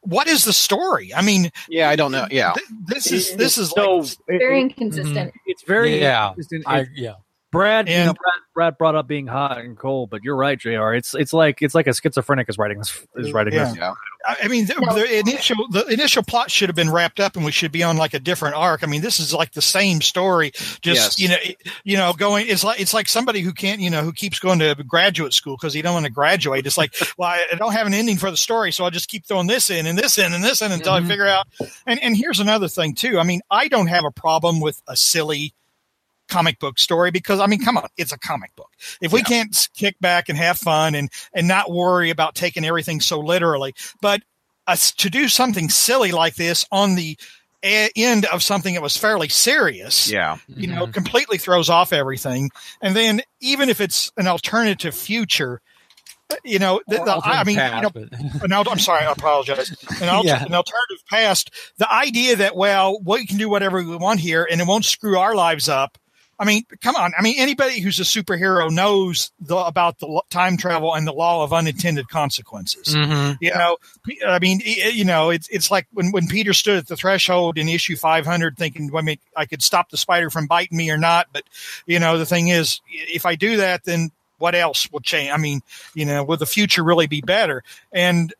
what 0.00 0.26
is 0.26 0.44
the 0.44 0.52
story? 0.52 1.14
I 1.14 1.22
mean, 1.22 1.50
Yeah, 1.68 1.88
I 1.88 1.96
don't 1.96 2.10
know. 2.12 2.26
Yeah. 2.30 2.52
th- 2.54 2.66
this 2.86 3.12
is 3.12 3.36
this 3.36 3.56
is 3.58 3.70
so 3.70 3.98
like 3.98 4.08
very 4.28 4.60
inconsistent 4.60 5.30
mm-hmm. 5.30 5.36
it's 5.46 5.62
very 5.62 6.00
Yeah. 6.00 6.30
inconsistent. 6.30 6.64
I, 6.66 6.86
yeah 6.94 7.14
Brad, 7.52 7.86
you 7.86 7.96
know, 7.98 8.14
Brad, 8.14 8.40
Brad 8.54 8.78
brought 8.78 8.94
up 8.94 9.06
being 9.06 9.26
hot 9.26 9.58
and 9.58 9.76
cold, 9.78 10.08
but 10.08 10.24
you're 10.24 10.34
right, 10.34 10.58
Jr. 10.58 10.94
It's 10.94 11.14
it's 11.14 11.34
like 11.34 11.60
it's 11.60 11.74
like 11.74 11.86
a 11.86 11.92
schizophrenic 11.92 12.48
is 12.48 12.56
writing 12.56 12.78
this 12.78 13.06
is 13.14 13.32
writing 13.32 13.52
Yeah. 13.52 13.66
this. 13.66 13.76
Yeah. 13.76 13.92
I 14.26 14.36
I 14.44 14.48
mean, 14.48 14.66
the, 14.66 14.74
the 14.74 15.18
initial 15.18 15.68
the 15.68 15.84
initial 15.86 16.22
plot 16.22 16.50
should 16.50 16.70
have 16.70 16.76
been 16.76 16.90
wrapped 16.90 17.20
up, 17.20 17.36
and 17.36 17.44
we 17.44 17.52
should 17.52 17.70
be 17.70 17.82
on 17.82 17.98
like 17.98 18.14
a 18.14 18.18
different 18.18 18.56
arc. 18.56 18.82
I 18.82 18.86
mean, 18.86 19.02
this 19.02 19.20
is 19.20 19.34
like 19.34 19.52
the 19.52 19.60
same 19.60 20.00
story, 20.00 20.52
Yes. 20.54 20.80
just 20.80 21.20
you 21.20 21.28
know, 21.28 21.36
you 21.84 21.98
know, 21.98 22.14
going. 22.14 22.46
It's 22.48 22.64
like 22.64 22.80
it's 22.80 22.94
like 22.94 23.06
somebody 23.06 23.40
who 23.40 23.52
can't, 23.52 23.82
you 23.82 23.90
know, 23.90 24.02
who 24.02 24.12
keeps 24.12 24.38
going 24.38 24.58
to 24.60 24.74
graduate 24.86 25.34
school 25.34 25.56
because 25.60 25.74
he 25.74 25.82
don't 25.82 25.92
want 25.92 26.06
to 26.06 26.12
graduate. 26.12 26.66
It's 26.66 26.78
like, 26.78 26.94
well, 27.18 27.28
I, 27.28 27.46
I 27.52 27.56
don't 27.56 27.72
have 27.72 27.86
an 27.86 27.92
ending 27.92 28.16
for 28.16 28.30
the 28.30 28.38
story, 28.38 28.72
so 28.72 28.84
I'll 28.84 28.90
just 28.90 29.10
keep 29.10 29.26
throwing 29.26 29.46
this 29.46 29.68
in 29.68 29.86
and 29.86 29.98
this 29.98 30.16
in 30.16 30.32
and 30.32 30.42
this 30.42 30.62
in 30.62 30.72
until 30.72 30.94
I 30.94 31.00
mm-hmm. 31.00 31.08
figure 31.08 31.26
out. 31.26 31.46
And 31.86 32.02
and 32.02 32.16
here's 32.16 32.40
another 32.40 32.68
thing 32.68 32.94
too. 32.94 33.18
I 33.18 33.24
mean, 33.24 33.42
I 33.50 33.68
don't 33.68 33.88
have 33.88 34.04
a 34.06 34.10
problem 34.10 34.60
with 34.60 34.80
a 34.88 34.96
silly 34.96 35.52
comic 36.32 36.58
book 36.58 36.78
story 36.78 37.10
because 37.10 37.40
I 37.40 37.46
mean, 37.46 37.60
come 37.60 37.76
on, 37.76 37.88
it's 37.96 38.12
a 38.12 38.18
comic 38.18 38.54
book. 38.56 38.70
If 39.00 39.12
we 39.12 39.22
can't 39.22 39.56
kick 39.74 39.96
back 40.00 40.28
and 40.28 40.38
have 40.38 40.58
fun 40.58 40.94
and 40.94 41.10
and 41.34 41.46
not 41.48 41.70
worry 41.70 42.10
about 42.10 42.34
taking 42.34 42.64
everything 42.64 43.00
so 43.00 43.20
literally, 43.20 43.74
but 44.00 44.22
us 44.66 44.92
to 44.92 45.10
do 45.10 45.28
something 45.28 45.68
silly 45.68 46.12
like 46.12 46.36
this 46.36 46.64
on 46.70 46.94
the 46.94 47.16
a- 47.64 47.90
end 47.96 48.24
of 48.26 48.42
something 48.42 48.74
that 48.74 48.82
was 48.82 48.96
fairly 48.96 49.28
serious, 49.28 50.10
Yeah. 50.10 50.36
you 50.48 50.66
know, 50.68 50.86
completely 50.86 51.36
throws 51.38 51.68
off 51.68 51.92
everything. 51.92 52.50
And 52.80 52.94
then 52.96 53.22
even 53.40 53.68
if 53.68 53.80
it's 53.80 54.10
an 54.16 54.26
alternative 54.28 54.94
future, 54.94 55.60
uh, 56.30 56.36
you 56.44 56.58
know, 56.58 56.80
the, 56.88 56.96
the, 56.98 57.20
I 57.24 57.42
mean, 57.44 57.56
you 57.56 58.48
know, 58.48 58.60
an 58.62 58.68
I'm 58.68 58.78
sorry, 58.78 59.04
I 59.04 59.12
apologize. 59.12 59.70
An, 60.00 60.08
alter, 60.08 60.28
Yeah. 60.28 60.44
an 60.44 60.54
alternative 60.54 61.04
past. 61.10 61.50
The 61.78 61.92
idea 61.92 62.36
that 62.36 62.56
well, 62.56 63.00
we 63.04 63.26
can 63.26 63.38
do 63.38 63.48
whatever 63.48 63.82
we 63.82 63.96
want 63.96 64.20
here, 64.20 64.46
and 64.50 64.60
it 64.60 64.66
won't 64.66 64.84
screw 64.84 65.18
our 65.18 65.34
lives 65.34 65.68
up. 65.68 65.98
I 66.42 66.44
mean, 66.44 66.64
come 66.80 66.96
on. 66.96 67.12
I 67.16 67.22
mean, 67.22 67.36
anybody 67.38 67.80
who's 67.80 68.00
a 68.00 68.02
superhero 68.02 68.68
knows 68.68 69.30
the, 69.40 69.56
about 69.56 70.00
the 70.00 70.22
time 70.28 70.56
travel 70.56 70.92
and 70.92 71.06
the 71.06 71.12
law 71.12 71.44
of 71.44 71.52
unintended 71.52 72.08
consequences. 72.08 72.96
Mhm. 72.96 73.38
You 73.40 73.50
know, 73.54 73.76
I 74.26 74.40
mean, 74.40 74.60
you 74.64 75.04
know, 75.04 75.30
it's 75.30 75.46
it's 75.50 75.70
like 75.70 75.86
when 75.92 76.10
when 76.10 76.26
Peter 76.26 76.52
stood 76.52 76.78
at 76.78 76.88
the 76.88 76.96
threshold 76.96 77.58
in 77.58 77.68
issue 77.68 77.94
500, 77.94 78.58
thinking, 78.58 78.90
"Well, 78.90 79.02
I 79.02 79.06
mean, 79.06 79.18
I 79.36 79.46
could 79.46 79.62
stop 79.62 79.90
the 79.90 79.96
spider 79.96 80.30
from 80.30 80.48
biting 80.48 80.76
me 80.76 80.90
or 80.90 80.98
not." 80.98 81.28
But 81.32 81.44
you 81.86 82.00
know, 82.00 82.18
the 82.18 82.26
thing 82.26 82.48
is, 82.48 82.80
if 82.90 83.24
I 83.24 83.36
do 83.36 83.58
that, 83.58 83.84
then 83.84 84.10
what 84.38 84.56
else 84.56 84.90
will 84.90 84.98
change? 84.98 85.30
I 85.30 85.36
mean, 85.36 85.60
you 85.94 86.04
know, 86.04 86.24
will 86.24 86.38
the 86.38 86.46
future 86.46 86.82
really 86.82 87.06
be 87.06 87.20
better? 87.20 87.62
And 87.92 88.34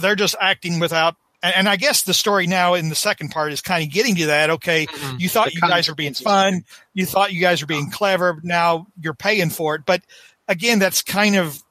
they're 0.00 0.16
just 0.16 0.34
acting 0.40 0.80
without. 0.80 1.16
And 1.44 1.54
and 1.56 1.68
I 1.68 1.76
guess 1.76 2.02
the 2.02 2.14
story 2.14 2.46
now 2.46 2.72
in 2.74 2.88
the 2.88 2.94
second 2.94 3.28
part 3.28 3.52
is 3.52 3.60
kind 3.60 3.84
of 3.84 3.92
getting 3.92 4.16
to 4.16 4.26
that. 4.26 4.50
Okay, 4.50 4.86
mm-hmm. 4.86 5.18
you 5.20 5.28
thought 5.28 5.48
The 5.48 5.56
you 5.56 5.60
guys 5.60 5.88
were 5.88 5.94
being 5.94 6.14
fun. 6.14 6.64
You 6.94 7.04
thought 7.04 7.32
you 7.32 7.40
guys 7.40 7.60
were 7.60 7.66
being 7.66 7.90
clever. 7.90 8.40
Now 8.42 8.86
you're 9.00 9.14
paying 9.14 9.50
for 9.50 9.74
it. 9.74 9.82
But 9.84 10.02
again, 10.48 10.78
that's 10.78 11.02
kind 11.02 11.36
of 11.36 11.62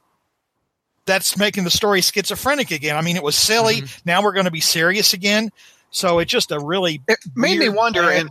that's 1.06 1.38
making 1.38 1.64
the 1.64 1.72
story 1.72 2.02
schizophrenic 2.02 2.70
again. 2.72 2.96
I 2.96 3.02
mean, 3.02 3.16
it 3.16 3.24
was 3.24 3.36
silly. 3.36 3.82
Mm-hmm. 3.82 4.02
Now 4.06 4.22
we're 4.22 4.34
going 4.34 4.46
to 4.46 4.52
be 4.52 4.62
serious 4.62 5.14
again. 5.14 5.50
So 5.90 6.20
it's 6.20 6.32
just 6.32 6.52
a 6.52 6.60
really 6.60 7.02
It 7.08 7.20
made 7.36 7.60
me 7.60 7.70
wonder, 7.70 8.04
bad- 8.04 8.22
and 8.22 8.30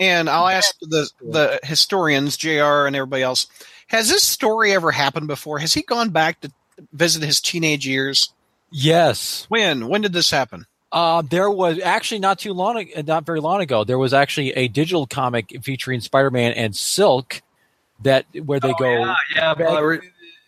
and 0.00 0.30
I'll 0.30 0.48
ask 0.48 0.76
the 0.80 1.08
the 1.20 1.60
historians, 1.62 2.36
Jr. 2.36 2.86
and 2.86 2.96
everybody 2.96 3.22
else, 3.22 3.46
has 3.88 4.08
this 4.08 4.24
story 4.24 4.72
ever 4.72 4.90
happened 4.90 5.28
before? 5.28 5.60
Has 5.60 5.72
he 5.72 5.82
gone 5.82 6.10
back 6.10 6.40
to 6.40 6.50
visit 6.92 7.22
his 7.22 7.40
teenage 7.40 7.86
years? 7.86 8.32
Yes. 8.72 9.46
When? 9.48 9.88
When 9.88 10.00
did 10.00 10.12
this 10.12 10.30
happen? 10.30 10.66
Uh, 10.92 11.22
there 11.22 11.50
was 11.50 11.78
actually 11.78 12.18
not 12.18 12.38
too 12.38 12.52
long, 12.52 12.84
not 13.06 13.24
very 13.24 13.40
long 13.40 13.60
ago. 13.60 13.84
There 13.84 13.98
was 13.98 14.12
actually 14.12 14.50
a 14.52 14.66
digital 14.66 15.06
comic 15.06 15.56
featuring 15.62 16.00
Spider-Man 16.00 16.52
and 16.52 16.74
Silk 16.74 17.42
that 18.02 18.26
where 18.44 18.58
they 18.58 18.74
go 18.78 18.90
yeah, 18.90 19.14
yeah, 19.34 19.54
back- 19.54 19.82
re- 19.82 20.00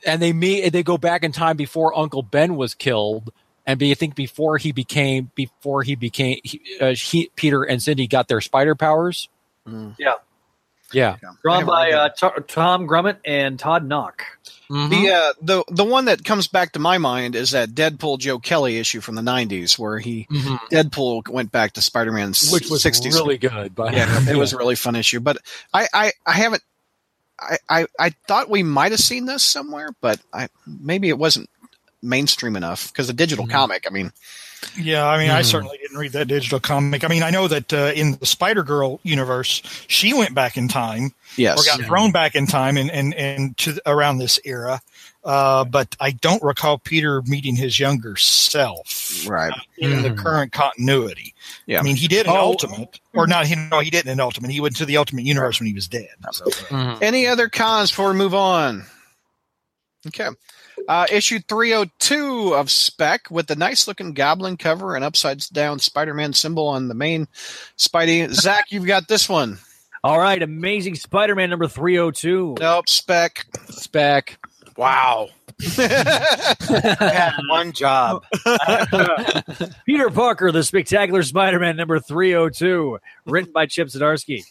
and 0.04 0.20
they 0.20 0.32
meet. 0.32 0.70
They 0.70 0.82
go 0.82 0.98
back 0.98 1.22
in 1.22 1.30
time 1.30 1.56
before 1.56 1.96
Uncle 1.96 2.22
Ben 2.22 2.56
was 2.56 2.74
killed, 2.74 3.32
and 3.66 3.78
be, 3.78 3.92
I 3.92 3.94
think 3.94 4.16
before 4.16 4.58
he 4.58 4.72
became 4.72 5.30
before 5.36 5.82
he 5.82 5.94
became 5.94 6.40
he, 6.42 6.60
uh, 6.80 6.94
he, 6.94 7.30
Peter 7.36 7.62
and 7.62 7.80
Cindy 7.80 8.08
got 8.08 8.26
their 8.26 8.40
spider 8.40 8.74
powers. 8.74 9.28
Yeah. 9.98 10.14
Yeah. 10.92 11.16
drawn 11.42 11.64
by 11.66 11.92
uh, 11.92 12.08
T- 12.10 12.42
Tom 12.48 12.86
Grummett 12.86 13.16
and 13.24 13.58
Todd 13.58 13.88
Nauck. 13.88 14.20
Mhm. 14.70 14.90
The 14.90 15.10
uh, 15.12 15.32
the 15.42 15.64
the 15.68 15.84
one 15.84 16.06
that 16.06 16.24
comes 16.24 16.46
back 16.46 16.72
to 16.72 16.78
my 16.78 16.96
mind 16.98 17.34
is 17.36 17.50
that 17.50 17.70
Deadpool 17.70 18.18
Joe 18.18 18.38
Kelly 18.38 18.78
issue 18.78 19.00
from 19.00 19.16
the 19.16 19.22
'90s, 19.22 19.78
where 19.78 19.98
he 19.98 20.26
Mhm. 20.30 20.58
Deadpool 20.70 21.28
went 21.28 21.52
back 21.52 21.72
to 21.72 21.82
Spider-Man, 21.82 22.28
which 22.50 22.70
was 22.70 22.82
'60s. 22.82 23.14
really 23.14 23.36
good. 23.38 23.74
But 23.74 23.92
yeah, 23.92 24.30
it 24.30 24.36
was 24.38 24.52
a 24.54 24.56
really 24.56 24.76
fun 24.76 24.96
issue. 24.96 25.20
But 25.20 25.38
I, 25.74 25.88
I, 25.92 26.12
I 26.24 26.32
haven't. 26.32 26.62
I, 27.38 27.56
I, 27.68 27.86
I 27.98 28.10
thought 28.28 28.48
we 28.48 28.62
might 28.62 28.92
have 28.92 29.00
seen 29.00 29.26
this 29.26 29.42
somewhere, 29.42 29.90
but 30.00 30.20
I 30.32 30.48
maybe 30.66 31.08
it 31.08 31.18
wasn't 31.18 31.50
mainstream 32.00 32.56
enough 32.56 32.90
because 32.92 33.08
a 33.10 33.12
digital 33.12 33.46
comic. 33.46 33.84
I 33.86 33.90
mean, 33.90 34.12
Yeah, 34.76 35.06
I 35.06 35.18
mean, 35.18 35.30
I 35.30 35.40
Mhm. 35.42 35.44
certainly 35.46 35.78
didn't 35.78 35.96
read 35.98 36.12
that 36.12 36.28
digital 36.28 36.60
comic. 36.60 37.04
I 37.04 37.08
mean, 37.08 37.22
I 37.22 37.30
know 37.30 37.48
that 37.48 37.72
uh, 37.72 37.92
in 37.94 38.12
the 38.16 38.26
Spider 38.26 38.62
Girl 38.62 39.00
universe, 39.02 39.60
she 39.88 40.12
went 40.14 40.34
back 40.34 40.56
in 40.56 40.68
time 40.68 41.12
yes, 41.36 41.58
or 41.60 41.64
got 41.64 41.84
thrown 41.86 42.12
back 42.12 42.34
in 42.34 42.46
time 42.46 42.76
and 42.76 42.90
and 42.90 43.12
and 43.14 43.56
to 43.58 43.80
around 43.86 44.18
this 44.18 44.38
era. 44.44 44.80
Uh, 45.24 45.64
but 45.64 45.94
I 46.00 46.10
don't 46.10 46.42
recall 46.42 46.78
Peter 46.78 47.22
meeting 47.22 47.54
his 47.54 47.78
younger 47.78 48.16
self 48.16 49.24
right. 49.28 49.52
in 49.78 50.02
the 50.02 50.10
Mhm. 50.10 50.18
current 50.18 50.52
continuity. 50.52 51.32
Yeah. 51.66 51.78
I 51.78 51.82
mean, 51.82 51.94
he 51.94 52.08
did 52.08 52.26
an 52.26 52.32
Oh. 52.32 52.40
Ultimate, 52.40 52.98
or 53.12 53.28
not? 53.28 53.46
He 53.46 53.54
no, 53.54 53.78
he 53.80 53.90
didn't 53.90 54.10
an 54.10 54.18
Ultimate. 54.18 54.50
He 54.50 54.60
went 54.60 54.74
to 54.76 54.84
the 54.84 54.96
Ultimate 54.96 55.24
Universe 55.24 55.60
when 55.60 55.68
he 55.68 55.74
was 55.74 55.86
dead. 55.86 56.08
So, 56.32 56.44
Mhm. 56.46 57.00
Any 57.02 57.28
other 57.28 57.48
cons 57.48 57.90
before 57.90 58.10
we 58.12 58.18
move 58.18 58.34
on? 58.34 58.84
Okay. 60.08 60.28
Uh, 60.88 61.06
issue 61.10 61.38
302 61.48 62.54
of 62.54 62.70
Spec 62.70 63.30
with 63.30 63.46
the 63.46 63.56
nice 63.56 63.86
looking 63.86 64.14
goblin 64.14 64.56
cover 64.56 64.96
and 64.96 65.04
upside 65.04 65.38
down 65.52 65.78
Spider 65.78 66.14
Man 66.14 66.32
symbol 66.32 66.66
on 66.66 66.88
the 66.88 66.94
main 66.94 67.28
Spidey. 67.78 68.32
Zach, 68.32 68.66
you've 68.70 68.86
got 68.86 69.08
this 69.08 69.28
one. 69.28 69.58
All 70.04 70.18
right, 70.18 70.42
Amazing 70.42 70.96
Spider-Man 70.96 71.48
number 71.48 71.68
302. 71.68 72.56
Nope, 72.58 72.88
Spec. 72.88 73.46
Spec. 73.68 74.36
Wow. 74.76 75.28
had 75.76 77.34
one 77.48 77.70
job. 77.70 78.24
Peter 79.86 80.10
Parker, 80.10 80.50
the 80.50 80.64
Spectacular 80.64 81.22
Spider-Man 81.22 81.76
number 81.76 82.00
302, 82.00 82.98
written 83.26 83.52
by 83.52 83.66
Chip 83.66 83.86
Zdarsky. 83.86 84.44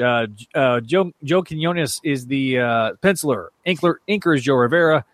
Uh, 0.00 0.26
uh, 0.54 0.80
Joe 0.80 1.12
Joe 1.22 1.42
Quinones 1.42 2.00
is 2.02 2.26
the 2.26 2.60
uh, 2.60 2.92
penciler. 3.02 3.48
Inkler, 3.66 3.96
inker 4.08 4.34
is 4.34 4.42
Joe 4.42 4.54
Rivera, 4.54 5.04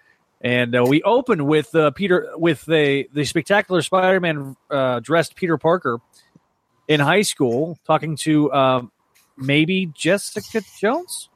and 0.40 0.74
uh, 0.74 0.84
we 0.86 1.02
open 1.02 1.46
with 1.46 1.74
uh, 1.74 1.90
Peter 1.90 2.30
with 2.34 2.64
the 2.64 3.08
the 3.12 3.24
Spectacular 3.24 3.82
Spider-Man 3.82 4.56
uh, 4.70 5.00
dressed 5.00 5.36
Peter 5.36 5.58
Parker 5.58 6.00
in 6.88 7.00
high 7.00 7.22
school, 7.22 7.78
talking 7.86 8.16
to 8.16 8.52
um, 8.52 8.92
maybe 9.36 9.86
Jessica 9.94 10.62
Jones. 10.78 11.28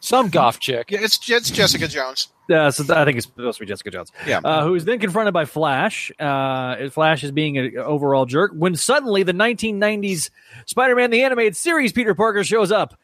Some 0.00 0.28
goth 0.28 0.60
chick. 0.60 0.90
Yeah, 0.90 1.00
it's, 1.02 1.18
it's 1.28 1.50
Jessica 1.50 1.88
Jones. 1.88 2.28
Uh, 2.48 2.70
so 2.70 2.94
I 2.94 3.04
think 3.04 3.18
it's 3.18 3.26
supposed 3.26 3.58
to 3.58 3.64
be 3.64 3.68
Jessica 3.68 3.90
Jones. 3.90 4.12
Yeah. 4.26 4.40
Uh, 4.44 4.64
who 4.64 4.74
is 4.74 4.84
then 4.84 5.00
confronted 5.00 5.34
by 5.34 5.44
Flash. 5.44 6.12
Uh, 6.18 6.88
Flash 6.90 7.24
is 7.24 7.32
being 7.32 7.58
an 7.58 7.76
overall 7.76 8.24
jerk 8.24 8.52
when 8.54 8.76
suddenly 8.76 9.22
the 9.22 9.32
1990s 9.32 10.30
Spider-Man 10.66 11.10
the 11.10 11.24
animated 11.24 11.56
series 11.56 11.92
Peter 11.92 12.14
Parker 12.14 12.44
shows 12.44 12.70
up 12.70 12.98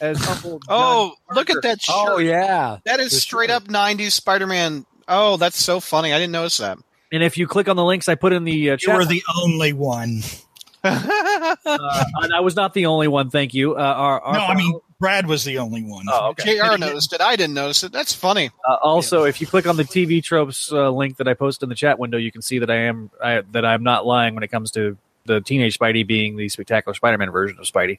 as 0.00 0.26
Uncle. 0.28 0.58
John 0.60 0.66
Oh, 0.68 1.14
look 1.34 1.50
at 1.50 1.62
that 1.62 1.80
shirt. 1.82 1.94
Oh 1.96 2.18
yeah. 2.18 2.78
That 2.84 3.00
is 3.00 3.10
The 3.12 3.16
straight 3.20 3.50
shirt. 3.50 3.62
up 3.62 3.68
90s 3.68 4.12
Spider 4.12 4.46
Man. 4.46 4.86
Oh, 5.06 5.36
that's 5.36 5.62
so 5.62 5.80
funny. 5.80 6.12
I 6.12 6.18
didn't 6.18 6.32
notice 6.32 6.58
that. 6.58 6.78
And 7.10 7.22
if 7.22 7.38
you 7.38 7.46
click 7.46 7.68
on 7.68 7.76
the 7.76 7.84
links 7.84 8.08
I 8.08 8.14
put 8.14 8.32
in 8.32 8.44
the 8.44 8.70
uh, 8.70 8.72
you 8.72 8.76
chat, 8.78 8.96
were 8.96 9.04
the 9.04 9.22
only 9.42 9.72
one. 9.72 10.20
uh, 10.84 11.54
and 11.64 12.34
I 12.34 12.40
was 12.40 12.54
not 12.54 12.74
the 12.74 12.86
only 12.86 13.08
one. 13.08 13.30
Thank 13.30 13.54
you. 13.54 13.74
Uh, 13.74 13.78
our, 13.80 14.20
our 14.20 14.32
No, 14.34 14.40
I 14.40 14.54
mean 14.54 14.78
Brad 15.00 15.26
was 15.26 15.44
the 15.44 15.58
only 15.58 15.82
one. 15.82 16.06
Oh, 16.08 16.30
okay. 16.30 16.56
JR 16.58 16.76
noticed 16.76 17.12
it. 17.12 17.20
I 17.20 17.36
didn't 17.36 17.54
notice 17.54 17.84
it. 17.84 17.92
That's 17.92 18.12
funny. 18.12 18.50
Uh, 18.68 18.74
also, 18.82 19.24
if 19.24 19.40
you 19.40 19.46
click 19.46 19.66
on 19.66 19.76
the 19.76 19.84
TV 19.84 20.22
tropes 20.22 20.72
uh, 20.72 20.90
link 20.90 21.18
that 21.18 21.28
I 21.28 21.34
post 21.34 21.62
in 21.62 21.68
the 21.68 21.74
chat 21.74 21.98
window, 21.98 22.18
you 22.18 22.32
can 22.32 22.42
see 22.42 22.58
that 22.58 22.70
I 22.70 22.76
am 22.86 23.10
I, 23.22 23.42
that 23.52 23.64
I'm 23.64 23.82
not 23.84 24.06
lying 24.06 24.34
when 24.34 24.42
it 24.42 24.48
comes 24.48 24.72
to 24.72 24.96
the 25.28 25.40
teenage 25.40 25.78
Spidey 25.78 26.04
being 26.04 26.36
the 26.36 26.48
spectacular 26.48 26.94
Spider-Man 26.94 27.30
version 27.30 27.56
of 27.60 27.64
Spidey. 27.66 27.98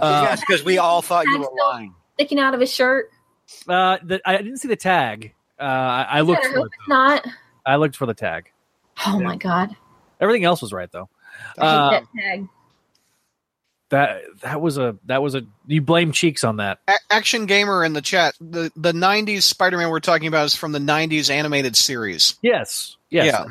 Uh, 0.00 0.26
yes, 0.30 0.40
because 0.40 0.64
we 0.64 0.78
all 0.78 1.02
thought 1.02 1.26
you 1.26 1.38
were 1.38 1.50
lying. 1.68 1.94
Sticking 2.14 2.38
out 2.38 2.54
of 2.54 2.60
his 2.60 2.72
shirt. 2.72 3.10
Uh, 3.68 3.98
the, 4.02 4.20
I 4.24 4.38
didn't 4.38 4.56
see 4.56 4.68
the 4.68 4.76
tag. 4.76 5.34
Uh, 5.60 5.62
I, 5.64 6.06
I 6.10 6.20
looked 6.22 6.42
Better 6.42 6.54
for 6.54 6.60
hope 6.60 6.66
it. 6.68 6.88
not. 6.88 7.26
I 7.66 7.76
looked 7.76 7.96
for 7.96 8.06
the 8.06 8.14
tag. 8.14 8.50
Oh 9.06 9.20
my 9.20 9.36
god. 9.36 9.76
Everything 10.20 10.44
else 10.44 10.62
was 10.62 10.72
right 10.72 10.90
though. 10.90 11.08
I 11.58 11.60
hate 11.64 11.66
Uh, 11.76 11.90
that 11.90 12.04
tag. 12.16 12.48
that 13.90 14.22
that 14.42 14.60
was 14.60 14.78
a 14.78 14.96
that 15.06 15.22
was 15.22 15.34
a 15.34 15.42
you 15.66 15.80
blame 15.80 16.12
cheeks 16.12 16.44
on 16.44 16.56
that. 16.58 16.78
A- 16.88 16.94
Action 17.10 17.46
Gamer 17.46 17.84
in 17.84 17.92
the 17.92 18.00
chat. 18.02 18.34
The 18.40 18.70
the 18.76 18.92
90s 18.92 19.42
Spider 19.42 19.76
Man 19.78 19.90
we're 19.90 20.00
talking 20.00 20.28
about 20.28 20.46
is 20.46 20.54
from 20.54 20.72
the 20.72 20.78
90s 20.78 21.30
animated 21.30 21.76
series. 21.76 22.36
Yes, 22.42 22.96
yes. 23.10 23.26
Yeah. 23.26 23.44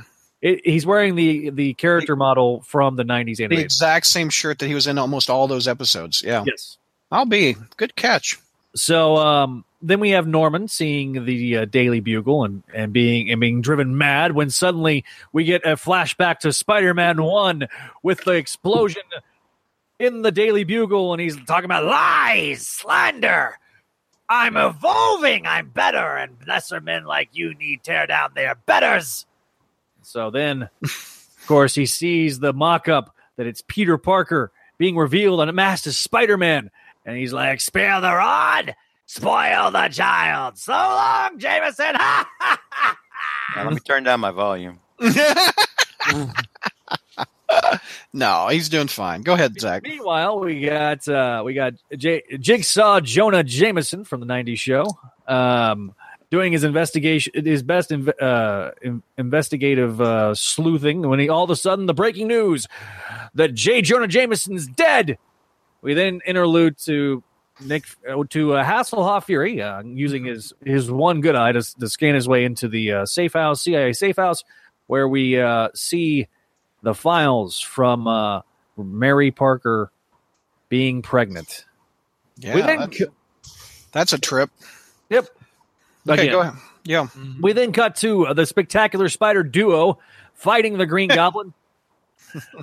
It, 0.43 0.59
he's 0.65 0.85
wearing 0.85 1.15
the 1.15 1.51
the 1.51 1.73
character 1.75 2.17
model 2.17 2.61
from 2.63 2.97
the 2.97 3.05
'90s 3.05 3.37
The 3.37 3.57
exact 3.57 4.05
same 4.05 4.29
shirt 4.29 4.59
that 4.59 4.67
he 4.67 4.75
was 4.75 4.87
in 4.87 4.97
almost 4.97 5.29
all 5.29 5.47
those 5.47 5.69
episodes. 5.69 6.21
Yeah. 6.21 6.43
Yes. 6.45 6.77
I'll 7.09 7.25
be. 7.25 7.55
Good 7.77 7.95
catch. 7.95 8.37
So 8.75 9.15
um, 9.15 9.63
then 9.81 10.01
we 10.01 10.09
have 10.09 10.27
Norman 10.27 10.67
seeing 10.67 11.23
the 11.23 11.57
uh, 11.57 11.65
Daily 11.65 12.01
Bugle 12.01 12.43
and, 12.43 12.61
and 12.73 12.91
being 12.91 13.31
and 13.31 13.39
being 13.39 13.61
driven 13.61 13.97
mad 13.97 14.33
when 14.33 14.49
suddenly 14.49 15.05
we 15.31 15.45
get 15.45 15.63
a 15.63 15.77
flashback 15.77 16.39
to 16.39 16.51
Spider-Man 16.51 17.23
One 17.23 17.69
with 18.01 18.25
the 18.25 18.33
explosion 18.33 19.03
in 19.99 20.23
the 20.23 20.31
Daily 20.31 20.65
Bugle, 20.65 21.13
and 21.13 21.21
he's 21.21 21.37
talking 21.45 21.65
about 21.65 21.85
lies, 21.85 22.67
slander. 22.67 23.57
I'm 24.27 24.57
evolving. 24.57 25.47
I'm 25.47 25.69
better, 25.69 26.17
and 26.17 26.35
lesser 26.45 26.81
men 26.81 27.05
like 27.05 27.29
you 27.31 27.53
need 27.53 27.83
tear 27.83 28.07
down 28.07 28.31
their 28.35 28.55
betters. 28.55 29.25
So 30.03 30.29
then, 30.31 30.69
of 30.83 31.43
course, 31.47 31.75
he 31.75 31.85
sees 31.85 32.39
the 32.39 32.53
mock-up 32.53 33.15
that 33.37 33.47
it's 33.47 33.63
Peter 33.67 33.97
Parker 33.97 34.51
being 34.77 34.95
revealed 34.97 35.41
and 35.41 35.53
masked 35.53 35.87
as 35.87 35.97
Spider-Man. 35.97 36.69
And 37.05 37.17
he's 37.17 37.33
like, 37.33 37.61
spare 37.61 37.99
the 38.01 38.13
rod, 38.13 38.75
spoil 39.05 39.71
the 39.71 39.87
child. 39.89 40.57
So 40.57 40.73
long, 40.73 41.37
Jameson. 41.37 41.95
Ha, 41.95 42.29
ha, 42.39 42.61
ha, 42.69 42.97
Now, 43.55 43.63
let 43.65 43.73
me 43.73 43.79
turn 43.79 44.03
down 44.03 44.19
my 44.19 44.31
volume. 44.31 44.79
no, 48.13 48.47
he's 48.49 48.69
doing 48.69 48.87
fine. 48.87 49.21
Go 49.21 49.33
ahead, 49.33 49.59
Zach. 49.59 49.83
Meanwhile, 49.83 50.39
we 50.39 50.61
got 50.61 51.07
uh, 51.07 51.41
we 51.45 51.53
got 51.53 51.73
J- 51.95 52.23
Jigsaw 52.39 53.01
Jonah 53.01 53.43
Jameson 53.43 54.05
from 54.05 54.21
the 54.21 54.25
'90s 54.25 54.59
show, 54.59 54.85
um, 55.27 55.93
doing 56.33 56.51
his 56.51 56.63
investigation, 56.63 57.31
his 57.45 57.61
best 57.61 57.91
inv- 57.91 58.19
uh, 58.19 58.71
in- 58.81 59.03
investigative 59.19 60.01
uh, 60.01 60.33
sleuthing. 60.33 61.07
When 61.07 61.19
he 61.19 61.29
all 61.29 61.43
of 61.43 61.51
a 61.51 61.55
sudden 61.55 61.85
the 61.85 61.93
breaking 61.93 62.27
news 62.27 62.67
that 63.35 63.53
J. 63.53 63.83
Jonah 63.83 64.07
Jameson's 64.07 64.65
dead. 64.65 65.19
We 65.83 65.93
then 65.93 66.21
interlude 66.25 66.79
to 66.85 67.21
Nick 67.63 67.83
uh, 68.09 68.23
to 68.31 68.53
uh, 68.55 68.63
Hasselhoff 68.63 69.25
Fury 69.25 69.61
uh, 69.61 69.83
using 69.83 70.25
his 70.25 70.53
his 70.65 70.89
one 70.89 71.21
good 71.21 71.35
eye 71.35 71.51
to, 71.51 71.61
to 71.61 71.87
scan 71.87 72.15
his 72.15 72.27
way 72.27 72.45
into 72.45 72.67
the 72.67 72.91
uh, 72.91 73.05
safe 73.05 73.33
house, 73.33 73.61
CIA 73.61 73.93
safe 73.93 74.15
house, 74.15 74.43
where 74.87 75.07
we 75.07 75.39
uh, 75.39 75.69
see 75.75 76.27
the 76.81 76.95
files 76.95 77.59
from 77.59 78.07
uh, 78.07 78.41
Mary 78.75 79.29
Parker 79.29 79.91
being 80.67 81.03
pregnant. 81.03 81.65
Yeah, 82.37 82.87
that's, 82.87 83.01
that's 83.91 84.13
a 84.13 84.17
trip. 84.17 84.49
yep. 85.11 85.27
Okay, 86.07 86.23
Again, 86.23 86.31
go 86.31 86.41
ahead. 86.41 86.53
Yeah. 86.83 87.07
We 87.41 87.53
then 87.53 87.71
cut 87.71 87.95
to 87.97 88.27
uh, 88.27 88.33
the 88.33 88.45
spectacular 88.45 89.09
spider 89.09 89.43
duo 89.43 89.99
fighting 90.33 90.77
the 90.77 90.85
Green 90.85 91.09
Goblin 91.13 91.53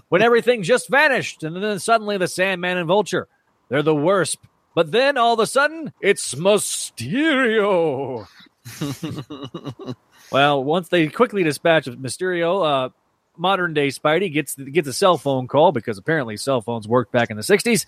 when 0.09 0.23
everything 0.23 0.63
just 0.63 0.89
vanished, 0.89 1.43
and 1.43 1.57
then 1.57 1.79
suddenly 1.79 2.19
the 2.19 2.29
Sandman 2.29 2.77
and 2.77 2.87
Vulture. 2.87 3.29
They're 3.69 3.83
the 3.83 3.95
worst. 3.95 4.39
But 4.75 4.93
then 4.93 5.17
all 5.17 5.35
of 5.35 5.41
a 5.41 5.47
sudden, 5.47 5.93
it's 6.01 6.35
Mysterio. 6.35 8.27
well, 10.33 10.63
once 10.63 10.89
they 10.89 11.09
quickly 11.09 11.43
dispatch 11.43 11.87
Mysterio, 11.87 12.65
uh, 12.65 12.89
modern 13.37 13.75
day 13.75 13.89
Spidey 13.89 14.33
gets 14.33 14.55
gets 14.55 14.87
a 14.87 14.93
cell 14.93 15.19
phone 15.19 15.49
call 15.49 15.73
because 15.73 15.99
apparently 15.99 16.37
cell 16.37 16.61
phones 16.61 16.87
worked 16.87 17.11
back 17.11 17.31
in 17.31 17.37
the 17.37 17.43
'60s, 17.43 17.87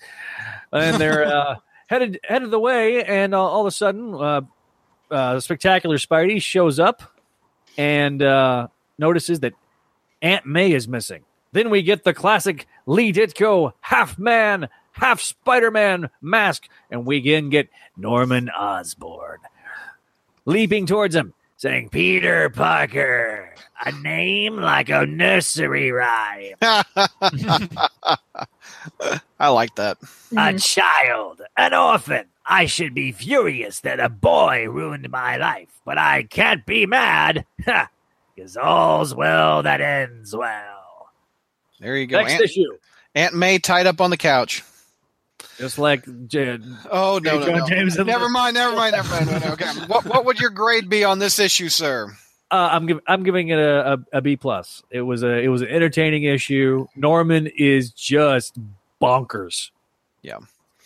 and 0.71 0.99
they're 0.99 1.25
uh, 1.33 1.55
headed 1.87 2.19
headed 2.23 2.51
the 2.51 2.59
way, 2.59 3.03
and 3.03 3.33
uh, 3.33 3.41
all 3.41 3.61
of 3.61 3.67
a 3.67 3.71
sudden, 3.71 4.13
uh, 5.13 5.39
spectacular 5.39 5.97
Spidey 5.97 6.41
shows 6.41 6.79
up 6.79 7.03
and 7.77 8.21
uh, 8.21 8.67
notices 8.97 9.39
that 9.41 9.53
Aunt 10.21 10.45
May 10.45 10.71
is 10.71 10.87
missing. 10.87 11.23
Then 11.51 11.69
we 11.69 11.83
get 11.83 12.03
the 12.03 12.13
classic 12.13 12.67
Lee 12.85 13.13
Ditko 13.13 13.73
half 13.81 14.17
man, 14.17 14.69
half 14.93 15.21
Spider 15.21 15.71
Man 15.71 16.09
mask, 16.21 16.67
and 16.89 17.05
we 17.05 17.17
again 17.17 17.49
get 17.49 17.69
Norman 17.95 18.49
Osborn 18.49 19.39
leaping 20.45 20.85
towards 20.85 21.15
him, 21.15 21.33
saying, 21.57 21.89
Peter 21.89 22.49
Parker, 22.49 23.53
a 23.85 23.91
name 24.01 24.55
like 24.57 24.89
a 24.89 25.05
nursery 25.05 25.91
rhyme, 25.91 26.55
I 29.39 29.49
like 29.49 29.75
that. 29.75 29.97
a 30.31 30.35
mm. 30.35 30.63
child, 30.63 31.41
an 31.57 31.73
orphan. 31.73 32.25
I 32.45 32.65
should 32.65 32.93
be 32.93 33.11
furious 33.11 33.79
that 33.81 33.99
a 33.99 34.09
boy 34.09 34.67
ruined 34.69 35.09
my 35.09 35.37
life, 35.37 35.69
but 35.85 35.97
I 35.97 36.23
can't 36.23 36.65
be 36.65 36.85
mad, 36.85 37.45
because 38.35 38.57
all's 38.57 39.15
well 39.15 39.63
that 39.63 39.79
ends 39.79 40.35
well. 40.35 41.09
There 41.79 41.95
you 41.95 42.07
go. 42.07 42.19
Next 42.19 42.33
Aunt, 42.33 42.43
issue. 42.43 42.77
Aunt 43.15 43.33
May 43.35 43.59
tied 43.59 43.87
up 43.87 44.01
on 44.01 44.09
the 44.09 44.17
couch. 44.17 44.63
Just 45.57 45.77
like 45.77 46.05
Jed. 46.27 46.63
Oh 46.89 47.19
no, 47.21 47.39
no, 47.39 47.45
John 47.45 47.59
no. 47.59 47.67
James 47.67 47.97
never 47.97 48.27
mind, 48.29 48.55
never 48.55 48.75
mind, 48.75 48.93
never 48.93 49.09
mind. 49.09 49.27
No, 49.27 49.37
no, 49.37 49.47
okay. 49.53 49.67
What 49.87 50.05
what 50.05 50.25
would 50.25 50.39
your 50.39 50.49
grade 50.49 50.89
be 50.89 51.03
on 51.03 51.19
this 51.19 51.39
issue, 51.39 51.69
sir? 51.69 52.15
Uh, 52.51 52.69
I'm 52.71 52.85
giving 52.85 53.03
I'm 53.07 53.23
giving 53.23 53.49
it 53.49 53.57
a, 53.57 53.93
a, 53.93 53.97
a 54.13 54.21
B 54.21 54.35
plus. 54.35 54.83
It 54.91 55.01
was 55.01 55.23
a 55.23 55.39
it 55.39 55.47
was 55.47 55.61
an 55.61 55.69
entertaining 55.69 56.23
issue. 56.23 56.87
Norman 56.95 57.47
is 57.47 57.91
just 57.91 58.57
bonkers. 59.01 59.71
Yeah. 60.21 60.37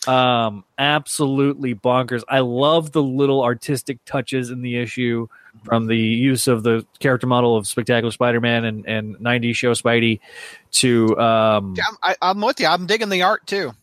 Um, 0.07 0.63
absolutely 0.77 1.75
bonkers. 1.75 2.23
I 2.29 2.39
love 2.39 2.93
the 2.93 3.03
little 3.03 3.43
artistic 3.43 4.03
touches 4.05 4.49
in 4.51 4.61
the 4.61 4.77
issue 4.77 5.27
from 5.63 5.87
the 5.87 5.97
use 5.97 6.47
of 6.47 6.63
the 6.63 6.85
character 6.99 7.27
model 7.27 7.57
of 7.57 7.67
Spectacular 7.67 8.11
Spider-Man 8.11 8.63
and 8.63 8.87
and 8.87 9.17
90s 9.17 9.55
show 9.55 9.71
Spidey 9.73 10.19
to 10.71 11.19
um 11.19 11.73
Yeah, 11.77 11.83
I'm, 11.89 11.97
I, 12.03 12.29
I'm 12.29 12.41
with 12.41 12.59
you. 12.61 12.67
I'm 12.67 12.85
digging 12.85 13.09
the 13.09 13.23
art 13.23 13.45
too. 13.45 13.73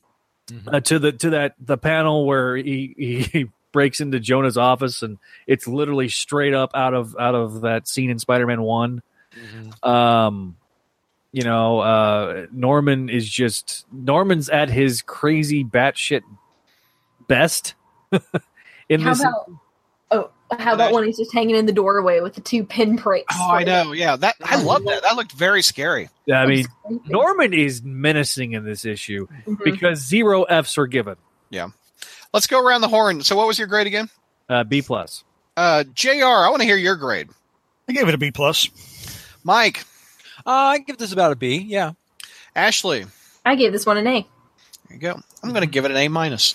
uh, 0.66 0.80
to 0.80 0.98
the 0.98 1.12
to 1.12 1.30
that 1.30 1.55
the 1.60 1.76
panel 1.76 2.24
where 2.26 2.56
he, 2.56 2.94
he 3.32 3.46
breaks 3.74 4.01
into 4.01 4.18
Jonah's 4.20 4.56
office 4.56 5.02
and 5.02 5.18
it's 5.46 5.68
literally 5.68 6.09
straight 6.09 6.55
up 6.55 6.70
out 6.74 6.94
of 6.94 7.14
out 7.20 7.34
of 7.34 7.60
that 7.62 7.86
scene 7.86 8.09
in 8.09 8.18
Spider-Man 8.18 8.62
one. 8.62 9.02
Um, 9.82 10.56
you 11.32 11.42
know, 11.42 11.80
uh, 11.80 12.46
Norman 12.52 13.09
is 13.10 13.28
just 13.28 13.84
Norman's 13.92 14.48
at 14.48 14.70
his 14.70 15.02
crazy 15.02 15.64
batshit 15.64 16.22
best 17.28 17.74
in 18.88 19.01
How 19.01 19.10
this. 19.10 19.20
about 19.20 19.51
oh, 20.12 20.30
how 20.56 20.74
about 20.74 20.92
when 20.92 21.05
he's 21.05 21.16
just 21.18 21.32
hanging 21.34 21.56
in 21.56 21.66
the 21.66 21.72
doorway 21.72 22.20
with 22.20 22.34
the 22.36 22.40
two 22.40 22.64
pinpricks? 22.64 23.34
Oh, 23.36 23.51
I 23.51 23.64
know. 23.64 23.90
Yeah, 23.92 24.14
that 24.16 24.36
I 24.44 24.62
love 24.62 24.84
that. 24.84 25.02
That 25.02 25.16
looked 25.16 25.32
very 25.32 25.62
scary. 25.62 26.09
Yeah, 26.26 26.40
I 26.40 26.46
mean, 26.46 26.66
Norman. 26.88 27.02
Norman 27.09 27.55
is 27.55 27.82
menacing 27.82 28.52
in 28.52 28.64
this 28.64 28.84
issue 28.84 29.26
Mm-hmm. 29.46 29.64
because 29.64 29.98
zero 30.06 30.44
Fs 30.44 30.78
are 30.78 30.86
given. 30.86 31.16
Let's 32.35 32.47
go 32.48 32.61
around 32.61 32.82
the 32.82 32.89
horn. 32.89 33.23
So, 33.23 33.36
what 33.36 33.47
was 33.47 33.59
your 33.59 33.69
grade 33.69 33.86
again? 33.86 34.11
Uh, 34.48 34.65
B 34.65 34.82
plus. 34.82 35.24
Uh, 35.56 35.85
Jr. 35.94 36.24
I 36.27 36.48
want 36.51 36.61
to 36.61 36.66
hear 36.66 36.77
your 36.77 36.97
grade. 36.97 37.31
I 37.89 37.93
gave 37.93 38.09
it 38.09 38.15
a 38.15 38.19
B 38.19 38.31
plus. 38.31 38.69
Mike, 39.44 39.85
Uh, 40.44 40.51
I 40.51 40.78
give 40.78 40.98
this 40.98 41.12
about 41.12 41.31
a 41.32 41.36
B. 41.36 41.59
Yeah. 41.59 41.93
Ashley. 42.56 43.06
I 43.47 43.55
gave 43.55 43.70
this 43.73 43.86
one 43.86 43.97
an 43.98 44.06
A. 44.09 44.27
There 44.89 44.97
you 44.97 44.98
go. 44.98 45.20
I'm 45.43 45.51
going 45.51 45.62
to 45.62 45.66
give 45.70 45.85
it 45.85 45.93
an 45.93 45.97
A 45.97 46.09
minus. 46.09 46.55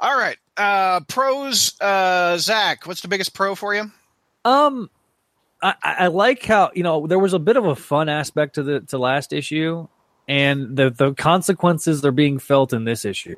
All 0.00 0.18
right. 0.18 0.36
Uh, 0.56 1.00
pros. 1.06 1.80
Uh, 1.80 2.36
Zach, 2.38 2.86
what's 2.86 3.02
the 3.02 3.08
biggest 3.08 3.34
pro 3.34 3.54
for 3.54 3.74
you? 3.74 3.90
Um, 4.44 4.90
I, 5.62 5.74
I 5.82 5.94
I 6.00 6.06
like 6.08 6.44
how 6.44 6.72
you 6.74 6.82
know 6.82 7.06
there 7.06 7.20
was 7.20 7.34
a 7.34 7.38
bit 7.38 7.56
of 7.56 7.64
a 7.66 7.76
fun 7.76 8.08
aspect 8.08 8.56
to 8.56 8.64
the 8.64 8.80
to 8.80 8.98
last 8.98 9.32
issue, 9.32 9.86
and 10.28 10.76
the 10.76 10.90
the 10.90 11.14
consequences 11.14 12.04
are 12.04 12.12
being 12.12 12.38
felt 12.38 12.72
in 12.72 12.84
this 12.84 13.04
issue. 13.04 13.36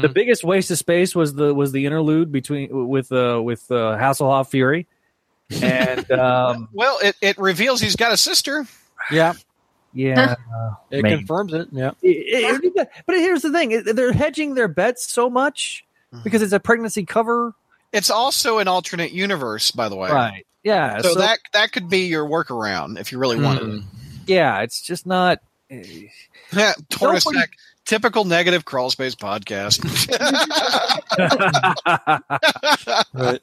The 0.00 0.08
biggest 0.08 0.44
waste 0.44 0.70
of 0.70 0.78
space 0.78 1.14
was 1.14 1.34
the 1.34 1.54
was 1.54 1.72
the 1.72 1.86
interlude 1.86 2.30
between 2.32 2.88
with 2.88 3.10
uh 3.12 3.40
with 3.42 3.70
uh, 3.70 3.96
Hasselhoff 3.98 4.50
Fury, 4.50 4.86
and 5.62 6.10
um 6.12 6.68
Well, 6.72 6.98
it, 7.02 7.16
it 7.20 7.38
reveals 7.38 7.80
he's 7.80 7.96
got 7.96 8.12
a 8.12 8.16
sister. 8.16 8.66
Yeah. 9.10 9.32
yeah, 9.94 10.34
It 10.90 11.02
Maybe. 11.02 11.16
confirms 11.16 11.52
it. 11.54 11.68
Yeah. 11.72 11.92
It- 12.02 12.62
it- 12.76 12.88
but 13.06 13.16
here's 13.16 13.42
the 13.42 13.50
thing: 13.52 13.82
they're 13.84 14.12
hedging 14.12 14.54
their 14.54 14.68
bets 14.68 15.10
so 15.10 15.30
much 15.30 15.84
because 16.24 16.42
it's 16.42 16.52
a 16.52 16.60
pregnancy 16.60 17.04
cover, 17.04 17.54
It's 17.92 18.10
also 18.10 18.58
an 18.58 18.68
alternate 18.68 19.12
universe, 19.12 19.70
by 19.70 19.88
the 19.88 19.96
way. 19.96 20.10
right? 20.10 20.46
Yeah, 20.62 21.00
So, 21.02 21.14
that 21.16 21.38
that 21.54 21.72
could 21.72 21.88
be 21.88 22.06
your 22.06 22.26
workaround 22.26 22.98
if 23.00 23.12
you 23.12 23.18
really 23.18 23.40
wanted 23.40 23.62
Mm. 23.62 23.84
yeah, 24.26 24.60
it's 24.60 24.82
just 24.82 25.06
not. 25.06 25.38
Eh, 25.70 26.08
it. 26.52 26.76
Tortoise 26.88 27.24
Nobody- 27.26 27.40
Neck, 27.40 27.50
typical 27.84 28.24
negative 28.24 28.64
Crawlspace 28.64 29.14
podcast. 29.16 29.84
Right. 33.14 33.40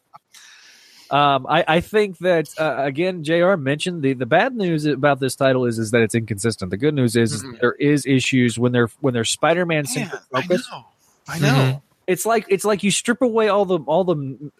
Um, 1.11 1.45
I, 1.47 1.63
I 1.67 1.79
think 1.81 2.17
that 2.19 2.49
uh, 2.59 2.77
again, 2.79 3.23
Jr. 3.23 3.55
mentioned 3.57 4.01
the, 4.01 4.13
the 4.13 4.25
bad 4.25 4.55
news 4.55 4.85
about 4.85 5.19
this 5.19 5.35
title 5.35 5.65
is 5.65 5.77
is 5.77 5.91
that 5.91 6.01
it's 6.01 6.15
inconsistent. 6.15 6.71
The 6.71 6.77
good 6.77 6.95
news 6.95 7.15
is, 7.15 7.31
is 7.31 7.43
Mhm. 7.43 7.59
there 7.61 7.73
is 7.73 8.07
issues 8.07 8.57
when 8.57 8.71
they're 8.71 8.89
when 9.01 9.13
they're 9.13 9.23
Spider 9.23 9.67
Man 9.67 9.77
Man, 9.77 9.85
centric 9.85 10.21
I 10.33 10.41
focus. 10.41 10.67
know. 10.71 10.85
I 11.27 11.39
know. 11.39 11.81
It's 12.07 12.25
like 12.25 12.45
it's 12.49 12.63
like 12.65 12.83
you 12.83 12.91
strip 12.91 13.21
away 13.21 13.47
all 13.47 13.65
the 13.65 13.79
all 13.79 14.03
the 14.03 14.51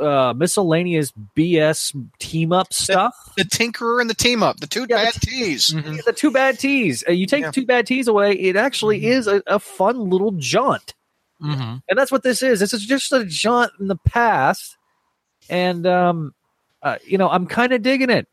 uh, 0.00 0.32
miscellaneous 0.34 1.12
BS 1.36 1.94
team 2.18 2.52
up 2.52 2.72
stuff. 2.72 3.14
The 3.36 3.44
Tinkerer 3.44 4.00
and 4.00 4.08
the 4.08 4.14
team 4.14 4.42
up, 4.42 4.60
the 4.60 4.66
two 4.66 4.86
Yeah, 4.88 5.04
bad 5.04 5.14
the 5.14 5.20
T's. 5.20 5.68
The 5.68 6.12
two 6.16 6.30
bad 6.30 6.58
T's. 6.58 7.02
Uh, 7.08 7.12
you 7.12 7.26
take 7.26 7.40
Yeah. 7.42 7.48
the 7.48 7.52
two 7.52 7.66
bad 7.66 7.86
T's 7.86 8.06
away, 8.08 8.32
it 8.32 8.54
actually 8.56 9.06
is 9.06 9.26
a, 9.26 9.42
a 9.46 9.58
fun 9.58 10.10
little 10.10 10.32
jaunt. 10.32 10.94
Mm-hmm. 11.42 11.78
and 11.88 11.98
that's 11.98 12.12
what 12.12 12.22
this 12.22 12.40
is. 12.40 12.60
This 12.60 12.72
is 12.72 12.86
just 12.86 13.12
a 13.12 13.24
jaunt 13.24 13.72
in 13.80 13.88
the 13.88 13.96
past, 13.96 14.76
and 15.50 15.84
um, 15.88 16.34
uh, 16.82 16.98
you 17.04 17.18
know, 17.18 17.28
I'm 17.28 17.46
kind 17.48 17.72
of 17.72 17.82
digging 17.82 18.10
it. 18.10 18.28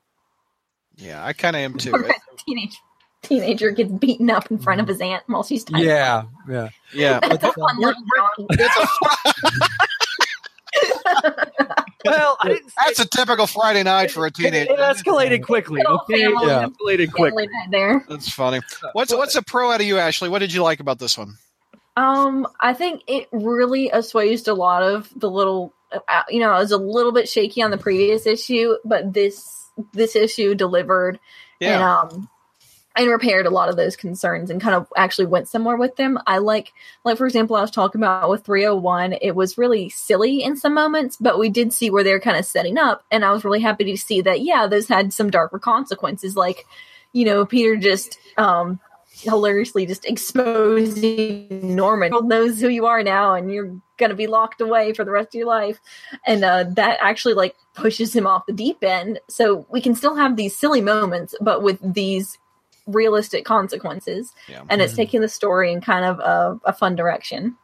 Yeah, 0.95 1.25
I 1.25 1.33
kind 1.33 1.55
of 1.55 1.61
am 1.63 1.77
too. 1.79 1.91
Or 1.91 2.01
a 2.01 2.13
teenage 2.45 2.77
teenager 3.23 3.71
gets 3.71 3.91
beaten 3.91 4.29
up 4.29 4.49
in 4.51 4.57
front 4.57 4.81
of 4.81 4.87
his 4.87 5.01
aunt 5.01 5.23
while 5.27 5.43
she's 5.43 5.63
typing. 5.63 5.87
Yeah. 5.87 6.23
Yeah. 6.47 6.69
Yeah, 6.93 7.19
That's 7.19 7.43
a 7.43 7.51
fun 7.53 7.79
little 7.79 8.01
drawing. 8.15 8.47
Well, 12.05 12.37
I 12.41 12.47
didn't. 12.47 12.69
Say 12.69 12.75
that's 12.85 12.99
a 12.99 13.05
typical 13.07 13.45
Friday 13.45 13.83
night 13.83 14.09
for 14.09 14.25
a 14.25 14.31
teenager. 14.31 14.71
it 14.71 14.79
escalated 14.79 15.43
quickly. 15.43 15.81
Okay, 15.85 16.23
family. 16.23 16.47
Yeah. 16.47 16.67
escalated 16.67 17.11
quickly. 17.11 17.47
Family 17.47 17.67
there. 17.71 18.05
That's 18.07 18.29
funny. 18.29 18.61
What's 18.93 19.13
what's 19.13 19.35
a 19.35 19.43
pro 19.43 19.69
out 19.71 19.81
of 19.81 19.85
you, 19.85 19.97
Ashley? 19.97 20.29
What 20.29 20.39
did 20.39 20.53
you 20.53 20.63
like 20.63 20.79
about 20.79 20.97
this 20.97 21.17
one? 21.17 21.35
Um, 21.97 22.47
I 22.59 22.73
think 22.73 23.03
it 23.07 23.27
really 23.33 23.89
assuaged 23.91 24.47
a 24.47 24.53
lot 24.53 24.81
of 24.81 25.09
the 25.13 25.29
little, 25.29 25.73
uh, 25.91 26.23
you 26.29 26.39
know, 26.39 26.51
I 26.51 26.59
was 26.59 26.71
a 26.71 26.77
little 26.77 27.11
bit 27.11 27.27
shaky 27.27 27.61
on 27.61 27.71
the 27.71 27.77
previous 27.77 28.25
issue, 28.25 28.77
but 28.85 29.13
this 29.13 29.45
this 29.93 30.15
issue 30.15 30.55
delivered 30.55 31.19
and 31.59 31.69
Yeah, 31.81 31.99
um 31.99 32.29
and 32.95 33.10
repaired 33.10 33.45
a 33.45 33.52
lot 33.52 33.70
of 33.70 33.78
those 33.78 33.95
concerns 33.95 34.49
and 34.49 34.61
kind 34.61 34.76
of 34.76 34.88
actually 34.98 35.28
went 35.28 35.48
somewhere 35.48 35.78
with 35.78 35.95
them. 35.95 36.20
I 36.28 36.40
like 36.40 36.74
like 37.06 37.18
for 37.18 37.26
example, 37.26 37.56
I 37.56 37.61
was 37.61 37.72
talking 37.72 38.02
about 38.02 38.30
with 38.30 38.45
301, 38.45 39.14
it 39.22 39.36
was 39.36 39.57
really 39.57 39.90
silly 39.90 40.44
in 40.44 40.57
some 40.57 40.74
moments, 40.74 41.18
but 41.18 41.40
we 41.40 41.49
did 41.49 41.72
see 41.72 41.90
where 41.90 42.03
they're 42.03 42.20
kind 42.20 42.38
of 42.38 42.45
setting 42.45 42.78
up 42.78 43.03
and 43.11 43.24
I 43.24 43.32
was 43.32 43.45
really 43.45 43.61
happy 43.61 43.86
to 43.86 43.98
see 43.98 44.22
that 44.22 44.41
yeah, 44.41 44.68
those 44.68 44.88
had 44.88 45.14
some 45.14 45.30
darker 45.30 45.60
consequences 45.60 46.36
like 46.36 46.66
you 47.14 47.26
know, 47.26 47.45
Peter 47.45 47.76
just 47.76 48.18
um 48.38 48.80
hilariously 49.11 49.86
just 49.86 50.06
exposing 50.06 51.76
Norman 51.76 52.11
knows 52.28 52.61
who 52.61 52.70
you 52.70 52.86
are 52.86 53.03
now 53.03 53.34
and 53.34 53.52
you're 53.52 53.76
going 53.98 54.10
to 54.10 54.16
be 54.16 54.28
locked 54.28 54.61
away 54.61 54.94
for 54.94 55.03
the 55.03 55.11
rest 55.11 55.30
of 55.30 55.34
your 55.36 55.48
life. 55.48 55.80
And 56.26 56.44
uh, 56.44 56.64
that 56.76 56.98
actually 57.02 57.34
like 57.34 57.56
pushes 57.76 58.16
him 58.16 58.26
off 58.26 58.45
the 58.45 58.53
deep 58.53 58.84
end. 58.84 59.20
So 59.28 59.66
we 59.70 59.82
can 59.82 59.94
still 59.94 60.16
have 60.16 60.36
these 60.38 60.57
silly 60.57 60.82
moments, 60.82 61.36
but 61.41 61.61
with 61.61 61.80
these 61.94 62.38
realistic 62.91 63.45
consequences. 63.45 64.34
Yeah. 64.48 64.64
And 64.70 64.82
it's 64.82 64.94
hmm. 64.94 64.98
taking 64.98 65.22
the 65.22 65.30
story 65.30 65.72
in 65.72 65.82
kind 65.82 66.06
of 66.06 66.20
a, 66.20 66.60
a 66.66 66.74
fun 66.74 66.95
direction. 66.95 67.56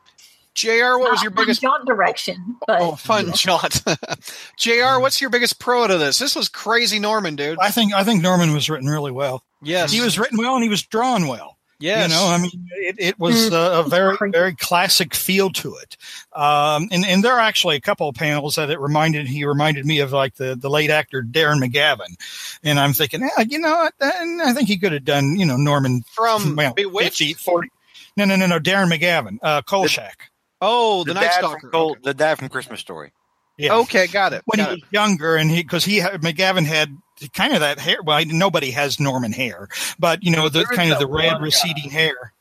Jr. 0.56 0.98
What 0.98 1.12
was 1.12 1.22
your 1.22 1.32
Not 1.32 1.42
biggest? 1.42 1.62
jaunt 1.62 1.86
direction? 1.86 2.56
But 2.66 2.82
Oh, 2.82 2.96
fun 2.96 3.34
shot. 3.34 3.82
Jr. 4.58 4.72
Hmm. 4.72 5.02
What's 5.02 5.20
your 5.20 5.30
biggest 5.30 5.60
pro 5.60 5.86
to 5.86 5.98
this? 5.98 6.18
This 6.18 6.36
was 6.36 6.48
crazy, 6.48 6.98
Norman, 6.98 7.36
dude. 7.36 7.58
I 7.60 7.72
think 7.72 7.94
I 7.94 8.04
think 8.04 8.22
Norman 8.22 8.54
was 8.54 8.70
written 8.70 8.88
really 8.88 9.12
well. 9.12 9.44
Yes, 9.62 9.92
He 9.92 10.02
was 10.02 10.18
written 10.18 10.38
well 10.38 10.56
and 10.56 10.64
he 10.64 10.70
was 10.70 10.84
drawn 10.84 11.28
well. 11.28 11.55
Yes, 11.80 12.10
You 12.10 12.16
know, 12.16 12.28
I 12.28 12.38
mean, 12.38 12.70
it, 12.72 12.96
it 12.98 13.20
was 13.20 13.52
uh, 13.52 13.84
a 13.86 13.90
very, 13.90 14.16
very 14.32 14.56
classic 14.56 15.14
feel 15.14 15.50
to 15.52 15.76
it. 15.76 15.98
Um, 16.32 16.88
and, 16.92 17.06
and 17.06 17.24
there 17.24 17.34
are 17.34 17.42
actually 17.42 17.76
a 17.76 17.82
couple 17.82 18.08
of 18.08 18.16
panels 18.16 18.56
that 18.56 18.70
it 18.70 18.80
reminded, 18.80 19.28
he 19.28 19.44
reminded 19.44 19.86
me 19.86 20.00
of 20.00 20.14
like 20.14 20.36
the, 20.36 20.56
the 20.56 20.70
late 20.70 20.90
actor 20.90 21.22
Darren 21.22 21.62
McGavin. 21.62 22.16
And 22.64 22.80
I'm 22.80 22.94
thinking, 22.94 23.24
eh, 23.24 23.46
you 23.50 23.60
know, 23.60 23.76
what, 23.76 23.94
and 24.00 24.42
I 24.42 24.54
think 24.54 24.70
he 24.70 24.78
could 24.78 24.94
have 24.94 25.04
done, 25.04 25.36
you 25.38 25.46
know, 25.46 25.58
Norman 25.58 26.04
from 26.14 26.56
well, 26.56 26.74
Bewitched. 26.74 27.18
50, 27.18 27.34
40. 27.34 27.70
No, 28.16 28.24
no, 28.24 28.38
no, 28.38 28.48
no, 28.48 28.60
Darren 28.60 28.90
McGavin, 28.90 29.40
uh, 29.42 29.62
Kolchak. 29.62 30.32
Oh, 30.62 31.04
the, 31.04 31.14
Night 31.14 31.34
Stalker. 31.34 31.60
from 31.60 31.72
Col- 31.72 31.98
the 32.02 32.14
dad 32.14 32.40
from 32.40 32.48
Christmas 32.50 32.80
Story. 32.80 33.12
Yeah. 33.58 33.76
Okay, 33.78 34.08
got 34.08 34.34
it. 34.34 34.42
when 34.46 34.58
got 34.58 34.70
he 34.70 34.74
it. 34.76 34.82
was 34.84 34.92
younger 34.92 35.36
and 35.36 35.50
he 35.50 35.62
because 35.64 35.86
he 35.86 36.00
McGavin 36.00 36.66
had 36.66 36.96
kind 37.34 37.54
of 37.54 37.62
that 37.62 37.80
hair. 37.80 37.98
Well, 38.04 38.22
nobody 38.28 38.72
has 38.72 39.00
Norman 39.00 39.32
hair, 39.32 39.70
but 39.98 40.24
you 40.24 40.32
know 40.32 40.50
the 40.50 40.60
There 40.60 40.68
kind 40.78 40.92
of 40.92 41.00
the 41.00 41.08
red 41.08 41.34
guy. 41.34 41.40
receding 41.40 41.90
hair. 41.90 42.34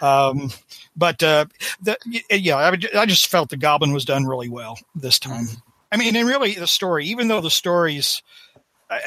Um, 0.00 0.50
but 0.96 1.22
uh, 1.22 1.46
the, 1.80 1.96
yeah, 2.30 2.56
I, 2.56 2.70
would- 2.70 2.94
I 2.96 3.06
just 3.06 3.26
felt 3.28 3.50
the 3.50 3.56
Goblin 3.56 3.92
was 3.92 4.04
done 4.04 4.24
really 4.24 4.48
well 4.48 4.78
this 4.94 5.18
time. 5.18 5.46
I 5.92 5.96
mean, 5.96 6.16
and 6.16 6.26
really 6.26 6.54
the 6.54 6.66
story, 6.66 7.06
even 7.06 7.28
though 7.28 7.40
the 7.40 7.50
stories, 7.50 8.22
I, 8.90 9.00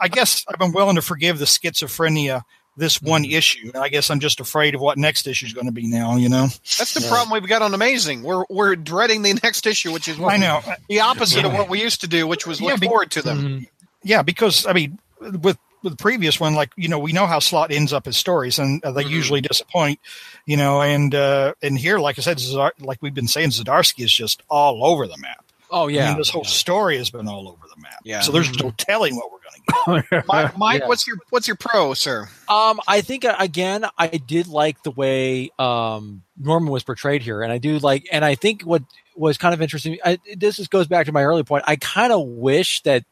I 0.00 0.08
guess 0.08 0.44
I've 0.48 0.58
been 0.58 0.72
willing 0.72 0.96
to 0.96 1.02
forgive 1.02 1.38
the 1.38 1.44
schizophrenia 1.46 2.42
this 2.76 3.00
one 3.00 3.24
issue. 3.24 3.70
And 3.74 3.82
I 3.82 3.88
guess 3.88 4.10
I'm 4.10 4.20
just 4.20 4.40
afraid 4.40 4.74
of 4.74 4.80
what 4.80 4.98
next 4.98 5.26
issue 5.26 5.46
is 5.46 5.52
going 5.52 5.66
to 5.66 5.72
be 5.72 5.86
now. 5.86 6.16
You 6.16 6.28
know, 6.28 6.46
That's 6.78 6.94
the 6.94 7.06
problem 7.08 7.30
we've 7.40 7.48
got 7.48 7.62
on 7.62 7.74
Amazing. 7.74 8.22
We're 8.22 8.44
we're 8.50 8.76
dreading 8.76 9.22
the 9.22 9.34
next 9.42 9.66
issue, 9.66 9.92
which 9.92 10.08
is 10.08 10.18
what 10.18 10.32
I 10.34 10.36
know. 10.38 10.60
the 10.88 11.00
opposite 11.00 11.44
of 11.44 11.52
what 11.52 11.68
we 11.68 11.80
used 11.80 12.00
to 12.02 12.08
do, 12.08 12.26
which 12.26 12.46
was 12.46 12.60
Yeah, 12.60 12.72
look 12.72 12.80
be- 12.80 12.86
forward 12.86 13.10
to 13.12 13.22
them. 13.22 13.38
Mhm. 13.38 13.68
Yeah, 14.02 14.22
because 14.22 14.66
I 14.66 14.72
mean, 14.72 14.98
with 15.20 15.58
with 15.82 15.92
the 15.92 15.96
previous 15.96 16.40
one, 16.40 16.54
like 16.54 16.70
you 16.76 16.88
know, 16.88 16.98
we 16.98 17.12
know 17.12 17.26
how 17.26 17.38
Slott 17.38 17.70
ends 17.70 17.92
up 17.92 18.06
his 18.06 18.16
stories, 18.16 18.58
and 18.58 18.82
uh, 18.84 18.92
they 18.92 19.04
Mhm. 19.04 19.10
usually 19.10 19.40
disappoint. 19.42 19.98
You 20.46 20.56
know, 20.56 20.80
and 20.82 21.14
uh, 21.14 21.54
and 21.62 21.78
here, 21.78 21.98
like 21.98 22.18
I 22.18 22.22
said, 22.22 22.38
Zadar- 22.38 22.70
like 22.80 22.98
we've 23.02 23.14
been 23.14 23.28
saying, 23.28 23.50
Zdarsky 23.50 24.04
is 24.04 24.12
just 24.12 24.42
all 24.48 24.84
over 24.84 25.06
the 25.06 25.16
map. 25.18 25.44
Oh 25.70 25.88
I 25.88 25.92
yeah. 25.92 26.08
mean, 26.08 26.18
this 26.18 26.30
whole 26.30 26.44
story 26.44 26.98
has 26.98 27.10
been 27.10 27.26
all 27.28 27.48
over 27.48 27.66
the 27.74 27.80
map. 27.80 28.00
Yeah. 28.04 28.20
So 28.20 28.32
there's 28.32 28.52
no 28.62 28.72
telling 28.76 29.16
what 29.16 29.26
we're 29.32 29.38
going 29.38 29.40
to 29.40 29.43
get. 29.43 29.43
Mike, 29.86 30.10
Mike 30.58 30.80
Yeah. 30.80 30.88
what's 30.88 31.06
your 31.06 31.16
what's 31.30 31.46
your 31.46 31.56
pro, 31.56 31.94
sir? 31.94 32.28
Um, 32.48 32.80
I 32.86 33.00
think 33.00 33.24
uh, 33.24 33.36
again, 33.38 33.84
I 33.98 34.08
did 34.08 34.46
like 34.46 34.82
the 34.82 34.90
way 34.90 35.50
um, 35.58 36.22
Norman 36.38 36.70
was 36.70 36.82
portrayed 36.82 37.22
here, 37.22 37.42
and 37.42 37.52
I 37.52 37.58
do 37.58 37.78
like, 37.78 38.06
and 38.12 38.24
I 38.24 38.34
think 38.34 38.62
what 38.62 38.82
was 39.16 39.38
kind 39.38 39.54
of 39.54 39.62
interesting. 39.62 39.98
I, 40.04 40.18
this 40.36 40.56
just 40.56 40.70
goes 40.70 40.86
back 40.86 41.06
to 41.06 41.12
my 41.12 41.22
early 41.24 41.44
point. 41.44 41.64
I 41.66 41.76
kind 41.76 42.12
of 42.12 42.26
wish 42.26 42.82
that 42.82 43.04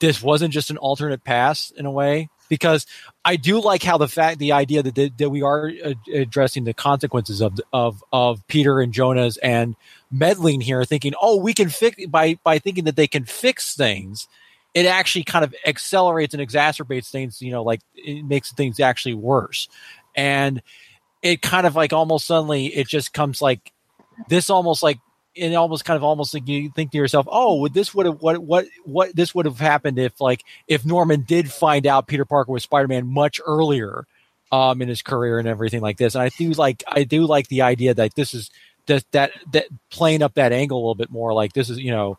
this 0.00 0.22
wasn't 0.22 0.52
just 0.52 0.70
an 0.70 0.78
alternate 0.78 1.24
pass 1.24 1.70
in 1.70 1.86
a 1.86 1.90
way, 1.90 2.28
because 2.48 2.86
I 3.24 3.36
do 3.36 3.60
like 3.60 3.82
how 3.82 3.98
the 3.98 4.08
fact, 4.08 4.38
the 4.38 4.52
idea 4.52 4.82
that 4.82 4.94
that, 4.94 5.18
that 5.18 5.30
we 5.30 5.42
are 5.42 5.70
uh, 5.84 5.94
addressing 6.12 6.64
the 6.64 6.74
consequences 6.74 7.40
of 7.40 7.58
of 7.72 8.02
of 8.12 8.46
Peter 8.48 8.80
and 8.80 8.92
Jonah's 8.92 9.36
and 9.38 9.76
meddling 10.10 10.60
here, 10.60 10.84
thinking, 10.84 11.14
oh, 11.20 11.36
we 11.36 11.54
can 11.54 11.68
fix 11.68 12.04
by 12.06 12.38
by 12.44 12.58
thinking 12.58 12.84
that 12.84 12.96
they 12.96 13.06
can 13.06 13.24
fix 13.24 13.74
things 13.74 14.28
it 14.74 14.86
actually 14.86 15.24
kind 15.24 15.44
of 15.44 15.54
accelerates 15.66 16.34
and 16.34 16.42
exacerbates 16.46 17.10
things, 17.10 17.42
you 17.42 17.50
know, 17.50 17.62
like 17.62 17.80
it 17.94 18.24
makes 18.24 18.52
things 18.52 18.80
actually 18.80 19.14
worse. 19.14 19.68
And 20.14 20.62
it 21.22 21.42
kind 21.42 21.66
of 21.66 21.76
like 21.76 21.92
almost 21.92 22.26
suddenly 22.26 22.66
it 22.66 22.88
just 22.88 23.12
comes 23.12 23.40
like 23.40 23.72
this 24.28 24.50
almost 24.50 24.82
like 24.82 24.98
it 25.34 25.54
almost 25.54 25.84
kind 25.84 25.96
of 25.96 26.04
almost 26.04 26.34
like 26.34 26.46
you 26.46 26.70
think 26.70 26.90
to 26.90 26.98
yourself, 26.98 27.26
oh, 27.30 27.60
would 27.60 27.74
this 27.74 27.94
would 27.94 28.06
have 28.06 28.20
what 28.20 28.42
what 28.42 28.66
what 28.84 29.14
this 29.14 29.34
would 29.34 29.46
have 29.46 29.58
happened 29.58 29.98
if 29.98 30.20
like 30.20 30.44
if 30.68 30.84
Norman 30.84 31.22
did 31.22 31.50
find 31.50 31.86
out 31.86 32.06
Peter 32.06 32.24
Parker 32.24 32.52
was 32.52 32.62
Spider 32.62 32.88
Man 32.88 33.06
much 33.06 33.40
earlier 33.46 34.06
um 34.50 34.82
in 34.82 34.88
his 34.88 35.02
career 35.02 35.38
and 35.38 35.48
everything 35.48 35.80
like 35.80 35.96
this. 35.96 36.14
And 36.14 36.22
I 36.22 36.28
do 36.30 36.50
like 36.52 36.82
I 36.86 37.04
do 37.04 37.26
like 37.26 37.48
the 37.48 37.62
idea 37.62 37.94
that 37.94 38.14
this 38.14 38.34
is 38.34 38.50
that 38.86 39.04
that 39.12 39.32
that 39.52 39.66
playing 39.90 40.22
up 40.22 40.34
that 40.34 40.52
angle 40.52 40.78
a 40.78 40.80
little 40.80 40.94
bit 40.94 41.10
more 41.10 41.32
like 41.32 41.52
this 41.52 41.70
is 41.70 41.78
you 41.78 41.90
know 41.90 42.18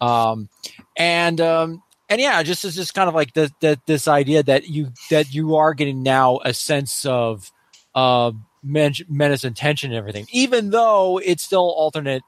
um 0.00 0.48
and 0.96 1.40
um 1.40 1.82
and 2.08 2.20
yeah 2.20 2.42
just 2.42 2.64
it's 2.64 2.76
just 2.76 2.94
kind 2.94 3.08
of 3.08 3.14
like 3.14 3.32
the, 3.34 3.50
the, 3.60 3.78
this 3.86 4.06
idea 4.08 4.42
that 4.42 4.68
you 4.68 4.92
that 5.10 5.32
you 5.34 5.56
are 5.56 5.74
getting 5.74 6.02
now 6.02 6.38
a 6.44 6.52
sense 6.54 7.04
of 7.04 7.50
uh 7.94 8.30
men- 8.62 8.92
menace 9.08 9.44
and 9.44 9.56
tension 9.56 9.90
and 9.90 9.98
everything 9.98 10.26
even 10.32 10.70
though 10.70 11.18
it's 11.18 11.42
still 11.42 11.60
alternate 11.70 12.22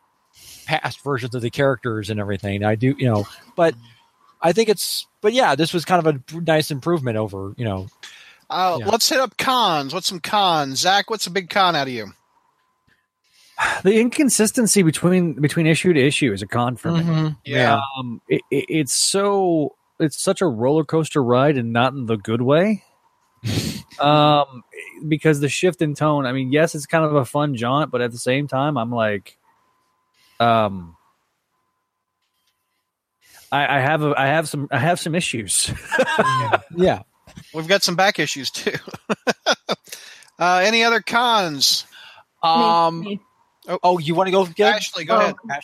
past 0.67 1.03
versions 1.03 1.35
of 1.35 1.43
the 1.43 1.51
characters 1.51 2.11
and 2.11 2.19
everything 2.21 2.65
i 2.65 2.75
do 2.75 2.95
you 2.99 3.07
know 3.07 3.27
but 3.57 3.75
i 4.41 4.53
think 4.53 4.69
it's 4.69 5.07
but 5.21 5.33
yeah 5.33 5.55
this 5.55 5.73
was 5.75 5.85
kind 5.85 6.07
of 6.07 6.15
a 6.15 6.41
nice 6.41 6.71
improvement 6.71 7.17
over 7.17 7.53
you 7.57 7.65
know 7.65 7.89
Uh, 8.51 8.79
Yeah. 8.81 8.87
Let's 8.89 9.09
hit 9.09 9.21
up 9.21 9.37
cons. 9.37 9.95
What's 9.95 10.09
some 10.09 10.19
cons? 10.19 10.81
Zach, 10.81 11.09
what's 11.09 11.27
a 11.29 11.31
big 11.31 11.49
con 11.51 11.77
out 11.77 11.87
of 11.87 11.93
you? 11.93 12.13
the 13.85 13.99
inconsistency 13.99 14.83
between 14.83 15.35
between 15.35 15.67
issue 15.67 15.93
to 15.93 16.01
issue 16.01 16.33
is 16.33 16.43
a 16.43 16.47
con 16.47 16.77
for 16.77 16.93
me. 16.93 17.35
Yeah. 17.45 17.81
Um, 17.99 18.21
it, 18.29 18.43
it, 18.51 18.67
it's 18.69 18.93
so 18.93 19.77
it's 19.99 20.21
such 20.21 20.41
a 20.41 20.47
roller 20.47 20.85
coaster 20.85 21.23
ride, 21.23 21.57
and 21.57 21.73
not 21.73 21.93
in 21.93 22.07
the 22.07 22.17
good 22.17 22.43
way. 22.43 22.85
um, 24.01 24.63
because 25.07 25.41
the 25.41 25.49
shift 25.49 25.83
in 25.83 25.95
tone. 25.95 26.27
I 26.27 26.33
mean, 26.33 26.53
yes, 26.53 26.75
it's 26.75 26.87
kind 26.87 27.05
of 27.05 27.15
a 27.15 27.25
fun 27.25 27.55
jaunt, 27.57 27.91
but 27.91 28.01
at 28.01 28.13
the 28.13 28.19
same 28.19 28.49
time, 28.49 28.77
I'm 28.77 28.91
like, 28.91 29.39
um, 30.39 30.97
I, 33.53 33.79
I 33.79 33.81
have 33.81 34.03
a, 34.03 34.15
I 34.17 34.27
have 34.27 34.49
some 34.49 34.69
I 34.71 34.79
have 34.79 35.01
some 35.01 35.15
issues. 35.15 35.71
yeah 36.77 37.03
We've 37.55 37.69
got 37.69 37.83
some 37.83 37.97
back 37.97 38.19
issues 38.19 38.51
too. 38.51 38.75
uh, 40.39 40.63
any 40.65 40.85
other 40.85 41.01
cons? 41.01 41.85
um 42.43 43.21
Me- 43.71 43.79
oh 43.83 43.99
you 43.99 44.15
want 44.15 44.27
to 44.27 44.33
go 44.33 44.47
get 44.47 44.77
Ashley, 44.77 45.05
go 45.05 45.17
Oh. 45.17 45.35
ahead. 45.49 45.63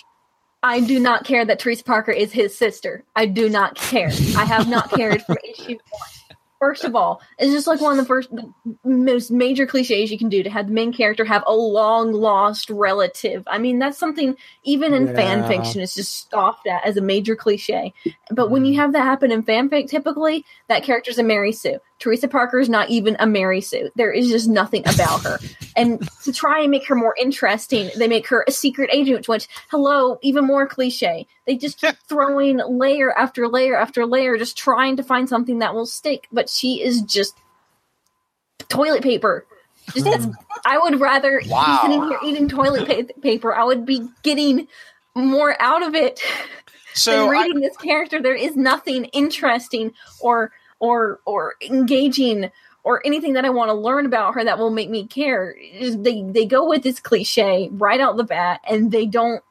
I 0.62 0.80
do 0.80 0.98
not 0.98 1.24
care 1.24 1.44
that 1.44 1.58
Teresa 1.60 1.84
Parker 1.84 2.10
is 2.10 2.32
his 2.32 2.56
sister. 2.56 3.04
I 3.14 3.26
do 3.26 3.48
not 3.48 3.76
care. 3.76 4.10
I 4.36 4.44
have 4.44 4.68
not 4.68 4.90
cared 4.90 5.22
from 5.22 5.36
issue 5.44 5.76
one. 5.90 6.36
First 6.58 6.84
of 6.84 6.96
all, 6.96 7.20
it's 7.38 7.52
just 7.52 7.66
like 7.66 7.82
one 7.82 7.92
of 7.92 7.98
the 7.98 8.08
first, 8.08 8.34
the 8.34 8.50
most 8.82 9.30
major 9.30 9.66
cliches 9.66 10.10
you 10.10 10.16
can 10.16 10.30
do 10.30 10.42
to 10.42 10.48
have 10.48 10.68
the 10.68 10.72
main 10.72 10.90
character 10.90 11.22
have 11.22 11.44
a 11.46 11.54
long 11.54 12.12
lost 12.14 12.70
relative. 12.70 13.44
I 13.46 13.58
mean, 13.58 13.78
that's 13.78 13.98
something 13.98 14.34
even 14.64 14.94
in 14.94 15.14
fan 15.14 15.46
fiction 15.46 15.82
is 15.82 15.94
just 15.94 16.16
scoffed 16.24 16.66
at 16.66 16.84
as 16.86 16.96
a 16.96 17.02
major 17.02 17.36
cliche. 17.36 17.92
But 18.30 18.50
when 18.50 18.64
you 18.64 18.72
mm. 18.72 18.76
have 18.76 18.94
that 18.94 19.02
happen 19.02 19.30
in 19.30 19.42
fanfic, 19.42 19.90
typically 19.90 20.46
that 20.68 20.82
character's 20.82 21.18
a 21.18 21.22
Mary 21.22 21.52
Sue. 21.52 21.78
Teresa 21.98 22.28
Parker 22.28 22.58
is 22.58 22.68
not 22.68 22.90
even 22.90 23.16
a 23.18 23.26
Mary 23.26 23.60
Sue. 23.60 23.90
There 23.96 24.12
is 24.12 24.28
just 24.28 24.48
nothing 24.48 24.82
about 24.86 25.22
her. 25.22 25.38
and 25.76 26.06
to 26.24 26.32
try 26.32 26.60
and 26.60 26.70
make 26.70 26.86
her 26.88 26.94
more 26.94 27.14
interesting, 27.18 27.90
they 27.96 28.06
make 28.06 28.26
her 28.28 28.44
a 28.46 28.52
secret 28.52 28.90
agent, 28.92 29.28
which, 29.28 29.48
hello, 29.70 30.18
even 30.22 30.44
more 30.44 30.66
cliche. 30.66 31.26
They 31.46 31.56
just 31.56 31.80
keep 31.80 31.96
throwing 32.08 32.58
layer 32.58 33.12
after 33.16 33.48
layer 33.48 33.76
after 33.76 34.04
layer, 34.04 34.36
just 34.36 34.58
trying 34.58 34.96
to 34.96 35.02
find 35.02 35.28
something 35.28 35.60
that 35.60 35.74
will 35.74 35.86
stick. 35.86 36.28
But 36.30 36.50
she 36.50 36.82
is 36.82 37.00
just 37.02 37.34
toilet 38.68 39.02
paper. 39.02 39.46
Just 39.94 40.06
hmm. 40.06 40.12
as, 40.12 40.28
I 40.64 40.78
would 40.78 41.00
rather 41.00 41.40
Wow. 41.46 41.64
be 41.64 41.88
sitting 41.88 42.08
here 42.08 42.18
eating 42.24 42.48
toilet 42.48 42.86
pa- 42.88 43.20
paper. 43.22 43.54
I 43.54 43.64
would 43.64 43.86
be 43.86 44.06
getting 44.22 44.68
more 45.14 45.56
out 45.62 45.82
of 45.82 45.94
it 45.94 46.20
So 46.94 47.12
than 47.12 47.28
I, 47.28 47.42
reading 47.42 47.60
this 47.60 47.76
character. 47.76 48.20
There 48.20 48.34
is 48.34 48.56
nothing 48.56 49.06
interesting 49.06 49.92
or 50.20 50.52
or 50.78 51.20
or 51.24 51.54
engaging 51.62 52.50
or 52.84 53.04
anything 53.04 53.32
that 53.32 53.44
I 53.44 53.50
want 53.50 53.68
to 53.70 53.74
learn 53.74 54.06
about 54.06 54.34
her 54.34 54.44
that 54.44 54.58
will 54.58 54.70
make 54.70 54.88
me 54.90 55.06
care. 55.06 55.56
They 55.80 56.22
they 56.22 56.46
go 56.46 56.68
with 56.68 56.82
this 56.82 57.00
cliche 57.00 57.68
right 57.72 58.00
out 58.00 58.16
the 58.16 58.24
bat, 58.24 58.60
and 58.68 58.92
they 58.92 59.06
don't 59.06 59.42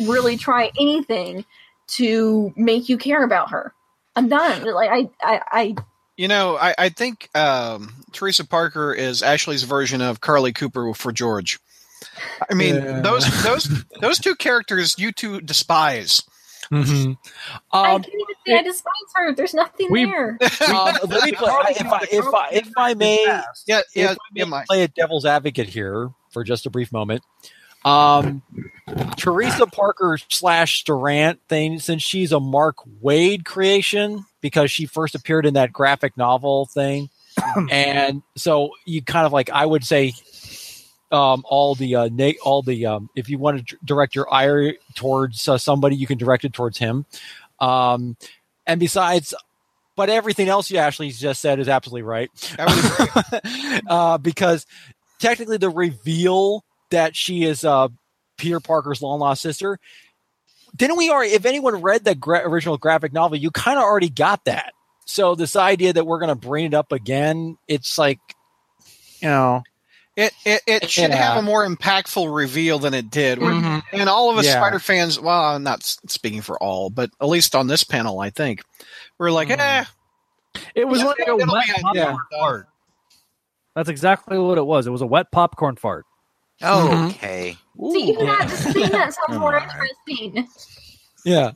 really 0.00 0.36
try 0.36 0.70
anything 0.78 1.44
to 1.88 2.52
make 2.56 2.88
you 2.88 2.98
care 2.98 3.24
about 3.24 3.50
her. 3.50 3.72
I'm 4.14 4.28
done. 4.28 4.64
Like 4.64 4.90
I 4.90 5.10
I, 5.20 5.40
I 5.50 5.76
you 6.16 6.28
know, 6.28 6.56
I, 6.56 6.74
I 6.78 6.88
think 6.88 7.28
um, 7.36 7.92
Teresa 8.12 8.46
Parker 8.46 8.94
is 8.94 9.22
Ashley's 9.22 9.64
version 9.64 10.00
of 10.00 10.20
Carlie 10.20 10.54
Cooper 10.54 10.94
for 10.94 11.12
George. 11.12 11.60
I 12.48 12.54
mean, 12.54 12.76
Yeah. 12.76 13.00
those 13.00 13.42
those 13.42 13.84
those 14.00 14.18
two 14.18 14.34
characters 14.34 14.98
you 14.98 15.12
two 15.12 15.40
despise. 15.40 16.22
Mm-hmm. 16.72 17.12
I 17.72 17.94
um, 17.94 18.02
can't 18.02 18.14
even 18.14 18.34
say 18.46 18.58
I 18.58 18.62
despise 18.62 18.92
her. 19.14 19.34
There's 19.34 19.54
nothing 19.54 19.88
We- 19.90 20.04
there. 20.04 20.38
um, 20.68 20.94
let 21.08 21.24
me 21.24 21.32
play, 21.32 21.50
I- 21.50 21.74
if, 21.78 21.86
I, 21.86 22.00
if, 22.10 22.34
I, 22.34 22.48
if 22.52 22.70
I 22.76 22.94
may 22.94 23.24
Yeah, 23.24 23.42
if 23.66 23.84
yeah, 23.94 24.10
I 24.10 24.16
may 24.32 24.44
yeah, 24.44 24.62
play 24.66 24.82
a 24.82 24.88
devil's 24.88 25.24
advocate 25.24 25.68
here 25.68 26.10
for 26.30 26.44
just 26.44 26.66
a 26.66 26.70
brief 26.70 26.92
moment. 26.92 27.22
Um, 27.84 28.42
Teresa 29.16 29.66
Parker 29.66 30.18
slash 30.28 30.82
Durand 30.82 31.38
thing, 31.48 31.78
since 31.78 32.02
she's 32.02 32.32
a 32.32 32.40
Mark 32.40 32.78
Waid 33.02 33.44
creation 33.44 34.24
because 34.40 34.72
she 34.72 34.86
first 34.86 35.14
appeared 35.14 35.46
in 35.46 35.54
that 35.54 35.72
graphic 35.72 36.16
novel 36.16 36.66
thing, 36.66 37.10
and 37.70 38.22
so 38.34 38.70
you 38.86 39.02
kind 39.02 39.24
of 39.24 39.32
like 39.32 39.50
I 39.50 39.64
would 39.64 39.84
say 39.84 40.14
um, 41.12 41.44
all 41.46 41.74
the 41.74 41.94
uh, 41.94 42.08
na- 42.12 42.32
all 42.42 42.62
the 42.62 42.86
um, 42.86 43.10
if 43.14 43.28
you 43.28 43.38
want 43.38 43.58
to 43.58 43.76
d- 43.76 43.80
direct 43.84 44.14
your 44.14 44.32
ire 44.32 44.74
towards 44.94 45.48
uh, 45.48 45.58
somebody, 45.58 45.96
you 45.96 46.06
can 46.06 46.18
direct 46.18 46.44
it 46.44 46.52
towards 46.52 46.78
him. 46.78 47.06
Um, 47.60 48.16
and 48.66 48.80
besides, 48.80 49.34
but 49.94 50.10
everything 50.10 50.48
else 50.48 50.70
you 50.70 50.78
actually 50.78 51.10
just 51.10 51.40
said 51.40 51.60
is 51.60 51.68
absolutely 51.68 52.02
right. 52.02 52.30
That 52.56 53.82
uh, 53.88 54.18
because 54.18 54.66
technically, 55.18 55.58
the 55.58 55.70
reveal 55.70 56.64
that 56.90 57.16
she 57.16 57.44
is 57.44 57.64
uh, 57.64 57.88
Peter 58.36 58.60
Parker's 58.60 59.02
long 59.02 59.20
lost 59.20 59.42
sister. 59.42 59.78
Didn't 60.74 60.96
we 60.96 61.10
already? 61.10 61.32
If 61.32 61.46
anyone 61.46 61.80
read 61.80 62.04
the 62.04 62.14
gra- 62.14 62.46
original 62.46 62.76
graphic 62.76 63.12
novel, 63.12 63.38
you 63.38 63.50
kind 63.50 63.78
of 63.78 63.84
already 63.84 64.10
got 64.10 64.44
that. 64.44 64.72
So 65.06 65.34
this 65.36 65.56
idea 65.56 65.92
that 65.92 66.04
we're 66.04 66.18
going 66.18 66.28
to 66.28 66.34
bring 66.34 66.66
it 66.66 66.74
up 66.74 66.90
again, 66.92 67.56
it's 67.68 67.96
like, 67.96 68.18
you 69.20 69.28
know, 69.28 69.62
It 70.16 70.32
it, 70.46 70.62
it 70.66 70.90
should 70.90 71.10
Yeah. 71.10 71.16
have 71.16 71.36
a 71.36 71.42
more 71.42 71.66
impactful 71.68 72.34
reveal 72.34 72.78
than 72.78 72.94
it 72.94 73.10
did. 73.10 73.38
Mhm. 73.38 73.82
And 73.92 74.08
all 74.08 74.30
of 74.30 74.38
us 74.38 74.46
Yeah. 74.46 74.54
Spider 74.60 74.78
fans, 74.78 75.20
well, 75.20 75.44
I'm 75.44 75.62
not 75.62 75.82
speaking 75.84 76.40
for 76.40 76.58
all, 76.62 76.88
but 76.88 77.10
at 77.20 77.28
least 77.28 77.54
on 77.54 77.66
this 77.66 77.84
panel, 77.84 78.18
I 78.20 78.30
think 78.30 78.62
we're 79.18 79.30
like, 79.30 79.48
Mhm. 79.48 79.58
eh. 79.58 79.84
It 80.74 80.88
was 80.88 81.00
Yeah, 81.00 81.06
like 81.08 81.18
a 81.28 81.36
wet 81.36 81.48
popcorn 81.82 81.94
yeah. 81.96 82.16
fart. 82.32 82.68
That's 83.74 83.90
exactly 83.90 84.38
what 84.38 84.56
it 84.56 84.64
was. 84.64 84.86
It 84.86 84.90
was 84.90 85.02
a 85.02 85.06
wet 85.06 85.30
popcorn 85.30 85.76
fart. 85.76 86.06
Mhm. 86.62 87.10
Okay. 87.10 87.58
See, 87.92 88.04
even 88.08 88.24
that, 88.26 88.48
just 88.48 88.72
seeing 88.72 88.88
that 88.90 89.12
sounds 89.12 89.38
more 89.38 89.58
interesting. 89.58 90.48
yeah. 91.26 91.50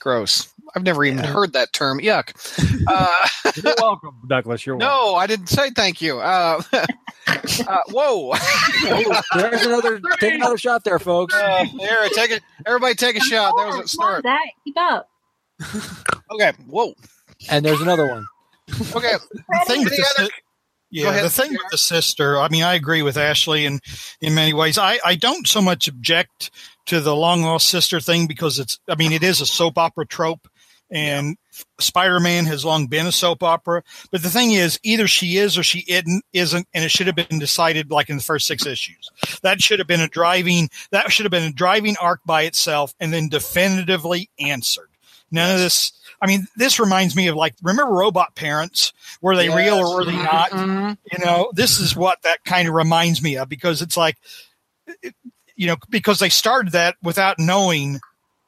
gross. 0.00 0.48
I've 0.76 0.82
never 0.82 1.04
even 1.06 1.24
heard 1.24 1.54
that 1.54 1.72
term. 1.72 1.98
Yuck. 2.00 2.32
Uh, 2.88 3.28
You're 3.56 3.74
welcome, 3.80 4.14
Douglas. 4.28 4.64
You're 4.64 4.76
welcome. 4.76 4.96
no, 4.96 5.16
I 5.16 5.26
didn't 5.26 5.48
say 5.48 5.70
thank 5.70 6.00
you. 6.00 6.20
Uh, 6.20 6.62
uh, 6.72 7.78
whoa. 7.88 8.32
There's 9.34 9.66
another. 9.66 10.00
Take 10.20 10.34
another 10.34 10.56
shot 10.56 10.84
there, 10.84 11.00
folks. 11.00 11.34
Uh, 11.34 11.64
here, 11.64 12.08
take 12.14 12.30
it. 12.30 12.42
Everybody, 12.64 12.94
take 12.94 13.16
a 13.16 13.20
shot. 13.20 13.54
There 13.56 13.66
was 13.66 13.74
a 13.74 13.78
Come 13.78 13.80
on, 13.80 13.86
start. 13.88 14.22
Zach, 14.22 14.38
keep 14.62 14.76
up. 14.78 15.08
Okay. 16.32 16.52
Whoa. 16.68 16.94
And 17.50 17.64
there's 17.64 17.80
another 17.80 18.06
one. 18.08 18.26
Okay. 18.94 19.14
The 19.48 19.64
thing 19.66 19.82
with 19.82 19.96
the, 19.96 20.06
other- 20.20 20.30
yeah, 20.90 21.08
ahead. 21.08 21.24
the 21.24 21.30
thing 21.30 21.50
with 21.50 21.70
the 21.72 21.78
sister, 21.78 22.38
I 22.38 22.48
mean, 22.48 22.62
I 22.62 22.74
agree 22.74 23.02
with 23.02 23.16
Ashley 23.16 23.64
in 23.66 23.80
in 24.20 24.34
many 24.36 24.52
ways. 24.52 24.78
I 24.78 25.00
I 25.04 25.16
don't 25.16 25.48
so 25.48 25.60
much 25.60 25.88
object 25.88 26.52
to 26.86 27.00
the 27.00 27.16
long 27.16 27.42
lost 27.42 27.68
sister 27.68 27.98
thing 28.00 28.28
because 28.28 28.60
it's, 28.60 28.78
I 28.88 28.94
mean, 28.94 29.10
it 29.10 29.24
is 29.24 29.40
a 29.40 29.46
soap 29.46 29.76
opera 29.76 30.06
trope, 30.06 30.46
and 30.90 31.36
Spider 31.80 32.20
Man 32.20 32.44
has 32.46 32.64
long 32.64 32.86
been 32.86 33.06
a 33.06 33.12
soap 33.12 33.42
opera. 33.42 33.82
But 34.10 34.22
the 34.22 34.30
thing 34.30 34.52
is, 34.52 34.78
either 34.82 35.06
she 35.08 35.36
is 35.36 35.56
or 35.58 35.62
she 35.62 35.84
isn't, 35.88 36.24
isn't, 36.32 36.68
and 36.74 36.84
it 36.84 36.90
should 36.90 37.06
have 37.06 37.16
been 37.16 37.38
decided 37.38 37.90
like 37.90 38.08
in 38.08 38.16
the 38.16 38.22
first 38.22 38.46
six 38.46 38.66
issues. 38.66 39.10
That 39.42 39.60
should 39.62 39.78
have 39.78 39.88
been 39.88 40.00
a 40.00 40.08
driving. 40.08 40.68
That 40.90 41.10
should 41.10 41.24
have 41.24 41.30
been 41.30 41.50
a 41.50 41.52
driving 41.52 41.96
arc 42.00 42.20
by 42.24 42.42
itself, 42.42 42.94
and 43.00 43.12
then 43.12 43.28
definitively 43.28 44.30
answered. 44.38 44.88
None 45.30 45.52
of 45.54 45.58
this. 45.58 45.92
I 46.22 46.26
mean, 46.26 46.46
this 46.56 46.78
reminds 46.78 47.16
me 47.16 47.26
of 47.26 47.34
like 47.36 47.54
remember 47.62 47.92
Robot 47.92 48.34
Parents, 48.36 48.92
were 49.20 49.36
they 49.36 49.48
real 49.48 49.74
or 49.78 49.96
were 49.96 50.04
they 50.04 50.16
not? 50.16 50.50
Mhm. 50.50 50.96
You 51.12 51.24
know, 51.24 51.50
this 51.52 51.78
is 51.80 51.96
what 51.96 52.22
that 52.22 52.44
kind 52.44 52.68
of 52.68 52.74
reminds 52.74 53.22
me 53.22 53.36
of 53.36 53.48
because 53.48 53.82
it's 53.82 53.96
like, 53.96 54.16
it- 55.02 55.14
you 55.56 55.66
know, 55.66 55.76
because 55.90 56.18
they 56.20 56.28
started 56.28 56.72
that 56.72 56.96
without 57.02 57.38
knowing 57.38 57.98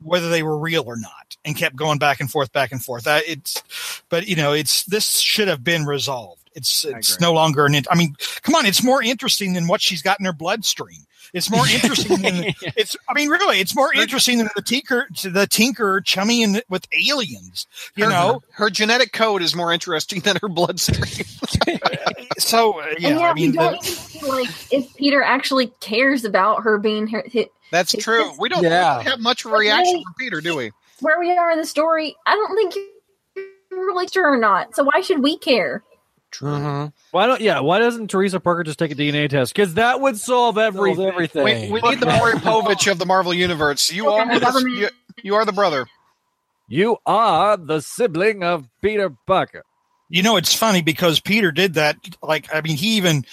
whether 0.03 0.29
they 0.31 0.43
were 0.43 0.59
real 0.59 0.85
or 0.87 0.97
not, 0.97 1.28
and 1.49 1.57
kept 1.57 1.75
going 1.75 1.99
back 1.99 2.21
and 2.21 2.31
forth, 2.31 2.53
back 2.53 2.71
and 2.71 2.83
forth. 2.83 3.05
That 3.05 3.25
it's, 3.27 3.63
but 4.09 4.29
you 4.29 4.37
know, 4.37 4.53
it's 4.53 4.85
this 4.85 5.19
should 5.19 5.49
have 5.49 5.65
been 5.65 5.85
resolved. 5.85 6.43
It's 6.55 6.85
it's 6.85 7.21
no 7.21 7.33
longer 7.33 7.67
an. 7.67 7.75
int- 7.75 7.89
I 7.91 7.97
mean, 7.97 8.15
come 8.43 8.55
on, 8.55 8.67
it's 8.67 8.83
more 8.83 9.03
interesting 9.03 9.53
than 9.55 9.67
what 9.69 9.81
she's 9.81 10.03
got 10.03 10.19
in 10.21 10.27
her 10.27 10.33
bloodstream. 10.33 11.01
It's 11.35 11.51
more 11.51 11.67
interesting 11.69 12.23
than 12.23 12.45
it's. 12.77 12.97
I 13.09 13.15
mean, 13.15 13.29
really, 13.29 13.61
it's 13.61 13.77
more 13.77 13.93
interesting 13.95 14.39
than 14.39 14.49
the 14.57 14.63
tinker, 14.63 15.07
the 15.23 15.47
tinker 15.47 16.01
chumming 16.01 16.61
with 16.69 16.87
aliens. 17.07 17.67
You 17.97 18.05
her, 18.05 18.11
know, 18.11 18.43
her 18.53 18.71
genetic 18.71 19.13
code 19.13 19.43
is 19.43 19.55
more 19.55 19.73
interesting 19.73 20.21
than 20.21 20.37
her 20.43 20.49
bloodstream. 20.49 21.27
so 22.39 22.81
uh, 22.81 22.87
yeah, 22.99 23.09
yeah, 23.11 23.31
I 23.31 23.35
mean, 23.35 23.53
the- 23.53 24.27
like 24.27 24.49
if 24.73 24.95
Peter 24.97 25.23
actually 25.23 25.69
cares 25.81 26.25
about 26.25 26.63
her 26.63 26.79
being 26.79 27.07
her, 27.09 27.23
hi- 27.33 27.51
That's 27.71 27.95
It's 27.95 28.03
true. 28.05 28.25
just- 28.25 28.41
We 28.41 28.49
don't, 28.49 28.63
Yeah. 28.65 28.99
we 28.99 29.05
don't 29.05 29.11
have 29.13 29.21
much 29.21 29.45
of 29.45 29.53
a 29.53 29.57
reaction 29.57 30.03
from 30.03 30.15
Peter, 30.19 30.41
do 30.41 30.57
we? 30.57 30.73
Where 31.01 31.19
we 31.19 31.31
are 31.37 31.51
in 31.51 31.59
the 31.59 31.67
story. 31.67 32.17
I 32.27 32.35
don't 32.35 32.55
think 32.57 32.75
you're 33.37 33.87
really 33.87 34.09
sure 34.09 34.33
or 34.33 34.39
not. 34.39 34.75
So 34.75 34.85
why 34.85 35.01
should 35.01 35.23
we 35.23 35.39
care? 35.39 35.83
Mhm. 36.33 36.93
Why 37.11 37.27
don't? 37.27 37.41
Yeah. 37.41 37.61
Why 37.61 37.79
doesn't 37.79 38.09
Teresa 38.09 38.39
Parker 38.39 38.63
just 38.63 38.79
take 38.79 38.91
a 38.91 38.95
DNA 38.95 39.29
test? 39.31 39.55
Because 39.55 39.75
that 39.75 40.01
would 40.01 40.19
solve 40.19 40.59
everything. 40.59 41.07
Everything. 41.07 41.45
We, 41.73 41.81
we 41.81 41.89
need 41.91 42.01
the 42.01 42.07
Maury 42.07 42.35
Povich 42.35 42.91
of 42.91 42.99
the 42.99 43.07
Marvel 43.07 43.33
Universe. 43.33 43.91
You 43.91 44.11
Okay, 44.11 44.35
are 44.35 44.39
the, 44.39 44.71
you, 44.71 44.89
you 45.23 45.35
are 45.37 45.47
the 45.47 45.53
brother. 45.53 45.87
You 46.69 46.99
are 47.07 47.57
the 47.57 47.81
sibling 47.81 48.43
of 48.45 48.69
Peter 48.83 49.09
Parker. 49.27 49.65
You 50.11 50.23
know, 50.23 50.37
it's 50.37 50.55
funny 50.55 50.83
because 50.83 51.19
Peter 51.19 51.51
did 51.51 51.75
that. 51.75 51.97
Like, 52.23 52.55
I 52.55 52.61
mean, 52.61 52.77
he 52.77 52.97
even, 52.99 53.25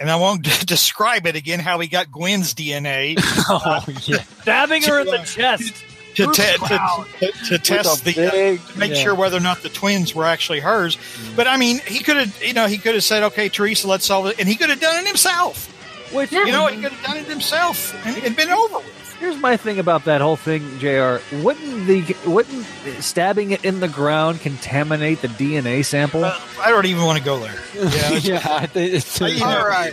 and 0.00 0.10
I 0.10 0.16
won't 0.16 0.42
describe 0.66 1.26
it 1.28 1.36
again 1.36 1.60
how 1.60 1.78
he 1.78 1.86
got 1.86 2.10
Gwen's 2.10 2.54
DNA 2.54 3.14
oh 3.48 3.84
yeah. 4.04 4.22
Stabbing 4.42 4.82
her 4.82 5.00
in 5.00 5.06
the 5.06 5.18
chest. 5.24 5.74
To, 6.14 6.24
Through 6.24 6.32
te- 6.34 6.58
to, 6.58 7.06
to, 7.20 7.32
to 7.48 7.58
test 7.58 8.04
the. 8.04 8.26
uh, 8.26 8.30
to 8.72 8.78
make 8.78 8.92
yeah. 8.92 8.96
sure 9.02 9.14
whether 9.14 9.36
or 9.36 9.40
not 9.40 9.62
the 9.62 9.68
twins 9.68 10.14
were 10.14 10.24
actually 10.24 10.60
hers, 10.60 10.98
but 11.36 11.46
I 11.46 11.56
mean, 11.56 11.78
he 11.86 12.00
could 12.00 12.16
have, 12.16 12.42
you 12.42 12.52
know, 12.52 12.66
he 12.66 12.78
could 12.78 12.94
have 12.94 13.04
said, 13.04 13.22
"Okay, 13.24 13.48
Teresa, 13.48 13.88
let's 13.88 14.04
solve 14.06 14.26
it," 14.26 14.38
and 14.38 14.48
he 14.48 14.56
could 14.56 14.70
have 14.70 14.80
done 14.80 15.00
it 15.00 15.06
himself. 15.06 15.68
Which 16.12 16.30
Yeah. 16.30 16.44
You 16.44 16.52
know, 16.52 16.66
he 16.66 16.80
could 16.80 16.92
have 16.92 17.02
done 17.04 17.16
it 17.16 17.24
himself 17.26 17.94
and 18.06 18.16
it'd 18.18 18.36
been 18.36 18.50
over 18.50 18.78
with. 18.78 19.01
Here's 19.22 19.38
my 19.38 19.56
thing 19.56 19.78
about 19.78 20.06
that 20.06 20.20
whole 20.20 20.34
thing, 20.34 20.80
Jr. 20.80 21.18
Wouldn't 21.44 21.86
the 21.86 22.16
wouldn't 22.26 22.66
stabbing 22.98 23.52
it 23.52 23.64
in 23.64 23.78
the 23.78 23.86
ground 23.86 24.40
contaminate 24.40 25.22
the 25.22 25.28
DNA 25.28 25.84
sample? 25.84 26.24
Uh, 26.24 26.36
I 26.60 26.70
don't 26.70 26.86
even 26.86 27.04
want 27.04 27.18
to 27.18 27.24
go 27.24 27.38
there. 27.38 27.54
Yeah, 27.72 28.10
yeah, 28.14 28.40
I 28.44 28.66
think 28.66 28.94
it's, 28.94 29.20
you 29.20 29.38
know, 29.38 29.46
All 29.46 29.68
right. 29.68 29.92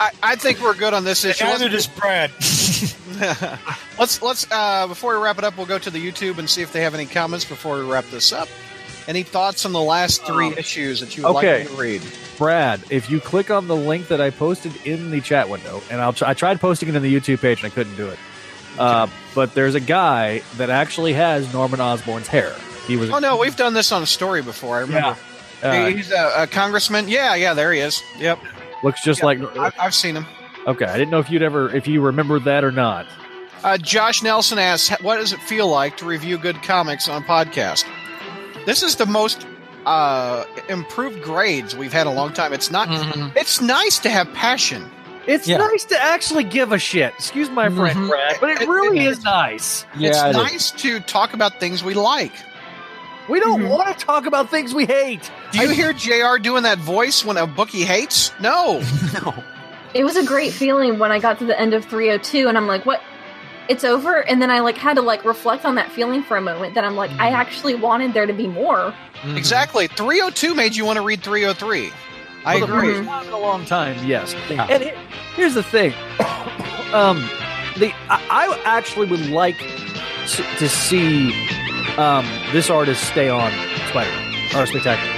I, 0.00 0.10
I 0.24 0.34
think 0.34 0.60
we're 0.60 0.74
good 0.74 0.92
on 0.92 1.04
this 1.04 1.24
issue. 1.24 1.44
Neither 1.44 1.68
Let's, 1.68 1.86
does 1.86 1.96
Brad. 2.00 2.30
let's 4.00 4.20
let's 4.20 4.50
uh, 4.50 4.88
before 4.88 5.16
we 5.16 5.24
wrap 5.24 5.38
it 5.38 5.44
up, 5.44 5.56
we'll 5.56 5.66
go 5.66 5.78
to 5.78 5.90
the 5.90 6.04
YouTube 6.04 6.38
and 6.38 6.50
see 6.50 6.62
if 6.62 6.72
they 6.72 6.82
have 6.82 6.94
any 6.94 7.06
comments 7.06 7.44
before 7.44 7.78
we 7.78 7.84
wrap 7.84 8.06
this 8.06 8.32
up. 8.32 8.48
Any 9.06 9.22
thoughts 9.22 9.64
on 9.64 9.72
the 9.72 9.82
last 9.82 10.24
three 10.24 10.48
issues 10.48 10.98
that 10.98 11.16
you 11.16 11.22
would 11.22 11.36
okay. 11.36 11.60
like 11.60 11.70
me 11.70 11.76
to 11.76 11.80
read? 11.80 12.02
Brad, 12.38 12.82
if 12.90 13.08
you 13.08 13.20
click 13.20 13.52
on 13.52 13.68
the 13.68 13.76
link 13.76 14.08
that 14.08 14.20
I 14.20 14.30
posted 14.30 14.74
in 14.84 15.12
the 15.12 15.20
chat 15.20 15.48
window, 15.48 15.80
and 15.92 16.00
I'll 16.00 16.12
try, 16.12 16.30
I 16.30 16.34
tried 16.34 16.60
posting 16.60 16.88
it 16.88 16.96
in 16.96 17.02
the 17.02 17.14
YouTube 17.14 17.40
page 17.40 17.62
and 17.62 17.70
I 17.70 17.72
couldn't 17.72 17.94
do 17.94 18.08
it. 18.08 18.18
Uh, 18.78 19.06
but 19.34 19.54
there's 19.54 19.74
a 19.74 19.80
guy 19.80 20.40
that 20.56 20.70
actually 20.70 21.12
has 21.14 21.52
Norman 21.52 21.80
Osborn's 21.80 22.26
hair. 22.28 22.54
He 22.86 22.96
was 22.96 23.10
Oh 23.10 23.18
no, 23.18 23.36
we've 23.38 23.56
done 23.56 23.74
this 23.74 23.92
on 23.92 24.02
a 24.02 24.06
story 24.06 24.42
before. 24.42 24.76
I 24.76 24.80
remember. 24.80 25.16
uh, 25.62 25.86
He's 25.86 26.10
a, 26.12 26.32
a 26.42 26.46
congressman. 26.46 27.08
Yeah, 27.08 27.34
yeah, 27.34 27.54
there 27.54 27.72
he 27.72 27.80
is. 27.80 28.02
Yep, 28.18 28.38
looks 28.82 29.02
just 29.02 29.20
Yeah, 29.20 29.26
like. 29.26 29.56
I, 29.56 29.72
I've 29.78 29.94
seen 29.94 30.16
him. 30.16 30.26
Okay, 30.66 30.84
I 30.86 30.96
didn't 30.98 31.10
know 31.10 31.18
if 31.20 31.30
you'd 31.30 31.42
ever 31.42 31.74
if 31.74 31.86
you 31.86 32.00
remember 32.00 32.38
that 32.40 32.64
or 32.64 32.70
not. 32.72 33.06
Uh, 33.62 33.78
Josh 33.78 34.22
Nelson 34.22 34.58
asks, 34.58 34.90
"What 35.02 35.16
does 35.16 35.32
it 35.32 35.40
feel 35.40 35.68
like 35.68 35.96
to 35.98 36.04
review 36.04 36.36
good 36.36 36.62
comics 36.62 37.08
on 37.08 37.22
podcast?" 37.24 37.84
This 38.66 38.82
is 38.82 38.96
the 38.96 39.06
most 39.06 39.46
uh, 39.86 40.44
improved 40.68 41.22
grades 41.22 41.76
we've 41.76 41.92
had 41.92 42.02
in 42.06 42.12
a 42.12 42.14
long 42.16 42.32
time. 42.32 42.52
It's 42.52 42.70
not. 42.70 42.88
Mhm. 42.88 43.34
It's 43.36 43.60
nice 43.60 43.98
to 44.00 44.10
have 44.10 44.32
passion. 44.34 44.90
It's 45.26 45.48
Yeah. 45.48 45.56
nice 45.58 45.84
to 45.86 46.00
actually 46.00 46.44
give 46.44 46.72
a 46.72 46.78
shit. 46.78 47.14
Excuse 47.16 47.48
my 47.50 47.68
friend, 47.70 47.96
Mhm. 47.98 48.08
Brad, 48.08 48.36
but 48.40 48.50
it 48.50 48.62
It- 48.62 48.68
really 48.68 48.98
it 49.00 49.06
is 49.12 49.24
nice. 49.24 49.86
Yeah, 49.96 50.10
it's 50.10 50.22
it 50.22 50.28
is. 50.30 50.36
nice 50.36 50.70
to 50.72 51.00
talk 51.00 51.32
about 51.32 51.58
things 51.60 51.82
we 51.82 51.94
like. 51.94 52.32
We 53.28 53.40
don't 53.40 53.60
Mm-hmm. 53.62 53.68
want 53.70 53.98
to 53.98 54.04
talk 54.04 54.26
about 54.26 54.50
things 54.50 54.74
we 54.74 54.84
hate. 54.84 55.30
Do 55.52 55.60
you 55.60 55.68
hear 55.70 55.92
Jr. 55.94 56.36
doing 56.38 56.64
that 56.64 56.76
voice 56.78 57.24
when 57.24 57.38
a 57.38 57.46
book 57.46 57.70
he 57.70 57.82
hates? 57.84 58.32
No. 58.38 58.82
no. 59.24 59.34
It 59.94 60.04
was 60.04 60.16
a 60.16 60.24
great 60.24 60.52
feeling 60.52 60.98
when 60.98 61.10
I 61.10 61.20
got 61.20 61.38
to 61.38 61.46
the 61.46 61.58
end 61.58 61.72
of 61.72 61.84
302 61.86 62.48
and 62.48 62.58
I'm 62.58 62.66
like, 62.66 62.84
what? 62.84 63.00
It's 63.66 63.82
over? 63.82 64.16
And 64.20 64.42
then 64.42 64.50
I 64.50 64.58
like 64.58 64.76
had 64.76 64.96
to 64.96 65.02
like 65.02 65.24
reflect 65.24 65.64
on 65.64 65.76
that 65.76 65.90
feeling 65.90 66.22
for 66.22 66.36
a 66.36 66.40
moment 66.42 66.74
that 66.74 66.84
I'm 66.84 66.96
like, 66.96 67.10
I 67.12 67.30
actually 67.30 67.74
wanted 67.74 68.12
there 68.12 68.26
to 68.26 68.32
be 68.34 68.46
more. 68.46 68.92
Mhm. 69.22 69.38
Exactly. 69.38 69.86
302 69.86 70.54
made 70.54 70.76
you 70.76 70.84
want 70.84 70.98
to 70.98 71.02
read 71.02 71.22
303. 71.22 71.90
I 72.44 72.56
agree. 72.56 73.04
time 73.04 73.26
in 73.26 73.32
a 73.32 73.38
long 73.38 73.64
time, 73.64 73.96
yes. 74.06 74.34
Yeah. 74.48 74.66
And 74.68 74.82
here's 75.34 75.54
the 75.54 75.62
thing, 75.62 75.92
um, 76.92 77.18
the 77.76 77.92
I, 78.08 78.20
I 78.30 78.62
actually 78.64 79.06
would 79.08 79.26
like 79.30 79.58
to, 79.58 80.42
to 80.58 80.68
see 80.68 81.32
um, 81.96 82.26
this 82.52 82.70
artist 82.70 83.04
stay 83.04 83.28
on 83.28 83.50
Spider-Man 83.88 84.56
or 84.56 84.66
Spectacular. 84.66 85.14